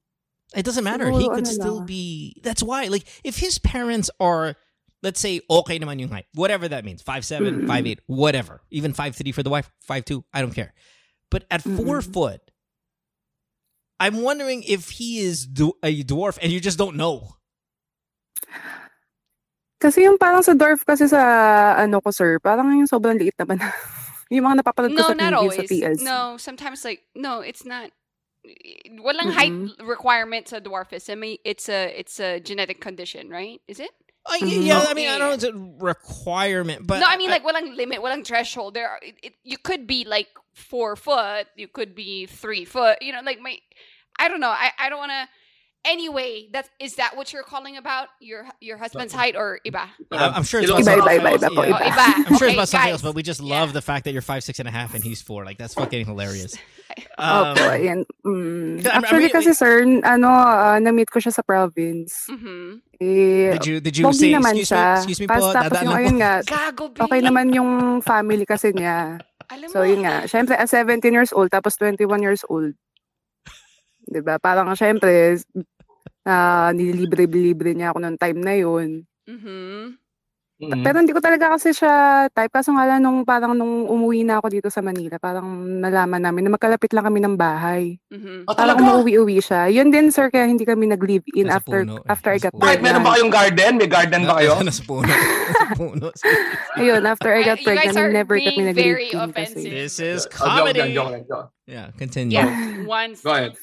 It 0.56 0.66
doesn't 0.66 0.84
matter. 0.84 1.08
He 1.12 1.30
could 1.30 1.46
ano 1.48 1.54
still 1.54 1.78
lang. 1.80 1.86
be. 1.86 2.36
That's 2.44 2.64
why. 2.64 2.88
Like, 2.90 3.06
if 3.24 3.38
his 3.38 3.60
parents 3.60 4.10
are, 4.20 4.58
let's 5.02 5.20
say, 5.20 5.42
okay 5.50 5.80
naman 5.80 6.00
yung 6.00 6.10
height, 6.10 6.26
whatever 6.34 6.68
that 6.68 6.86
means, 6.86 7.02
five 7.02 7.26
seven, 7.26 7.62
Mm-mm. 7.62 7.68
five 7.68 7.86
eight, 7.86 8.00
whatever, 8.06 8.62
even 8.70 8.94
five 8.94 9.16
three 9.16 9.32
for 9.32 9.44
the 9.44 9.50
wife, 9.50 9.70
five 9.82 10.06
two, 10.06 10.24
I 10.34 10.42
don't 10.42 10.54
care. 10.54 10.74
But 11.30 11.46
at 11.50 11.64
mm-hmm. 11.64 11.78
4 11.78 11.86
Mm-mm. 11.86 12.14
foot, 12.14 12.42
I'm 14.00 14.22
wondering 14.22 14.64
if 14.64 14.90
he 14.90 15.20
is 15.20 15.46
du- 15.46 15.78
a 15.82 16.04
dwarf 16.04 16.38
and 16.42 16.52
you 16.52 16.60
just 16.60 16.78
don't 16.78 16.98
know. 16.98 17.38
Kasi 19.82 20.06
yung 20.06 20.18
parang 20.18 20.46
sa 20.46 20.54
dwarf 20.54 20.86
kasi 20.86 21.08
sa 21.10 21.22
ano 21.78 22.02
ko, 22.02 22.12
sir, 22.14 22.38
parang 22.38 22.70
yung 22.78 22.86
sobrang 22.90 23.18
liit 23.18 23.34
naman. 23.38 23.58
yung 24.34 24.46
mga 24.46 24.62
napapanood 24.62 24.94
ko 24.94 25.02
no, 25.02 25.10
sa 25.10 25.18
not 25.18 25.34
TV, 25.34 25.50
sa 25.50 25.62
always. 25.62 26.02
No, 26.02 26.38
sometimes 26.38 26.86
like 26.86 27.02
no, 27.16 27.42
it's 27.42 27.66
not. 27.66 27.90
Walang 28.90 29.34
height 29.38 29.54
requirement 29.86 30.50
sa 30.50 30.58
dwarfism. 30.58 31.22
May- 31.22 31.42
It's 31.46 31.70
a 31.70 31.94
it's 31.94 32.18
a 32.18 32.42
genetic 32.42 32.82
condition, 32.82 33.30
right? 33.30 33.62
Is 33.70 33.78
it? 33.78 33.94
Uh. 34.26 34.38
Yeah, 34.46 34.86
I 34.88 34.94
mean, 34.94 35.10
I 35.10 35.18
don't 35.18 35.30
know 35.30 35.34
it's 35.34 35.44
a 35.44 35.54
requirement, 35.84 36.86
but 36.86 37.00
no, 37.00 37.06
I 37.08 37.18
mean 37.18 37.30
like 37.30 37.44
walang 37.44 37.76
limit, 37.76 38.00
walang 38.00 38.26
threshold. 38.26 38.74
There, 38.76 38.90
are, 38.90 39.00
it, 39.02 39.16
it, 39.24 39.34
you 39.44 39.58
could 39.58 39.88
be 39.88 40.06
like 40.06 40.28
four 40.54 40.96
foot, 40.96 41.48
you 41.56 41.68
could 41.68 41.96
be 41.96 42.28
three 42.28 42.66
foot. 42.66 43.02
You 43.02 43.14
know, 43.14 43.22
like 43.24 43.40
my, 43.40 43.58
I 44.20 44.28
don't 44.28 44.40
know. 44.40 44.50
I 44.50 44.72
I 44.78 44.90
don't 44.90 45.00
want 45.00 45.12
to. 45.12 45.28
Anyway, 45.84 46.46
that 46.54 46.70
is 46.78 46.94
that 47.02 47.18
what 47.18 47.34
you're 47.34 47.42
calling 47.42 47.74
about? 47.76 48.14
Your 48.22 48.46
your 48.62 48.78
husband's 48.78 49.18
height 49.18 49.34
or 49.36 49.58
iba? 49.66 49.90
I- 50.14 50.30
I'm 50.30 50.46
sure 50.46 50.62
it's 50.62 50.70
Iba, 50.70 50.78
about 50.78 50.86
iba, 50.86 50.94
something 50.94 51.18
iba, 51.18 51.32
else. 51.34 51.42
iba 51.42 51.50
po, 51.58 51.62
Yeah. 51.66 51.90
iba. 51.90 52.06
Oh. 52.06 52.24
I'm 52.30 52.38
sure 52.38 52.48
it's 52.48 52.54
about 52.54 52.70
something 52.70 52.92
else, 52.94 53.02
but 53.02 53.16
we 53.18 53.24
just 53.26 53.42
Yeah. 53.42 53.58
love 53.58 53.74
the 53.74 53.82
fact 53.82 54.06
that 54.06 54.14
you're 54.14 54.22
five, 54.22 54.46
six 54.46 54.62
and 54.62 54.70
a 54.70 54.72
half 54.72 54.94
and 54.94 55.02
he's 55.04 55.26
four. 55.26 55.42
Like 55.42 55.58
that's 55.58 55.74
fucking 55.74 56.06
hilarious. 56.12 56.54
Um, 57.18 57.58
Opo, 57.58 57.66
ayan. 57.66 58.06
Mm. 58.22 58.86
I- 58.86 58.90
I 58.90 58.98
Actually, 59.02 59.26
mean, 59.26 59.30
kasi 59.34 59.52
sir, 59.58 59.82
ano, 60.06 60.30
ah, 60.30 60.78
na-meet 60.78 61.10
ko 61.10 61.18
siya 61.18 61.34
sa 61.34 61.42
province. 61.42 62.30
Mm-hmm. 62.30 62.68
Eh, 63.02 63.50
did 63.58 63.66
you 63.66 63.76
did 63.82 63.98
you 63.98 64.06
pogi 64.06 64.22
say 64.22 64.32
naman 64.38 64.54
excuse 64.54 64.70
siya. 64.70 64.86
me? 64.86 64.98
Excuse 65.02 65.20
me 65.26 65.28
Tapos, 65.34 65.42
po. 65.42 65.54
tapos 65.58 65.66
dadaan 65.66 65.82
yung 65.82 65.90
lang 65.90 65.98
ayun 66.06 66.14
po. 66.14 66.22
nga, 66.22 66.34
Gago, 66.46 66.84
B. 66.94 66.96
okay 67.02 67.22
naman 67.26 67.46
yung 67.50 67.72
family 68.06 68.46
kasi 68.46 68.70
niya. 68.70 69.18
Alam 69.50 69.66
mo, 69.66 69.74
So, 69.74 69.82
yun 69.82 70.06
nga. 70.06 70.30
Siyempre, 70.30 70.54
as 70.54 70.70
17 70.70 71.10
years 71.12 71.34
old, 71.34 71.50
tapos 71.50 71.74
21 71.82 72.22
years 72.22 72.46
old. 72.46 72.78
'Di 74.12 74.20
ba 74.20 74.36
Parang, 74.38 74.68
siyempre, 74.76 75.40
ah 76.22 76.70
nililibre-libre 76.70 77.72
niya 77.72 77.90
ako 77.90 77.98
noong 77.98 78.20
time 78.20 78.40
na 78.44 78.54
yun. 78.54 79.08
Mhm. 79.26 79.96
Mhm. 80.62 80.86
Pero 80.86 81.02
hindi 81.02 81.10
ko 81.10 81.18
talaga 81.18 81.58
kasi 81.58 81.74
siya 81.74 81.90
type. 82.30 82.54
Kaso 82.54 82.70
nga 82.70 82.86
lang, 82.86 83.02
nung 83.02 83.26
parang 83.26 83.58
nung 83.58 83.90
umuwi 83.90 84.22
na 84.22 84.38
ako 84.38 84.54
dito 84.54 84.70
sa 84.70 84.78
Manila, 84.80 85.18
parang 85.18 85.42
nalaman 85.82 86.22
namin 86.22 86.46
na 86.46 86.54
magkalapit 86.54 86.94
lang 86.94 87.02
kami 87.02 87.18
ng 87.18 87.34
bahay. 87.34 87.98
Mhm. 88.14 88.46
Ah, 88.46 88.54
Parang 88.54 88.78
talaga? 88.78 88.94
umuwi-uwi 88.94 89.42
siya. 89.42 89.74
Yun 89.74 89.90
din, 89.90 90.14
sir, 90.14 90.30
kaya 90.30 90.46
hindi 90.46 90.62
kami 90.62 90.86
nag-live-in 90.86 91.50
Nasa 91.50 91.58
after 91.58 91.82
puno. 91.82 92.06
after 92.06 92.30
I 92.30 92.38
got 92.38 92.54
puno. 92.54 92.62
Bakit 92.62 92.78
meron 92.78 93.02
ba 93.02 93.10
pregnant. 93.10 93.14
kayong 93.18 93.34
garden? 93.34 93.72
May 93.82 93.90
garden 93.90 94.22
ba 94.22 94.34
kayo? 94.38 94.54
Nasa 94.70 94.84
puno. 94.86 95.10
Nasa 95.10 95.66
puno. 95.74 96.08
Ayun, 96.78 97.02
after 97.10 97.30
I 97.34 97.42
got 97.42 97.58
You 97.58 97.66
guys 97.66 97.66
pregnant, 97.66 97.98
are 97.98 98.12
never 98.14 98.36
being 98.38 98.54
kami 98.54 98.70
very 98.70 99.10
nag-live-in. 99.10 99.66
This 99.66 99.98
is 99.98 100.30
Oh, 100.38 100.46
joke 100.46 100.70
comedy. 100.70 100.94
joke 100.94 101.10
lang, 101.10 101.24
joke. 101.26 101.50
Yeah, 101.66 101.90
continue. 101.98 102.38
Yeah. 102.38 102.54
Once. 102.86 103.26
Go 103.26 103.34
ahead. 103.34 103.58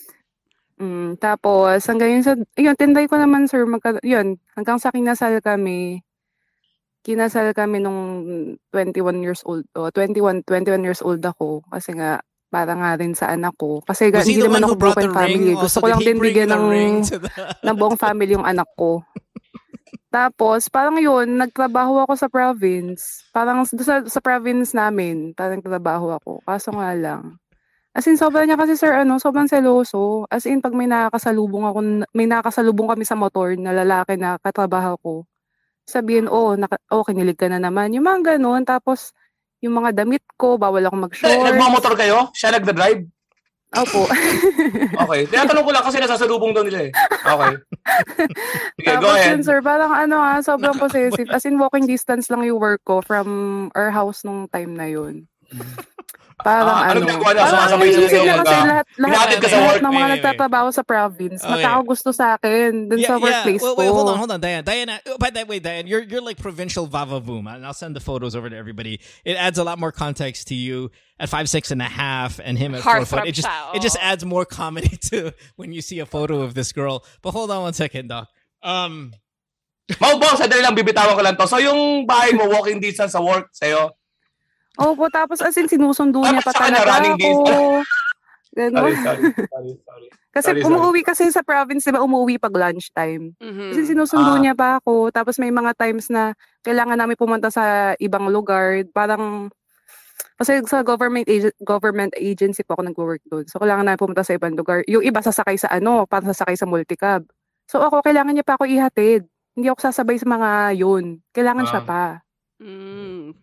Mm, 0.78 1.18
tapos, 1.18 1.82
hanggang 1.90 2.14
yun 2.14 2.24
sa, 2.24 2.38
yun, 2.54 2.78
tinday 2.78 3.10
ko 3.10 3.18
naman, 3.18 3.50
sir, 3.50 3.66
magka, 3.66 3.98
yun, 4.06 4.38
hanggang 4.54 4.78
sa 4.78 4.94
kinasal 4.94 5.42
kami, 5.42 6.06
kinasal 7.02 7.50
kami 7.50 7.82
nung 7.82 8.00
21 8.70 9.18
years 9.18 9.42
old, 9.42 9.66
o 9.74 9.90
21, 9.90 10.46
21 10.46 10.86
years 10.86 11.02
old 11.02 11.18
ako, 11.18 11.66
kasi 11.66 11.98
nga, 11.98 12.22
para 12.48 12.72
nga 12.72 12.96
rin 12.96 13.12
sa 13.12 13.34
anak 13.34 13.52
ko. 13.60 13.84
Kasi 13.84 14.08
he 14.08 14.14
hindi 14.14 14.40
the 14.40 14.48
naman 14.48 14.64
one 14.64 14.64
ako 14.64 14.72
who 14.72 14.80
brought 14.80 14.96
the 14.96 15.04
broken 15.04 15.18
family. 15.18 15.52
ring? 15.52 15.60
Gusto 15.60 15.78
Also, 15.78 15.84
ko 15.84 15.86
lang 15.92 16.00
he 16.00 16.06
din 16.06 16.16
bring 16.16 16.32
bigyan 16.32 16.48
the 16.48 16.56
ng, 16.56 16.64
ring 16.70 16.96
to 17.04 17.16
the... 17.20 17.30
ng 17.66 17.76
buong 17.76 17.98
family 18.00 18.32
yung 18.32 18.48
anak 18.48 18.68
ko. 18.78 19.04
Tapos, 20.08 20.72
parang 20.72 20.96
yun, 20.96 21.36
nagtrabaho 21.36 22.08
ako 22.08 22.16
sa 22.16 22.32
province. 22.32 23.28
Parang 23.28 23.60
sa, 23.68 24.00
sa 24.08 24.20
province 24.24 24.72
namin, 24.72 25.36
parang 25.36 25.60
trabaho 25.60 26.16
ako. 26.16 26.40
Kaso 26.48 26.72
nga 26.72 26.96
lang. 26.96 27.36
As 27.98 28.06
in, 28.06 28.14
sobrang 28.14 28.46
niya 28.46 28.54
kasi 28.54 28.78
sir, 28.78 28.94
ano, 28.94 29.18
sobrang 29.18 29.50
seloso. 29.50 30.22
As 30.30 30.46
in, 30.46 30.62
pag 30.62 30.70
may 30.70 30.86
nakakasalubong 30.86 31.66
ako, 31.66 31.78
may 32.14 32.30
nakakasalubong 32.30 32.94
kami 32.94 33.02
sa 33.02 33.18
motor 33.18 33.58
na 33.58 33.74
lalaki 33.74 34.14
na 34.14 34.38
katrabaho 34.38 34.94
ko, 35.02 35.14
sabihin, 35.82 36.30
oh, 36.30 36.54
naka, 36.54 36.78
oh, 36.94 37.02
kinilig 37.02 37.34
ka 37.34 37.50
na 37.50 37.58
naman. 37.58 37.90
Yung 37.90 38.06
mga 38.06 38.38
ganun. 38.38 38.62
Tapos, 38.62 39.10
yung 39.58 39.82
mga 39.82 40.06
damit 40.06 40.22
ko, 40.38 40.54
bawal 40.54 40.86
ako 40.86 40.94
Eh, 40.94 41.02
mag-short. 41.10 41.42
Nagmamotor 41.42 41.94
kayo? 41.98 42.30
Siya 42.38 42.54
nagda-drive? 42.54 43.02
Opo. 43.74 44.06
Okay. 45.08 45.24
Tinatanong 45.30 45.64
ko 45.64 45.72
lang 45.72 45.84
kasi 45.84 45.96
nasasalubong 45.96 46.52
daw 46.52 46.62
nila 46.62 46.88
eh. 46.88 46.92
Okay. 47.24 47.54
Sige, 48.76 48.92
go 49.00 49.08
Tapos 49.08 49.16
ahead. 49.16 49.30
yun, 49.32 49.42
sir, 49.42 49.58
parang 49.64 49.92
ano 49.96 50.16
ah, 50.20 50.40
sobrang 50.44 50.76
possessive. 50.82 51.28
As 51.32 51.48
in, 51.48 51.56
walking 51.56 51.88
distance 51.88 52.28
lang 52.28 52.44
yung 52.44 52.60
work 52.60 52.84
ko 52.84 53.00
from 53.00 53.26
our 53.72 53.88
house 53.88 54.22
nung 54.28 54.44
time 54.52 54.76
na 54.76 54.86
yun. 54.92 55.24
Parang 56.38 56.70
Ah, 56.70 56.94
ano 56.94 57.02
ano. 57.02 57.06
ginagawa 57.10 57.30
niya? 57.34 57.42
Parang 57.42 57.50
Sumasabay 57.50 57.74
ang 57.74 57.92
sa 57.92 57.98
iniisip 57.98 58.20
niya 58.22 58.36
kasi 58.38 58.54
ah, 58.54 58.62
lahat, 58.62 58.86
lahat, 58.94 59.10
Hinatid 59.18 59.38
ka 59.42 59.48
sa 59.48 59.56
lahat 59.58 59.66
work. 59.66 59.78
ng 59.78 59.82
mga 59.82 59.90
Wait, 59.90 59.98
wait, 59.98 60.06
wait. 60.06 60.14
nagtatrabaho 60.22 60.68
sa 60.70 60.82
province, 60.86 61.40
Okay. 61.42 61.50
magkakagusto 61.50 62.08
sa 62.14 62.24
akin 62.38 62.70
dun 62.86 62.98
sa 63.02 63.14
workplace 63.18 63.58
Wait, 63.58 63.74
ko. 63.74 63.78
wait, 63.82 63.90
hold 63.90 64.08
on, 64.08 64.16
hold 64.22 64.30
on, 64.30 64.40
Diane. 64.40 64.62
Diane, 64.62 64.90
uh, 64.94 65.18
by 65.18 65.30
that 65.34 65.46
way, 65.50 65.58
Diane, 65.58 65.86
you're 65.90 66.06
you're 66.06 66.22
like 66.22 66.38
provincial 66.38 66.86
Vava 66.86 67.18
Voom, 67.18 67.50
and 67.50 67.66
I'll 67.66 67.74
send 67.74 67.98
the 67.98 68.00
photos 68.00 68.38
over 68.38 68.46
to 68.46 68.54
everybody. 68.54 69.02
It 69.26 69.34
adds 69.34 69.58
a 69.58 69.64
lot 69.66 69.82
more 69.82 69.90
context 69.90 70.46
to 70.48 70.54
you 70.54 70.94
at 71.18 71.26
five 71.26 71.50
six 71.50 71.74
and 71.74 71.82
a 71.82 71.90
half, 71.90 72.38
and 72.38 72.54
him 72.54 72.70
at 72.78 72.86
four 72.86 73.02
foot. 73.02 73.26
It 73.26 73.34
just 73.34 73.50
Heartthrob 73.50 73.74
it 73.74 73.82
just 73.82 73.98
siya, 73.98 74.06
adds 74.14 74.22
more 74.22 74.46
comedy 74.46 74.94
to 75.10 75.34
when 75.58 75.74
you 75.74 75.82
see 75.82 75.98
a 75.98 76.06
photo 76.06 76.40
of 76.46 76.54
this 76.54 76.70
girl. 76.70 77.02
But 77.20 77.34
hold 77.34 77.50
on 77.50 77.66
one 77.66 77.74
second, 77.74 78.14
Doc. 78.14 78.30
Um, 78.62 79.10
Mau 79.98 80.20
boss, 80.20 80.36
sandali 80.36 80.60
lang, 80.60 80.76
bibitawan 80.76 81.16
ko 81.16 81.22
lang 81.24 81.32
to. 81.34 81.48
So 81.48 81.56
yung 81.56 82.04
bahay 82.06 82.36
mo, 82.36 82.44
walking 82.46 82.76
distance 82.76 83.16
sa 83.16 83.24
work 83.24 83.48
sa'yo. 83.56 83.96
Opo, 84.78 85.10
tapos 85.10 85.38
as 85.40 85.54
in, 85.54 85.66
sinusundo 85.66 86.22
niya 86.22 86.38
Tapos 86.38 86.46
pa 86.46 86.52
sa 86.52 86.62
kanya, 86.64 86.78
talaga 86.78 86.90
running 86.92 87.16
ako. 87.18 87.34
Sorry, 88.48 88.96
sorry, 88.96 89.22
sorry, 89.46 89.72
sorry. 89.78 90.06
Kasi 90.28 90.50
sorry, 90.50 90.60
sorry. 90.60 90.72
umuwi 90.72 91.00
kasi 91.02 91.30
sa 91.30 91.42
province, 91.42 91.84
di 91.84 91.92
ba, 91.92 92.00
umuwi 92.00 92.38
pag 92.38 92.50
lunchtime. 92.50 93.36
Mhm. 93.38 93.70
Kasi 93.70 93.80
sinusundo 93.86 94.34
Ah. 94.34 94.40
niya 94.40 94.54
pa 94.54 94.78
ako. 94.78 95.10
Tapos 95.10 95.38
may 95.38 95.50
mga 95.50 95.74
times 95.74 96.08
na 96.08 96.34
kailangan 96.60 96.96
namin 96.96 97.14
pumunta 97.14 97.48
sa 97.48 97.62
ibang 97.96 98.26
lugar. 98.26 98.82
Parang, 98.90 99.46
kasi 100.34 100.58
sa 100.64 100.82
government 100.82 101.22
ag- 101.24 101.54
government 101.60 102.10
agency 102.14 102.62
po 102.62 102.74
ako 102.74 102.82
nag-work 102.84 103.22
doon. 103.24 103.46
So, 103.46 103.58
kailangan 103.58 103.84
namin 103.84 104.00
pumunta 104.00 104.22
sa 104.22 104.34
ibang 104.34 104.54
lugar. 104.54 104.82
Yung 104.86 105.02
iba 105.02 105.20
sasakay 105.20 105.54
sa 105.54 105.70
ano, 105.70 106.02
para 106.02 106.26
sasakay 106.26 106.54
sa 106.54 106.66
multicab. 106.66 107.22
So, 107.66 107.78
ako, 107.78 108.02
kailangan 108.02 108.32
niya 108.32 108.42
pa 108.42 108.54
ako 108.54 108.66
ihatid. 108.66 109.22
Hindi 109.54 109.66
ako 109.68 109.80
sasabay 109.84 110.18
sa 110.18 110.26
mga 110.26 110.48
yun. 110.74 111.22
Kailangan 111.30 111.62
siya 111.64 111.82
Ah. 111.82 111.86
pa. 111.86 112.02
Mm. 112.58 113.38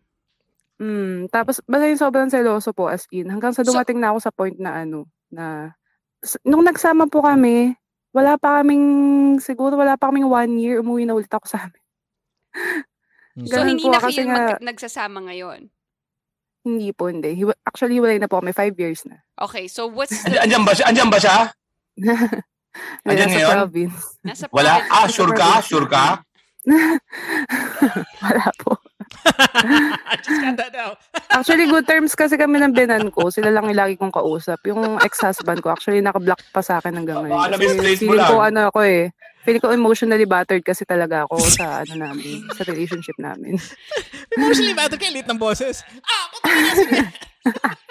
Mm, 0.76 1.28
tapos 1.30 1.64
basta 1.64 1.86
yung 1.86 2.02
sobrang 2.02 2.28
seloso 2.28 2.70
po 2.70 2.88
as 2.88 3.08
in. 3.10 3.28
Hanggang 3.28 3.52
sa 3.52 3.64
So- 3.64 3.72
dumating 3.72 3.98
na 3.98 4.12
ako 4.12 4.20
sa 4.20 4.32
point 4.32 4.58
na 4.58 4.84
ano, 4.84 5.08
na 5.30 5.72
s- 6.20 6.40
nung 6.42 6.62
nagsama 6.62 7.06
po 7.06 7.22
kami, 7.22 7.76
wala 8.12 8.36
pa 8.36 8.60
kaming, 8.60 8.86
siguro 9.38 9.76
wala 9.76 9.96
pa 9.96 10.08
kaming 10.08 10.26
one 10.26 10.52
year, 10.56 10.80
umuwi 10.80 11.04
na 11.04 11.14
ulit 11.14 11.30
ako 11.30 11.48
sa 11.48 11.64
amin. 11.64 11.84
So, 13.38 13.52
Ganun 13.54 13.68
hindi 13.70 13.84
po, 13.84 13.92
na 13.92 14.00
kasi 14.00 14.20
kayo 14.22 14.28
nga- 14.30 14.56
mag- 14.56 14.64
nagsasama 14.64 15.20
ngayon? 15.26 15.68
Hindi 16.64 16.90
po, 16.92 17.08
hindi. 17.08 17.36
Hiwa- 17.36 17.60
Actually, 17.62 17.96
hiwalay 17.96 18.18
na 18.18 18.26
po 18.26 18.40
kami. 18.40 18.52
Five 18.52 18.74
years 18.74 19.04
na. 19.04 19.20
Okay, 19.38 19.68
so 19.68 19.86
what's 19.86 20.12
Andi- 20.26 20.34
the... 20.34 20.42
Andyan 20.42 20.64
ba 20.64 20.72
siya? 20.72 20.86
Andyan 20.88 21.10
ba 21.10 21.20
siya? 21.20 21.38
Andyan 23.06 23.28
Nasa 23.28 23.36
ngayon? 23.38 23.52
province. 23.54 24.00
Nasa 24.22 24.44
Wala? 24.50 24.72
province. 24.78 24.92
Ah, 24.92 25.08
sure 25.08 25.32
ka? 25.32 25.50
Sure 25.62 25.88
ka? 25.88 26.06
wala 28.22 28.48
po. 28.58 28.72
I 30.12 30.16
just 30.22 30.40
got 30.42 30.56
that 30.58 30.72
now. 30.72 30.96
Actually, 31.38 31.66
good 31.68 31.86
terms 31.90 32.14
kasi 32.14 32.38
kami 32.38 32.62
ng 32.62 32.74
binan 32.74 33.10
ko. 33.10 33.34
Sila 33.34 33.50
lang 33.50 33.68
yung 33.68 33.80
lagi 33.80 33.98
kong 33.98 34.14
kausap. 34.14 34.62
Yung 34.70 35.02
ex-husband 35.02 35.60
ko, 35.60 35.74
actually, 35.74 36.00
naka-block 36.00 36.40
pa 36.54 36.62
sa 36.62 36.80
akin 36.80 36.96
hanggang 36.96 37.26
ngayon. 37.26 37.36
Baka 37.36 37.58
Kasi 37.58 37.98
feeling 38.00 38.24
ko, 38.30 38.40
ano 38.40 38.60
ako 38.70 38.80
eh, 38.86 39.12
feeling 39.44 39.62
ko 39.62 39.70
emotionally 39.74 40.26
battered 40.26 40.66
kasi 40.66 40.86
talaga 40.86 41.26
ako 41.26 41.38
sa, 41.44 41.86
ano 41.86 41.94
namin, 42.10 42.46
sa 42.54 42.66
relationship 42.66 43.18
namin. 43.22 43.58
Emotionally 44.36 44.74
matter 44.74 44.98
kay 44.98 45.14
lit 45.14 45.30
ng 45.30 45.38
boses. 45.38 45.86
Ah, 46.02 46.26
sige. 46.74 47.35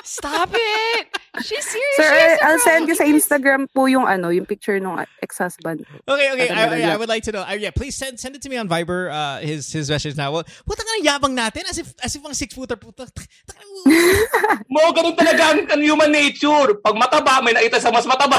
Stop 0.04 0.50
it! 0.52 1.06
She's 1.42 1.64
serious. 1.64 1.96
Sir, 1.96 2.36
She 2.38 2.42
I'll 2.42 2.62
send 2.62 2.88
you 2.88 2.94
sa. 2.94 3.04
Instagram 3.04 3.66
po 3.72 3.86
yung 3.86 4.06
ano, 4.06 4.28
yung 4.28 4.46
picture 4.46 4.78
ng 4.78 5.02
ex-husband. 5.22 5.86
Okay, 6.06 6.28
okay. 6.34 6.48
I, 6.50 6.90
I? 6.90 6.94
I 6.94 6.96
would 6.96 7.08
like 7.08 7.22
to 7.24 7.32
know. 7.32 7.42
Uh, 7.42 7.56
yeah, 7.56 7.70
please 7.70 7.96
send 7.96 8.20
send 8.20 8.36
it 8.36 8.42
to 8.42 8.48
me 8.50 8.56
on 8.58 8.68
Viber. 8.68 9.10
Uh, 9.10 9.38
his 9.40 9.70
his 9.72 9.88
message 9.90 10.14
now. 10.14 10.30
Well, 10.30 10.44
puta 10.66 10.82
ka 10.82 10.90
na 10.98 11.00
yabang 11.02 11.34
natin 11.34 11.66
as 11.70 11.78
if 11.78 11.94
as 12.02 12.14
if 12.14 12.22
ang 12.22 12.34
six 12.34 12.54
footer 12.54 12.76
puta. 12.76 13.06
Mo, 14.72 14.92
ganun 14.94 15.16
talaga 15.16 15.56
ang, 15.56 15.82
human 15.82 16.10
nature. 16.10 16.78
Pag 16.82 16.94
mataba, 16.98 17.42
may 17.42 17.54
nakita 17.54 17.80
sa 17.80 17.90
mas 17.90 18.06
mataba. 18.06 18.38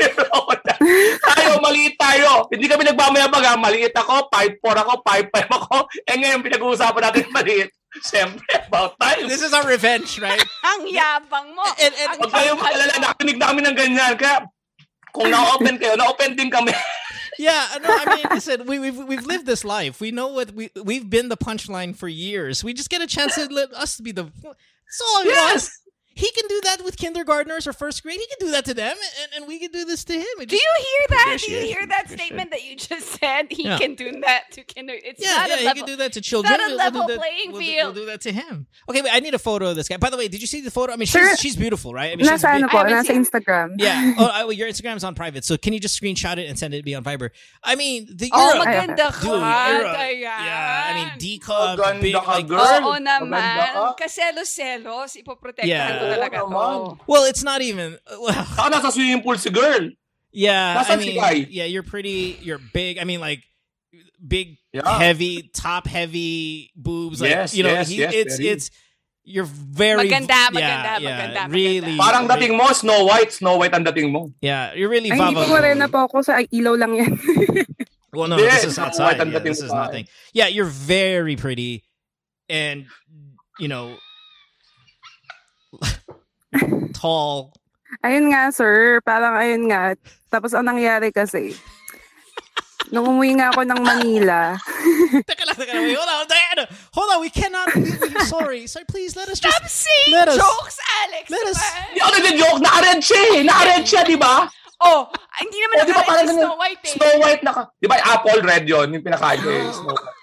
Tayo, 1.20 1.60
maliit 1.60 2.00
tayo. 2.00 2.48
Hindi 2.48 2.64
kami 2.64 2.88
nagmamayabag 2.88 3.44
ha. 3.44 3.54
Maliit 3.60 3.92
ako, 3.92 4.32
5'4 4.32 4.80
ako, 4.80 4.92
5'5 5.04 5.58
ako. 5.60 5.76
Eh 6.08 6.16
ngayon, 6.16 6.40
pinag-uusapan 6.40 7.02
natin 7.04 7.28
maliit. 7.36 7.68
Siyempre, 7.98 8.46
about 8.70 8.94
time. 9.00 9.26
this 9.26 9.42
is 9.42 9.52
our 9.52 9.66
revenge, 9.66 10.20
right? 10.22 10.38
Ang 10.70 10.86
yabang 10.86 11.50
mo. 11.58 11.64
And- 11.82 11.94
and- 11.98 12.10
Ang 12.14 12.18
Huwag 12.22 12.30
kayo 12.30 12.52
kapal 12.54 12.78
nakinig 13.02 13.38
namin 13.38 13.62
ng 13.66 13.74
ganyan. 13.74 14.14
Kaya, 14.14 14.46
kung 15.10 15.26
na-open 15.26 15.74
kayo, 15.74 15.98
na-open 15.98 16.38
din 16.38 16.50
kami. 16.50 16.70
Yeah, 17.40 17.64
no, 17.80 17.88
I 17.88 18.16
mean, 18.16 18.26
listen, 18.36 18.66
we, 18.66 18.76
we've 18.78 18.98
we've 19.00 19.24
lived 19.24 19.46
this 19.48 19.64
life. 19.64 19.96
We 19.96 20.10
know 20.12 20.28
what 20.28 20.52
we 20.52 20.68
we've 20.76 21.08
been 21.08 21.32
the 21.32 21.40
punchline 21.40 21.96
for 21.96 22.04
years. 22.04 22.60
We 22.60 22.74
just 22.76 22.90
get 22.92 23.00
a 23.00 23.06
chance 23.08 23.32
to 23.40 23.48
let 23.48 23.72
us 23.72 23.96
be 23.96 24.12
the. 24.12 24.28
So 24.92 25.06
yes! 25.24 25.72
He 26.20 26.30
can 26.36 26.46
do 26.48 26.60
that 26.68 26.84
with 26.84 26.96
kindergartners 26.96 27.66
or 27.66 27.72
first 27.72 28.02
grade. 28.02 28.20
He 28.20 28.26
can 28.32 28.46
do 28.46 28.50
that 28.52 28.64
to 28.66 28.74
them, 28.74 28.96
and, 29.22 29.28
and 29.36 29.42
we 29.48 29.58
can 29.58 29.70
do 29.72 29.84
this 29.84 30.04
to 30.04 30.12
him. 30.14 30.34
It 30.40 30.48
Do 30.48 30.56
you 30.56 30.72
hear 30.78 31.02
that? 31.16 31.36
Do 31.44 31.52
you 31.52 31.60
hear 31.72 31.86
that 31.86 32.10
statement 32.10 32.50
that 32.50 32.62
you 32.64 32.76
just 32.76 33.06
said? 33.20 33.46
He 33.50 33.64
Yeah. 33.64 33.78
can 33.78 33.94
do 33.94 34.20
that 34.20 34.52
to 34.52 34.62
kinder. 34.62 34.94
It's 34.94 35.22
yeah, 35.22 35.34
not 35.36 35.48
yeah, 35.48 35.54
a 35.56 35.58
he 35.68 35.74
can 35.74 35.86
do 35.86 35.96
that 35.96 36.12
to 36.14 36.20
children. 36.20 36.52
not 36.52 36.60
a 36.60 36.62
We'll- 36.62 36.76
we'll 36.76 36.84
level 36.84 37.00
do 37.06 37.06
that- 37.14 37.18
playing 37.18 37.52
we'll 37.52 37.60
field. 37.60 37.94
We'll 37.96 38.04
do 38.04 38.10
that 38.12 38.20
to 38.22 38.32
him. 38.32 38.66
Okay, 38.88 39.02
wait. 39.02 39.12
I 39.12 39.20
need 39.20 39.34
a 39.34 39.38
photo 39.38 39.70
of 39.70 39.76
this 39.76 39.88
guy. 39.88 39.96
By 39.96 40.10
the 40.10 40.16
way, 40.16 40.28
did 40.28 40.40
you 40.40 40.46
see 40.46 40.60
the 40.60 40.70
photo? 40.70 40.92
I 40.92 40.96
mean, 40.96 41.06
she's 41.06 41.20
Sir, 41.30 41.36
she's 41.36 41.56
beautiful, 41.56 41.92
right? 41.94 42.12
I 42.12 42.16
mean, 42.16 42.26
she's 42.26 42.42
Nasa 42.42 42.54
ano 42.54 42.68
big- 42.68 42.76
I 42.76 42.88
haven't 42.90 43.06
nasa 43.06 43.42
Instagram. 43.42 43.74
Yeah. 43.78 44.14
Oh, 44.20 44.26
I, 44.26 44.44
well, 44.44 44.52
your 44.52 44.68
Instagram's 44.68 45.04
on 45.04 45.14
private, 45.14 45.44
so 45.44 45.56
can 45.56 45.72
you 45.72 45.80
just 45.80 45.98
screenshot 46.00 46.36
it 46.36 46.46
and 46.48 46.58
send 46.58 46.74
it 46.74 46.78
to 46.80 46.84
me 46.84 46.94
on 46.94 47.02
Viber? 47.04 47.30
I 47.64 47.74
mean, 47.76 48.06
the 48.10 48.28
Oh, 48.32 48.54
you're 48.54 48.62
a- 48.62 48.66
maganda 48.66 49.12
ka. 49.12 49.20
dude, 49.20 49.30
you're 49.30 49.86
a- 49.86 49.96
Ayan. 49.96 50.20
yeah. 50.20 50.84
I 50.90 50.94
mean, 50.94 51.38
Deca, 51.40 51.76
Maganda 51.76 52.00
big, 52.02 52.14
like, 52.14 52.46
girl. 52.48 52.60
Oo 52.60 52.92
Maganda 52.92 53.20
naman. 53.20 53.72
ka. 53.72 53.94
Kaselos-selos. 54.00 55.16
Ipoprotektahan 55.22 55.66
Yeah. 55.66 56.09
Ko 56.10 56.18
talaga 56.18 56.36
to. 56.98 57.04
Well, 57.06 57.24
it's 57.24 57.42
not 57.44 57.62
even. 57.62 57.98
Well, 58.10 58.34
Saka 58.34 58.70
nasa 58.74 58.90
swimming 58.90 59.22
pool 59.22 59.38
si 59.38 59.50
girl. 59.50 59.90
Yeah, 60.32 60.78
I 60.78 60.82
Nasaan 60.84 60.98
si 61.02 61.06
mean, 61.14 61.20
Kai? 61.20 61.46
yeah, 61.50 61.64
you're 61.66 61.82
pretty. 61.82 62.38
You're 62.42 62.58
big. 62.72 62.98
I 62.98 63.04
mean, 63.04 63.20
like 63.20 63.42
big, 64.20 64.58
Yeah. 64.72 64.86
heavy, 64.86 65.50
top 65.50 65.86
heavy 65.90 66.70
boobs. 66.78 67.20
Like 67.20 67.30
Yes, 67.30 67.54
you 67.54 67.64
know, 67.66 67.74
yes, 67.74 67.88
he, 67.88 67.98
yes, 67.98 68.14
it's 68.14 68.36
very. 68.38 68.48
it's. 68.50 68.70
You're 69.22 69.44
very 69.46 70.08
Maganda, 70.08 70.30
yeah, 70.32 70.48
maganda, 70.50 70.92
yeah, 70.98 71.10
maganda, 71.10 71.52
really. 71.52 71.94
maganda. 71.94 71.98
Parang 72.02 72.24
dating 72.26 72.56
mo, 72.56 72.66
Snow 72.72 73.04
White. 73.04 73.30
Snow 73.36 73.58
White 73.58 73.74
ang 73.74 73.84
dating 73.84 74.10
mo. 74.10 74.32
Yeah, 74.40 74.72
you're 74.74 74.88
really. 74.88 75.10
Ay, 75.12 75.18
hindi 75.18 75.34
Vava 75.38 75.46
po 75.46 75.50
morena 75.54 75.86
po 75.86 75.98
ako 76.08 76.16
sa 76.24 76.40
ilaw 76.40 76.74
lang 76.74 76.94
yan. 76.98 77.12
Well, 78.10 78.26
no, 78.26 78.42
Hindi, 78.42 78.50
this 78.50 78.64
is 78.64 78.74
Snow 78.74 78.90
outside. 78.90 79.06
White 79.06 79.20
ang 79.22 79.30
Yeah, 79.30 79.38
dating 79.38 79.52
this 79.54 79.62
is 79.62 79.70
mo 79.70 79.86
nothing. 79.86 80.06
Yeah, 80.34 80.48
you're 80.50 80.66
very 80.66 81.36
pretty, 81.38 81.86
and 82.50 82.86
you 83.62 83.68
know, 83.70 83.94
tall. 86.98 87.52
ayun 88.02 88.30
nga, 88.30 88.50
sir. 88.50 88.98
Parang 89.02 89.34
ayun 89.36 89.68
nga. 89.68 89.94
Tapos 90.28 90.54
ang 90.54 90.66
nangyari 90.66 91.10
kasi, 91.10 91.54
nung 92.90 93.06
umuwi 93.06 93.38
nga 93.38 93.50
ako 93.50 93.62
ng 93.66 93.80
Manila, 93.82 94.54
Teka 95.26 95.42
lang, 95.42 95.56
teka 95.58 95.74
lang. 95.74 95.82
Wait, 95.90 95.98
hold 95.98 96.06
on, 96.06 96.26
Diana. 96.30 96.64
Hold 96.94 97.10
on, 97.10 97.18
we 97.18 97.30
cannot. 97.30 97.66
We, 97.74 97.90
sorry, 98.30 98.62
sorry. 98.70 98.86
Please 98.86 99.18
let 99.18 99.26
us 99.26 99.42
just. 99.42 99.50
Stop 99.50 99.66
saying 99.66 100.14
let 100.14 100.30
us- 100.30 100.38
jokes, 100.38 100.78
Alex. 101.02 101.24
let 101.26 101.44
us-. 101.50 101.58
Hindi 101.90 101.98
ako 101.98 102.10
nag-joke. 102.22 102.58
Naka-red 102.62 103.00
siya 103.02 103.20
eh. 103.34 103.40
Naka-red 103.42 103.84
siya, 103.84 104.00
di 104.06 104.14
ba? 104.14 104.46
Oh, 104.80 105.10
hindi 105.36 105.58
naman 105.60 105.74
Oh, 105.76 105.84
di 105.84 105.92
ba 105.92 106.00
nakarating 106.00 106.08
parang 106.08 106.28
si? 106.30 106.38
Snow 106.40 106.54
White 106.56 106.80
eh. 106.80 106.92
Snow 106.94 107.14
White 107.20 107.42
naka... 107.44 107.62
Di 107.76 107.86
ba 107.90 107.96
apple 108.00 108.40
red 108.40 108.64
yon 108.64 108.86
Yung 108.94 109.02
pinakain 109.04 109.38
ko 109.42 109.50
eh. 109.50 109.66
Snow 109.74 109.92
White. 109.92 110.19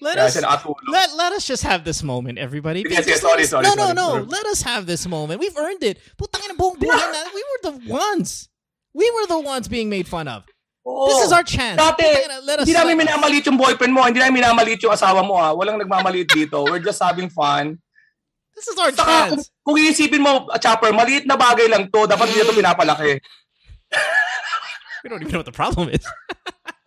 Let 0.00 0.18
us. 0.18 0.36
Let, 0.36 1.16
let 1.16 1.32
us 1.32 1.44
just 1.44 1.64
have 1.64 1.82
this 1.82 2.02
moment, 2.02 2.38
everybody. 2.38 2.84
Yes, 2.88 3.06
yes, 3.06 3.20
sorry, 3.20 3.44
sorry, 3.44 3.64
No, 3.64 3.74
sorry, 3.74 3.94
no, 3.94 4.18
no. 4.18 4.22
Let 4.22 4.46
us 4.46 4.62
have 4.62 4.86
this 4.86 5.06
moment. 5.06 5.40
We've 5.40 5.56
earned 5.56 5.82
it. 5.82 5.98
Putang 6.14 6.44
ina 6.46 6.54
buong 6.54 6.78
buhay 6.78 7.06
na. 7.10 7.20
We 7.34 7.42
were 7.42 7.60
the 7.70 7.74
ones. 7.90 8.48
We 8.94 9.10
were 9.10 9.26
the 9.26 9.40
ones 9.40 9.66
being 9.66 9.90
made 9.90 10.06
fun 10.06 10.28
of. 10.28 10.44
Oo. 10.86 11.08
This 11.10 11.26
is 11.26 11.32
our 11.32 11.42
chance. 11.42 11.82
Dati, 11.82 12.06
let 12.46 12.62
us. 12.62 12.66
hindi 12.66 12.78
namin 12.78 13.04
minamalit 13.04 13.44
yung 13.44 13.58
boyfriend 13.58 13.92
mo. 13.92 14.06
Hindi 14.06 14.22
namin 14.22 14.40
minamalit 14.40 14.78
yung 14.80 14.94
asawa 14.94 15.26
mo 15.26 15.34
ha. 15.34 15.50
Walang 15.52 15.82
nagmamalit 15.82 16.30
dito. 16.30 16.62
We're 16.64 16.80
just 16.80 17.02
having 17.02 17.28
fun. 17.28 17.76
This 18.54 18.70
is 18.70 18.78
our 18.78 18.90
Saka 18.90 19.34
chance. 19.34 19.50
kung 19.62 19.78
iisipin 19.78 20.22
mo, 20.22 20.46
ah, 20.50 20.58
Chopper, 20.58 20.90
maliit 20.94 21.26
na 21.26 21.38
bagay 21.38 21.70
lang 21.70 21.90
to. 21.90 22.06
Dapat 22.06 22.26
hindi 22.30 22.38
na 22.42 22.46
to 22.46 22.54
pinapalaki. 22.54 23.10
We 25.04 25.10
don't 25.10 25.22
even 25.22 25.30
know 25.30 25.38
what 25.42 25.46
the 25.46 25.54
problem 25.54 25.90
is. 25.90 26.02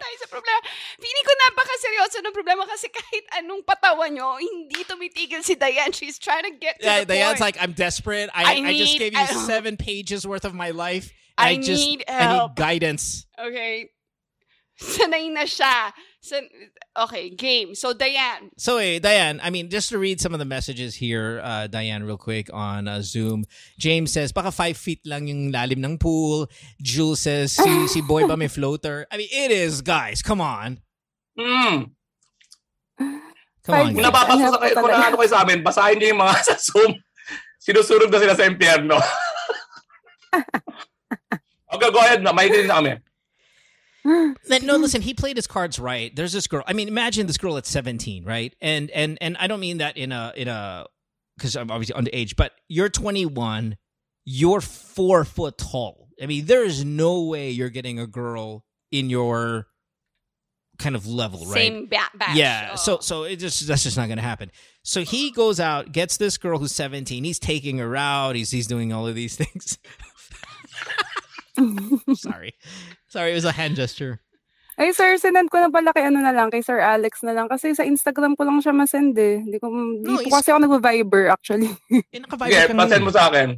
Tayo 0.00 0.16
sa 0.16 0.28
problema. 0.32 0.60
Feeling 0.96 1.24
ko 1.28 1.32
napaka-seryoso 1.44 2.16
ng 2.24 2.32
problema 2.32 2.64
kasi 2.64 2.88
kahit 2.88 3.24
anong 3.36 3.60
patawa 3.68 4.08
nyo, 4.08 4.40
hindi 4.40 4.80
tumitigil 4.88 5.44
si 5.44 5.54
Diane. 5.54 5.92
She's 5.92 6.16
trying 6.16 6.48
to 6.48 6.56
get 6.56 6.80
to 6.80 6.88
Yeah, 6.88 7.04
the 7.04 7.12
Diane's 7.12 7.36
point. 7.36 7.52
like, 7.52 7.56
I'm 7.60 7.76
desperate. 7.76 8.32
I, 8.32 8.64
I 8.64 8.72
I, 8.72 8.72
just 8.72 8.96
need- 8.96 8.98
gave 8.98 9.12
you 9.12 9.20
I- 9.20 9.44
seven 9.44 9.76
pages 9.76 10.24
worth 10.24 10.48
of 10.48 10.56
my 10.56 10.72
life. 10.72 11.12
I 11.36 11.56
I, 11.56 11.56
just 11.60 11.84
need 11.84 12.00
I 12.08 12.12
help." 12.24 12.52
need 12.52 12.56
guidance. 12.56 13.28
Okay. 13.36 13.92
Sanay 14.80 15.28
na 15.28 15.44
siya. 15.44 15.92
San- 16.24 16.48
okay, 16.96 17.30
game. 17.30 17.74
So, 17.74 17.92
Diane. 17.92 18.50
So, 18.56 18.78
hey, 18.78 18.98
Diane, 18.98 19.40
I 19.42 19.50
mean, 19.50 19.70
just 19.70 19.88
to 19.90 19.98
read 19.98 20.20
some 20.20 20.32
of 20.32 20.38
the 20.38 20.44
messages 20.44 20.94
here, 20.94 21.40
uh, 21.42 21.66
Diane, 21.66 22.04
real 22.04 22.18
quick 22.18 22.52
on 22.52 22.88
uh, 22.88 23.02
Zoom. 23.02 23.44
James 23.78 24.12
says, 24.12 24.32
baka 24.32 24.50
five 24.50 24.76
feet 24.76 25.00
lang 25.04 25.26
yung 25.26 25.52
lalim 25.52 25.80
ng 25.80 25.98
pool. 25.98 26.48
Jules 26.82 27.20
says, 27.20 27.52
si, 27.52 27.88
si 27.88 28.00
boy 28.00 28.26
ba 28.26 28.36
may 28.36 28.48
floater? 28.48 29.06
I 29.10 29.16
mean, 29.16 29.28
it 29.32 29.50
is, 29.50 29.82
guys. 29.82 30.22
Come 30.22 30.40
on. 30.40 30.80
Hmm. 31.38 31.94
Come 33.60 33.76
on, 33.76 33.94
Five 33.94 33.94
Kung 33.94 34.40
guys. 34.40 34.50
sa 34.50 34.60
kayo, 34.60 34.74
kung 34.74 34.88
talaga? 34.88 35.08
ano 35.08 35.16
kayo 35.20 35.30
sa 35.30 35.40
amin, 35.44 35.60
basahin 35.60 35.96
niyo 36.00 36.08
yung 36.16 36.22
mga 36.24 36.34
sa 36.48 36.54
Zoom. 36.56 36.96
Sinusurog 37.60 38.08
na 38.08 38.18
sila 38.18 38.34
sa 38.34 38.48
impyerno. 38.48 38.96
okay, 41.76 41.88
go 41.92 42.00
ahead 42.00 42.24
na. 42.24 42.32
May 42.32 42.48
din 42.48 42.66
na 42.66 42.80
kami. 42.80 42.96
Then, 44.04 44.64
no, 44.66 44.76
listen. 44.76 45.02
He 45.02 45.14
played 45.14 45.36
his 45.36 45.46
cards 45.46 45.78
right. 45.78 46.14
There's 46.14 46.32
this 46.32 46.46
girl. 46.46 46.64
I 46.66 46.72
mean, 46.72 46.88
imagine 46.88 47.26
this 47.26 47.38
girl 47.38 47.56
at 47.56 47.66
17, 47.66 48.24
right? 48.24 48.54
And 48.60 48.90
and 48.90 49.18
and 49.20 49.36
I 49.38 49.46
don't 49.46 49.60
mean 49.60 49.78
that 49.78 49.96
in 49.96 50.12
a 50.12 50.32
in 50.36 50.48
a 50.48 50.86
because 51.36 51.56
I'm 51.56 51.70
obviously 51.70 52.00
underage, 52.00 52.36
but 52.36 52.52
you're 52.68 52.88
21. 52.88 53.76
You're 54.24 54.60
four 54.60 55.24
foot 55.24 55.58
tall. 55.58 56.08
I 56.22 56.26
mean, 56.26 56.46
there 56.46 56.64
is 56.64 56.84
no 56.84 57.24
way 57.24 57.50
you're 57.50 57.70
getting 57.70 57.98
a 57.98 58.06
girl 58.06 58.64
in 58.90 59.08
your 59.10 59.66
kind 60.78 60.96
of 60.96 61.06
level, 61.06 61.44
right? 61.46 61.54
Same 61.54 61.86
ba- 61.86 62.10
batch. 62.14 62.36
Yeah. 62.36 62.70
Oh. 62.72 62.76
So 62.76 62.98
so 63.00 63.22
it 63.24 63.36
just 63.36 63.66
that's 63.66 63.82
just 63.84 63.96
not 63.96 64.08
gonna 64.08 64.22
happen. 64.22 64.50
So 64.82 65.02
he 65.02 65.30
goes 65.30 65.60
out, 65.60 65.92
gets 65.92 66.16
this 66.16 66.38
girl 66.38 66.58
who's 66.58 66.72
17. 66.72 67.22
He's 67.22 67.38
taking 67.38 67.78
her 67.78 67.94
out. 67.96 68.34
He's 68.34 68.50
he's 68.50 68.66
doing 68.66 68.92
all 68.92 69.06
of 69.06 69.14
these 69.14 69.36
things. 69.42 69.78
Sorry. 72.16 72.52
Sorry, 73.08 73.30
it 73.32 73.38
was 73.38 73.44
a 73.44 73.52
hand 73.52 73.76
gesture. 73.76 74.20
Ay, 74.80 74.96
sir, 74.96 75.20
sinend 75.20 75.52
ko 75.52 75.60
na 75.60 75.68
pala 75.68 75.92
kay 75.92 76.08
ano 76.08 76.24
na 76.24 76.32
lang, 76.32 76.48
kay 76.48 76.64
Sir 76.64 76.80
Alex 76.80 77.20
na 77.20 77.36
lang. 77.36 77.52
Kasi 77.52 77.76
sa 77.76 77.84
Instagram 77.84 78.32
ko 78.32 78.48
lang 78.48 78.64
siya 78.64 78.72
masend 78.72 79.12
eh. 79.12 79.44
Hindi 79.44 79.60
ko, 79.60 79.68
No, 79.68 80.16
di 80.16 80.24
is- 80.24 80.24
po 80.24 80.40
kasi 80.40 80.48
ako 80.48 80.64
nag-viber 80.64 81.28
actually. 81.28 81.68
Eh, 82.08 82.16
nakaviber 82.16 82.48
Sige, 82.48 82.72
ka 82.72 82.80
pasend 82.80 83.02
eh. 83.02 83.04
mo 83.04 83.12
sa 83.12 83.28
akin. 83.28 83.48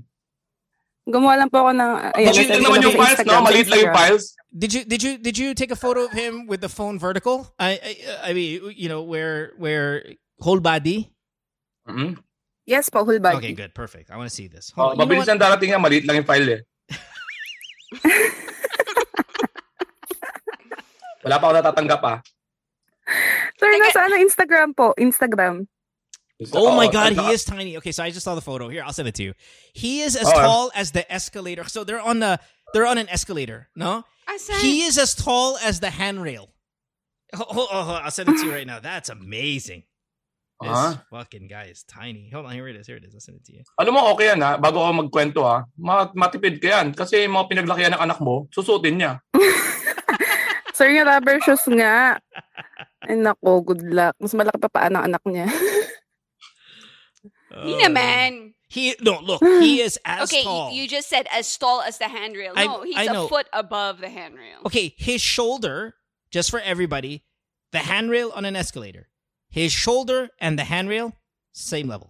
Gumawa 1.02 1.34
lang 1.36 1.50
po 1.50 1.62
ako 1.62 1.70
ng, 1.74 1.92
ayan, 2.14 2.26
Maliit 2.26 2.26
nasend 2.26 2.50
lang 2.50 2.62
naman 2.62 2.78
na 2.78 2.86
yung 2.86 2.98
files, 2.98 3.20
no? 3.22 3.42
Maliit 3.42 3.68
lang 3.70 3.80
yung 3.86 3.94
files. 3.94 4.24
Did 4.52 4.70
you 4.74 4.82
did 4.84 5.00
you 5.00 5.12
did 5.16 5.36
you 5.38 5.48
take 5.56 5.72
a 5.72 5.78
photo 5.78 6.04
of 6.04 6.12
him 6.12 6.44
with 6.44 6.60
the 6.60 6.68
phone 6.68 6.98
vertical? 7.00 7.48
I 7.56 7.80
I, 7.80 7.92
I 8.28 8.30
mean, 8.36 8.60
you 8.76 8.90
know, 8.90 9.00
where 9.00 9.56
where 9.56 10.02
whole 10.44 10.60
body. 10.60 11.08
Mhm. 11.88 12.20
Yes 12.68 12.86
po, 12.92 13.02
whole 13.02 13.18
body. 13.18 13.38
Okay, 13.40 13.54
good, 13.56 13.72
perfect. 13.72 14.10
I 14.12 14.18
want 14.20 14.28
to 14.28 14.34
see 14.34 14.46
this. 14.46 14.70
Oh, 14.76 14.92
Hold 14.92 15.00
on. 15.00 15.08
You 15.08 15.16
mabilis 15.18 15.26
ang 15.26 15.40
darating 15.40 15.70
nga, 15.72 15.80
maliit 15.80 16.04
lang 16.04 16.20
yung 16.22 16.28
file 16.28 16.50
eh. 16.50 16.60
Wala 21.22 21.38
pa 21.38 21.44
ako 21.46 21.54
natatanggap 21.54 22.02
ah. 22.02 22.18
Sir, 23.58 23.70
Teka. 23.70 23.78
nasa 23.78 23.98
ano, 24.10 24.16
Instagram 24.18 24.68
po. 24.74 24.90
Instagram. 24.98 25.66
Oh 26.54 26.74
my 26.74 26.90
god, 26.90 27.14
he 27.14 27.22
is 27.30 27.44
tiny. 27.46 27.76
Okay, 27.78 27.92
so 27.94 28.02
I 28.02 28.10
just 28.10 28.24
saw 28.26 28.34
the 28.34 28.42
photo. 28.42 28.66
Here, 28.66 28.82
I'll 28.82 28.92
send 28.92 29.06
it 29.06 29.14
to 29.16 29.22
you. 29.22 29.34
He 29.72 30.02
is 30.02 30.16
as 30.18 30.26
Oh, 30.26 30.34
I'm- 30.34 30.42
tall 30.42 30.64
as 30.74 30.90
the 30.90 31.06
escalator. 31.06 31.62
So 31.70 31.84
they're 31.86 32.02
on 32.02 32.18
the 32.18 32.40
they're 32.74 32.86
on 32.86 32.98
an 32.98 33.06
escalator. 33.08 33.68
No, 33.76 34.02
Asan? 34.26 34.58
he 34.58 34.82
is 34.82 34.98
as 34.98 35.14
tall 35.14 35.54
as 35.62 35.78
the 35.78 35.90
handrail. 35.90 36.50
Oh, 37.34 37.46
oh, 37.48 37.68
oh, 37.70 38.00
I'll 38.02 38.10
send 38.10 38.28
it 38.28 38.38
to 38.42 38.46
you 38.46 38.52
right 38.52 38.66
now. 38.66 38.80
That's 38.80 39.08
amazing. 39.08 39.84
This 40.62 40.70
Ah. 40.72 41.02
fucking 41.10 41.50
guy 41.50 41.66
is 41.68 41.82
tiny. 41.82 42.30
Hold 42.30 42.46
on, 42.46 42.54
here 42.54 42.70
it 42.70 42.78
is. 42.78 42.86
Here 42.86 42.96
it 42.96 43.04
is. 43.04 43.12
I'll 43.12 43.20
send 43.20 43.42
it 43.42 43.44
to 43.50 43.52
you. 43.58 43.62
Alam 43.82 43.98
mo, 43.98 44.14
okay 44.14 44.30
yan 44.30 44.40
ha. 44.40 44.54
Bago 44.56 44.78
ako 44.78 44.92
magkwento 45.06 45.42
ha. 45.42 45.66
Ma- 45.74 46.14
matipid 46.14 46.62
ka 46.62 46.80
yan. 46.80 46.94
Kasi 46.94 47.26
yung 47.26 47.34
mga 47.34 47.50
pinaglakihan 47.50 47.92
ng 47.98 48.02
anak 48.02 48.22
mo, 48.22 48.46
susutin 48.54 48.96
niya. 49.02 49.12
Sir, 50.78 50.88
yung 50.94 51.04
rubber 51.04 51.36
shoes 51.42 51.66
nga. 51.68 52.16
Ay 53.02 53.18
nako, 53.18 53.60
good 53.66 53.82
luck. 53.82 54.14
Mas 54.22 54.32
malaki 54.32 54.56
pa 54.56 54.70
paan 54.70 54.94
ng 54.94 55.04
anak 55.04 55.22
niya. 55.26 55.50
Hindi 57.52 57.74
Oh. 57.76 57.80
naman. 57.84 58.30
He 58.72 58.96
no 59.04 59.20
look. 59.20 59.44
He 59.60 59.84
is 59.84 60.00
as 60.08 60.32
Okay, 60.32 60.44
tall. 60.48 60.72
you 60.72 60.88
just 60.88 61.08
said 61.12 61.28
as 61.28 61.44
tall 61.60 61.84
as 61.84 62.00
the 62.00 62.08
handrail. 62.08 62.56
I- 62.56 62.64
No, 62.64 62.80
he's 62.82 62.96
I 62.96 63.04
a 63.04 63.12
know. 63.12 63.28
foot 63.28 63.44
above 63.52 64.00
the 64.00 64.08
handrail. 64.08 64.64
okay, 64.64 64.96
his 64.96 65.20
shoulder, 65.20 66.00
just 66.32 66.48
for 66.48 66.56
everybody, 66.64 67.28
the 67.76 67.84
handrail 67.84 68.32
on 68.32 68.48
an 68.48 68.56
escalator, 68.56 69.11
his 69.52 69.70
shoulder 69.70 70.30
and 70.40 70.58
the 70.58 70.64
handrail, 70.64 71.12
same 71.52 71.86
level. 71.86 72.08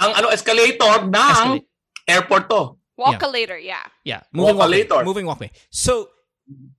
Ng 0.00 0.10
ano, 0.16 0.28
escalator 0.32 1.04
ng 1.04 1.12
Escalate. 1.14 1.64
airport 2.08 2.48
to. 2.50 2.76
Walkalator, 2.98 3.60
yeah. 3.62 3.84
Yeah, 4.02 4.22
moving 4.32 4.56
walkway. 4.56 4.82
Walkalator. 4.84 5.04
Moving 5.04 5.26
walkway. 5.26 5.50
So 5.70 6.08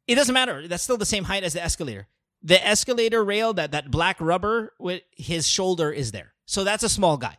it 0.07 0.15
doesn't 0.15 0.33
matter. 0.33 0.67
That's 0.67 0.83
still 0.83 0.97
the 0.97 1.05
same 1.05 1.23
height 1.23 1.43
as 1.43 1.53
the 1.53 1.63
escalator. 1.63 2.07
The 2.41 2.59
escalator 2.65 3.23
rail, 3.23 3.53
that 3.53 3.71
that 3.71 3.89
black 3.91 4.17
rubber 4.19 4.73
with 4.79 5.01
his 5.15 5.47
shoulder 5.47 5.91
is 5.91 6.11
there. 6.11 6.33
So 6.45 6.63
that's 6.63 6.83
a 6.83 6.89
small 6.89 7.17
guy. 7.17 7.37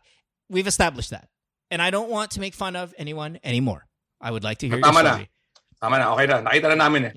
We've 0.48 0.66
established 0.66 1.10
that, 1.10 1.28
and 1.70 1.82
I 1.82 1.90
don't 1.90 2.08
want 2.10 2.32
to 2.32 2.40
make 2.40 2.54
fun 2.54 2.76
of 2.76 2.94
anyone 2.96 3.38
anymore. 3.42 3.86
I 4.20 4.30
would 4.30 4.44
like 4.44 4.58
to 4.58 4.66
hear 4.68 4.76
your 4.78 4.84
Tama 4.86 5.02
na. 5.02 5.10
story. 5.12 5.28
Tama 5.82 5.98
na, 5.98 6.12
okay 6.14 6.26
na. 6.26 6.42
Nakita 6.42 6.68
na 6.70 6.76
namin 6.88 7.04
eh. 7.04 7.12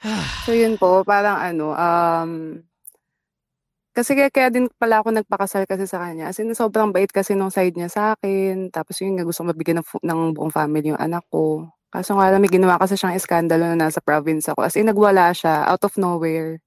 So 0.48 0.56
yun 0.56 0.80
po, 0.80 1.04
parang 1.04 1.36
ano, 1.36 1.76
um, 1.76 2.30
kasi 3.92 4.14
kaya, 4.14 4.30
kaya 4.30 4.48
din 4.54 4.70
pala 4.78 5.02
ako 5.02 5.10
nagpakasal 5.12 5.66
kasi 5.66 5.84
sa 5.84 5.98
kanya. 6.00 6.30
As 6.30 6.38
in, 6.38 6.54
sobrang 6.54 6.94
bait 6.94 7.10
kasi 7.10 7.34
nung 7.34 7.50
side 7.50 7.74
niya 7.74 7.90
sa 7.90 8.02
akin. 8.16 8.70
Tapos 8.70 8.96
yun 9.02 9.18
nga, 9.18 9.26
gusto 9.26 9.42
mabigyan 9.42 9.82
ng, 9.82 9.86
ng 10.06 10.20
buong 10.38 10.54
family 10.54 10.94
yung 10.94 11.00
anak 11.02 11.26
ko. 11.28 11.66
Kaso 11.90 12.14
nga 12.16 12.30
lang, 12.30 12.38
may 12.38 12.48
ginawa 12.52 12.78
kasi 12.78 12.94
siyang 12.94 13.18
iskandalo 13.18 13.66
na 13.66 13.90
nasa 13.90 13.98
province 13.98 14.46
ako. 14.54 14.62
As 14.62 14.78
in, 14.78 14.86
nagwala 14.88 15.34
siya, 15.34 15.66
out 15.66 15.82
of 15.82 15.92
nowhere. 15.98 16.62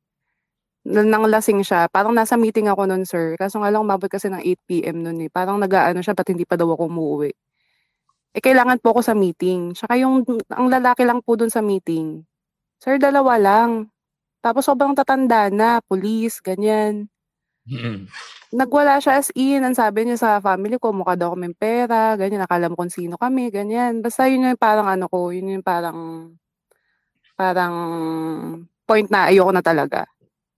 Nang 0.87 1.27
lasing 1.31 1.63
siya. 1.63 1.87
Parang 1.91 2.11
nasa 2.15 2.35
meeting 2.39 2.67
ako 2.71 2.87
nun, 2.91 3.03
sir. 3.07 3.39
Kaso 3.39 3.59
nga 3.63 3.71
lang, 3.71 3.83
umabot 3.87 4.11
kasi 4.11 4.27
ng 4.31 4.43
8pm 4.43 4.97
nun 5.03 5.19
eh. 5.23 5.29
Parang 5.31 5.57
nag-ano 5.59 6.03
siya, 6.03 6.15
ba't 6.17 6.27
hindi 6.27 6.43
pa 6.47 6.59
daw 6.59 6.71
ako 6.75 6.91
umuwi. 6.91 7.31
Eh, 8.33 8.41
kailangan 8.41 8.81
po 8.81 8.97
ako 8.97 9.01
sa 9.05 9.13
meeting. 9.13 9.77
Tsaka 9.77 9.93
yung, 10.01 10.25
ang 10.49 10.67
lalaki 10.69 11.05
lang 11.05 11.21
po 11.21 11.37
dun 11.37 11.53
sa 11.53 11.61
meeting. 11.61 12.25
Sir, 12.83 12.99
dalawa 12.99 13.39
lang. 13.39 13.87
Tapos 14.43 14.67
sobrang 14.67 14.91
tatanda 14.91 15.47
na, 15.47 15.79
police, 15.79 16.43
ganyan. 16.43 17.07
Nagwala 18.51 18.99
siya 18.99 19.23
as 19.23 19.31
in. 19.39 19.63
Ang 19.63 19.71
sabi 19.71 20.03
niya 20.03 20.19
sa 20.19 20.31
family 20.43 20.75
ko, 20.75 20.91
mukha 20.91 21.15
daw 21.15 21.31
kaming 21.31 21.55
pera, 21.55 22.19
ganyan. 22.19 22.43
Nakala 22.43 22.67
mo 22.67 22.75
kung 22.75 22.91
sino 22.91 23.15
kami, 23.15 23.47
ganyan. 23.55 24.03
Basta 24.03 24.27
yun 24.27 24.51
yung 24.51 24.59
parang 24.59 24.91
ano 24.91 25.07
ko, 25.07 25.31
yun 25.31 25.55
yung 25.55 25.63
parang, 25.63 26.35
parang 27.39 27.75
point 28.83 29.07
na 29.07 29.31
ayoko 29.31 29.55
na 29.55 29.63
talaga. 29.63 30.03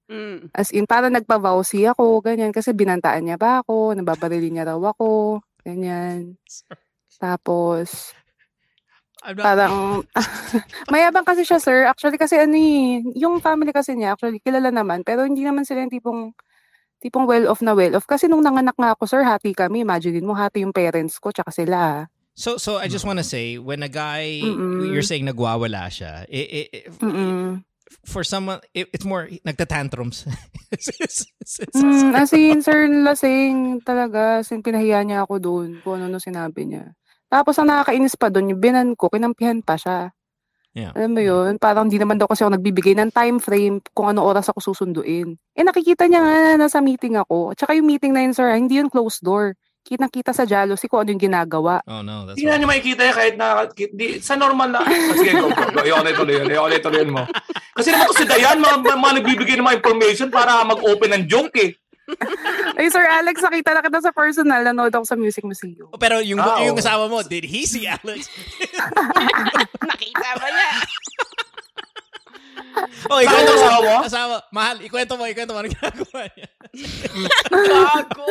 Mm. 0.10 0.50
As 0.50 0.74
in, 0.74 0.90
parang 0.90 1.14
nagpa-vowsy 1.14 1.86
ako, 1.86 2.26
ganyan. 2.26 2.50
Kasi 2.50 2.74
binantaan 2.74 3.22
niya 3.22 3.38
ba 3.38 3.62
ako, 3.62 3.94
nababarili 3.94 4.50
niya 4.50 4.74
raw 4.74 4.82
ako, 4.82 5.46
ganyan. 5.62 6.42
Tapos, 7.22 8.18
I'm 9.26 9.36
not, 9.36 9.46
parang, 9.46 9.74
mayabang 10.94 11.26
kasi 11.26 11.42
siya, 11.42 11.58
sir. 11.58 11.84
Actually, 11.84 12.16
kasi 12.16 12.38
ano 12.38 12.54
eh, 12.54 13.02
yung 13.18 13.42
family 13.42 13.74
kasi 13.74 13.98
niya, 13.98 14.14
actually, 14.14 14.38
kilala 14.40 14.70
naman. 14.70 15.02
Pero 15.02 15.26
hindi 15.26 15.42
naman 15.42 15.66
sila 15.66 15.82
yung 15.82 15.90
tipong, 15.90 16.22
tipong 17.02 17.26
well-off 17.26 17.60
na 17.60 17.74
well-off. 17.74 18.06
Kasi 18.06 18.26
nung 18.26 18.42
nanganak 18.42 18.78
nga 18.78 18.94
ako, 18.94 19.04
sir, 19.06 19.22
hati 19.22 19.52
kami. 19.52 19.82
Imagine 19.82 20.22
mo, 20.22 20.34
hati 20.34 20.62
yung 20.62 20.72
parents 20.72 21.18
ko, 21.18 21.34
tsaka 21.34 21.50
sila. 21.50 22.06
so 22.36 22.60
so 22.60 22.76
I 22.76 22.92
just 22.92 23.08
want 23.08 23.16
to 23.16 23.24
say 23.24 23.56
when 23.56 23.80
a 23.80 23.88
guy 23.88 24.44
Mm-mm. 24.44 24.92
you're 24.92 25.08
saying 25.08 25.24
nagwawala 25.24 25.88
siya, 25.88 26.28
it, 26.28 26.48
it, 26.52 26.68
it- 26.76 26.86
Mm-mm. 27.00 27.64
for 28.04 28.28
someone 28.28 28.60
it, 28.76 28.92
it's 28.92 29.08
more 29.08 29.32
nagtatantrums. 29.48 30.28
It's- 30.76 30.92
it's- 31.00 31.24
it's- 31.40 31.60
it's- 31.64 31.80
Mm, 31.80 32.12
as 32.12 32.36
in, 32.36 32.60
sir, 32.60 32.92
lasing 32.92 33.80
talaga. 33.88 34.44
As 34.44 34.52
in, 34.52 34.60
pinahiya 34.60 35.08
niya 35.08 35.24
ako 35.24 35.40
doon 35.40 35.70
kung 35.80 35.96
ano 35.96 36.12
nung 36.12 36.20
sinabi 36.20 36.68
niya. 36.68 36.92
Tapos, 37.36 37.60
ang 37.60 37.68
nakakainis 37.68 38.16
pa 38.16 38.32
doon, 38.32 38.56
yung 38.56 38.62
binan 38.64 38.88
ko, 38.96 39.12
kinampihan 39.12 39.60
pa 39.60 39.76
siya. 39.76 40.16
Yeah. 40.72 40.92
Alam 40.92 41.16
mo 41.16 41.22
yun? 41.24 41.52
Parang 41.56 41.88
di 41.88 41.96
naman 41.96 42.16
daw 42.16 42.28
kasi 42.28 42.44
ako 42.44 42.56
nagbibigay 42.56 42.96
ng 42.96 43.12
time 43.12 43.40
frame 43.40 43.80
kung 43.92 44.12
ano 44.12 44.24
oras 44.24 44.52
ako 44.52 44.60
susunduin. 44.60 45.36
Eh, 45.56 45.64
nakikita 45.64 46.04
niya 46.04 46.20
nga 46.20 46.36
na 46.56 46.68
nasa 46.68 46.80
meeting 46.80 47.16
ako. 47.16 47.56
Tsaka 47.56 47.76
yung 47.76 47.88
meeting 47.88 48.12
na 48.12 48.28
yun, 48.28 48.36
sir, 48.36 48.52
hindi 48.52 48.80
yun 48.80 48.92
closed 48.92 49.24
door. 49.24 49.56
Kitang-kita 49.86 50.36
sa 50.36 50.44
jealousy 50.44 50.92
kung 50.92 51.06
ano 51.06 51.16
yung 51.16 51.22
ginagawa. 51.22 51.80
oh 51.86 52.02
no, 52.04 52.28
that's 52.28 52.36
Hindi 52.36 52.50
na 52.50 52.52
right. 52.52 52.60
niyo 52.60 52.68
makikita 52.68 53.02
yan 53.06 53.16
kahit 53.16 53.36
na, 53.38 53.48
di, 53.72 54.06
sa 54.20 54.36
normal 54.36 54.68
na, 54.74 54.80
Ah, 54.84 55.16
sige, 55.16 55.32
go, 55.38 55.48
go, 55.48 55.64
go. 55.72 55.80
Ayoko 55.80 56.02
na 56.02 56.12
ituloy 56.12 56.36
yun, 56.42 56.48
ayoko 56.50 56.68
na 56.68 56.78
ituloy 56.82 57.00
yun 57.06 57.14
mo. 57.14 57.24
Kasi 57.72 57.88
naman 57.94 58.06
to 58.10 58.16
si 58.18 58.26
Dayan, 58.26 58.58
mga, 58.60 58.76
mga, 58.82 58.98
mga 58.98 59.14
nagbibigay 59.22 59.56
ng 59.56 59.68
mga 59.70 59.78
information 59.80 60.28
para 60.28 60.60
mag-open 60.66 61.12
ng 61.16 61.24
joke 61.30 61.56
eh. 61.62 61.70
Ay, 62.78 62.88
Sir 62.88 63.02
Alex, 63.02 63.42
nakita 63.42 63.74
na 63.74 63.82
kita 63.82 64.00
sa 64.00 64.12
personal. 64.12 64.62
Nanood 64.62 64.94
ako 64.94 65.06
sa 65.06 65.18
Music 65.18 65.42
Museum. 65.42 65.90
Oh, 65.90 65.98
Pero 65.98 66.22
yung 66.22 66.38
Ah, 66.38 66.62
yung 66.62 66.78
asawa 66.78 67.10
mo, 67.10 67.22
did 67.22 67.44
he 67.44 67.66
see 67.66 67.86
Alex? 67.86 68.30
Nakita 69.90 70.28
ba 70.38 70.48
niya? 70.48 70.70
oh, 73.12 73.20
ikwento 73.20 73.52
mo. 73.52 73.58
asawa 73.58 73.80
mo? 73.82 73.96
Asawa, 74.06 74.36
mahal, 74.52 74.76
ikwento 74.82 75.14
mo, 75.16 75.24
ikwento 75.26 75.52
mo. 75.54 75.60
Ano 75.60 75.70
ginagawa 75.70 76.22
niya? 76.30 76.48
Gago. 77.50 78.28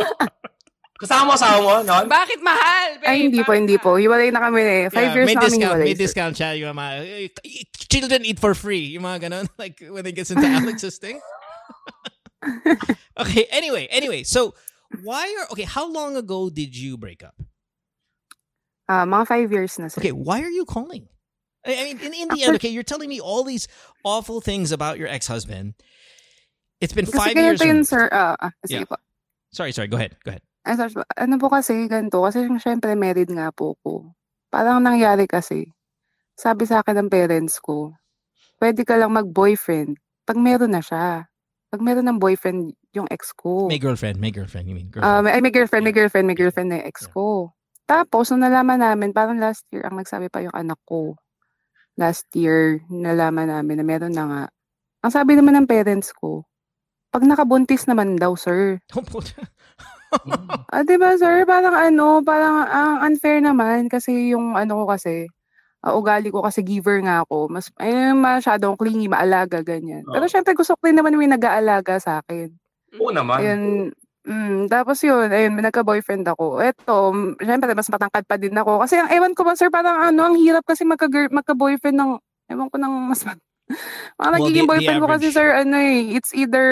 Kasama 0.95 1.23
mo 1.27 1.33
asawa 1.35 1.59
mo, 1.59 1.73
no? 1.83 1.97
Bakit 2.07 2.41
mahal, 2.41 2.89
babe? 3.03 3.09
Ay, 3.11 3.19
hindi 3.27 3.43
po, 3.43 3.51
Bakit 3.51 3.61
hindi 3.61 3.77
po. 3.77 3.91
Hiwalay 3.99 4.31
na 4.31 4.41
kami 4.41 4.61
eh. 4.63 4.83
Five 4.89 5.11
Yeah, 5.11 5.17
years 5.19 5.27
may 5.27 5.35
na 5.35 5.41
kami 5.43 5.49
discount, 5.51 5.67
hiwalay. 5.75 5.87
may 5.91 5.97
discount 5.99 6.35
siya. 6.39 6.51
Yung 6.63 6.71
mga, 6.71 6.91
children 7.91 8.21
eat 8.23 8.39
for 8.39 8.55
free. 8.55 8.95
Yung 8.95 9.03
mga 9.03 9.27
ganon. 9.29 9.47
Like, 9.59 9.83
when 9.83 10.07
it 10.07 10.15
gets 10.15 10.31
into 10.31 10.47
Alex's 10.47 11.03
thing. 11.03 11.19
okay, 13.21 13.47
anyway, 13.51 13.87
anyway. 13.91 14.23
So, 14.23 14.55
why 15.03 15.27
are, 15.41 15.47
okay, 15.53 15.65
how 15.65 15.91
long 15.91 16.17
ago 16.17 16.51
did 16.51 16.77
you 16.77 16.97
break 16.97 17.23
up? 17.23 17.35
Ah, 18.89 19.05
mga 19.05 19.27
five 19.27 19.49
years 19.53 19.79
na, 19.79 19.89
sir. 19.89 20.01
Okay, 20.01 20.13
why 20.13 20.43
are 20.43 20.53
you 20.53 20.65
calling? 20.65 21.09
I 21.65 21.73
I 21.73 21.85
mean, 21.89 21.99
in, 22.05 22.13
in 22.13 22.29
the 22.29 22.45
end, 22.45 22.57
okay, 22.61 22.69
you're 22.69 22.85
telling 22.85 23.09
me 23.09 23.21
all 23.21 23.43
these 23.45 23.67
awful 24.05 24.41
things 24.45 24.73
about 24.73 24.99
your 25.01 25.09
ex-husband. 25.09 25.73
It's 26.81 26.93
been 26.93 27.09
five 27.09 27.33
years. 27.37 27.65
yun, 27.65 27.85
sir. 27.85 28.13
Ah, 28.13 28.37
Yeah. 28.69 28.85
po. 28.85 29.01
Sorry, 29.57 29.73
sorry. 29.73 29.89
Go 29.89 29.97
ahead. 29.97 30.17
Go 30.25 30.37
ahead. 30.37 30.45
Ay, 30.69 30.77
sorry. 30.77 30.93
Ano 31.17 31.41
po 31.41 31.49
kasi, 31.49 31.89
ganito. 31.89 32.21
Kasi 32.21 32.45
syempre, 32.61 32.93
married 32.93 33.33
nga 33.33 33.49
po 33.49 33.81
ko. 33.81 34.13
Parang 34.53 34.85
nangyari 34.85 35.25
kasi. 35.25 35.73
Sabi 36.37 36.69
sa 36.69 36.85
akin 36.85 37.01
ng 37.01 37.09
parents 37.09 37.57
ko, 37.63 37.95
pwede 38.61 38.85
ka 38.85 39.01
lang 39.01 39.15
mag-boyfriend 39.17 39.97
pag 40.29 40.37
meron 40.37 40.77
na 40.77 40.83
siya. 40.85 41.31
Pag 41.75 41.83
meron 41.83 42.07
ng 42.07 42.23
boyfriend 42.23 42.71
yung 42.95 43.11
ex 43.11 43.35
ko. 43.35 43.67
May 43.67 43.83
girlfriend. 43.83 44.23
May 44.23 44.31
girlfriend. 44.31 44.71
You 44.71 44.79
mean 44.79 44.95
girlfriend? 44.95 45.27
may, 45.27 45.35
ay, 45.35 45.43
may 45.43 45.51
girlfriend, 45.51 45.83
may 45.83 45.91
girlfriend, 45.91 46.27
may 46.31 46.39
girlfriend 46.39 46.71
na 46.71 46.79
yung 46.79 46.87
ex 46.87 47.11
ko. 47.11 47.51
Tapos, 47.91 48.31
nung 48.31 48.47
nalaman 48.47 48.79
namin, 48.79 49.11
parang 49.11 49.43
last 49.43 49.67
year, 49.75 49.83
ang 49.83 49.99
nagsabi 49.99 50.31
pa 50.31 50.39
yung 50.39 50.55
anak 50.55 50.79
ko. 50.87 51.19
Last 51.99 52.31
year, 52.31 52.79
nalaman 52.87 53.51
namin 53.51 53.83
na 53.83 53.85
meron 53.85 54.15
na 54.15 54.25
nga. 54.31 54.45
Ang 55.03 55.11
sabi 55.11 55.35
naman 55.35 55.59
ng 55.59 55.67
parents 55.67 56.15
ko, 56.15 56.47
pag 57.11 57.27
nakabuntis 57.27 57.91
naman 57.91 58.15
daw, 58.23 58.39
sir. 58.39 58.79
Ah, 60.71 60.87
'di 60.87 60.95
ba 60.95 61.19
sir? 61.19 61.43
Parang 61.43 61.75
ano, 61.75 62.23
parang 62.23 62.63
ang 62.71 63.03
unfair 63.03 63.43
naman 63.43 63.91
kasi 63.91 64.31
yung 64.31 64.55
ano 64.55 64.87
ko 64.87 64.95
kasi, 64.95 65.27
ah, 65.85 65.93
ugali 65.93 66.33
ko 66.33 66.41
kasi 66.41 66.65
giver 66.65 67.05
nga 67.05 67.23
ako. 67.23 67.53
Mas 67.53 67.69
ay 67.77 68.17
masyadong 68.17 68.75
clingy, 68.81 69.07
maalaga 69.07 69.61
ganyan. 69.61 70.03
Pero 70.09 70.25
Oo. 70.25 70.33
syempre 70.33 70.57
gusto 70.57 70.73
ko 70.75 70.89
rin 70.89 70.97
naman 70.97 71.13
may 71.15 71.29
nag-aalaga 71.29 72.01
sa 72.01 72.25
akin. 72.25 72.49
Oo 72.97 73.13
naman. 73.13 73.37
Ayun, 73.45 73.61
mm, 74.25 74.73
tapos 74.73 75.05
yun, 75.05 75.29
ayun, 75.29 75.53
may 75.53 75.65
nagka-boyfriend 75.69 76.25
ako. 76.33 76.65
Eto, 76.65 77.13
syempre 77.37 77.77
mas 77.77 77.91
matangkad 77.93 78.25
pa 78.25 78.41
din 78.41 78.57
ako. 78.57 78.81
Kasi 78.81 78.97
ang 78.97 79.13
ewan 79.13 79.37
ko 79.37 79.45
ba 79.45 79.53
sir, 79.53 79.69
parang 79.69 80.01
ano, 80.01 80.33
ang 80.33 80.37
hirap 80.41 80.65
kasi 80.65 80.89
magka 80.89 81.07
magka-boyfriend 81.11 82.01
ng 82.01 82.13
ewan 82.49 82.69
ko 82.73 82.77
ng 82.81 82.93
mas 83.13 83.23
mat- 83.29 83.45
Ang 84.21 84.29
Well, 84.29 84.45
nagiging 84.45 84.69
boyfriend 84.69 85.01
ko 85.01 85.09
kasi 85.09 85.33
sir, 85.33 85.49
ano 85.57 85.77
eh, 85.81 86.17
it's 86.17 86.37
either 86.37 86.65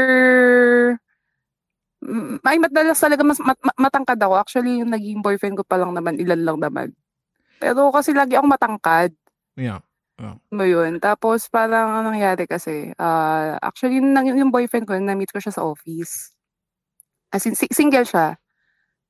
ay 2.42 2.58
madalas 2.58 2.98
talaga 2.98 3.22
mas 3.22 3.38
mat- 3.38 3.78
matangkad 3.78 4.18
ako. 4.18 4.34
Actually, 4.34 4.82
yung 4.82 4.90
naging 4.90 5.22
boyfriend 5.22 5.54
ko 5.54 5.64
pa 5.64 5.78
lang 5.78 5.94
naman, 5.94 6.18
ilan 6.18 6.42
lang 6.42 6.58
naman. 6.58 6.88
Pero 7.62 7.94
kasi 7.94 8.10
lagi 8.10 8.34
akong 8.34 8.50
matangkad. 8.50 9.14
yeah. 10.18 10.34
Mo 10.50 10.62
yun. 10.62 10.98
Tapos 10.98 11.46
parang 11.46 11.98
anong 11.98 12.14
nangyari 12.14 12.46
kasi, 12.46 12.90
ah, 12.94 13.58
actually 13.58 13.98
yung, 13.98 14.10
nang- 14.14 14.30
yung 14.30 14.54
boyfriend 14.54 14.86
ko, 14.86 14.94
na-meet 14.94 15.30
ko 15.30 15.38
siya 15.38 15.54
sa 15.54 15.66
office. 15.66 16.30
As 17.30 17.42
in, 17.42 17.54
si- 17.54 17.70
single 17.70 18.06
siya. 18.06 18.38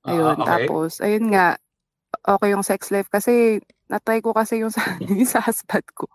Ayun. 0.05 0.37
Ah, 0.37 0.41
okay. 0.41 0.49
Tapos, 0.69 1.01
ayun 1.01 1.29
nga, 1.29 1.57
okay 2.25 2.49
yung 2.53 2.65
sex 2.65 2.89
life 2.89 3.09
kasi 3.09 3.61
natry 3.93 4.25
ko 4.25 4.33
kasi 4.33 4.61
yung 4.61 4.73
sa, 4.77 4.81
yung 5.01 5.29
sa 5.29 5.45
husband 5.45 5.85
ko. 5.93 6.09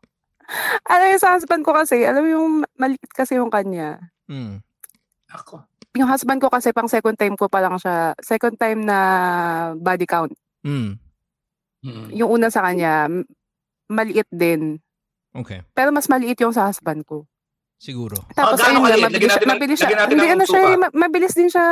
alam 0.88 1.11
yung 1.14 1.22
sa 1.22 1.35
husband 1.35 1.61
ko 1.61 1.76
kasi, 1.76 2.01
alam 2.01 2.23
mo 2.23 2.30
yung 2.31 2.47
maliit 2.80 3.11
kasi 3.14 3.38
yung 3.38 3.51
kanya. 3.51 3.99
Mm. 4.26 4.64
Ako. 5.30 5.61
Yung 5.93 6.09
husband 6.09 6.39
ko 6.39 6.47
kasi 6.49 6.73
pang 6.73 6.88
second 6.89 7.18
time 7.19 7.35
ko 7.35 7.45
pa 7.51 7.61
lang 7.61 7.76
siya, 7.77 8.18
second 8.23 8.55
time 8.57 8.81
na 8.81 8.97
body 9.77 10.07
count. 10.09 10.34
Mm. 10.65 10.97
Mm. 11.88 12.07
Yung 12.19 12.30
una 12.30 12.51
sa 12.51 12.68
kanya, 12.68 13.07
maliit 13.88 14.27
din. 14.27 14.84
Okay. 15.31 15.64
Pero 15.72 15.95
mas 15.95 16.11
maliit 16.11 16.35
yung 16.43 16.51
sa 16.51 16.68
husband 16.68 17.07
ko. 17.07 17.23
Siguro. 17.77 18.18
Tapos 18.34 18.57
gaano 18.57 18.81
ayun 18.81 19.05
nga, 19.05 19.05
mabilis, 19.05 19.30
natin 19.38 19.47
mabilis 19.47 19.77
siya. 19.77 19.93
natin 19.93 20.14
Hindi 20.18 20.27
ano 20.34 20.45
siya, 20.49 20.61
mabilis 20.97 21.34
din 21.38 21.45
siya, 21.45 21.65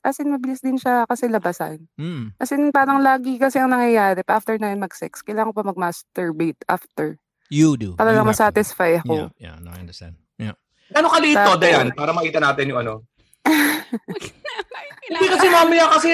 as 0.00 0.16
in 0.16 0.32
mabilis 0.32 0.60
din 0.64 0.80
siya 0.80 1.04
kasi 1.04 1.28
labasan. 1.28 1.84
Mm. 2.00 2.32
As 2.40 2.48
in 2.50 2.72
parang 2.72 3.04
lagi 3.04 3.36
kasi 3.36 3.60
ang 3.60 3.68
nangyayari, 3.68 4.24
pa 4.24 4.40
after 4.40 4.56
na 4.56 4.72
yun 4.72 4.80
mag-sex, 4.80 5.20
kailangan 5.20 5.52
ko 5.52 5.60
pa 5.60 5.68
mag-masterbate 5.68 6.56
after. 6.64 7.20
You 7.52 7.76
do. 7.76 7.92
Para 7.92 8.16
lang 8.16 8.24
masatisfy 8.24 8.96
Yeah, 8.96 9.04
ako. 9.04 9.14
yeah, 9.36 9.56
no, 9.60 9.68
I 9.68 9.84
understand. 9.84 10.16
Yeah. 10.40 10.56
Gano'ng 10.96 11.12
kaliit 11.12 11.36
to, 11.36 11.44
Tapos- 11.44 11.60
Dayan? 11.60 11.86
Para 11.92 12.10
makita 12.16 12.40
natin 12.40 12.64
yung 12.72 12.80
ano. 12.80 13.04
Hindi 15.04 15.26
kasi 15.28 15.46
mamaya 15.50 15.86
kasi, 15.92 16.12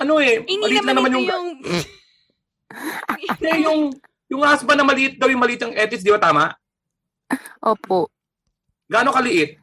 ano 0.00 0.12
eh, 0.24 0.40
Hindi 0.40 0.56
maliit 0.56 0.84
na 0.88 0.92
naman 0.96 1.10
yung... 1.20 1.26
yung... 1.28 1.46
Hindi, 3.20 3.50
yung, 3.62 3.80
yung 4.28 4.42
husband 4.42 4.76
na 4.76 4.84
maliit 4.84 5.16
daw 5.16 5.26
yung 5.26 5.40
maliit 5.40 5.62
ang 5.62 5.72
etis, 5.72 6.00
di 6.00 6.10
ba 6.10 6.18
tama? 6.18 6.52
Opo. 7.60 8.10
Gano'ng 8.86 9.14
kaliit? 9.14 9.58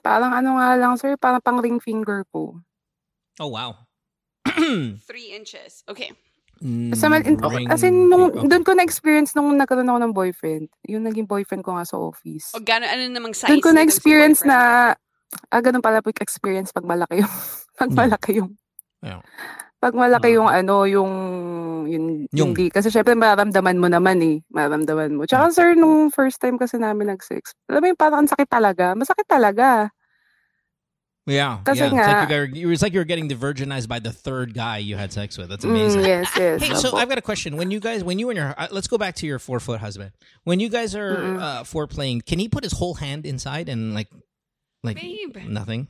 Parang 0.00 0.32
ano 0.32 0.56
nga 0.56 0.74
lang, 0.74 0.94
sir, 0.96 1.18
parang 1.18 1.42
pang 1.42 1.58
ring 1.58 1.78
finger 1.78 2.24
ko. 2.30 2.56
Oh, 3.38 3.50
wow. 3.50 3.74
Three 5.08 5.34
inches. 5.34 5.82
Okay. 5.84 6.14
Sa 6.90 7.06
mal- 7.06 7.22
in- 7.22 7.38
Ring- 7.38 7.70
as 7.70 7.86
in, 7.86 8.10
nung, 8.10 8.34
okay. 8.34 8.50
doon 8.50 8.64
ko 8.66 8.74
na-experience 8.74 9.30
nung 9.32 9.54
nagkaroon 9.54 9.86
ako 9.86 10.00
ng 10.00 10.10
boyfriend. 10.12 10.66
Yung 10.88 11.06
naging 11.06 11.26
boyfriend 11.26 11.62
ko 11.62 11.78
nga 11.78 11.86
sa 11.86 11.98
office. 11.98 12.50
O 12.50 12.58
gano'n, 12.58 12.88
ano 12.88 13.02
namang 13.10 13.30
size? 13.30 13.46
Doon 13.46 13.62
ko 13.62 13.70
na-experience 13.70 14.42
na, 14.42 14.90
ah, 15.46 15.60
ganun 15.62 15.82
pala 15.82 16.02
po 16.02 16.10
yung 16.10 16.18
experience 16.18 16.74
pag 16.74 16.82
malaki 16.82 17.22
yung, 17.22 17.30
pag 17.78 17.90
Hmm. 17.90 17.98
malaki 17.98 18.32
yung, 18.38 18.50
Yeah. 18.98 19.22
Pag 19.78 19.94
malaki 19.94 20.34
Ah. 20.34 20.36
yung 20.42 20.48
ano, 20.50 20.74
yung, 20.84 21.12
yun, 21.86 22.04
Yung- 22.34 22.50
hindi. 22.52 22.68
Kasi 22.68 22.90
syempre 22.90 23.14
mararamdaman 23.14 23.78
mo 23.78 23.86
naman 23.86 24.18
eh. 24.20 24.36
Mararamdaman 24.50 25.14
mo. 25.14 25.24
Tsaka 25.24 25.50
sir, 25.54 25.74
nung 25.74 26.10
first 26.10 26.40
time 26.42 26.58
kasi 26.58 26.76
namin 26.76 27.08
nag-sex, 27.14 27.54
alam 27.70 27.80
mo 27.82 27.86
yung 27.88 27.96
parang 28.00 28.26
sakit 28.26 28.50
talaga. 28.50 28.92
Masakit 28.98 29.24
talaga. 29.30 29.88
Yeah. 31.28 31.60
Kasi 31.62 31.84
yeah. 31.84 31.92
It's 31.92 32.08
like, 32.08 32.22
you 32.24 32.64
got, 32.64 32.72
it's 32.72 32.82
like 32.82 32.92
you 32.96 33.00
were 33.00 33.04
getting 33.04 33.28
virginized 33.28 33.86
by 33.86 33.98
the 34.00 34.10
third 34.12 34.54
guy 34.54 34.78
you 34.80 34.96
had 34.96 35.12
sex 35.12 35.36
with. 35.36 35.48
That's 35.52 35.64
Mm, 35.64 35.70
amazing. 35.76 36.04
yes, 36.08 36.32
yes. 36.40 36.62
Hey, 36.64 36.72
so 36.74 36.96
I've 36.96 37.08
got 37.08 37.18
a 37.18 37.22
question. 37.22 37.56
When 37.60 37.70
you 37.70 37.80
guys, 37.80 38.02
when 38.02 38.18
you 38.18 38.30
and 38.32 38.38
your, 38.40 38.54
uh, 38.56 38.68
let's 38.72 38.88
go 38.88 38.96
back 38.96 39.14
to 39.20 39.26
your 39.28 39.38
four 39.38 39.60
foot 39.60 39.78
husband. 39.80 40.12
When 40.44 40.58
you 40.58 40.70
guys 40.72 40.96
are 40.96 41.16
Mm-mm. 41.16 41.36
uh, 41.40 41.62
foreplaying, 41.68 42.24
can 42.24 42.38
he 42.40 42.48
put 42.48 42.64
his 42.64 42.72
whole 42.72 42.94
hand 42.94 43.26
inside 43.26 43.68
and 43.68 43.92
like, 43.94 44.08
Like 44.82 44.96
Babe. 44.96 45.36
nothing. 45.50 45.88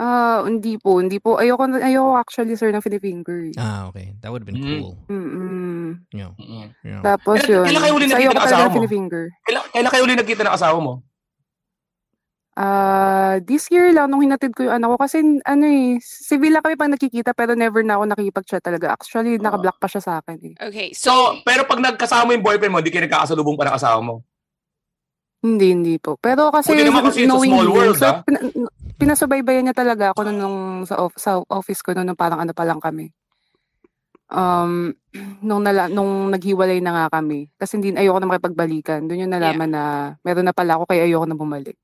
Ah, 0.00 0.40
hindi 0.42 0.80
po, 0.80 0.96
hindi 0.96 1.20
po. 1.20 1.36
Ayoko, 1.36 1.68
na- 1.68 1.84
ayoko 1.84 2.16
actually, 2.16 2.56
sir, 2.56 2.72
ng 2.72 2.80
Philippine 2.80 3.20
girl. 3.20 3.52
Ah, 3.54 3.84
okay. 3.86 4.16
That 4.24 4.32
would 4.32 4.40
have 4.40 4.48
been 4.48 4.56
Mm. 4.56 4.80
cool. 4.80 4.96
Mm-mm. 5.06 6.08
Know, 6.08 6.32
Mm-mm. 6.40 6.72
you 6.80 6.90
know. 6.90 7.04
Tapos 7.04 7.36
Kailan- 7.36 7.52
yun. 7.52 7.64
kailan 7.68 7.82
kayo 7.84 7.92
uli 7.92 8.04
So, 8.04 8.08
nakita 8.08 8.16
ayoko 8.16 8.32
ng 8.32 8.38
talaga 8.38 8.48
asawa 8.48 8.64
ng 8.64 8.70
mo? 8.70 8.76
Philippine 8.80 9.06
girl. 9.06 9.28
Kailan, 9.44 9.62
kailan 9.70 9.90
kayo 9.92 10.02
ulit 10.02 10.16
nagkita 10.16 10.42
ng 10.42 10.56
asawa 10.56 10.78
mo? 10.80 10.92
Ah, 12.52 13.38
this 13.40 13.68
year 13.68 13.88
lang 13.90 14.08
nung 14.08 14.20
hinatid 14.20 14.52
ko 14.52 14.66
yung 14.66 14.74
anak 14.74 14.90
ko 14.90 14.96
kasi 14.98 15.16
ano 15.40 15.64
eh, 15.64 15.96
civil 16.02 16.50
lang 16.50 16.60
kami 16.60 16.74
pang 16.74 16.90
nakikita 16.90 17.30
pero 17.30 17.52
never 17.54 17.80
na 17.80 17.94
ako 17.94 18.04
nakikipag-chat 18.06 18.60
talaga. 18.60 18.90
Actually, 18.90 19.36
Ah. 19.36 19.42
naka-block 19.42 19.76
pa 19.76 19.86
siya 19.86 20.00
sa 20.00 20.12
akin 20.18 20.38
eh. 20.42 20.54
Okay, 20.58 20.88
So, 20.92 21.08
so, 21.30 21.44
pero 21.44 21.64
pag 21.64 21.78
nagkasama 21.78 22.24
mo 22.24 22.32
yung 22.32 22.42
boyfriend 22.42 22.72
mo, 22.72 22.80
di 22.80 22.88
kayo 22.88 23.04
nagkakasalubong 23.04 23.54
pa 23.54 23.64
ng 23.64 23.76
asawa 23.76 24.00
mo. 24.00 24.14
Hindi, 25.40 25.72
hindi 25.72 25.96
po. 25.96 26.16
Pero 26.16 26.48
kasi 26.48 26.68
Buti 26.70 26.84
naman 26.84 27.00
kasi 27.02 27.18
it's 27.18 27.24
a 27.24 27.32
knowing 27.32 27.48
small 27.50 27.64
you, 27.64 27.72
world, 27.72 27.96
so, 27.96 28.04
ah. 28.04 28.16
pina- 28.20 28.44
pinasubaybayan 29.00 29.64
niya 29.64 29.76
talaga 29.76 30.12
ako 30.12 30.28
nung, 30.28 30.38
nung 30.38 30.58
sa, 30.84 31.00
off- 31.00 31.16
sa 31.16 31.40
office 31.48 31.80
ko 31.80 31.96
nung, 31.96 32.12
nung 32.12 32.20
parang 32.20 32.44
ano 32.44 32.52
pa 32.52 32.68
lang 32.68 32.78
kami. 32.78 33.08
Um, 34.30 34.94
nung, 35.46 35.64
nala, 35.64 35.88
nung 35.88 36.28
naghiwalay 36.30 36.78
na 36.84 36.92
nga 36.94 37.18
kami. 37.18 37.48
Kasi 37.56 37.80
hindi, 37.80 37.96
ayoko 37.96 38.20
na 38.20 38.30
makipagbalikan. 38.30 39.08
Doon 39.08 39.26
yung 39.26 39.32
nalaman 39.34 39.70
na 39.72 39.82
meron 40.22 40.46
na 40.46 40.54
pala 40.54 40.76
ako 40.76 40.86
kaya 40.86 41.08
ayoko 41.08 41.24
na 41.26 41.34
bumalik. 41.34 41.74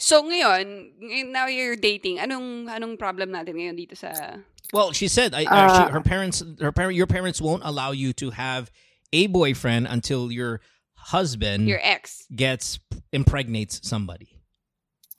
so 0.00 0.24
ngayon, 0.24 0.96
now 1.28 1.44
you're 1.44 1.76
dating. 1.76 2.16
Anong 2.16 2.72
anong 2.72 2.96
problem 2.96 3.36
natin 3.36 3.52
ngayon 3.60 3.76
dito 3.76 3.92
sa 3.92 4.40
Well, 4.72 4.94
she 4.96 5.10
said 5.12 5.34
I, 5.34 5.44
Uh, 5.44 5.60
actually, 5.60 5.92
her 5.92 6.00
parents, 6.00 6.40
her 6.62 6.72
parent, 6.72 6.94
your 6.96 7.10
parents 7.10 7.36
won't 7.42 7.66
allow 7.66 7.90
you 7.90 8.14
to 8.22 8.30
have 8.30 8.70
a 9.12 9.26
boyfriend 9.26 9.90
until 9.90 10.30
your 10.32 10.62
husband 10.94 11.68
your 11.68 11.82
ex? 11.82 12.24
gets 12.32 12.78
impregnates 13.12 13.82
somebody. 13.84 14.39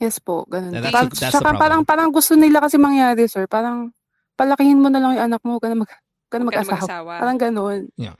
Yes 0.01 0.17
po, 0.17 0.49
ganun. 0.49 0.73
That's 0.73 0.89
Parang- 0.89 1.13
that's 1.13 1.37
problem. 1.37 1.61
parang, 1.61 1.81
parang 1.85 2.09
gusto 2.09 2.33
nila 2.33 2.57
kasi 2.57 2.81
mangyari, 2.81 3.29
sir. 3.29 3.45
Parang, 3.45 3.93
palakihin 4.33 4.81
mo 4.81 4.89
na 4.89 4.97
lang 4.97 5.13
yung 5.13 5.25
anak 5.29 5.41
mo, 5.45 5.61
na, 5.61 5.77
mag, 5.77 5.89
na 6.33 6.41
mag-asawa. 6.41 6.81
mag-asawa. 6.81 7.13
Parang 7.21 7.37
ganun. 7.37 7.79
Yeah. 7.93 8.17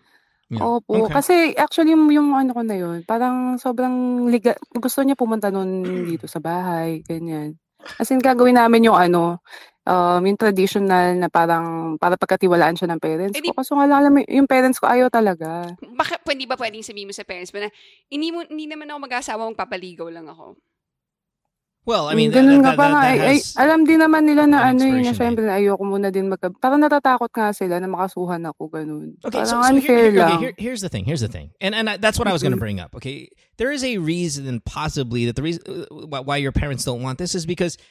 Opo. 0.51 1.07
Okay. 1.07 1.15
Kasi 1.15 1.33
actually 1.55 1.95
yung, 1.95 2.11
yung 2.11 2.35
ano 2.35 2.51
ko 2.51 2.61
na 2.61 2.75
yun, 2.75 3.07
parang 3.07 3.55
sobrang 3.55 4.27
liga, 4.27 4.53
gusto 4.75 4.99
niya 5.01 5.15
pumunta 5.15 5.47
nun 5.47 5.81
dito 6.11 6.27
sa 6.27 6.37
bahay, 6.37 7.01
ganyan. 7.01 7.55
As 7.97 8.11
in, 8.13 8.21
gagawin 8.21 8.59
namin 8.59 8.91
yung 8.91 8.99
ano, 8.99 9.39
um, 9.87 10.21
yung 10.21 10.37
traditional 10.37 11.17
na 11.17 11.31
parang 11.31 11.95
para 11.97 12.19
pagkatiwalaan 12.19 12.75
siya 12.77 12.91
ng 12.91 13.01
parents 13.01 13.33
Eh, 13.33 13.41
di- 13.41 13.49
ko. 13.49 13.63
Kaso 13.63 13.73
nga 13.79 13.87
lang, 13.89 14.05
alam 14.05 14.11
mo, 14.11 14.19
yung 14.27 14.45
parents 14.45 14.77
ko 14.77 14.85
ayaw 14.85 15.07
talaga. 15.09 15.71
Baka, 15.95 16.19
pwede 16.27 16.43
ba 16.45 16.59
pwedeng 16.59 16.85
sabihin 16.85 17.09
mo 17.09 17.15
sa 17.15 17.25
parents 17.25 17.49
mo 17.55 17.63
na, 17.63 17.71
hindi, 18.11 18.29
mo, 18.29 18.43
hindi 18.45 18.67
naman 18.69 18.91
ako 18.91 18.99
mag-asawa, 19.07 19.41
magpapaligaw 19.55 20.11
lang 20.13 20.27
ako. 20.29 20.59
Well, 21.83 22.09
I 22.09 22.13
eh, 22.13 22.15
mean, 22.15 22.29
that, 22.29 22.45
Ganun 22.45 22.61
that, 22.61 22.77
nga 22.77 22.77
that, 22.77 22.91
nga. 22.93 23.01
that 23.01 23.01
Ay, 23.01 23.09
ay, 23.09 23.17
eh, 23.17 23.33
has- 23.41 23.57
eh, 23.57 23.63
alam 23.65 23.79
din 23.89 23.99
naman 23.99 24.21
nila 24.29 24.45
na 24.45 24.69
an 24.69 24.77
ano 24.77 24.85
yun, 24.85 25.01
na 25.01 25.09
expiration 25.09 25.17
syempre 25.17 25.43
na 25.49 25.53
ayoko 25.57 25.81
muna 25.81 26.13
din 26.13 26.29
magka... 26.29 26.53
Parang 26.61 26.77
natatakot 26.77 27.33
nga 27.33 27.49
sila 27.57 27.81
na 27.81 27.89
makasuhan 27.89 28.45
ako, 28.45 28.69
ganun. 28.69 29.17
Okay, 29.25 29.41
parang 29.41 29.49
so, 29.49 29.57
so 29.57 29.65
here, 29.65 29.81
unfair 29.81 30.11
here- 30.13 30.21
okay, 30.21 30.37
here- 30.37 30.57
here's 30.61 30.81
the 30.85 30.89
thing. 30.93 31.05
Here's 31.09 31.25
the 31.25 31.27
thing, 31.31 31.49
and 31.57 31.73
and 31.73 31.89
I, 31.89 31.97
that's 31.97 32.21
what 32.21 32.29
I 32.29 32.33
was 32.37 32.45
going 32.45 32.53
to 32.53 32.61
bring 32.61 32.77
up. 32.77 32.93
Okay, 33.01 33.33
there 33.57 33.73
is 33.73 33.81
a 33.81 33.97
reason, 33.97 34.45
possibly, 34.61 35.25
that 35.25 35.33
the 35.35 35.41
reason 35.41 35.65
uh, 35.65 36.21
why- 36.21 36.37
your 36.37 36.53
parents 36.53 36.85
don't 36.85 37.01
want 37.01 37.17
this 37.17 37.33
is 37.33 37.49
because 37.49 37.81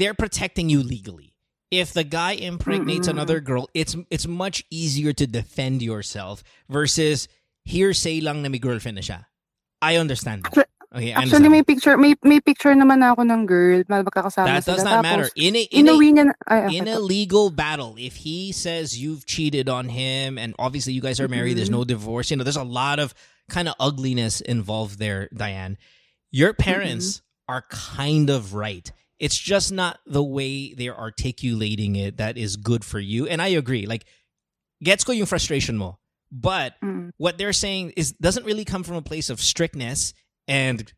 they're 0.00 0.16
protecting 0.16 0.72
you 0.72 0.80
legally. 0.80 1.36
If 1.70 1.92
the 1.92 2.02
guy 2.02 2.32
impregnates 2.40 3.06
Mm-mm. 3.06 3.20
another 3.20 3.38
girl, 3.38 3.68
it's 3.76 3.94
it's 4.08 4.26
much 4.26 4.64
easier 4.72 5.12
to 5.12 5.26
defend 5.28 5.84
yourself 5.84 6.42
versus 6.72 7.28
hearsay 7.68 8.18
lang 8.24 8.40
na 8.42 8.48
may 8.48 8.58
girlfriend 8.58 8.96
na 8.96 9.04
siya. 9.04 9.28
I 9.84 9.94
understand 10.00 10.42
that. 10.48 10.66
Okay, 10.92 11.12
I 11.14 11.22
Actually, 11.22 11.46
understand. 11.46 11.52
may 11.52 11.62
picture, 11.62 11.96
may 11.96 12.14
may 12.24 12.40
picture 12.40 12.74
naman 12.74 12.98
ako 12.98 13.22
ng 13.22 13.46
girl, 13.46 13.78
magkakasama 13.86 14.46
that 14.58 14.64
does 14.66 14.82
sila. 14.82 14.98
not 14.98 15.02
matter. 15.02 15.30
Tapos, 15.30 15.38
In 15.38 15.54
a 15.54 15.62
in 15.70 15.86
a 15.86 15.92
inuwi 15.94 16.08
niya 16.18 16.24
na, 16.26 16.34
ay, 16.50 16.74
in 16.74 16.82
okay 16.82 16.92
a 16.92 16.98
legal 16.98 17.50
battle, 17.50 17.94
if 17.96 18.26
he 18.26 18.50
says 18.50 18.98
you've 18.98 19.24
cheated 19.24 19.68
on 19.68 19.88
him, 19.88 20.34
and 20.36 20.54
obviously 20.58 20.92
you 20.92 21.00
guys 21.00 21.20
are 21.20 21.28
married, 21.28 21.54
there's 21.56 21.70
no 21.70 21.84
divorce, 21.84 22.30
you 22.30 22.36
know, 22.36 22.42
there's 22.42 22.58
a 22.58 22.66
lot 22.66 22.98
of 22.98 23.14
kind 23.48 23.68
of 23.68 23.74
ugliness 23.78 24.40
involved 24.40 24.98
there, 24.98 25.28
Diane. 25.32 25.78
Your 26.32 26.54
parents 26.54 27.22
are 27.46 27.62
kind 27.70 28.30
of 28.30 28.54
right. 28.54 28.90
It's 29.18 29.38
just 29.38 29.70
not 29.70 29.98
the 30.06 30.22
way 30.24 30.74
they're 30.74 30.96
articulating 30.98 31.94
it 31.94 32.16
that 32.18 32.38
is 32.38 32.56
good 32.56 32.84
for 32.84 32.98
you. 32.98 33.26
And 33.28 33.42
I 33.42 33.48
agree. 33.54 33.86
Like, 33.86 34.06
gets 34.82 35.04
ko 35.04 35.12
yung 35.12 35.26
frustration 35.26 35.76
mo. 35.78 35.98
But 36.32 36.74
Mm. 36.82 37.10
what 37.18 37.38
they're 37.38 37.52
saying 37.52 37.92
is 37.96 38.12
doesn't 38.12 38.46
really 38.46 38.64
come 38.64 38.82
from 38.82 38.96
a 38.96 39.02
place 39.02 39.28
of 39.30 39.40
strictness 39.40 40.14
and 40.50 40.92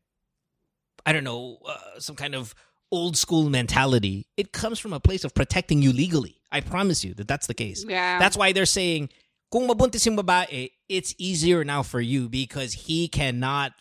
I 1.05 1.13
don't 1.13 1.25
know 1.25 1.59
uh, 1.69 2.01
some 2.01 2.17
kind 2.17 2.35
of 2.35 2.55
old 2.91 3.17
school 3.17 3.51
mentality. 3.51 4.27
It 4.37 4.53
comes 4.53 4.79
from 4.79 4.93
a 4.93 5.01
place 5.01 5.25
of 5.25 5.35
protecting 5.35 5.83
you 5.83 5.93
legally. 5.93 6.41
I 6.51 6.61
promise 6.61 7.05
you 7.05 7.13
that 7.15 7.29
that's 7.29 7.47
the 7.47 7.55
case. 7.55 7.85
Yeah. 7.87 8.19
That's 8.19 8.37
why 8.37 8.53
they're 8.53 8.67
saying 8.67 9.11
kung 9.53 9.69
mabuntis 9.69 10.05
yung 10.07 10.17
babae, 10.17 10.71
it's 10.89 11.15
easier 11.19 11.65
now 11.65 11.83
for 11.83 12.01
you 12.01 12.29
because 12.29 12.73
he 12.89 13.09
cannot 13.09 13.73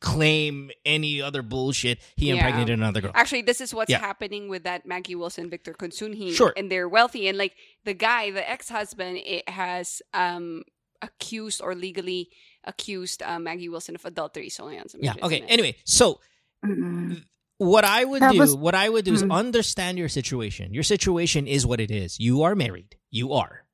claim 0.00 0.70
any 0.84 1.22
other 1.22 1.40
bullshit. 1.40 1.98
He 2.16 2.28
Yeah. 2.28 2.34
impregnated 2.34 2.76
another 2.78 3.00
girl. 3.00 3.12
Actually, 3.14 3.42
this 3.42 3.60
is 3.60 3.72
what's 3.72 3.88
Yeah. 3.90 4.00
happening 4.00 4.48
with 4.48 4.64
that 4.64 4.84
Maggie 4.84 5.14
Wilson, 5.14 5.48
Victor 5.48 5.72
Consunji, 5.72 6.34
Sure. 6.34 6.52
and 6.56 6.70
they're 6.70 6.88
wealthy. 6.88 7.28
And 7.28 7.38
like 7.38 7.56
the 7.84 7.94
guy, 7.94 8.30
the 8.30 8.44
ex-husband, 8.44 9.18
it 9.24 9.48
has 9.48 10.02
um 10.12 10.64
accused 11.00 11.60
or 11.62 11.74
legally 11.74 12.28
accused 12.66 13.22
uh, 13.22 13.38
Maggie 13.38 13.68
Wilson 13.68 13.94
of 13.94 14.04
adultery. 14.04 14.48
So 14.48 14.68
yeah, 14.70 14.82
Yeah. 14.98 15.14
Okay. 15.22 15.40
Anyway, 15.48 15.76
so 15.84 16.20
Mm-mm. 16.64 17.22
what 17.58 17.84
I 17.84 18.04
would 18.04 18.22
Tapos- 18.22 18.52
do, 18.52 18.56
what 18.56 18.74
I 18.74 18.88
would 18.88 19.04
do 19.04 19.14
is 19.14 19.22
Mm. 19.22 19.32
understand 19.32 19.98
your 19.98 20.08
situation. 20.08 20.72
Your 20.74 20.82
situation 20.82 21.46
is 21.46 21.66
what 21.66 21.80
it 21.80 21.90
is. 21.90 22.18
You 22.18 22.42
are 22.42 22.54
married. 22.54 22.96
You 23.10 23.32
are. 23.34 23.66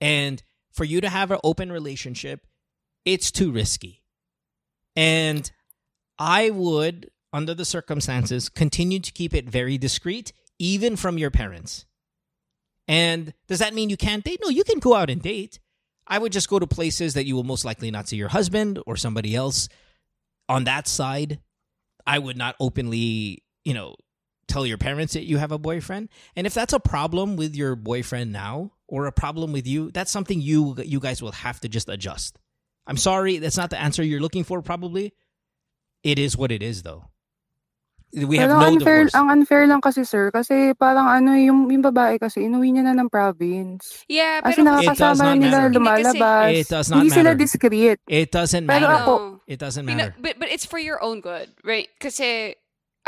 And 0.00 0.42
for 0.72 0.84
you 0.84 1.00
to 1.00 1.08
have 1.08 1.30
an 1.30 1.38
open 1.44 1.70
relationship, 1.70 2.46
it's 3.04 3.30
too 3.30 3.52
risky. 3.52 4.02
And 4.96 5.50
I 6.18 6.50
would, 6.50 7.10
under 7.32 7.54
the 7.54 7.64
circumstances, 7.64 8.48
continue 8.48 9.00
to 9.00 9.12
keep 9.12 9.34
it 9.34 9.48
very 9.48 9.78
discreet, 9.78 10.32
even 10.58 10.96
from 10.96 11.18
your 11.18 11.30
parents. 11.30 11.86
And 12.88 13.32
does 13.48 13.60
that 13.60 13.74
mean 13.74 13.90
you 13.90 13.96
can't 13.96 14.24
date? 14.24 14.40
No, 14.42 14.48
you 14.50 14.64
can 14.64 14.78
go 14.80 14.94
out 14.94 15.08
and 15.10 15.22
date. 15.22 15.58
I 16.06 16.18
would 16.18 16.32
just 16.32 16.48
go 16.48 16.58
to 16.58 16.66
places 16.66 17.14
that 17.14 17.26
you 17.26 17.36
will 17.36 17.44
most 17.44 17.64
likely 17.64 17.90
not 17.90 18.08
see 18.08 18.16
your 18.16 18.28
husband 18.28 18.78
or 18.86 18.96
somebody 18.96 19.34
else 19.34 19.68
on 20.48 20.64
that 20.64 20.88
side. 20.88 21.40
I 22.06 22.18
would 22.18 22.36
not 22.36 22.56
openly, 22.58 23.44
you 23.64 23.74
know, 23.74 23.94
tell 24.48 24.66
your 24.66 24.78
parents 24.78 25.14
that 25.14 25.24
you 25.24 25.38
have 25.38 25.52
a 25.52 25.58
boyfriend. 25.58 26.08
And 26.36 26.46
if 26.46 26.54
that's 26.54 26.72
a 26.72 26.80
problem 26.80 27.36
with 27.36 27.54
your 27.54 27.76
boyfriend 27.76 28.32
now 28.32 28.72
or 28.88 29.06
a 29.06 29.12
problem 29.12 29.52
with 29.52 29.66
you, 29.66 29.90
that's 29.90 30.10
something 30.10 30.40
you 30.40 30.76
you 30.84 31.00
guys 31.00 31.22
will 31.22 31.32
have 31.32 31.60
to 31.60 31.68
just 31.68 31.88
adjust. 31.88 32.38
I'm 32.86 32.96
sorry, 32.96 33.38
that's 33.38 33.56
not 33.56 33.70
the 33.70 33.80
answer 33.80 34.02
you're 34.02 34.20
looking 34.20 34.44
for 34.44 34.60
probably. 34.60 35.14
It 36.02 36.18
is 36.18 36.36
what 36.36 36.50
it 36.50 36.62
is 36.62 36.82
though. 36.82 37.04
We 38.12 38.36
have 38.36 38.52
Pero 38.52 38.60
no 38.60 38.68
unfair, 38.68 39.08
divorce. 39.08 39.14
ang 39.16 39.26
unfair 39.32 39.64
lang 39.64 39.80
kasi 39.80 40.04
sir, 40.04 40.28
kasi 40.28 40.76
parang 40.76 41.08
ano, 41.08 41.32
yung, 41.32 41.64
yung 41.72 41.80
babae 41.80 42.20
kasi, 42.20 42.44
inuwi 42.44 42.68
niya 42.76 42.84
na 42.84 42.92
ng 42.92 43.08
province. 43.08 44.04
yeah, 44.04 44.44
Kasi 44.44 44.60
pero 44.60 44.60
It 44.60 44.84
does 44.84 44.84
nakakasama 44.84 45.16
not 45.16 45.32
na 45.32 45.40
nila 45.40 45.56
matter. 45.56 45.72
lumalabas. 45.72 46.48
It 46.52 46.68
does 46.68 46.88
not 46.92 46.96
Hindi 47.00 47.08
sila 47.08 47.30
matter. 47.32 47.40
discreet. 47.40 47.98
It 48.04 48.28
doesn't 48.28 48.66
Pero 48.68 48.84
matter. 48.84 49.00
ako- 49.00 49.16
No. 49.16 49.40
It 49.48 49.58
doesn't 49.58 49.86
Pina- 49.88 50.12
matter. 50.12 50.16
but 50.20 50.36
but 50.36 50.52
it's 50.52 50.68
for 50.68 50.76
your 50.76 51.00
own 51.00 51.24
good, 51.24 51.56
right? 51.64 51.88
Kasi 51.96 52.52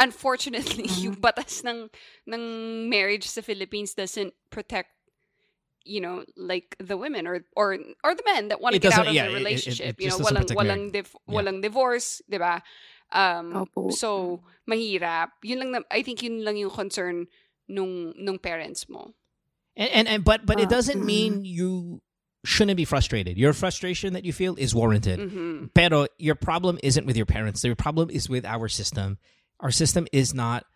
unfortunately, 0.00 0.88
Mhm. 0.90 1.02
yung 1.04 1.16
batas 1.20 1.60
ng 1.62 1.92
ng 2.24 2.42
marriage 2.88 3.28
sa 3.28 3.44
Philippines 3.44 3.92
doesn't 3.92 4.32
protect 4.48 4.88
you 5.84 6.00
know, 6.00 6.24
like 6.34 6.72
the 6.80 6.96
women 6.96 7.28
or 7.28 7.44
or 7.52 7.76
or 8.00 8.16
the 8.16 8.24
men 8.24 8.48
that 8.48 8.56
want 8.56 8.72
to 8.72 8.80
It 8.80 8.88
get 8.88 8.96
out 8.96 9.04
of 9.06 9.12
yeah, 9.12 9.28
the 9.28 9.36
it- 9.36 9.36
it- 9.36 9.36
it 9.36 9.44
relationship. 9.44 9.92
you 10.00 10.08
know, 10.08 10.16
walang 10.24 10.48
walang 10.56 10.82
div- 10.88 11.12
Yeah. 11.28 11.34
walang 11.36 11.60
divorce, 11.60 12.24
'di 12.24 12.40
ba? 12.40 12.64
Um 13.14 13.52
Opo. 13.54 13.92
so 13.92 14.42
mahirap. 14.68 15.28
Yun 15.42 15.58
lang 15.60 15.70
na, 15.72 15.80
I 15.90 16.02
think 16.02 16.22
yun 16.22 16.44
lang 16.44 16.56
yung 16.56 16.70
concern 16.70 17.26
nung 17.70 18.12
nung 18.18 18.38
parents 18.42 18.88
mo. 18.88 19.14
And 19.76 19.90
and, 19.90 20.08
and 20.08 20.24
but 20.24 20.44
but 20.44 20.58
it 20.58 20.66
Ah, 20.66 20.74
doesn't 20.76 21.00
mm. 21.00 21.06
mean 21.06 21.44
you 21.44 22.02
shouldn't 22.44 22.76
be 22.76 22.84
frustrated. 22.84 23.38
Your 23.38 23.52
frustration 23.54 24.12
that 24.12 24.24
you 24.24 24.32
feel 24.32 24.54
is 24.58 24.74
warranted. 24.74 25.18
Mhm. 25.18 25.70
Pero 25.72 26.06
your 26.18 26.34
problem 26.34 26.78
isn't 26.82 27.06
with 27.06 27.16
your 27.16 27.24
parents. 27.26 27.64
Your 27.64 27.74
problem 27.78 28.10
is 28.10 28.28
with 28.28 28.44
our 28.44 28.68
system. 28.68 29.16
Our 29.60 29.70
system 29.70 30.06
is 30.12 30.34
not. 30.34 30.66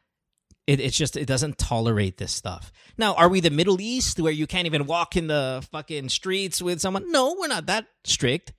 It, 0.66 0.80
it's 0.80 0.96
just 0.96 1.16
it 1.16 1.26
doesn't 1.26 1.56
tolerate 1.58 2.16
this 2.18 2.32
stuff. 2.32 2.70
Now, 2.96 3.14
are 3.14 3.28
we 3.28 3.40
the 3.40 3.50
Middle 3.50 3.80
East 3.80 4.20
where 4.20 4.32
you 4.32 4.46
can't 4.46 4.66
even 4.66 4.86
walk 4.86 5.16
in 5.16 5.26
the 5.26 5.66
fucking 5.72 6.08
streets 6.10 6.60
with 6.62 6.80
someone? 6.80 7.10
No, 7.10 7.34
we're 7.40 7.48
not 7.48 7.66
that 7.66 7.86
strict. 8.04 8.52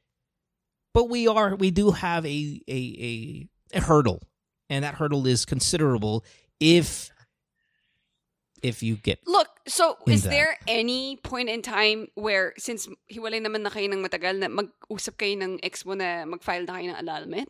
But 0.94 1.06
we 1.10 1.28
are. 1.28 1.56
We 1.56 1.70
do 1.70 1.92
have 1.92 2.26
a 2.26 2.62
a 2.68 2.80
a, 2.98 3.48
a 3.74 3.82
hurdle, 3.82 4.22
and 4.70 4.84
that 4.84 4.96
hurdle 4.96 5.26
is 5.26 5.46
considerable 5.46 6.24
if 6.60 7.10
if 8.62 8.84
you 8.84 9.00
get 9.00 9.24
Look, 9.24 9.48
so 9.66 9.96
is 10.06 10.24
that. 10.28 10.32
there 10.32 10.54
any 10.68 11.16
point 11.24 11.48
in 11.48 11.64
time 11.64 12.12
where 12.16 12.52
since 12.60 12.88
hiwalay 13.08 13.40
naman 13.40 13.64
na 13.64 13.72
kayo 13.72 13.88
ng 13.88 14.04
matagal 14.04 14.36
na 14.36 14.52
mag-usap 14.52 15.16
kayo 15.16 15.40
ng 15.40 15.64
ex 15.64 15.88
mo 15.88 15.96
na 15.96 16.28
mag-file 16.28 16.68
na 16.68 16.76
kayo 16.76 16.92
ng 16.92 17.00
annulment? 17.00 17.48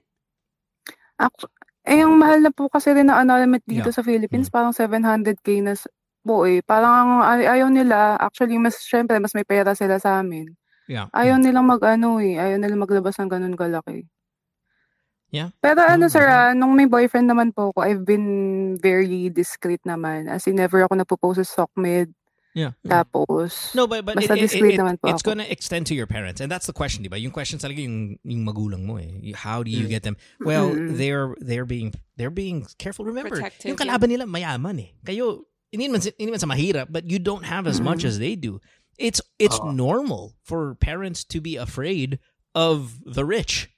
Actu- 1.18 1.50
Eh, 1.90 2.06
ang 2.06 2.22
mahal 2.22 2.44
na 2.46 2.54
po 2.54 2.70
kasi 2.70 2.94
rin 2.94 3.10
ng 3.10 3.18
annulment 3.18 3.66
dito 3.66 3.90
Yeah. 3.90 3.96
sa 3.98 4.06
Philippines, 4.06 4.46
Mm. 4.48 4.54
parang 4.54 4.74
700k 4.76 5.58
na 5.64 5.74
s- 5.74 5.90
po 6.22 6.46
eh. 6.46 6.62
Parang 6.62 7.24
ay- 7.26 7.50
ayaw 7.50 7.72
nila, 7.74 8.14
actually, 8.20 8.60
mas, 8.62 8.78
syempre, 8.78 9.18
mas 9.18 9.34
may 9.34 9.41
pera 9.41 9.74
sila 9.74 9.98
sa 9.98 10.22
amin. 10.22 10.54
Yeah. 10.86 11.10
Ayaw 11.10 11.41
nilang 11.41 11.66
mag-ano 11.66 12.22
eh, 12.22 12.38
ayaw 12.38 12.62
nilang 12.62 12.84
maglabas 12.86 13.18
ng 13.18 13.32
ganun 13.32 13.58
kalaki. 13.58 14.06
Yeah. 15.30 15.53
Pero 15.61 15.81
ano 15.81 16.10
Mm, 16.10 16.11
sir, 16.11 16.26
okay. 16.26 16.34
ah, 16.34 16.53
nung 16.53 16.73
may 16.73 16.89
boyfriend 16.89 17.30
naman 17.30 17.53
po 17.53 17.69
ako, 17.69 17.85
I've 17.85 18.01
been 18.03 18.27
very 18.81 19.30
discreet 19.30 19.81
naman. 19.85 20.26
As 20.26 20.47
in, 20.49 20.57
never 20.57 20.81
ako 20.81 20.97
nagpo-post 20.97 21.38
sa 21.45 21.65
SOCMED. 21.65 22.14
Yeah. 22.57 22.73
Tapos, 22.81 23.77
No, 23.77 23.85
but 23.85 24.01
but 24.03 24.18
basta 24.18 24.34
it, 24.34 24.41
it, 24.41 24.49
discreet 24.49 24.73
it- 24.73 24.81
naman 24.81 24.97
po 24.97 25.06
it's 25.07 25.22
ako. 25.22 25.38
gonna 25.38 25.45
extend 25.45 25.85
to 25.85 25.93
your 25.93 26.10
parents, 26.10 26.41
and 26.41 26.49
that's 26.49 26.65
the 26.65 26.73
question, 26.73 27.06
di 27.06 27.07
ba? 27.07 27.15
Yung 27.15 27.30
question 27.31 27.61
talaga 27.61 27.77
yung 27.77 28.18
yung 28.26 28.41
magulang 28.41 28.89
mo 28.89 28.97
eh. 28.97 29.31
How 29.38 29.61
do 29.61 29.69
you 29.69 29.85
Mm. 29.85 29.93
get 29.93 30.01
them? 30.01 30.18
Well, 30.41 30.73
Mm-mm. 30.73 30.97
they're 30.97 31.38
they're 31.38 31.69
being 31.69 31.93
they're 32.18 32.34
being 32.34 32.65
careful. 32.81 33.06
Remember, 33.06 33.38
Protective, 33.38 33.69
yung 33.69 33.77
kalaban 33.77 34.10
nila 34.10 34.26
mayaman 34.26 34.81
eh. 34.81 34.89
Kayo 35.06 35.45
hindi 35.69 35.93
man 35.93 36.01
hindi 36.01 36.31
man 36.34 36.41
sa 36.41 36.49
mahirap, 36.49 36.89
but 36.89 37.06
you 37.06 37.22
don't 37.22 37.45
have 37.45 37.69
as 37.69 37.77
much 37.77 38.01
Mm. 38.01 38.10
as 38.10 38.18
they 38.18 38.34
do. 38.34 38.57
It's 38.97 39.22
it's 39.38 39.61
Oo. 39.61 39.69
normal 39.69 40.34
for 40.41 40.73
parents 40.73 41.22
to 41.30 41.38
be 41.39 41.53
afraid 41.53 42.18
of 42.57 42.97
the 43.06 43.23
rich. 43.30 43.69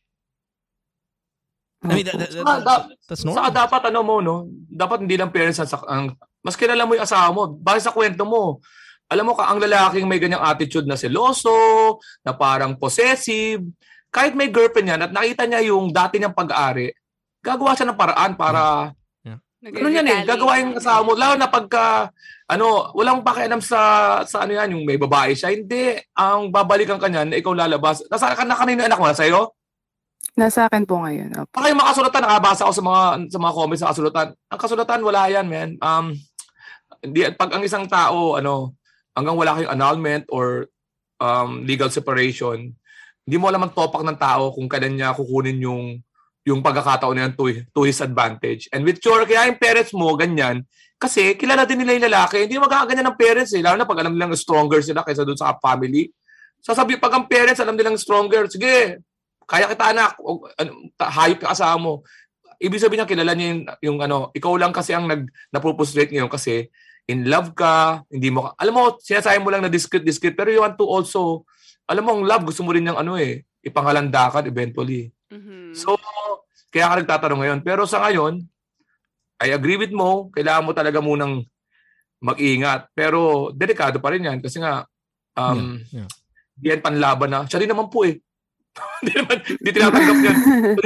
I 1.82 1.86
mean, 1.90 2.06
that, 2.06 2.18
that, 2.18 2.30
that- 2.30 2.46
Saka, 2.46 2.62
da- 2.62 2.88
that's 3.10 3.22
saka 3.26 3.50
normal. 3.50 3.58
dapat 3.58 3.82
ano 3.90 4.00
mo, 4.06 4.16
no? 4.22 4.36
Dapat 4.70 4.98
hindi 5.02 5.18
lang 5.18 5.34
parents 5.34 5.58
ang, 5.62 5.70
ang 5.90 6.06
mas 6.46 6.54
kilala 6.58 6.86
mo 6.86 6.94
yung 6.94 7.06
asawa 7.06 7.34
mo. 7.34 7.58
Bakit 7.58 7.82
sa 7.82 7.94
kwento 7.94 8.22
mo? 8.26 8.62
Alam 9.10 9.30
mo 9.30 9.34
ka, 9.36 9.50
ang 9.50 9.60
lalaking 9.60 10.08
may 10.08 10.22
ganyang 10.22 10.42
attitude 10.46 10.88
na 10.88 10.96
seloso, 10.96 11.52
na 12.24 12.32
parang 12.32 12.78
possessive, 12.78 13.60
kahit 14.08 14.38
may 14.38 14.48
girlfriend 14.48 14.88
yan 14.88 15.04
at 15.04 15.12
nakita 15.12 15.44
niya 15.44 15.62
yung 15.74 15.92
dati 15.92 16.16
niyang 16.16 16.38
pag-aari, 16.38 16.94
gagawa 17.44 17.76
siya 17.76 17.92
ng 17.92 18.00
paraan 18.00 18.34
para 18.38 18.94
Ano 19.62 19.94
yan 19.94 20.10
eh, 20.10 20.26
gagawa 20.26 20.58
yung 20.58 20.74
asawa 20.82 21.06
mo. 21.06 21.14
Lalo 21.14 21.38
na 21.38 21.46
pagka, 21.46 22.10
ano, 22.50 22.90
walang 22.98 23.22
pakialam 23.22 23.62
sa, 23.62 23.78
sa 24.26 24.42
ano 24.42 24.58
yan, 24.58 24.74
yung 24.74 24.90
may 24.90 24.98
babae 24.98 25.38
siya. 25.38 25.54
Hindi, 25.54 26.02
ang 26.18 26.50
babalikan 26.50 26.98
ka 26.98 27.06
niyan, 27.06 27.30
na 27.30 27.38
ikaw 27.38 27.54
lalabas. 27.54 28.02
Nasa 28.10 28.34
ka 28.34 28.42
na 28.42 28.58
kanina 28.58 28.90
anak 28.90 28.98
mo, 28.98 29.06
sa'yo? 29.14 29.54
Nasa 30.36 30.68
akin 30.68 30.88
po 30.88 31.02
ngayon. 31.04 31.30
Opo. 31.44 31.60
Yung 31.60 31.80
mga 31.80 31.92
kasulatan, 31.96 32.22
nakabasa 32.24 32.62
ako 32.68 32.74
sa 32.74 32.84
mga, 32.84 33.02
sa 33.32 33.40
mga 33.40 33.54
comments 33.56 33.82
sa 33.82 33.92
kasulatan. 33.92 34.28
Ang 34.32 34.60
kasulatan, 34.60 35.00
wala 35.04 35.22
yan, 35.28 35.46
man. 35.48 35.70
Um, 35.80 36.06
hindi, 37.04 37.20
pag 37.36 37.52
ang 37.56 37.64
isang 37.66 37.86
tao, 37.90 38.38
ano, 38.38 38.76
hanggang 39.16 39.36
wala 39.36 39.56
kayong 39.58 39.74
annulment 39.74 40.24
or 40.32 40.72
um, 41.20 41.66
legal 41.68 41.92
separation, 41.92 42.72
hindi 43.28 43.38
mo 43.38 43.48
alam 43.52 43.64
ang 43.64 43.74
topak 43.76 44.02
ng 44.02 44.18
tao 44.18 44.56
kung 44.56 44.66
kailan 44.66 44.98
niya 44.98 45.18
kukunin 45.18 45.62
yung 45.62 46.02
yung 46.42 46.66
pagkakataon 46.66 47.14
na 47.14 47.22
yan 47.30 47.34
to, 47.38 47.54
to 47.70 47.86
his 47.86 48.02
advantage. 48.02 48.66
And 48.74 48.82
with 48.82 48.98
your, 49.06 49.22
kaya 49.30 49.46
yung 49.46 49.62
parents 49.62 49.94
mo, 49.94 50.18
ganyan, 50.18 50.66
kasi 50.98 51.38
kilala 51.38 51.70
din 51.70 51.82
nila 51.82 51.98
yung 51.98 52.08
lalaki, 52.10 52.50
hindi 52.50 52.58
magaganyan 52.58 53.14
ng 53.14 53.18
parents 53.18 53.54
eh, 53.54 53.62
lalo 53.62 53.78
na 53.78 53.86
pag 53.86 54.02
alam 54.02 54.14
nilang 54.18 54.34
stronger 54.34 54.82
sila 54.82 55.06
kaysa 55.06 55.22
doon 55.22 55.38
sa 55.38 55.54
family. 55.62 56.10
Sasabi, 56.62 56.98
pag 56.98 57.14
ang 57.14 57.30
parents 57.30 57.62
alam 57.62 57.78
nilang 57.78 57.98
stronger, 57.98 58.50
sige, 58.50 59.02
kaya 59.52 59.68
kita 59.68 59.92
anak, 59.92 60.16
o, 60.24 60.48
ano, 60.56 60.72
ta- 60.96 61.12
hayop 61.12 61.44
ka 61.44 61.52
asawa 61.52 61.76
mo. 61.76 61.94
Ibig 62.56 62.80
sabihin 62.80 63.04
niya, 63.04 63.10
kilala 63.12 63.34
niya 63.36 63.48
yung, 63.52 63.62
yung 63.84 64.00
ano, 64.00 64.18
ikaw 64.32 64.56
lang 64.56 64.72
kasi 64.72 64.96
ang 64.96 65.12
nag, 65.12 65.28
napupusrate 65.52 66.08
ngayon 66.16 66.32
kasi 66.32 66.72
in 67.10 67.28
love 67.28 67.52
ka, 67.52 68.00
hindi 68.08 68.32
mo, 68.32 68.48
ka- 68.48 68.56
alam 68.56 68.72
mo, 68.72 68.84
sinasabi 68.96 69.44
mo 69.44 69.52
lang 69.52 69.60
na 69.60 69.68
discreet, 69.68 70.08
discreet, 70.08 70.40
pero 70.40 70.48
you 70.48 70.64
want 70.64 70.80
to 70.80 70.88
also, 70.88 71.44
alam 71.84 72.08
mo, 72.08 72.16
ang 72.16 72.24
love, 72.24 72.48
gusto 72.48 72.64
mo 72.64 72.72
rin 72.72 72.88
yung 72.88 72.96
ano 72.96 73.20
eh, 73.20 73.44
ipangalandakan 73.60 74.48
eventually. 74.48 75.12
Mhm. 75.28 75.76
So, 75.76 76.00
kaya 76.72 76.88
ka 76.88 76.96
nagtatanong 77.04 77.40
ngayon. 77.44 77.60
Pero 77.68 77.84
sa 77.84 78.00
ngayon, 78.08 78.40
I 79.42 79.52
agree 79.52 79.76
with 79.76 79.92
mo, 79.92 80.32
kailangan 80.32 80.64
mo 80.64 80.72
talaga 80.72 81.04
munang 81.04 81.44
mag-ingat. 82.22 82.88
Pero 82.94 83.50
delikado 83.52 83.98
pa 83.98 84.14
rin 84.14 84.24
yan 84.24 84.40
kasi 84.40 84.62
nga, 84.62 84.86
um, 85.36 85.82
Yeah, 85.92 86.08
yeah. 86.62 86.78
yan 86.78 86.80
panlaban 86.86 87.30
na. 87.34 87.44
Siya 87.50 87.60
rin 87.60 87.68
naman 87.68 87.90
po 87.90 88.06
eh. 88.06 88.22
Hindi 89.04 89.14
naman, 89.20 89.38
hindi 89.44 89.70
tinatanggap 89.76 90.18
yan. 90.24 90.38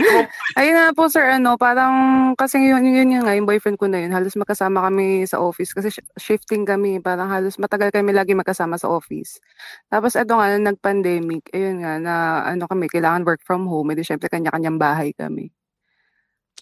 Ayun 0.60 0.74
na 0.74 0.96
po 0.96 1.06
sir, 1.06 1.22
ano, 1.38 1.54
parang 1.54 1.94
kasi 2.34 2.58
yun, 2.58 2.82
yun, 2.82 3.14
yun 3.14 3.22
nga, 3.22 3.38
yung 3.38 3.46
boyfriend 3.46 3.78
ko 3.78 3.86
na 3.86 4.02
yun, 4.02 4.10
halos 4.10 4.34
magkasama 4.34 4.82
kami 4.90 5.22
sa 5.30 5.38
office 5.38 5.70
kasi 5.70 5.94
sh- 5.94 6.08
shifting 6.18 6.66
kami, 6.66 6.98
parang 6.98 7.30
halos 7.30 7.62
matagal 7.62 7.94
kami 7.94 8.10
lagi 8.10 8.34
magkasama 8.34 8.82
sa 8.82 8.90
office. 8.90 9.38
Tapos 9.86 10.18
eto 10.18 10.34
nga, 10.34 10.50
nung 10.58 10.66
nag-pandemic, 10.66 11.46
ayun 11.54 11.86
nga, 11.86 11.94
na 12.02 12.14
ano 12.50 12.66
kami, 12.66 12.90
kailangan 12.90 13.22
work 13.22 13.46
from 13.46 13.70
home, 13.70 13.94
edi 13.94 14.02
syempre 14.02 14.34
kanya-kanyang 14.34 14.82
bahay 14.82 15.14
kami. 15.14 15.54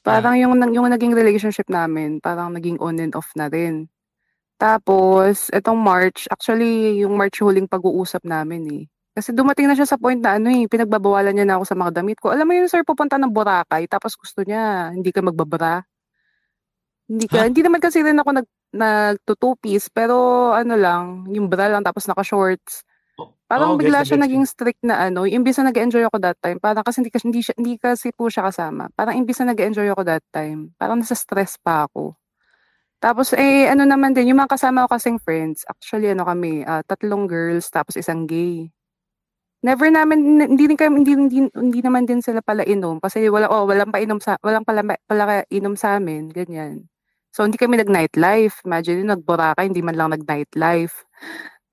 Parang 0.03 0.35
yung, 0.35 0.59
yung 0.75 0.91
naging 0.91 1.15
relationship 1.15 1.71
namin, 1.71 2.19
parang 2.19 2.51
naging 2.51 2.75
on 2.83 2.99
and 2.99 3.15
off 3.15 3.31
na 3.39 3.47
rin. 3.47 3.87
Tapos, 4.59 5.47
etong 5.55 5.79
March, 5.79 6.27
actually, 6.27 6.99
yung 6.99 7.15
March 7.15 7.39
huling 7.39 7.71
pag-uusap 7.71 8.27
namin 8.27 8.63
eh. 8.67 8.83
Kasi 9.13 9.29
dumating 9.29 9.69
na 9.69 9.77
siya 9.77 9.85
sa 9.85 9.97
point 10.01 10.17
na 10.17 10.41
ano 10.41 10.49
eh, 10.49 10.65
pinagbabawalan 10.65 11.37
niya 11.37 11.45
na 11.45 11.55
ako 11.61 11.65
sa 11.69 11.77
mga 11.77 11.91
damit 12.01 12.17
ko. 12.17 12.33
Alam 12.33 12.49
mo 12.49 12.53
yun, 12.57 12.65
sir, 12.65 12.81
pupunta 12.81 13.21
ng 13.21 13.29
Boracay, 13.29 13.85
tapos 13.85 14.17
gusto 14.17 14.41
niya, 14.41 14.89
hindi 14.89 15.13
ka 15.13 15.21
magbabra. 15.21 15.85
Hindi 17.05 17.27
ka, 17.29 17.45
Huh? 17.45 17.45
hindi 17.45 17.61
naman 17.61 17.77
kasi 17.77 18.01
rin 18.01 18.17
ako 18.17 18.29
nag, 18.41 18.47
nagtutupis, 18.73 19.91
pero 19.93 20.49
ano 20.51 20.73
lang, 20.73 21.29
yung 21.29 21.45
bra 21.45 21.69
lang, 21.69 21.85
tapos 21.85 22.09
naka-shorts. 22.09 22.81
Parang 23.45 23.75
Oh, 23.75 23.77
bigla 23.77 24.01
siya 24.01 24.17
naging 24.17 24.49
strict 24.49 24.81
na 24.81 25.11
ano, 25.11 25.29
imbis 25.29 25.61
na 25.61 25.69
nag-enjoy 25.69 26.01
ako 26.09 26.17
that 26.23 26.39
time, 26.41 26.57
parang 26.57 26.81
kasi 26.81 27.05
hindi, 27.05 27.11
kasi- 27.13 27.27
hindi, 27.29 27.41
siya, 27.45 27.55
hindi 27.59 27.73
kasi 27.77 28.09
po 28.15 28.31
siya 28.33 28.49
kasama. 28.49 28.89
Parang 28.97 29.13
imbis 29.13 29.37
na 29.43 29.53
nag-enjoy 29.53 29.87
ako 29.93 30.01
that 30.09 30.25
time, 30.33 30.73
parang 30.79 30.97
nasa 31.03 31.13
stress 31.13 31.59
pa 31.61 31.85
ako. 31.85 32.17
Tapos 33.03 33.35
eh 33.35 33.67
ano 33.69 33.83
naman 33.85 34.15
din, 34.15 34.31
yung 34.33 34.39
mga 34.41 34.55
kasama 34.57 34.87
ko 34.87 34.95
kasing 34.95 35.19
friends, 35.21 35.67
actually 35.69 36.09
ano 36.09 36.23
kami, 36.25 36.63
ah, 36.65 36.81
tatlong 36.87 37.27
girls 37.29 37.67
tapos 37.69 37.99
isang 37.99 38.25
gay. 38.25 38.71
Never 39.63 39.87
namin 39.87 40.43
hindi 40.43 40.67
din 40.67 40.75
kami 40.75 41.01
hindi, 41.01 41.13
hindi, 41.15 41.37
hindi 41.55 41.79
naman 41.79 42.03
din 42.03 42.19
sila 42.19 42.43
pala 42.43 42.67
inom 42.67 42.99
kasi 42.99 43.31
wala 43.31 43.47
oh, 43.47 43.63
walang 43.63 43.95
painom 43.95 44.19
sa 44.19 44.35
walang 44.43 44.67
pala 44.67 44.83
pala 45.07 45.47
inom 45.47 45.79
sa 45.79 45.97
amin, 45.97 46.27
ganyan. 46.35 46.91
So 47.33 47.47
hindi 47.47 47.57
kami 47.57 47.81
nag-nightlife. 47.81 48.61
Imagine 48.61 49.01
yun, 49.01 49.09
nag-Boracay, 49.09 49.71
hindi 49.71 49.81
man 49.81 49.97
lang 49.97 50.13
nag-nightlife. 50.13 51.01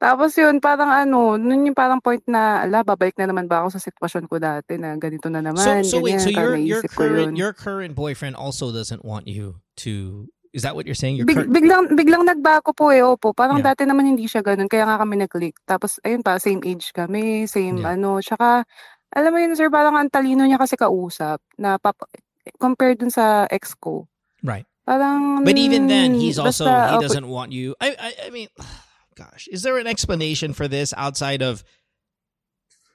Tapos 0.01 0.33
yun, 0.33 0.65
parang 0.65 0.89
ano, 0.89 1.37
nun 1.37 1.69
yung 1.69 1.77
parang 1.77 2.01
point 2.01 2.25
na, 2.25 2.65
ala, 2.65 2.81
babalik 2.81 3.21
na 3.21 3.29
naman 3.29 3.45
ba 3.45 3.61
ako 3.61 3.77
sa 3.77 3.85
sitwasyon 3.85 4.25
ko 4.33 4.41
dati 4.41 4.81
na 4.81 4.97
ganito 4.97 5.29
na 5.29 5.45
So 5.45 5.47
naman, 5.53 5.85
so 5.85 6.01
wait, 6.01 6.17
ganyan, 6.17 6.25
so 6.25 6.31
your 6.33 6.57
your 6.57 6.83
current 6.89 7.37
your 7.37 7.53
current 7.53 7.93
boyfriend 7.93 8.33
also 8.33 8.73
doesn't 8.73 9.05
want 9.05 9.29
you 9.29 9.61
to. 9.85 10.25
Is 10.51 10.67
that 10.67 10.75
what 10.75 10.83
you're 10.83 10.99
saying? 10.99 11.15
Your 11.15 11.31
Big, 11.31 11.39
current. 11.39 11.55
biglang 11.55 11.85
biglang 11.95 12.25
nagbago 12.27 12.75
po 12.75 12.91
eh, 12.91 13.07
opo. 13.07 13.31
Parang 13.31 13.63
Yeah. 13.63 13.71
dati 13.71 13.87
naman 13.87 14.03
hindi 14.03 14.27
siya 14.27 14.43
ganun, 14.43 14.67
kaya 14.67 14.83
nga 14.83 14.99
kami 14.99 15.23
nag-click. 15.23 15.55
Tapos 15.63 16.03
ayun 16.03 16.27
pa, 16.27 16.43
same 16.43 16.59
age 16.67 16.91
kami, 16.91 17.47
same 17.47 17.79
Yeah. 17.87 17.95
ano, 17.95 18.19
tsaka 18.19 18.67
alam 19.15 19.31
mo 19.31 19.39
yun 19.39 19.55
sir, 19.55 19.71
parang 19.71 19.95
ang 19.95 20.11
talino 20.11 20.43
niya 20.43 20.59
kasi 20.59 20.75
kausap 20.75 21.39
na 21.55 21.79
pap- 21.79 22.11
compared 22.59 22.99
dun 22.99 23.15
sa 23.15 23.47
ex 23.47 23.79
ko. 23.79 24.11
Right. 24.43 24.67
Parang 24.83 25.47
But 25.47 25.55
even 25.55 25.87
then, 25.87 26.19
he's 26.19 26.35
also 26.35 26.67
basta, 26.67 26.99
he 26.99 27.07
doesn't 27.07 27.31
want 27.31 27.55
you. 27.55 27.79
I 27.79 27.95
I, 27.95 28.11
I 28.27 28.29
mean, 28.35 28.51
gosh, 29.15 29.47
is 29.55 29.63
there 29.63 29.79
an 29.79 29.87
explanation 29.87 30.51
for 30.51 30.67
this 30.67 30.91
outside 30.99 31.47
of 31.47 31.63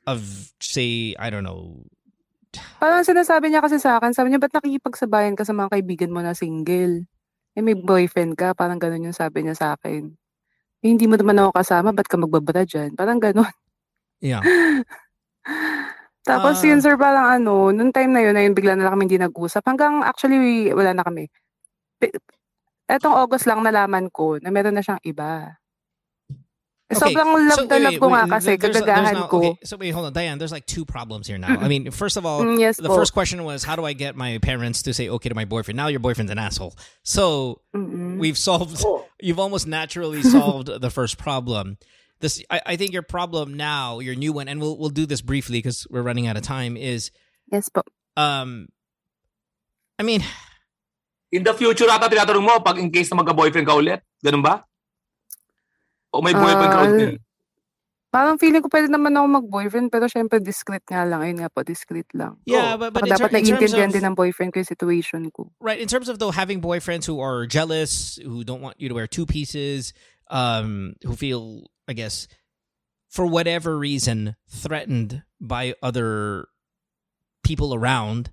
of 0.03 0.52
say 0.60 1.15
I 1.15 1.32
don't 1.32 1.48
know? 1.48 1.88
Parang 2.80 3.03
sinasabi 3.03 3.48
niya 3.48 3.64
kasi 3.64 3.80
sa 3.80 3.95
akin, 3.99 4.11
sabi 4.11 4.32
niya, 4.32 4.44
ba't 4.44 4.52
nakikipagsabayan 4.52 5.36
ka 5.36 5.44
sa 5.44 5.52
mga 5.52 5.72
kaibigan 5.76 6.11
mo 6.11 6.19
na 6.19 6.36
single? 6.36 7.03
Eh, 7.56 7.64
may 7.64 7.73
boyfriend 7.73 8.36
ka, 8.36 8.52
parang 8.52 8.77
ganun 8.77 9.07
yung 9.11 9.15
sabi 9.15 9.44
niya 9.48 9.56
sa 9.56 9.68
akin. 9.80 10.11
Eh, 10.84 10.88
hindi 10.91 11.07
mo 11.07 11.15
naman 11.15 11.40
ako 11.40 11.56
kasama, 11.56 11.95
ba't 11.95 12.07
ka 12.07 12.19
magbabara 12.19 12.68
dyan? 12.68 12.94
Parang 12.94 13.18
ganun. 13.18 13.48
Yeah. 14.19 14.44
Tapos 16.26 16.57
Ah. 16.60 16.65
yun 16.65 16.82
sir, 16.82 16.98
parang 16.98 17.30
ano, 17.40 17.69
nung 17.69 17.94
time 17.94 18.10
na 18.11 18.22
yun, 18.26 18.36
ayun, 18.36 18.53
bigla 18.57 18.73
na 18.73 18.90
lang 18.90 18.94
kami 18.98 19.06
hindi 19.07 19.22
nag-usap. 19.22 19.61
Hanggang 19.61 20.02
actually, 20.02 20.73
wala 20.73 20.91
na 20.98 21.06
kami. 21.06 21.30
Pe- 22.02 22.18
Etong 22.86 23.18
August 23.18 23.49
lang 23.49 23.65
nalaman 23.65 24.10
ko 24.14 24.38
na 24.41 24.53
meron 24.53 24.77
na 24.77 24.82
siyang 24.86 25.02
iba. 25.02 25.57
Eh, 26.85 26.93
Sobrang 26.93 27.33
love 27.49 27.65
na 27.65 27.77
love 27.81 27.97
ko 27.97 28.07
nga 28.13 28.29
kasi, 28.29 28.57
there's- 28.57 28.77
there's 28.77 28.77
kagagahan 28.85 29.13
now- 29.13 29.27
ko. 29.27 29.37
Okay, 29.41 29.57
so 29.65 29.73
wait, 29.75 29.89
hold 29.89 30.05
on, 30.05 30.13
Diane. 30.13 30.37
There's 30.37 30.51
like 30.53 30.67
two 30.69 30.85
problems 30.85 31.25
here 31.25 31.39
now. 31.41 31.57
I 31.57 31.67
mean, 31.67 31.89
first 31.89 32.13
of 32.15 32.27
all, 32.27 32.45
Mm, 32.45 32.59
yes 32.61 32.77
the 32.77 32.89
po. 32.89 32.95
first 32.95 33.09
question 33.13 33.41
was, 33.43 33.63
how 33.65 33.75
do 33.75 33.83
I 33.85 33.93
get 33.93 34.13
my 34.15 34.37
parents 34.37 34.83
to 34.85 34.93
say 34.93 35.09
okay 35.09 35.29
to 35.29 35.33
my 35.33 35.45
boyfriend? 35.49 35.77
Now 35.77 35.87
your 35.87 35.99
boyfriend's 35.99 36.29
an 36.31 36.37
asshole. 36.37 36.77
So 37.01 37.61
Mm-mm. 37.75 38.19
we've 38.21 38.37
solved. 38.37 38.85
Oh. 38.85 39.01
You've 39.19 39.39
almost 39.41 39.65
naturally 39.65 40.21
solved 40.21 40.69
the 40.69 40.91
first 40.93 41.17
problem. 41.17 41.77
This, 42.21 42.37
I, 42.53 42.61
I 42.65 42.75
think, 42.77 42.93
your 42.93 43.01
problem 43.01 43.55
now, 43.57 43.97
your 43.99 44.13
new 44.13 44.31
one, 44.31 44.47
and 44.47 44.61
we'll 44.61 44.77
we'll 44.77 44.93
do 44.93 45.05
this 45.09 45.21
briefly 45.25 45.57
because 45.57 45.87
we're 45.89 46.05
running 46.05 46.27
out 46.29 46.37
of 46.37 46.43
time. 46.45 46.77
Is 46.77 47.09
Yes 47.51 47.67
but 47.73 47.83
um, 48.15 48.67
I 49.97 50.03
mean, 50.03 50.21
In 51.33 51.43
the 51.43 51.53
future 51.57 51.89
ata 51.89 52.07
tinatanong 52.07 52.45
mo 52.45 52.59
pag 52.61 52.77
in 52.77 52.91
case 52.93 53.09
na 53.11 53.19
magka-boyfriend 53.19 53.65
ka 53.67 53.73
ulit. 53.75 53.99
Ganun 54.23 54.43
ba? 54.45 54.63
O 56.15 56.23
may 56.23 56.31
boyfriend 56.31 56.71
ka 56.71 56.79
Ah, 56.79 56.87
ulit? 56.87 57.19
Parang 58.15 58.39
feeling 58.39 58.63
ko 58.63 58.71
pwede 58.71 58.87
naman 58.87 59.11
ako 59.11 59.27
mag-boyfriend 59.43 59.91
pero 59.91 60.07
syempre 60.07 60.39
discreet 60.39 60.87
nga 60.87 61.03
lang. 61.03 61.19
Ayun 61.19 61.43
nga 61.43 61.51
po, 61.51 61.67
discreet 61.67 62.07
lang. 62.15 62.39
Yeah, 62.47 62.79
Oh, 62.79 62.79
but, 62.79 62.95
but 62.95 63.03
Baka 63.03 63.11
in, 63.11 63.11
ter- 63.11 63.27
dapat 63.27 63.27
in 63.27 63.43
terms 63.43 63.43
naiintindihan 63.51 63.89
of, 63.91 63.95
din 63.99 64.03
ng 64.07 64.15
boyfriend 64.15 64.49
ko 64.55 64.63
yung 64.63 64.71
situation 64.71 65.21
ko. 65.35 65.51
right 65.59 65.83
in 65.83 65.91
terms 65.91 66.07
of 66.07 66.15
though 66.15 66.31
having 66.31 66.63
boyfriends 66.63 67.03
who 67.03 67.19
are 67.19 67.43
jealous, 67.43 68.15
who 68.23 68.47
don't 68.47 68.63
want 68.63 68.79
you 68.79 68.87
to 68.87 68.95
wear 68.95 69.03
two 69.11 69.27
pieces, 69.27 69.91
um, 70.31 70.95
who 71.03 71.11
feel, 71.19 71.67
I 71.91 71.93
guess, 71.93 72.31
for 73.11 73.27
whatever 73.27 73.75
reason, 73.75 74.39
threatened 74.47 75.27
by 75.43 75.75
other 75.83 76.47
people 77.43 77.75
around. 77.75 78.31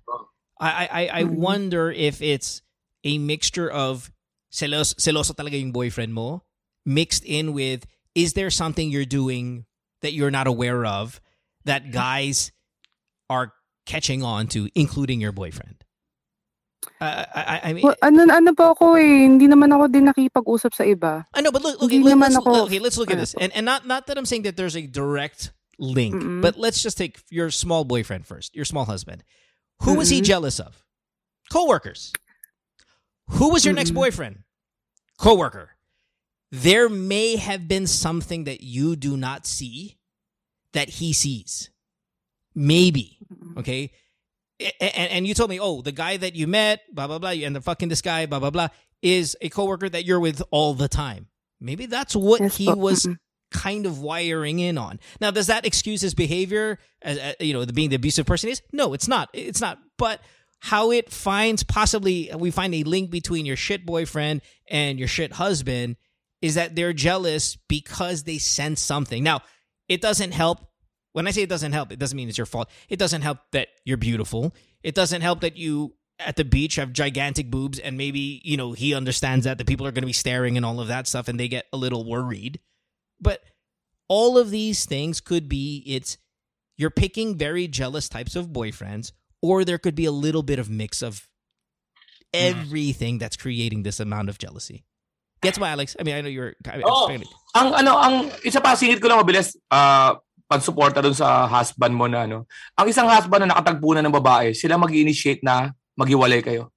I 0.63 0.71
I, 0.71 0.85
I 0.87 1.03
I 1.11 1.21
Mhm. 1.27 1.35
wonder 1.35 1.91
if 1.91 2.23
it's 2.23 2.63
a 3.03 3.19
mixture 3.19 3.67
of 3.67 4.15
selos 4.47 4.95
seloso 4.95 5.35
talaga 5.35 5.59
yung 5.59 5.75
boyfriend 5.75 6.15
mo 6.15 6.47
mixed 6.85 7.23
in 7.25 7.53
with 7.53 7.85
is 8.15 8.33
there 8.33 8.49
something 8.49 8.89
you're 8.89 9.05
doing 9.05 9.65
that 10.01 10.13
you're 10.13 10.31
not 10.31 10.47
aware 10.47 10.85
of 10.85 11.19
that 11.65 11.91
guys 11.91 12.51
are 13.29 13.53
catching 13.85 14.21
on 14.23 14.47
to, 14.47 14.69
including 14.75 15.19
your 15.21 15.31
boyfriend? 15.31 15.83
Uh, 16.99 17.25
I, 17.33 17.41
I, 17.41 17.61
I 17.69 17.73
mean, 17.73 17.83
Well, 17.83 17.95
ano, 18.01 18.27
ano 18.31 18.53
pa 18.53 18.71
ako 18.71 18.95
eh, 18.95 19.23
hindi 19.23 19.47
naman 19.47 19.71
ako 19.71 19.87
din 19.87 20.03
nakipag-usap 20.11 20.73
sa 20.75 20.83
iba. 20.83 21.25
I 21.33 21.39
know, 21.41 21.51
but 21.51 21.63
look, 21.63 21.81
okay, 21.81 21.95
Hindi 21.95 22.09
let, 22.09 22.17
let's, 22.19 22.35
ako- 22.35 22.65
okay, 22.65 22.79
let's 22.79 22.97
look 22.97 23.09
at 23.11 23.17
this, 23.17 23.33
and 23.39 23.55
and 23.55 23.65
not 23.65 23.87
not 23.87 24.07
that 24.07 24.17
I'm 24.17 24.25
saying 24.27 24.43
that 24.43 24.57
there's 24.57 24.75
a 24.75 24.85
direct 24.85 25.51
link, 25.79 26.15
Mm-mm. 26.15 26.41
but 26.41 26.57
let's 26.59 26.83
just 26.83 26.97
take 26.97 27.23
your 27.31 27.49
small 27.51 27.83
boyfriend 27.85 28.27
first, 28.27 28.53
your 28.55 28.65
small 28.65 28.83
husband. 28.85 29.23
Who 29.83 29.95
was 29.95 30.09
he 30.09 30.19
jealous 30.21 30.59
of? 30.59 30.83
Coworkers. 31.51 32.11
Who 33.39 33.49
was 33.49 33.63
your 33.65 33.73
next 33.73 33.91
Mm-mm. 33.91 34.03
boyfriend? 34.03 34.43
Coworker. 35.17 35.72
There 36.53 36.87
may 36.87 37.37
have 37.37 37.67
been 37.67 37.87
something 37.87 38.43
that 38.43 38.61
you 38.61 38.95
do 38.95 39.17
not 39.17 39.47
see 39.47 39.97
that 40.73 40.87
he 40.87 41.11
sees. 41.11 41.71
Maybe. 42.53 43.17
Okay. 43.57 43.91
And, 44.59 45.11
and 45.11 45.27
you 45.27 45.33
told 45.33 45.49
me, 45.49 45.59
oh, 45.59 45.81
the 45.81 45.91
guy 45.91 46.15
that 46.17 46.35
you 46.35 46.45
met, 46.45 46.81
blah, 46.93 47.07
blah, 47.07 47.17
blah, 47.17 47.31
and 47.31 47.55
the 47.55 47.61
fucking 47.61 47.89
this 47.89 48.03
guy, 48.03 48.27
blah, 48.27 48.37
blah, 48.37 48.51
blah, 48.51 48.67
is 49.01 49.35
a 49.41 49.49
coworker 49.49 49.89
that 49.89 50.05
you're 50.05 50.19
with 50.19 50.43
all 50.51 50.75
the 50.75 50.87
time. 50.87 51.25
Maybe 51.59 51.87
that's 51.87 52.15
what 52.15 52.39
Yes 52.39 52.57
he 52.57 52.67
po, 52.67 52.75
was 52.75 53.07
mm-mm. 53.07 53.17
kind 53.51 53.87
of 53.87 53.99
wiring 53.99 54.59
in 54.59 54.77
on. 54.77 54.99
Now, 55.19 55.31
does 55.31 55.47
that 55.47 55.65
excuse 55.65 56.01
his 56.01 56.13
behavior 56.13 56.77
as 57.01 57.17
uh, 57.17 57.33
you 57.39 57.53
know, 57.53 57.65
the 57.65 57.73
being 57.73 57.89
the 57.89 57.95
abusive 57.95 58.27
person 58.27 58.51
is? 58.51 58.61
No, 58.71 58.93
it's 58.93 59.07
not. 59.07 59.29
It's 59.33 59.59
not. 59.59 59.79
But 59.97 60.21
how 60.59 60.91
it 60.91 61.11
finds 61.11 61.63
possibly 61.63 62.29
we 62.37 62.51
find 62.51 62.75
a 62.75 62.83
link 62.83 63.09
between 63.09 63.47
your 63.47 63.55
shit 63.55 63.87
boyfriend 63.87 64.41
and 64.69 64.99
your 64.99 65.07
shit 65.07 65.33
husband 65.33 65.95
is 66.43 66.55
that 66.55 66.75
they're 66.75 66.91
jealous 66.91 67.55
because 67.69 68.23
they 68.23 68.37
sense 68.37 68.81
something. 68.81 69.23
Now, 69.23 69.41
it 69.87 70.01
doesn't 70.01 70.33
help. 70.33 70.59
When 71.13 71.25
I 71.25 71.31
say 71.31 71.43
it 71.43 71.49
doesn't 71.49 71.71
help, 71.71 71.93
it 71.93 71.99
doesn't 71.99 72.17
mean 72.17 72.27
it's 72.27 72.37
your 72.37 72.45
fault. 72.45 72.69
It 72.89 72.99
doesn't 72.99 73.21
help 73.21 73.37
that 73.53 73.69
you're 73.85 73.95
beautiful. 73.95 74.53
It 74.83 74.93
doesn't 74.93 75.21
help 75.21 75.39
that 75.39 75.55
you 75.55 75.95
at 76.19 76.35
the 76.35 76.43
beach 76.43 76.75
have 76.75 76.91
gigantic 76.91 77.49
boobs 77.49 77.79
and 77.79 77.97
maybe, 77.97 78.41
you 78.43 78.57
know, 78.57 78.73
he 78.73 78.93
understands 78.93 79.45
that 79.45 79.57
the 79.57 79.63
people 79.63 79.87
are 79.87 79.91
going 79.91 80.01
to 80.01 80.07
be 80.07 80.11
staring 80.13 80.57
and 80.57 80.65
all 80.65 80.81
of 80.81 80.89
that 80.89 81.07
stuff 81.07 81.29
and 81.29 81.39
they 81.39 81.47
get 81.47 81.65
a 81.71 81.77
little 81.77 82.03
worried. 82.03 82.59
But 83.21 83.41
all 84.09 84.37
of 84.37 84.51
these 84.51 84.83
things 84.83 85.21
could 85.21 85.47
be 85.47 85.81
it's 85.87 86.17
you're 86.75 86.89
picking 86.89 87.37
very 87.37 87.69
jealous 87.69 88.09
types 88.09 88.35
of 88.35 88.47
boyfriends 88.47 89.13
or 89.41 89.63
there 89.63 89.77
could 89.77 89.95
be 89.95 90.05
a 90.05 90.11
little 90.11 90.43
bit 90.43 90.59
of 90.59 90.69
mix 90.69 91.01
of 91.01 91.29
mm. 92.35 92.41
everything 92.51 93.17
that's 93.17 93.37
creating 93.37 93.83
this 93.83 94.01
amount 94.01 94.27
of 94.27 94.37
jealousy. 94.37 94.83
Gets 95.43 95.59
my 95.59 95.75
Alex? 95.75 95.99
I 95.99 96.07
mean, 96.07 96.15
I 96.15 96.21
know 96.23 96.31
you're. 96.31 96.55
I, 96.63 96.79
Oo. 96.79 97.11
I- 97.11 97.27
ang 97.53 97.69
ano, 97.75 97.91
ang 97.99 98.15
isa 98.41 98.63
pa 98.63 98.73
singit 98.73 98.97
ko 98.97 99.11
lang 99.11 99.21
mabilis, 99.21 99.59
ah 99.69 100.17
pagsuporta 100.53 101.01
dun 101.01 101.17
sa 101.17 101.49
husband 101.49 101.97
mo 101.97 102.05
na 102.05 102.29
ano. 102.29 102.45
Ang 102.77 102.87
isang 102.93 103.09
husband 103.09 103.47
na 103.47 103.57
nakatagpo 103.57 103.97
na 103.97 104.05
ng 104.05 104.13
babae, 104.13 104.53
sila 104.53 104.77
mag-initiate 104.77 105.41
na 105.41 105.73
maghiwalay 105.97 106.45
kayo. 106.45 106.69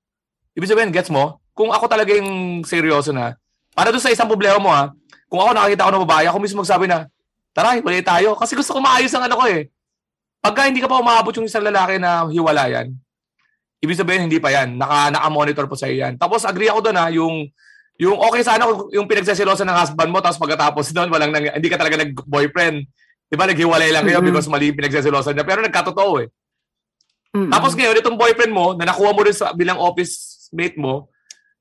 Ibig 0.57 0.71
sabihin, 0.71 0.89
gets 0.95 1.13
mo? 1.13 1.45
Kung 1.53 1.69
ako 1.69 1.85
talaga 1.85 2.17
yung 2.17 2.63
seryoso 2.65 3.13
na, 3.13 3.37
para 3.77 3.93
dun 3.93 4.01
sa 4.01 4.09
isang 4.09 4.29
problema 4.29 4.57
mo 4.57 4.73
ha, 4.73 4.97
kung 5.29 5.45
ako 5.45 5.53
nakakita 5.53 5.85
ko 5.85 5.93
ng 5.93 6.05
babae, 6.09 6.25
ako 6.25 6.39
mismo 6.41 6.65
magsabi 6.65 6.89
na, 6.89 7.05
tara, 7.53 7.77
hiwalay 7.77 8.01
tayo. 8.01 8.33
Kasi 8.41 8.57
gusto 8.57 8.73
ko 8.73 8.81
maayos 8.81 9.13
ang 9.13 9.29
ano 9.29 9.37
ko 9.37 9.45
eh. 9.45 9.69
Pagka 10.41 10.69
hindi 10.69 10.81
ka 10.81 10.89
pa 10.89 11.01
umabot 11.03 11.35
yung 11.37 11.49
isang 11.49 11.65
lalaki 11.65 12.01
na 12.01 12.25
hiwalayan, 12.33 12.97
ibig 13.85 13.99
sabihin 13.99 14.25
hindi 14.25 14.41
pa 14.41 14.53
yan. 14.57 14.81
Naka, 14.81 15.13
naka-monitor 15.13 15.69
po 15.69 15.77
sa 15.77 15.91
yan. 15.91 16.17
Tapos 16.17 16.49
agree 16.49 16.73
ako 16.73 16.81
doon 16.81 16.97
ha, 16.97 17.13
yung 17.13 17.45
yung 17.97 18.17
okay 18.19 18.45
sana 18.45 18.69
kung 18.69 18.93
yung 18.93 19.09
pinagseselosan 19.09 19.65
ng 19.65 19.79
husband 19.79 20.11
mo 20.11 20.21
tapos 20.21 20.37
pagkatapos 20.37 20.93
doon 20.93 21.09
walang 21.09 21.33
nang, 21.33 21.49
hindi 21.49 21.69
ka 21.69 21.81
talaga 21.81 22.05
nag-boyfriend. 22.05 22.85
'Di 23.27 23.35
ba 23.35 23.49
naghiwalay 23.49 23.91
lang 23.91 24.05
kayo 24.05 24.21
Mhm. 24.21 24.27
because 24.29 24.47
mali 24.47 24.69
yung 24.69 24.79
pinagseselosan 24.79 25.35
niya 25.35 25.43
pero 25.43 25.61
nagkatotoo 25.61 26.13
eh. 26.21 26.29
Mm-mm. 27.33 27.51
Tapos 27.51 27.73
ngayon 27.73 27.99
itong 27.99 28.17
boyfriend 28.17 28.53
mo 28.53 28.73
na 28.73 28.87
nakuha 28.87 29.11
mo 29.11 29.21
rin 29.21 29.33
sa 29.33 29.53
bilang 29.53 29.77
office 29.77 30.47
mate 30.53 30.77
mo, 30.77 31.09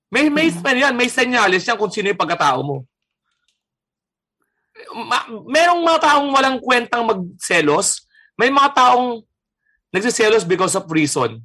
may 0.07 0.27
may 0.27 0.51
Mhm. 0.51 0.61
ano 0.61 0.79
yan, 0.79 0.93
may 0.93 1.07
senyales 1.07 1.63
yan 1.63 1.75
kung 1.75 1.89
sino 1.89 2.07
yung 2.07 2.19
pagkatao 2.19 2.61
mo. 2.61 2.83
Ma- 4.91 5.27
merong 5.47 5.81
mga 5.81 5.99
taong 6.03 6.27
walang 6.31 6.57
kwentang 6.59 7.03
magselos, 7.03 8.03
may 8.35 8.51
mga 8.51 8.75
taong 8.75 9.23
nagsiselos 9.89 10.43
because 10.43 10.75
of 10.75 10.83
reason. 10.91 11.39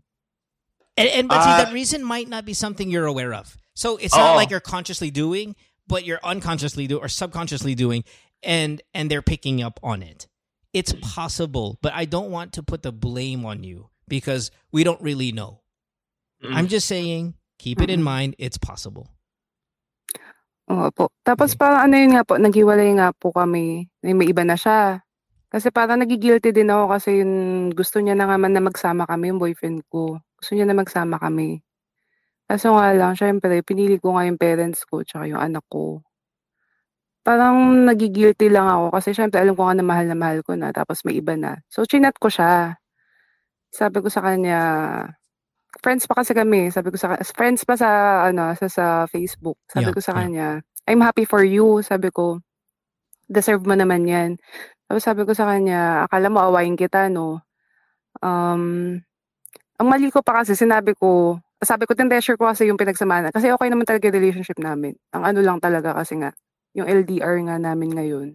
and, 0.98 1.08
and 1.16 1.26
but 1.30 1.40
see, 1.40 1.48
Ah. 1.48 1.64
that 1.64 1.72
reason 1.72 2.02
might 2.04 2.28
not 2.28 2.44
be 2.44 2.52
something 2.52 2.90
you're 2.90 3.06
aware 3.08 3.32
of. 3.32 3.56
So 3.80 3.96
it's 3.96 4.12
not 4.12 4.32
Oo. 4.32 4.36
like 4.36 4.52
you're 4.52 4.60
consciously 4.60 5.08
doing, 5.08 5.56
but 5.88 6.04
you're 6.04 6.20
unconsciously 6.20 6.84
doing 6.84 7.00
or 7.00 7.08
subconsciously 7.08 7.72
doing, 7.72 8.04
and 8.44 8.84
and 8.92 9.08
they're 9.08 9.24
picking 9.24 9.64
up 9.64 9.80
on 9.80 10.04
it. 10.04 10.28
It's 10.76 10.92
possible, 11.00 11.80
but 11.80 11.96
I 11.96 12.04
don't 12.04 12.28
want 12.28 12.52
to 12.60 12.62
put 12.62 12.84
the 12.84 12.92
blame 12.92 13.48
on 13.48 13.64
you 13.64 13.88
because 14.04 14.52
we 14.68 14.84
don't 14.84 15.00
really 15.00 15.32
know. 15.32 15.64
Mm. 16.44 16.52
I'm 16.60 16.68
just 16.68 16.84
saying, 16.92 17.40
keep 17.56 17.80
it 17.80 17.88
in 17.88 18.04
mind. 18.04 18.36
It's 18.36 18.60
possible. 18.60 19.08
Oo 20.68 20.92
po. 20.92 21.08
Tapos 21.24 21.56
Okay. 21.56 21.64
parang 21.64 21.88
ano 21.88 21.94
yun 21.96 22.12
nga 22.12 22.22
po, 22.28 22.36
naghiwalay 22.36 23.00
nga 23.00 23.16
po 23.16 23.32
kami. 23.32 23.88
May, 24.04 24.12
may 24.12 24.28
iba 24.28 24.44
na 24.44 24.60
siya. 24.60 25.00
Kasi 25.48 25.72
parang 25.72 26.04
nagigilty 26.04 26.52
din 26.52 26.68
ako 26.68 26.84
kasi 26.94 27.08
yun, 27.24 27.32
gusto 27.72 27.96
niya 27.98 28.12
na 28.14 28.28
nga 28.28 28.36
man 28.36 28.52
na 28.52 28.60
magsama 28.62 29.08
kami, 29.08 29.32
yung 29.32 29.40
boyfriend 29.40 29.82
ko. 29.88 30.20
Gusto 30.38 30.52
niya 30.52 30.68
na 30.68 30.76
magsama 30.76 31.16
kami. 31.16 31.64
Kaso 32.50 32.74
nga 32.74 32.90
lang, 32.90 33.14
syempre, 33.14 33.62
pinili 33.62 34.02
ko 34.02 34.18
nga 34.18 34.26
yung 34.26 34.34
parents 34.34 34.82
ko 34.82 35.06
tsaka 35.06 35.30
yung 35.30 35.38
anak 35.38 35.62
ko. 35.70 36.02
Parang 37.22 37.86
nagigilty 37.86 38.50
lang 38.50 38.66
ako 38.66 38.86
kasi 38.96 39.08
syempre 39.14 39.38
alam 39.38 39.54
ko 39.54 39.62
nga 39.70 39.76
na 39.78 39.84
mahal 39.86 40.06
na 40.10 40.18
mahal 40.18 40.40
ko 40.42 40.58
na 40.58 40.74
tapos 40.74 41.06
may 41.06 41.14
iba 41.22 41.38
na. 41.38 41.62
So, 41.70 41.86
chinat 41.86 42.18
ko 42.18 42.26
siya. 42.26 42.74
Sabi 43.70 44.02
ko 44.02 44.10
sa 44.10 44.24
kanya, 44.26 44.58
friends 45.78 46.10
pa 46.10 46.18
kasi 46.18 46.34
kami. 46.34 46.74
Sabi 46.74 46.90
ko 46.90 46.98
sa 46.98 47.14
friends 47.38 47.62
pa 47.62 47.78
sa 47.78 47.88
ano 48.26 48.50
sa 48.58 48.66
sa 48.66 48.84
Facebook. 49.06 49.58
Sabi 49.70 49.90
Yeah, 49.90 49.94
ko 49.94 50.00
sa 50.02 50.12
yeah. 50.16 50.18
kanya, 50.26 50.48
I'm 50.90 51.02
happy 51.06 51.22
for 51.28 51.46
you. 51.46 51.82
Sabi 51.86 52.10
ko, 52.10 52.42
deserve 53.30 53.62
mo 53.66 53.78
naman 53.78 54.06
'yan. 54.10 54.30
Tapos 54.90 55.04
sabi 55.06 55.22
ko 55.28 55.32
sa 55.36 55.46
kanya, 55.50 56.06
akala 56.10 56.28
mo 56.32 56.42
awayin 56.42 56.74
kita, 56.74 57.06
no? 57.12 57.42
Um, 58.22 58.98
ang 59.80 59.88
mali 59.88 60.10
ko 60.12 60.20
pa 60.22 60.42
kasi 60.42 60.54
sinabi 60.58 60.94
ko, 60.98 61.38
sabi 61.60 61.84
ko 61.84 61.92
tinressure 61.92 62.36
ko 62.40 62.48
kasi 62.48 62.66
yung 62.68 62.80
pinagsamahan. 62.80 63.30
Kasi 63.32 63.52
okay 63.52 63.68
naman 63.68 63.84
talaga 63.84 64.08
yung 64.08 64.16
relationship 64.16 64.56
namin. 64.56 64.96
Ang 65.12 65.22
ano 65.28 65.38
lang 65.44 65.58
talaga 65.60 65.92
kasi 65.92 66.16
nga, 66.16 66.32
yung 66.72 66.88
LDR 66.88 67.36
nga 67.46 67.56
namin 67.60 67.90
ngayon. 67.92 68.28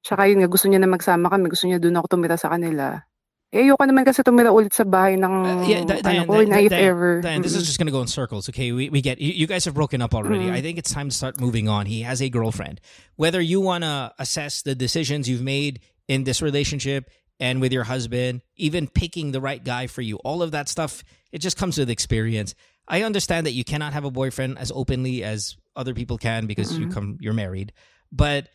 Tsaka 0.00 0.24
yun 0.32 0.40
nga, 0.40 0.48
gusto 0.48 0.66
niya 0.68 0.80
na 0.80 0.88
magsama 0.88 1.28
kami. 1.28 1.52
Gusto 1.52 1.68
niya 1.68 1.76
doon 1.76 2.00
ako 2.00 2.16
tumira 2.16 2.40
sa 2.40 2.48
kanila. 2.48 3.04
Eh, 3.50 3.66
ayoko 3.66 3.82
naman 3.82 4.06
kasi 4.06 4.22
tumira 4.22 4.54
ulit 4.54 4.70
sa 4.70 4.86
bahay 4.86 5.18
ng 5.18 5.34
Uh, 5.42 5.66
yeah, 5.66 5.82
Di- 5.82 5.98
ano 6.00 6.06
Diane, 6.06 6.26
ko, 6.30 6.34
Di- 6.38 6.46
na 6.46 6.56
if 6.62 6.70
Diane, 6.70 6.86
ever. 6.86 7.12
Diane, 7.20 7.42
this 7.42 7.52
is 7.58 7.66
just 7.66 7.82
to 7.82 7.90
go 7.90 8.00
in 8.00 8.06
circles. 8.06 8.48
Okay, 8.48 8.70
we, 8.70 8.88
we 8.88 9.02
get 9.02 9.18
you, 9.20 9.34
you 9.34 9.50
guys 9.50 9.66
have 9.66 9.74
broken 9.74 10.00
up 10.00 10.14
already. 10.14 10.46
Mhm. 10.46 10.54
I 10.54 10.62
think 10.62 10.78
it's 10.78 10.94
time 10.94 11.10
to 11.10 11.14
start 11.14 11.36
moving 11.42 11.66
on. 11.68 11.84
He 11.90 12.06
has 12.06 12.22
a 12.22 12.30
girlfriend. 12.30 12.80
Whether 13.18 13.42
you 13.42 13.60
want 13.60 13.82
to 13.82 14.14
assess 14.22 14.62
the 14.62 14.78
decisions 14.78 15.28
you've 15.28 15.42
made 15.42 15.82
in 16.06 16.24
this 16.24 16.40
relationship 16.40 17.10
and 17.40 17.60
with 17.60 17.72
your 17.72 17.84
husband, 17.84 18.42
even 18.56 18.86
picking 18.86 19.32
the 19.32 19.40
right 19.40 19.64
guy 19.64 19.86
for 19.88 20.02
you, 20.02 20.16
all 20.18 20.42
of 20.42 20.52
that 20.52 20.68
stuff, 20.68 21.02
it 21.32 21.38
just 21.40 21.56
comes 21.56 21.78
with 21.78 21.88
experience. 21.90 22.54
I 22.86 23.02
understand 23.02 23.46
that 23.46 23.52
you 23.52 23.64
cannot 23.64 23.92
have 23.94 24.04
a 24.04 24.10
boyfriend 24.10 24.58
as 24.58 24.70
openly 24.70 25.24
as 25.24 25.56
other 25.74 25.94
people 25.94 26.18
can 26.18 26.46
because 26.46 26.76
you 26.78 26.86
Mhm. 26.86 26.92
come 26.92 27.16
you're 27.20 27.32
married, 27.32 27.72
but 28.12 28.48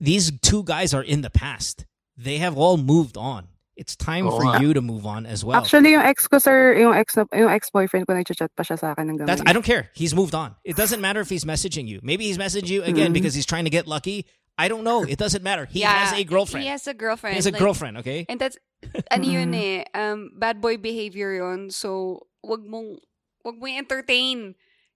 these 0.00 0.32
two 0.40 0.62
guys 0.64 0.94
are 0.94 1.02
in 1.02 1.20
the 1.20 1.30
past. 1.30 1.84
They 2.16 2.38
have 2.38 2.56
all 2.56 2.76
moved 2.76 3.16
on. 3.16 3.48
It's 3.76 3.96
time 3.96 4.26
Oo 4.28 4.30
for 4.30 4.44
nga. 4.44 4.60
you 4.62 4.72
to 4.72 4.80
move 4.80 5.04
on 5.04 5.26
as 5.26 5.44
well. 5.44 5.58
Actually, 5.58 5.90
yung 5.92 6.02
ex 6.02 6.28
ko, 6.28 6.38
sir, 6.38 6.78
yung 6.78 6.94
ex, 6.94 7.16
na- 7.16 7.26
yung 7.34 7.50
ex-boyfriend 7.50 8.06
ko, 8.06 8.14
nag-chat 8.14 8.54
pa 8.54 8.62
siya 8.62 8.78
sa 8.78 8.92
akin 8.94 9.08
hanggang 9.10 9.26
That's 9.26 9.42
I 9.44 9.52
don't 9.52 9.64
care. 9.66 9.90
He's 9.94 10.14
moved 10.14 10.32
on. 10.32 10.54
It 10.62 10.76
doesn't 10.76 11.00
matter 11.00 11.18
if 11.20 11.28
he's 11.28 11.44
messaging 11.44 11.88
you. 11.88 11.98
Maybe 12.00 12.26
he's 12.26 12.38
messaging 12.38 12.68
you 12.70 12.82
again 12.84 13.10
Mhm. 13.10 13.14
because 13.18 13.34
he's 13.34 13.46
trying 13.46 13.64
to 13.64 13.70
get 13.74 13.88
lucky. 13.88 14.26
I 14.56 14.68
don't 14.68 14.84
know. 14.84 15.02
It 15.02 15.18
doesn't 15.18 15.42
matter. 15.42 15.66
He 15.66 15.80
Yeah, 15.82 15.90
has 16.06 16.14
a 16.14 16.22
girlfriend. 16.22 16.62
He 16.62 16.70
has 16.70 16.86
a 16.86 16.94
girlfriend. 16.94 17.34
He 17.34 17.38
has 17.42 17.46
a 17.46 17.50
like- 17.50 17.58
girlfriend, 17.58 17.98
okay? 17.98 18.22
And 18.28 18.38
that's, 18.38 18.54
ano 19.10 19.24
yun 19.24 19.50
eh, 19.52 19.82
um, 19.92 20.30
bad 20.36 20.60
boy 20.60 20.76
behavior 20.76 21.34
yun. 21.34 21.70
So, 21.70 22.22
wag 22.44 22.62
mong, 22.62 23.02
wag 23.42 23.56
mo 23.58 23.66
entertain. 23.66 24.54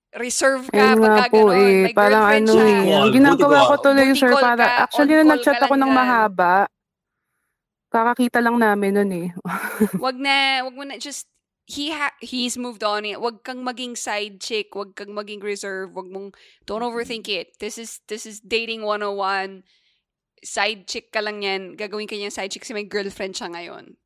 reserve 0.09 0.65
ka 0.73 0.73
Ayun 0.73 1.05
nga 1.05 1.21
pagka 1.21 1.29
po 1.29 1.53
ganon. 1.53 1.61
eh. 1.61 1.79
May 1.85 1.93
Parang 1.93 2.25
ano 2.25 2.49
siya. 2.49 2.65
eh. 2.65 2.73
Ang 2.73 2.89
Call, 2.89 3.13
ginagawa 3.13 3.37
booty 3.37 3.61
ko 3.61 3.69
call. 3.69 3.85
tuloy, 3.85 4.07
Booty 4.09 4.17
sir, 4.17 4.31
call 4.33 4.41
para, 4.41 4.57
ka, 4.57 4.77
actually, 4.81 5.13
on 5.13 5.19
nung 5.19 5.31
nag-chat 5.37 5.61
ako 5.61 5.75
ng 5.75 5.85
dyan. 5.85 5.99
mahaba, 6.01 6.55
kakakita 7.89 8.39
lang 8.41 8.57
namin 8.57 8.91
nun 8.95 9.11
eh. 9.13 9.29
Wag 10.05 10.17
na, 10.17 10.35
wag 10.65 10.75
mo 10.75 10.85
na, 10.85 10.97
just, 10.97 11.29
he 11.69 11.93
ha- 11.93 12.17
he's 12.21 12.57
moved 12.57 12.83
on. 12.83 13.05
Wag 13.21 13.45
kang 13.45 13.63
maging 13.63 13.97
side 13.97 14.41
chick, 14.41 14.75
wag 14.75 14.97
kang 14.97 15.09
maging 15.09 15.43
reserve, 15.43 15.95
wag 15.95 16.07
mong, 16.07 16.35
don't 16.65 16.81
overthink 16.81 17.29
it. 17.29 17.59
This 17.61 17.77
is, 17.77 18.01
this 18.09 18.25
is 18.25 18.41
dating 18.41 18.83
101. 18.83 19.63
Side 20.43 20.89
chick 20.89 21.13
ka 21.13 21.21
lang 21.21 21.43
yan. 21.43 21.77
Gagawin 21.77 22.09
ka 22.09 22.17
side 22.31 22.51
chick 22.51 22.63
kasi 22.63 22.73
may 22.73 22.85
girlfriend 22.85 23.35
siya 23.35 23.53
ngayon. 23.53 23.97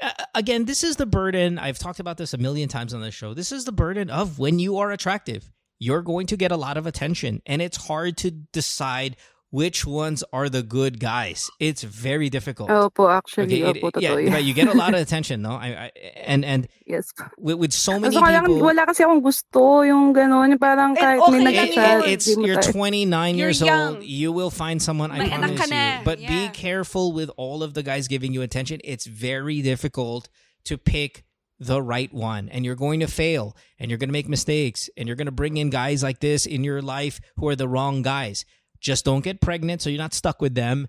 Uh, 0.00 0.10
again, 0.34 0.64
this 0.64 0.82
is 0.82 0.96
the 0.96 1.06
burden. 1.06 1.60
I've 1.60 1.78
talked 1.78 2.00
about 2.00 2.18
this 2.18 2.34
a 2.34 2.38
million 2.38 2.68
times 2.68 2.92
on 2.92 3.00
the 3.00 3.12
show. 3.12 3.34
This 3.34 3.52
is 3.52 3.64
the 3.64 3.72
burden 3.72 4.10
of 4.10 4.40
when 4.40 4.58
you 4.58 4.78
are 4.78 4.90
attractive. 4.90 5.48
You're 5.78 6.02
going 6.02 6.26
to 6.26 6.36
get 6.36 6.50
a 6.50 6.56
lot 6.56 6.76
of 6.76 6.86
attention, 6.86 7.42
and 7.46 7.62
it's 7.62 7.86
hard 7.86 8.16
to 8.18 8.30
decide 8.30 9.16
which 9.52 9.84
ones 9.84 10.24
are 10.32 10.48
the 10.48 10.62
good 10.64 10.96
guys. 10.98 11.50
It's 11.60 11.84
very 11.84 12.32
difficult. 12.32 12.72
Oh, 12.72 12.88
opo, 12.88 13.12
actually, 13.12 13.60
it- 13.60 13.76
opo, 13.84 13.92
yeah, 14.00 14.16
totoo 14.16 14.40
you 14.42 14.54
get 14.56 14.66
a 14.66 14.72
lot 14.72 14.94
of 14.96 15.00
attention, 15.06 15.42
no? 15.44 15.52
I, 15.52 15.68
I 15.68 15.86
and 16.24 16.40
and 16.44 16.66
Yes. 16.88 17.12
with, 17.36 17.60
with 17.60 17.72
so 17.76 18.00
many 18.00 18.16
Kaso 18.16 18.24
kaya 18.24 18.40
people, 18.40 18.64
wala 18.64 18.88
kasi 18.88 19.04
akong 19.04 19.20
gusto 19.20 19.84
yung 19.84 20.16
gano'n. 20.16 20.56
yung 20.56 20.58
Parang 20.58 20.96
And 20.96 21.04
kahit 21.04 21.20
okay 21.20 21.38
may 21.38 21.44
lang 21.44 21.52
it- 21.52 21.60
nag-chat, 21.76 21.98
yun. 22.00 22.08
it's 22.08 22.24
di 22.26 22.34
mo 22.40 22.46
you're 22.48 22.64
tayo- 22.64 22.72
29 22.72 23.36
You're 23.36 23.48
years 23.52 23.60
young. 23.60 23.96
old. 24.00 24.04
You 24.08 24.32
will 24.32 24.50
find 24.50 24.80
someone. 24.80 25.12
I 25.12 25.18
May 25.20 25.30
anak 25.30 25.52
promise 25.54 25.60
ka 25.60 25.66
na, 25.68 25.82
you. 26.00 26.04
But 26.08 26.16
be 26.24 26.48
yeah. 26.48 26.56
careful 26.56 27.12
with 27.12 27.28
all 27.36 27.60
of 27.62 27.76
the 27.76 27.84
guys 27.84 28.08
giving 28.08 28.32
you 28.32 28.40
attention. 28.40 28.80
It's 28.82 29.04
very 29.04 29.60
difficult 29.60 30.32
to 30.64 30.80
pick 30.80 31.28
the 31.60 31.78
right 31.84 32.10
one, 32.10 32.48
and 32.48 32.64
you're 32.64 32.74
going 32.74 32.98
to 32.98 33.06
fail, 33.06 33.54
and 33.78 33.86
you're 33.92 34.00
going 34.00 34.08
to 34.10 34.16
make 34.16 34.32
mistakes, 34.32 34.88
and 34.96 35.06
you're 35.06 35.14
going 35.14 35.30
to 35.30 35.34
bring 35.36 35.60
in 35.60 35.70
guys 35.70 36.02
like 36.02 36.18
this 36.18 36.42
in 36.48 36.64
your 36.64 36.80
life 36.82 37.20
who 37.36 37.46
are 37.46 37.54
the 37.54 37.68
wrong 37.68 38.00
guys. 38.02 38.42
Just 38.82 39.04
don't 39.06 39.24
get 39.24 39.40
pregnant, 39.40 39.80
so 39.80 39.88
you're 39.88 39.98
not 39.98 40.12
stuck 40.12 40.42
with 40.42 40.54
them. 40.54 40.88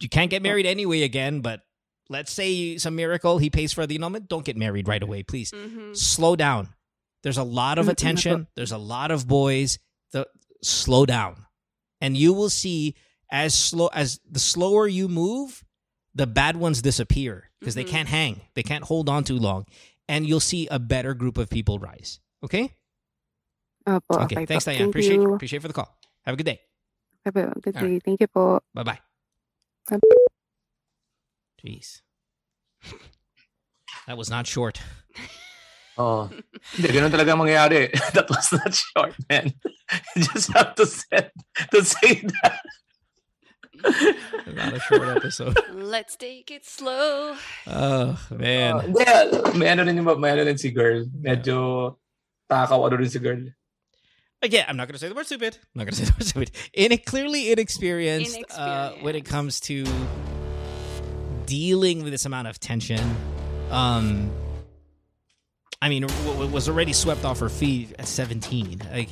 You 0.00 0.08
can't 0.10 0.30
get 0.30 0.42
married 0.42 0.66
anyway 0.66 1.02
again, 1.02 1.40
but. 1.40 1.62
Let's 2.10 2.30
say 2.30 2.76
some 2.76 2.96
miracle 2.96 3.38
he 3.38 3.48
pays 3.48 3.72
for 3.72 3.86
the 3.86 3.94
annulment. 3.94 4.28
Don't 4.28 4.44
get 4.44 4.58
married 4.58 4.86
right 4.88 5.02
away, 5.02 5.22
please 5.22 5.50
Mhm. 5.52 5.96
slow 5.96 6.36
down. 6.36 6.74
There's 7.22 7.38
a 7.38 7.42
lot 7.42 7.78
of 7.78 7.86
Mm, 7.86 7.92
attention. 7.92 8.46
There's 8.56 8.72
a 8.72 8.76
lot 8.78 9.10
of 9.10 9.26
boys. 9.26 9.78
The 10.12 10.28
slow 10.62 11.06
down, 11.06 11.46
and 12.02 12.14
you 12.14 12.34
will 12.34 12.50
see 12.50 12.94
as 13.30 13.54
slow 13.54 13.86
as 13.86 14.20
the 14.30 14.38
slower 14.38 14.86
you 14.86 15.08
move, 15.08 15.64
the 16.14 16.26
bad 16.26 16.58
ones 16.58 16.82
disappear 16.82 17.50
because 17.58 17.74
they 17.74 17.84
Mhm. 17.86 17.88
can't 17.88 18.08
hang. 18.10 18.42
They 18.52 18.62
can't 18.62 18.84
hold 18.84 19.08
on 19.08 19.24
too 19.24 19.38
long, 19.38 19.64
and 20.06 20.28
you'll 20.28 20.40
see 20.40 20.66
a 20.66 20.78
better 20.78 21.14
group 21.14 21.38
of 21.38 21.48
people 21.48 21.78
rise. 21.78 22.20
Okay. 22.42 22.74
Opo, 23.86 24.02
Okay. 24.10 24.24
okay. 24.36 24.44
Thanks. 24.46 24.66
Diane. 24.66 24.76
Thank 24.78 24.90
Appreciate 24.90 25.14
you. 25.14 25.34
appreciate 25.34 25.62
for 25.62 25.68
the 25.68 25.74
call. 25.74 25.98
Have 26.26 26.34
a 26.34 26.36
good 26.36 26.44
day. 26.44 26.60
Okay, 27.24 27.32
po. 27.32 27.52
Good 27.60 27.76
All 27.76 27.82
day. 27.82 27.98
Thank 28.04 28.20
you 28.20 28.28
po. 28.28 28.60
Bye 28.76 28.84
bye. 28.84 29.00
Bye. 29.88 30.00
Jeez. 31.64 32.04
That 34.06 34.20
was 34.20 34.28
not 34.28 34.46
short. 34.46 34.80
Oh. 35.96 36.28
Hindi, 36.76 36.88
ganun 36.92 37.08
talaga 37.08 37.32
mangyayari. 37.32 37.88
That 38.12 38.28
was 38.28 38.52
not 38.52 38.74
short, 38.74 39.16
man. 39.30 39.54
You 40.16 40.24
just 40.26 40.50
have 40.56 40.74
to 40.80 40.86
say, 40.88 41.28
to 41.70 41.84
say 41.84 42.24
that. 42.24 42.60
Not 44.48 44.74
a 44.74 44.80
short 44.80 45.08
episode. 45.12 45.54
Let's 45.76 46.16
take 46.16 46.50
it 46.50 46.64
slow. 46.64 47.36
Oh 47.68 48.16
man. 48.32 48.72
Oh, 48.74 48.80
Hindi, 48.80 49.04
may 49.60 49.68
ano 49.68 49.84
rin 49.84 50.00
yung, 50.00 50.08
may 50.20 50.32
ano 50.32 50.42
rin 50.48 50.56
si 50.56 50.72
girl. 50.72 51.04
Medyo 51.12 51.94
takaw 52.48 52.80
ano 52.88 52.96
rin 52.96 53.12
si 53.12 53.20
girl. 53.20 53.44
Again, 54.44 54.66
I'm 54.68 54.76
not 54.76 54.86
going 54.88 54.92
to 54.94 54.98
say 54.98 55.08
the 55.08 55.14
word 55.14 55.26
stupid. 55.26 55.56
I'm 55.74 55.78
not 55.80 55.84
going 55.84 55.94
to 55.94 55.96
say 55.96 56.04
the 56.04 56.12
word 56.18 56.26
stupid. 56.28 56.50
In 56.74 56.96
clearly 56.98 57.50
inexperienced, 57.50 58.38
Uh, 58.54 58.92
when 59.00 59.14
it 59.16 59.24
comes 59.24 59.58
to 59.60 59.84
dealing 61.46 62.02
with 62.02 62.12
this 62.12 62.24
amount 62.26 62.48
of 62.48 62.60
tension. 62.60 63.00
Um, 63.70 64.30
I 65.82 65.88
mean, 65.88 66.02
w- 66.06 66.46
was 66.48 66.68
already 66.68 66.92
swept 66.92 67.24
off 67.24 67.40
her 67.40 67.48
feet 67.48 67.94
at 67.98 68.06
17. 68.06 68.82
Like 68.92 69.08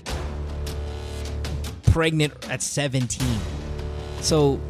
pregnant 1.84 2.32
at 2.48 2.62
17. 2.62 3.26
So 4.20 4.60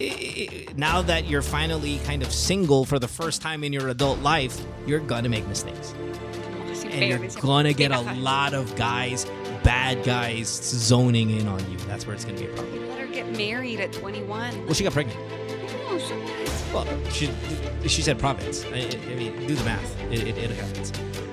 i- 0.00 0.04
i- 0.04 0.66
now 0.76 1.02
that 1.02 1.26
you're 1.28 1.42
finally 1.42 1.98
kind 2.04 2.22
of 2.22 2.32
single 2.32 2.84
for 2.86 2.98
the 2.98 3.08
first 3.08 3.42
time 3.42 3.64
in 3.64 3.72
your 3.72 3.88
adult 3.88 4.20
life, 4.20 4.58
you're 4.86 5.00
gonna 5.00 5.28
make 5.28 5.46
mistakes 5.48 5.92
and 6.90 7.04
you're 7.04 7.28
gonna 7.42 7.74
get 7.74 7.90
a 7.90 8.00
lot 8.00 8.54
of 8.54 8.74
guys, 8.76 9.26
bad 9.68 10.02
guys, 10.02 10.48
zoning 10.48 11.28
in 11.28 11.46
on 11.46 11.60
you. 11.70 11.76
That's 11.86 12.06
where 12.06 12.16
it's 12.16 12.24
gonna 12.24 12.38
be 12.38 12.46
a 12.46 12.54
problem. 12.54 12.74
You 12.74 12.86
let 12.86 13.00
her 13.00 13.06
get 13.06 13.30
married 13.36 13.80
at 13.80 13.92
21. 13.92 14.64
Well, 14.64 14.72
she 14.72 14.82
got 14.82 14.94
pregnant. 14.94 15.20
Oh, 15.90 15.98
so 15.98 16.14
what? 16.74 16.86
Well, 16.86 17.10
she 17.10 17.28
she 17.86 18.00
said 18.00 18.18
province. 18.18 18.64
I, 18.64 18.88
I 19.10 19.14
mean, 19.14 19.46
do 19.46 19.54
the 19.54 19.64
math. 19.64 20.00
It, 20.10 20.26
it, 20.26 20.38
it 20.38 20.50
happens. 20.52 20.90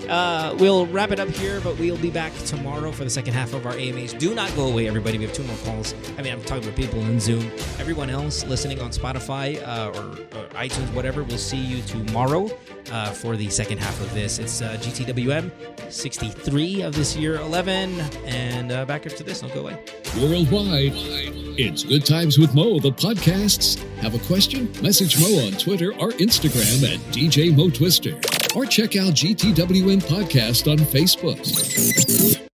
Uh, 0.09 0.55
we'll 0.59 0.85
wrap 0.87 1.11
it 1.11 1.19
up 1.19 1.29
here, 1.29 1.59
but 1.61 1.77
we'll 1.79 1.97
be 1.97 2.09
back 2.09 2.33
tomorrow 2.45 2.91
for 2.91 3.03
the 3.03 3.09
second 3.09 3.33
half 3.33 3.53
of 3.53 3.65
our 3.65 3.73
AMAs. 3.73 4.13
Do 4.13 4.33
not 4.35 4.53
go 4.55 4.67
away, 4.67 4.87
everybody. 4.87 5.17
We 5.17 5.25
have 5.25 5.33
two 5.33 5.43
more 5.43 5.57
calls. 5.57 5.93
I 6.17 6.21
mean, 6.21 6.33
I'm 6.33 6.41
talking 6.43 6.63
about 6.63 6.75
people 6.75 6.99
in 7.01 7.19
Zoom. 7.19 7.51
Everyone 7.79 8.09
else 8.09 8.45
listening 8.45 8.79
on 8.81 8.91
Spotify 8.91 9.61
uh, 9.67 9.89
or, 9.89 10.39
or 10.39 10.47
iTunes, 10.49 10.93
whatever, 10.93 11.23
we'll 11.23 11.37
see 11.37 11.57
you 11.57 11.81
tomorrow 11.83 12.49
uh, 12.91 13.11
for 13.11 13.35
the 13.35 13.49
second 13.49 13.79
half 13.79 13.99
of 14.01 14.13
this. 14.13 14.39
It's 14.39 14.61
uh, 14.61 14.77
GTWM 14.79 15.51
63 15.91 16.81
of 16.81 16.95
this 16.95 17.15
year 17.15 17.35
11. 17.35 17.99
And 18.25 18.71
uh, 18.71 18.85
back 18.85 19.05
after 19.05 19.23
this, 19.23 19.41
don't 19.41 19.53
go 19.53 19.61
away. 19.61 19.77
Worldwide, 20.21 20.93
it's 21.57 21.83
Good 21.83 22.05
Times 22.05 22.37
with 22.37 22.53
Mo, 22.53 22.79
the 22.79 22.91
podcasts. 22.91 23.81
Have 23.97 24.13
a 24.13 24.19
question? 24.25 24.71
Message 24.81 25.19
Mo 25.19 25.45
on 25.45 25.53
Twitter 25.53 25.93
or 25.95 26.11
Instagram 26.11 26.83
at 26.93 26.99
DJ 27.13 27.55
Mo 27.55 27.69
Twister. 27.69 28.19
Or 28.55 28.65
check 28.65 28.95
out 28.95 29.13
GTWM 29.13 30.01
Podcast 30.03 30.71
on 30.71 30.77
Facebook. 30.77 32.54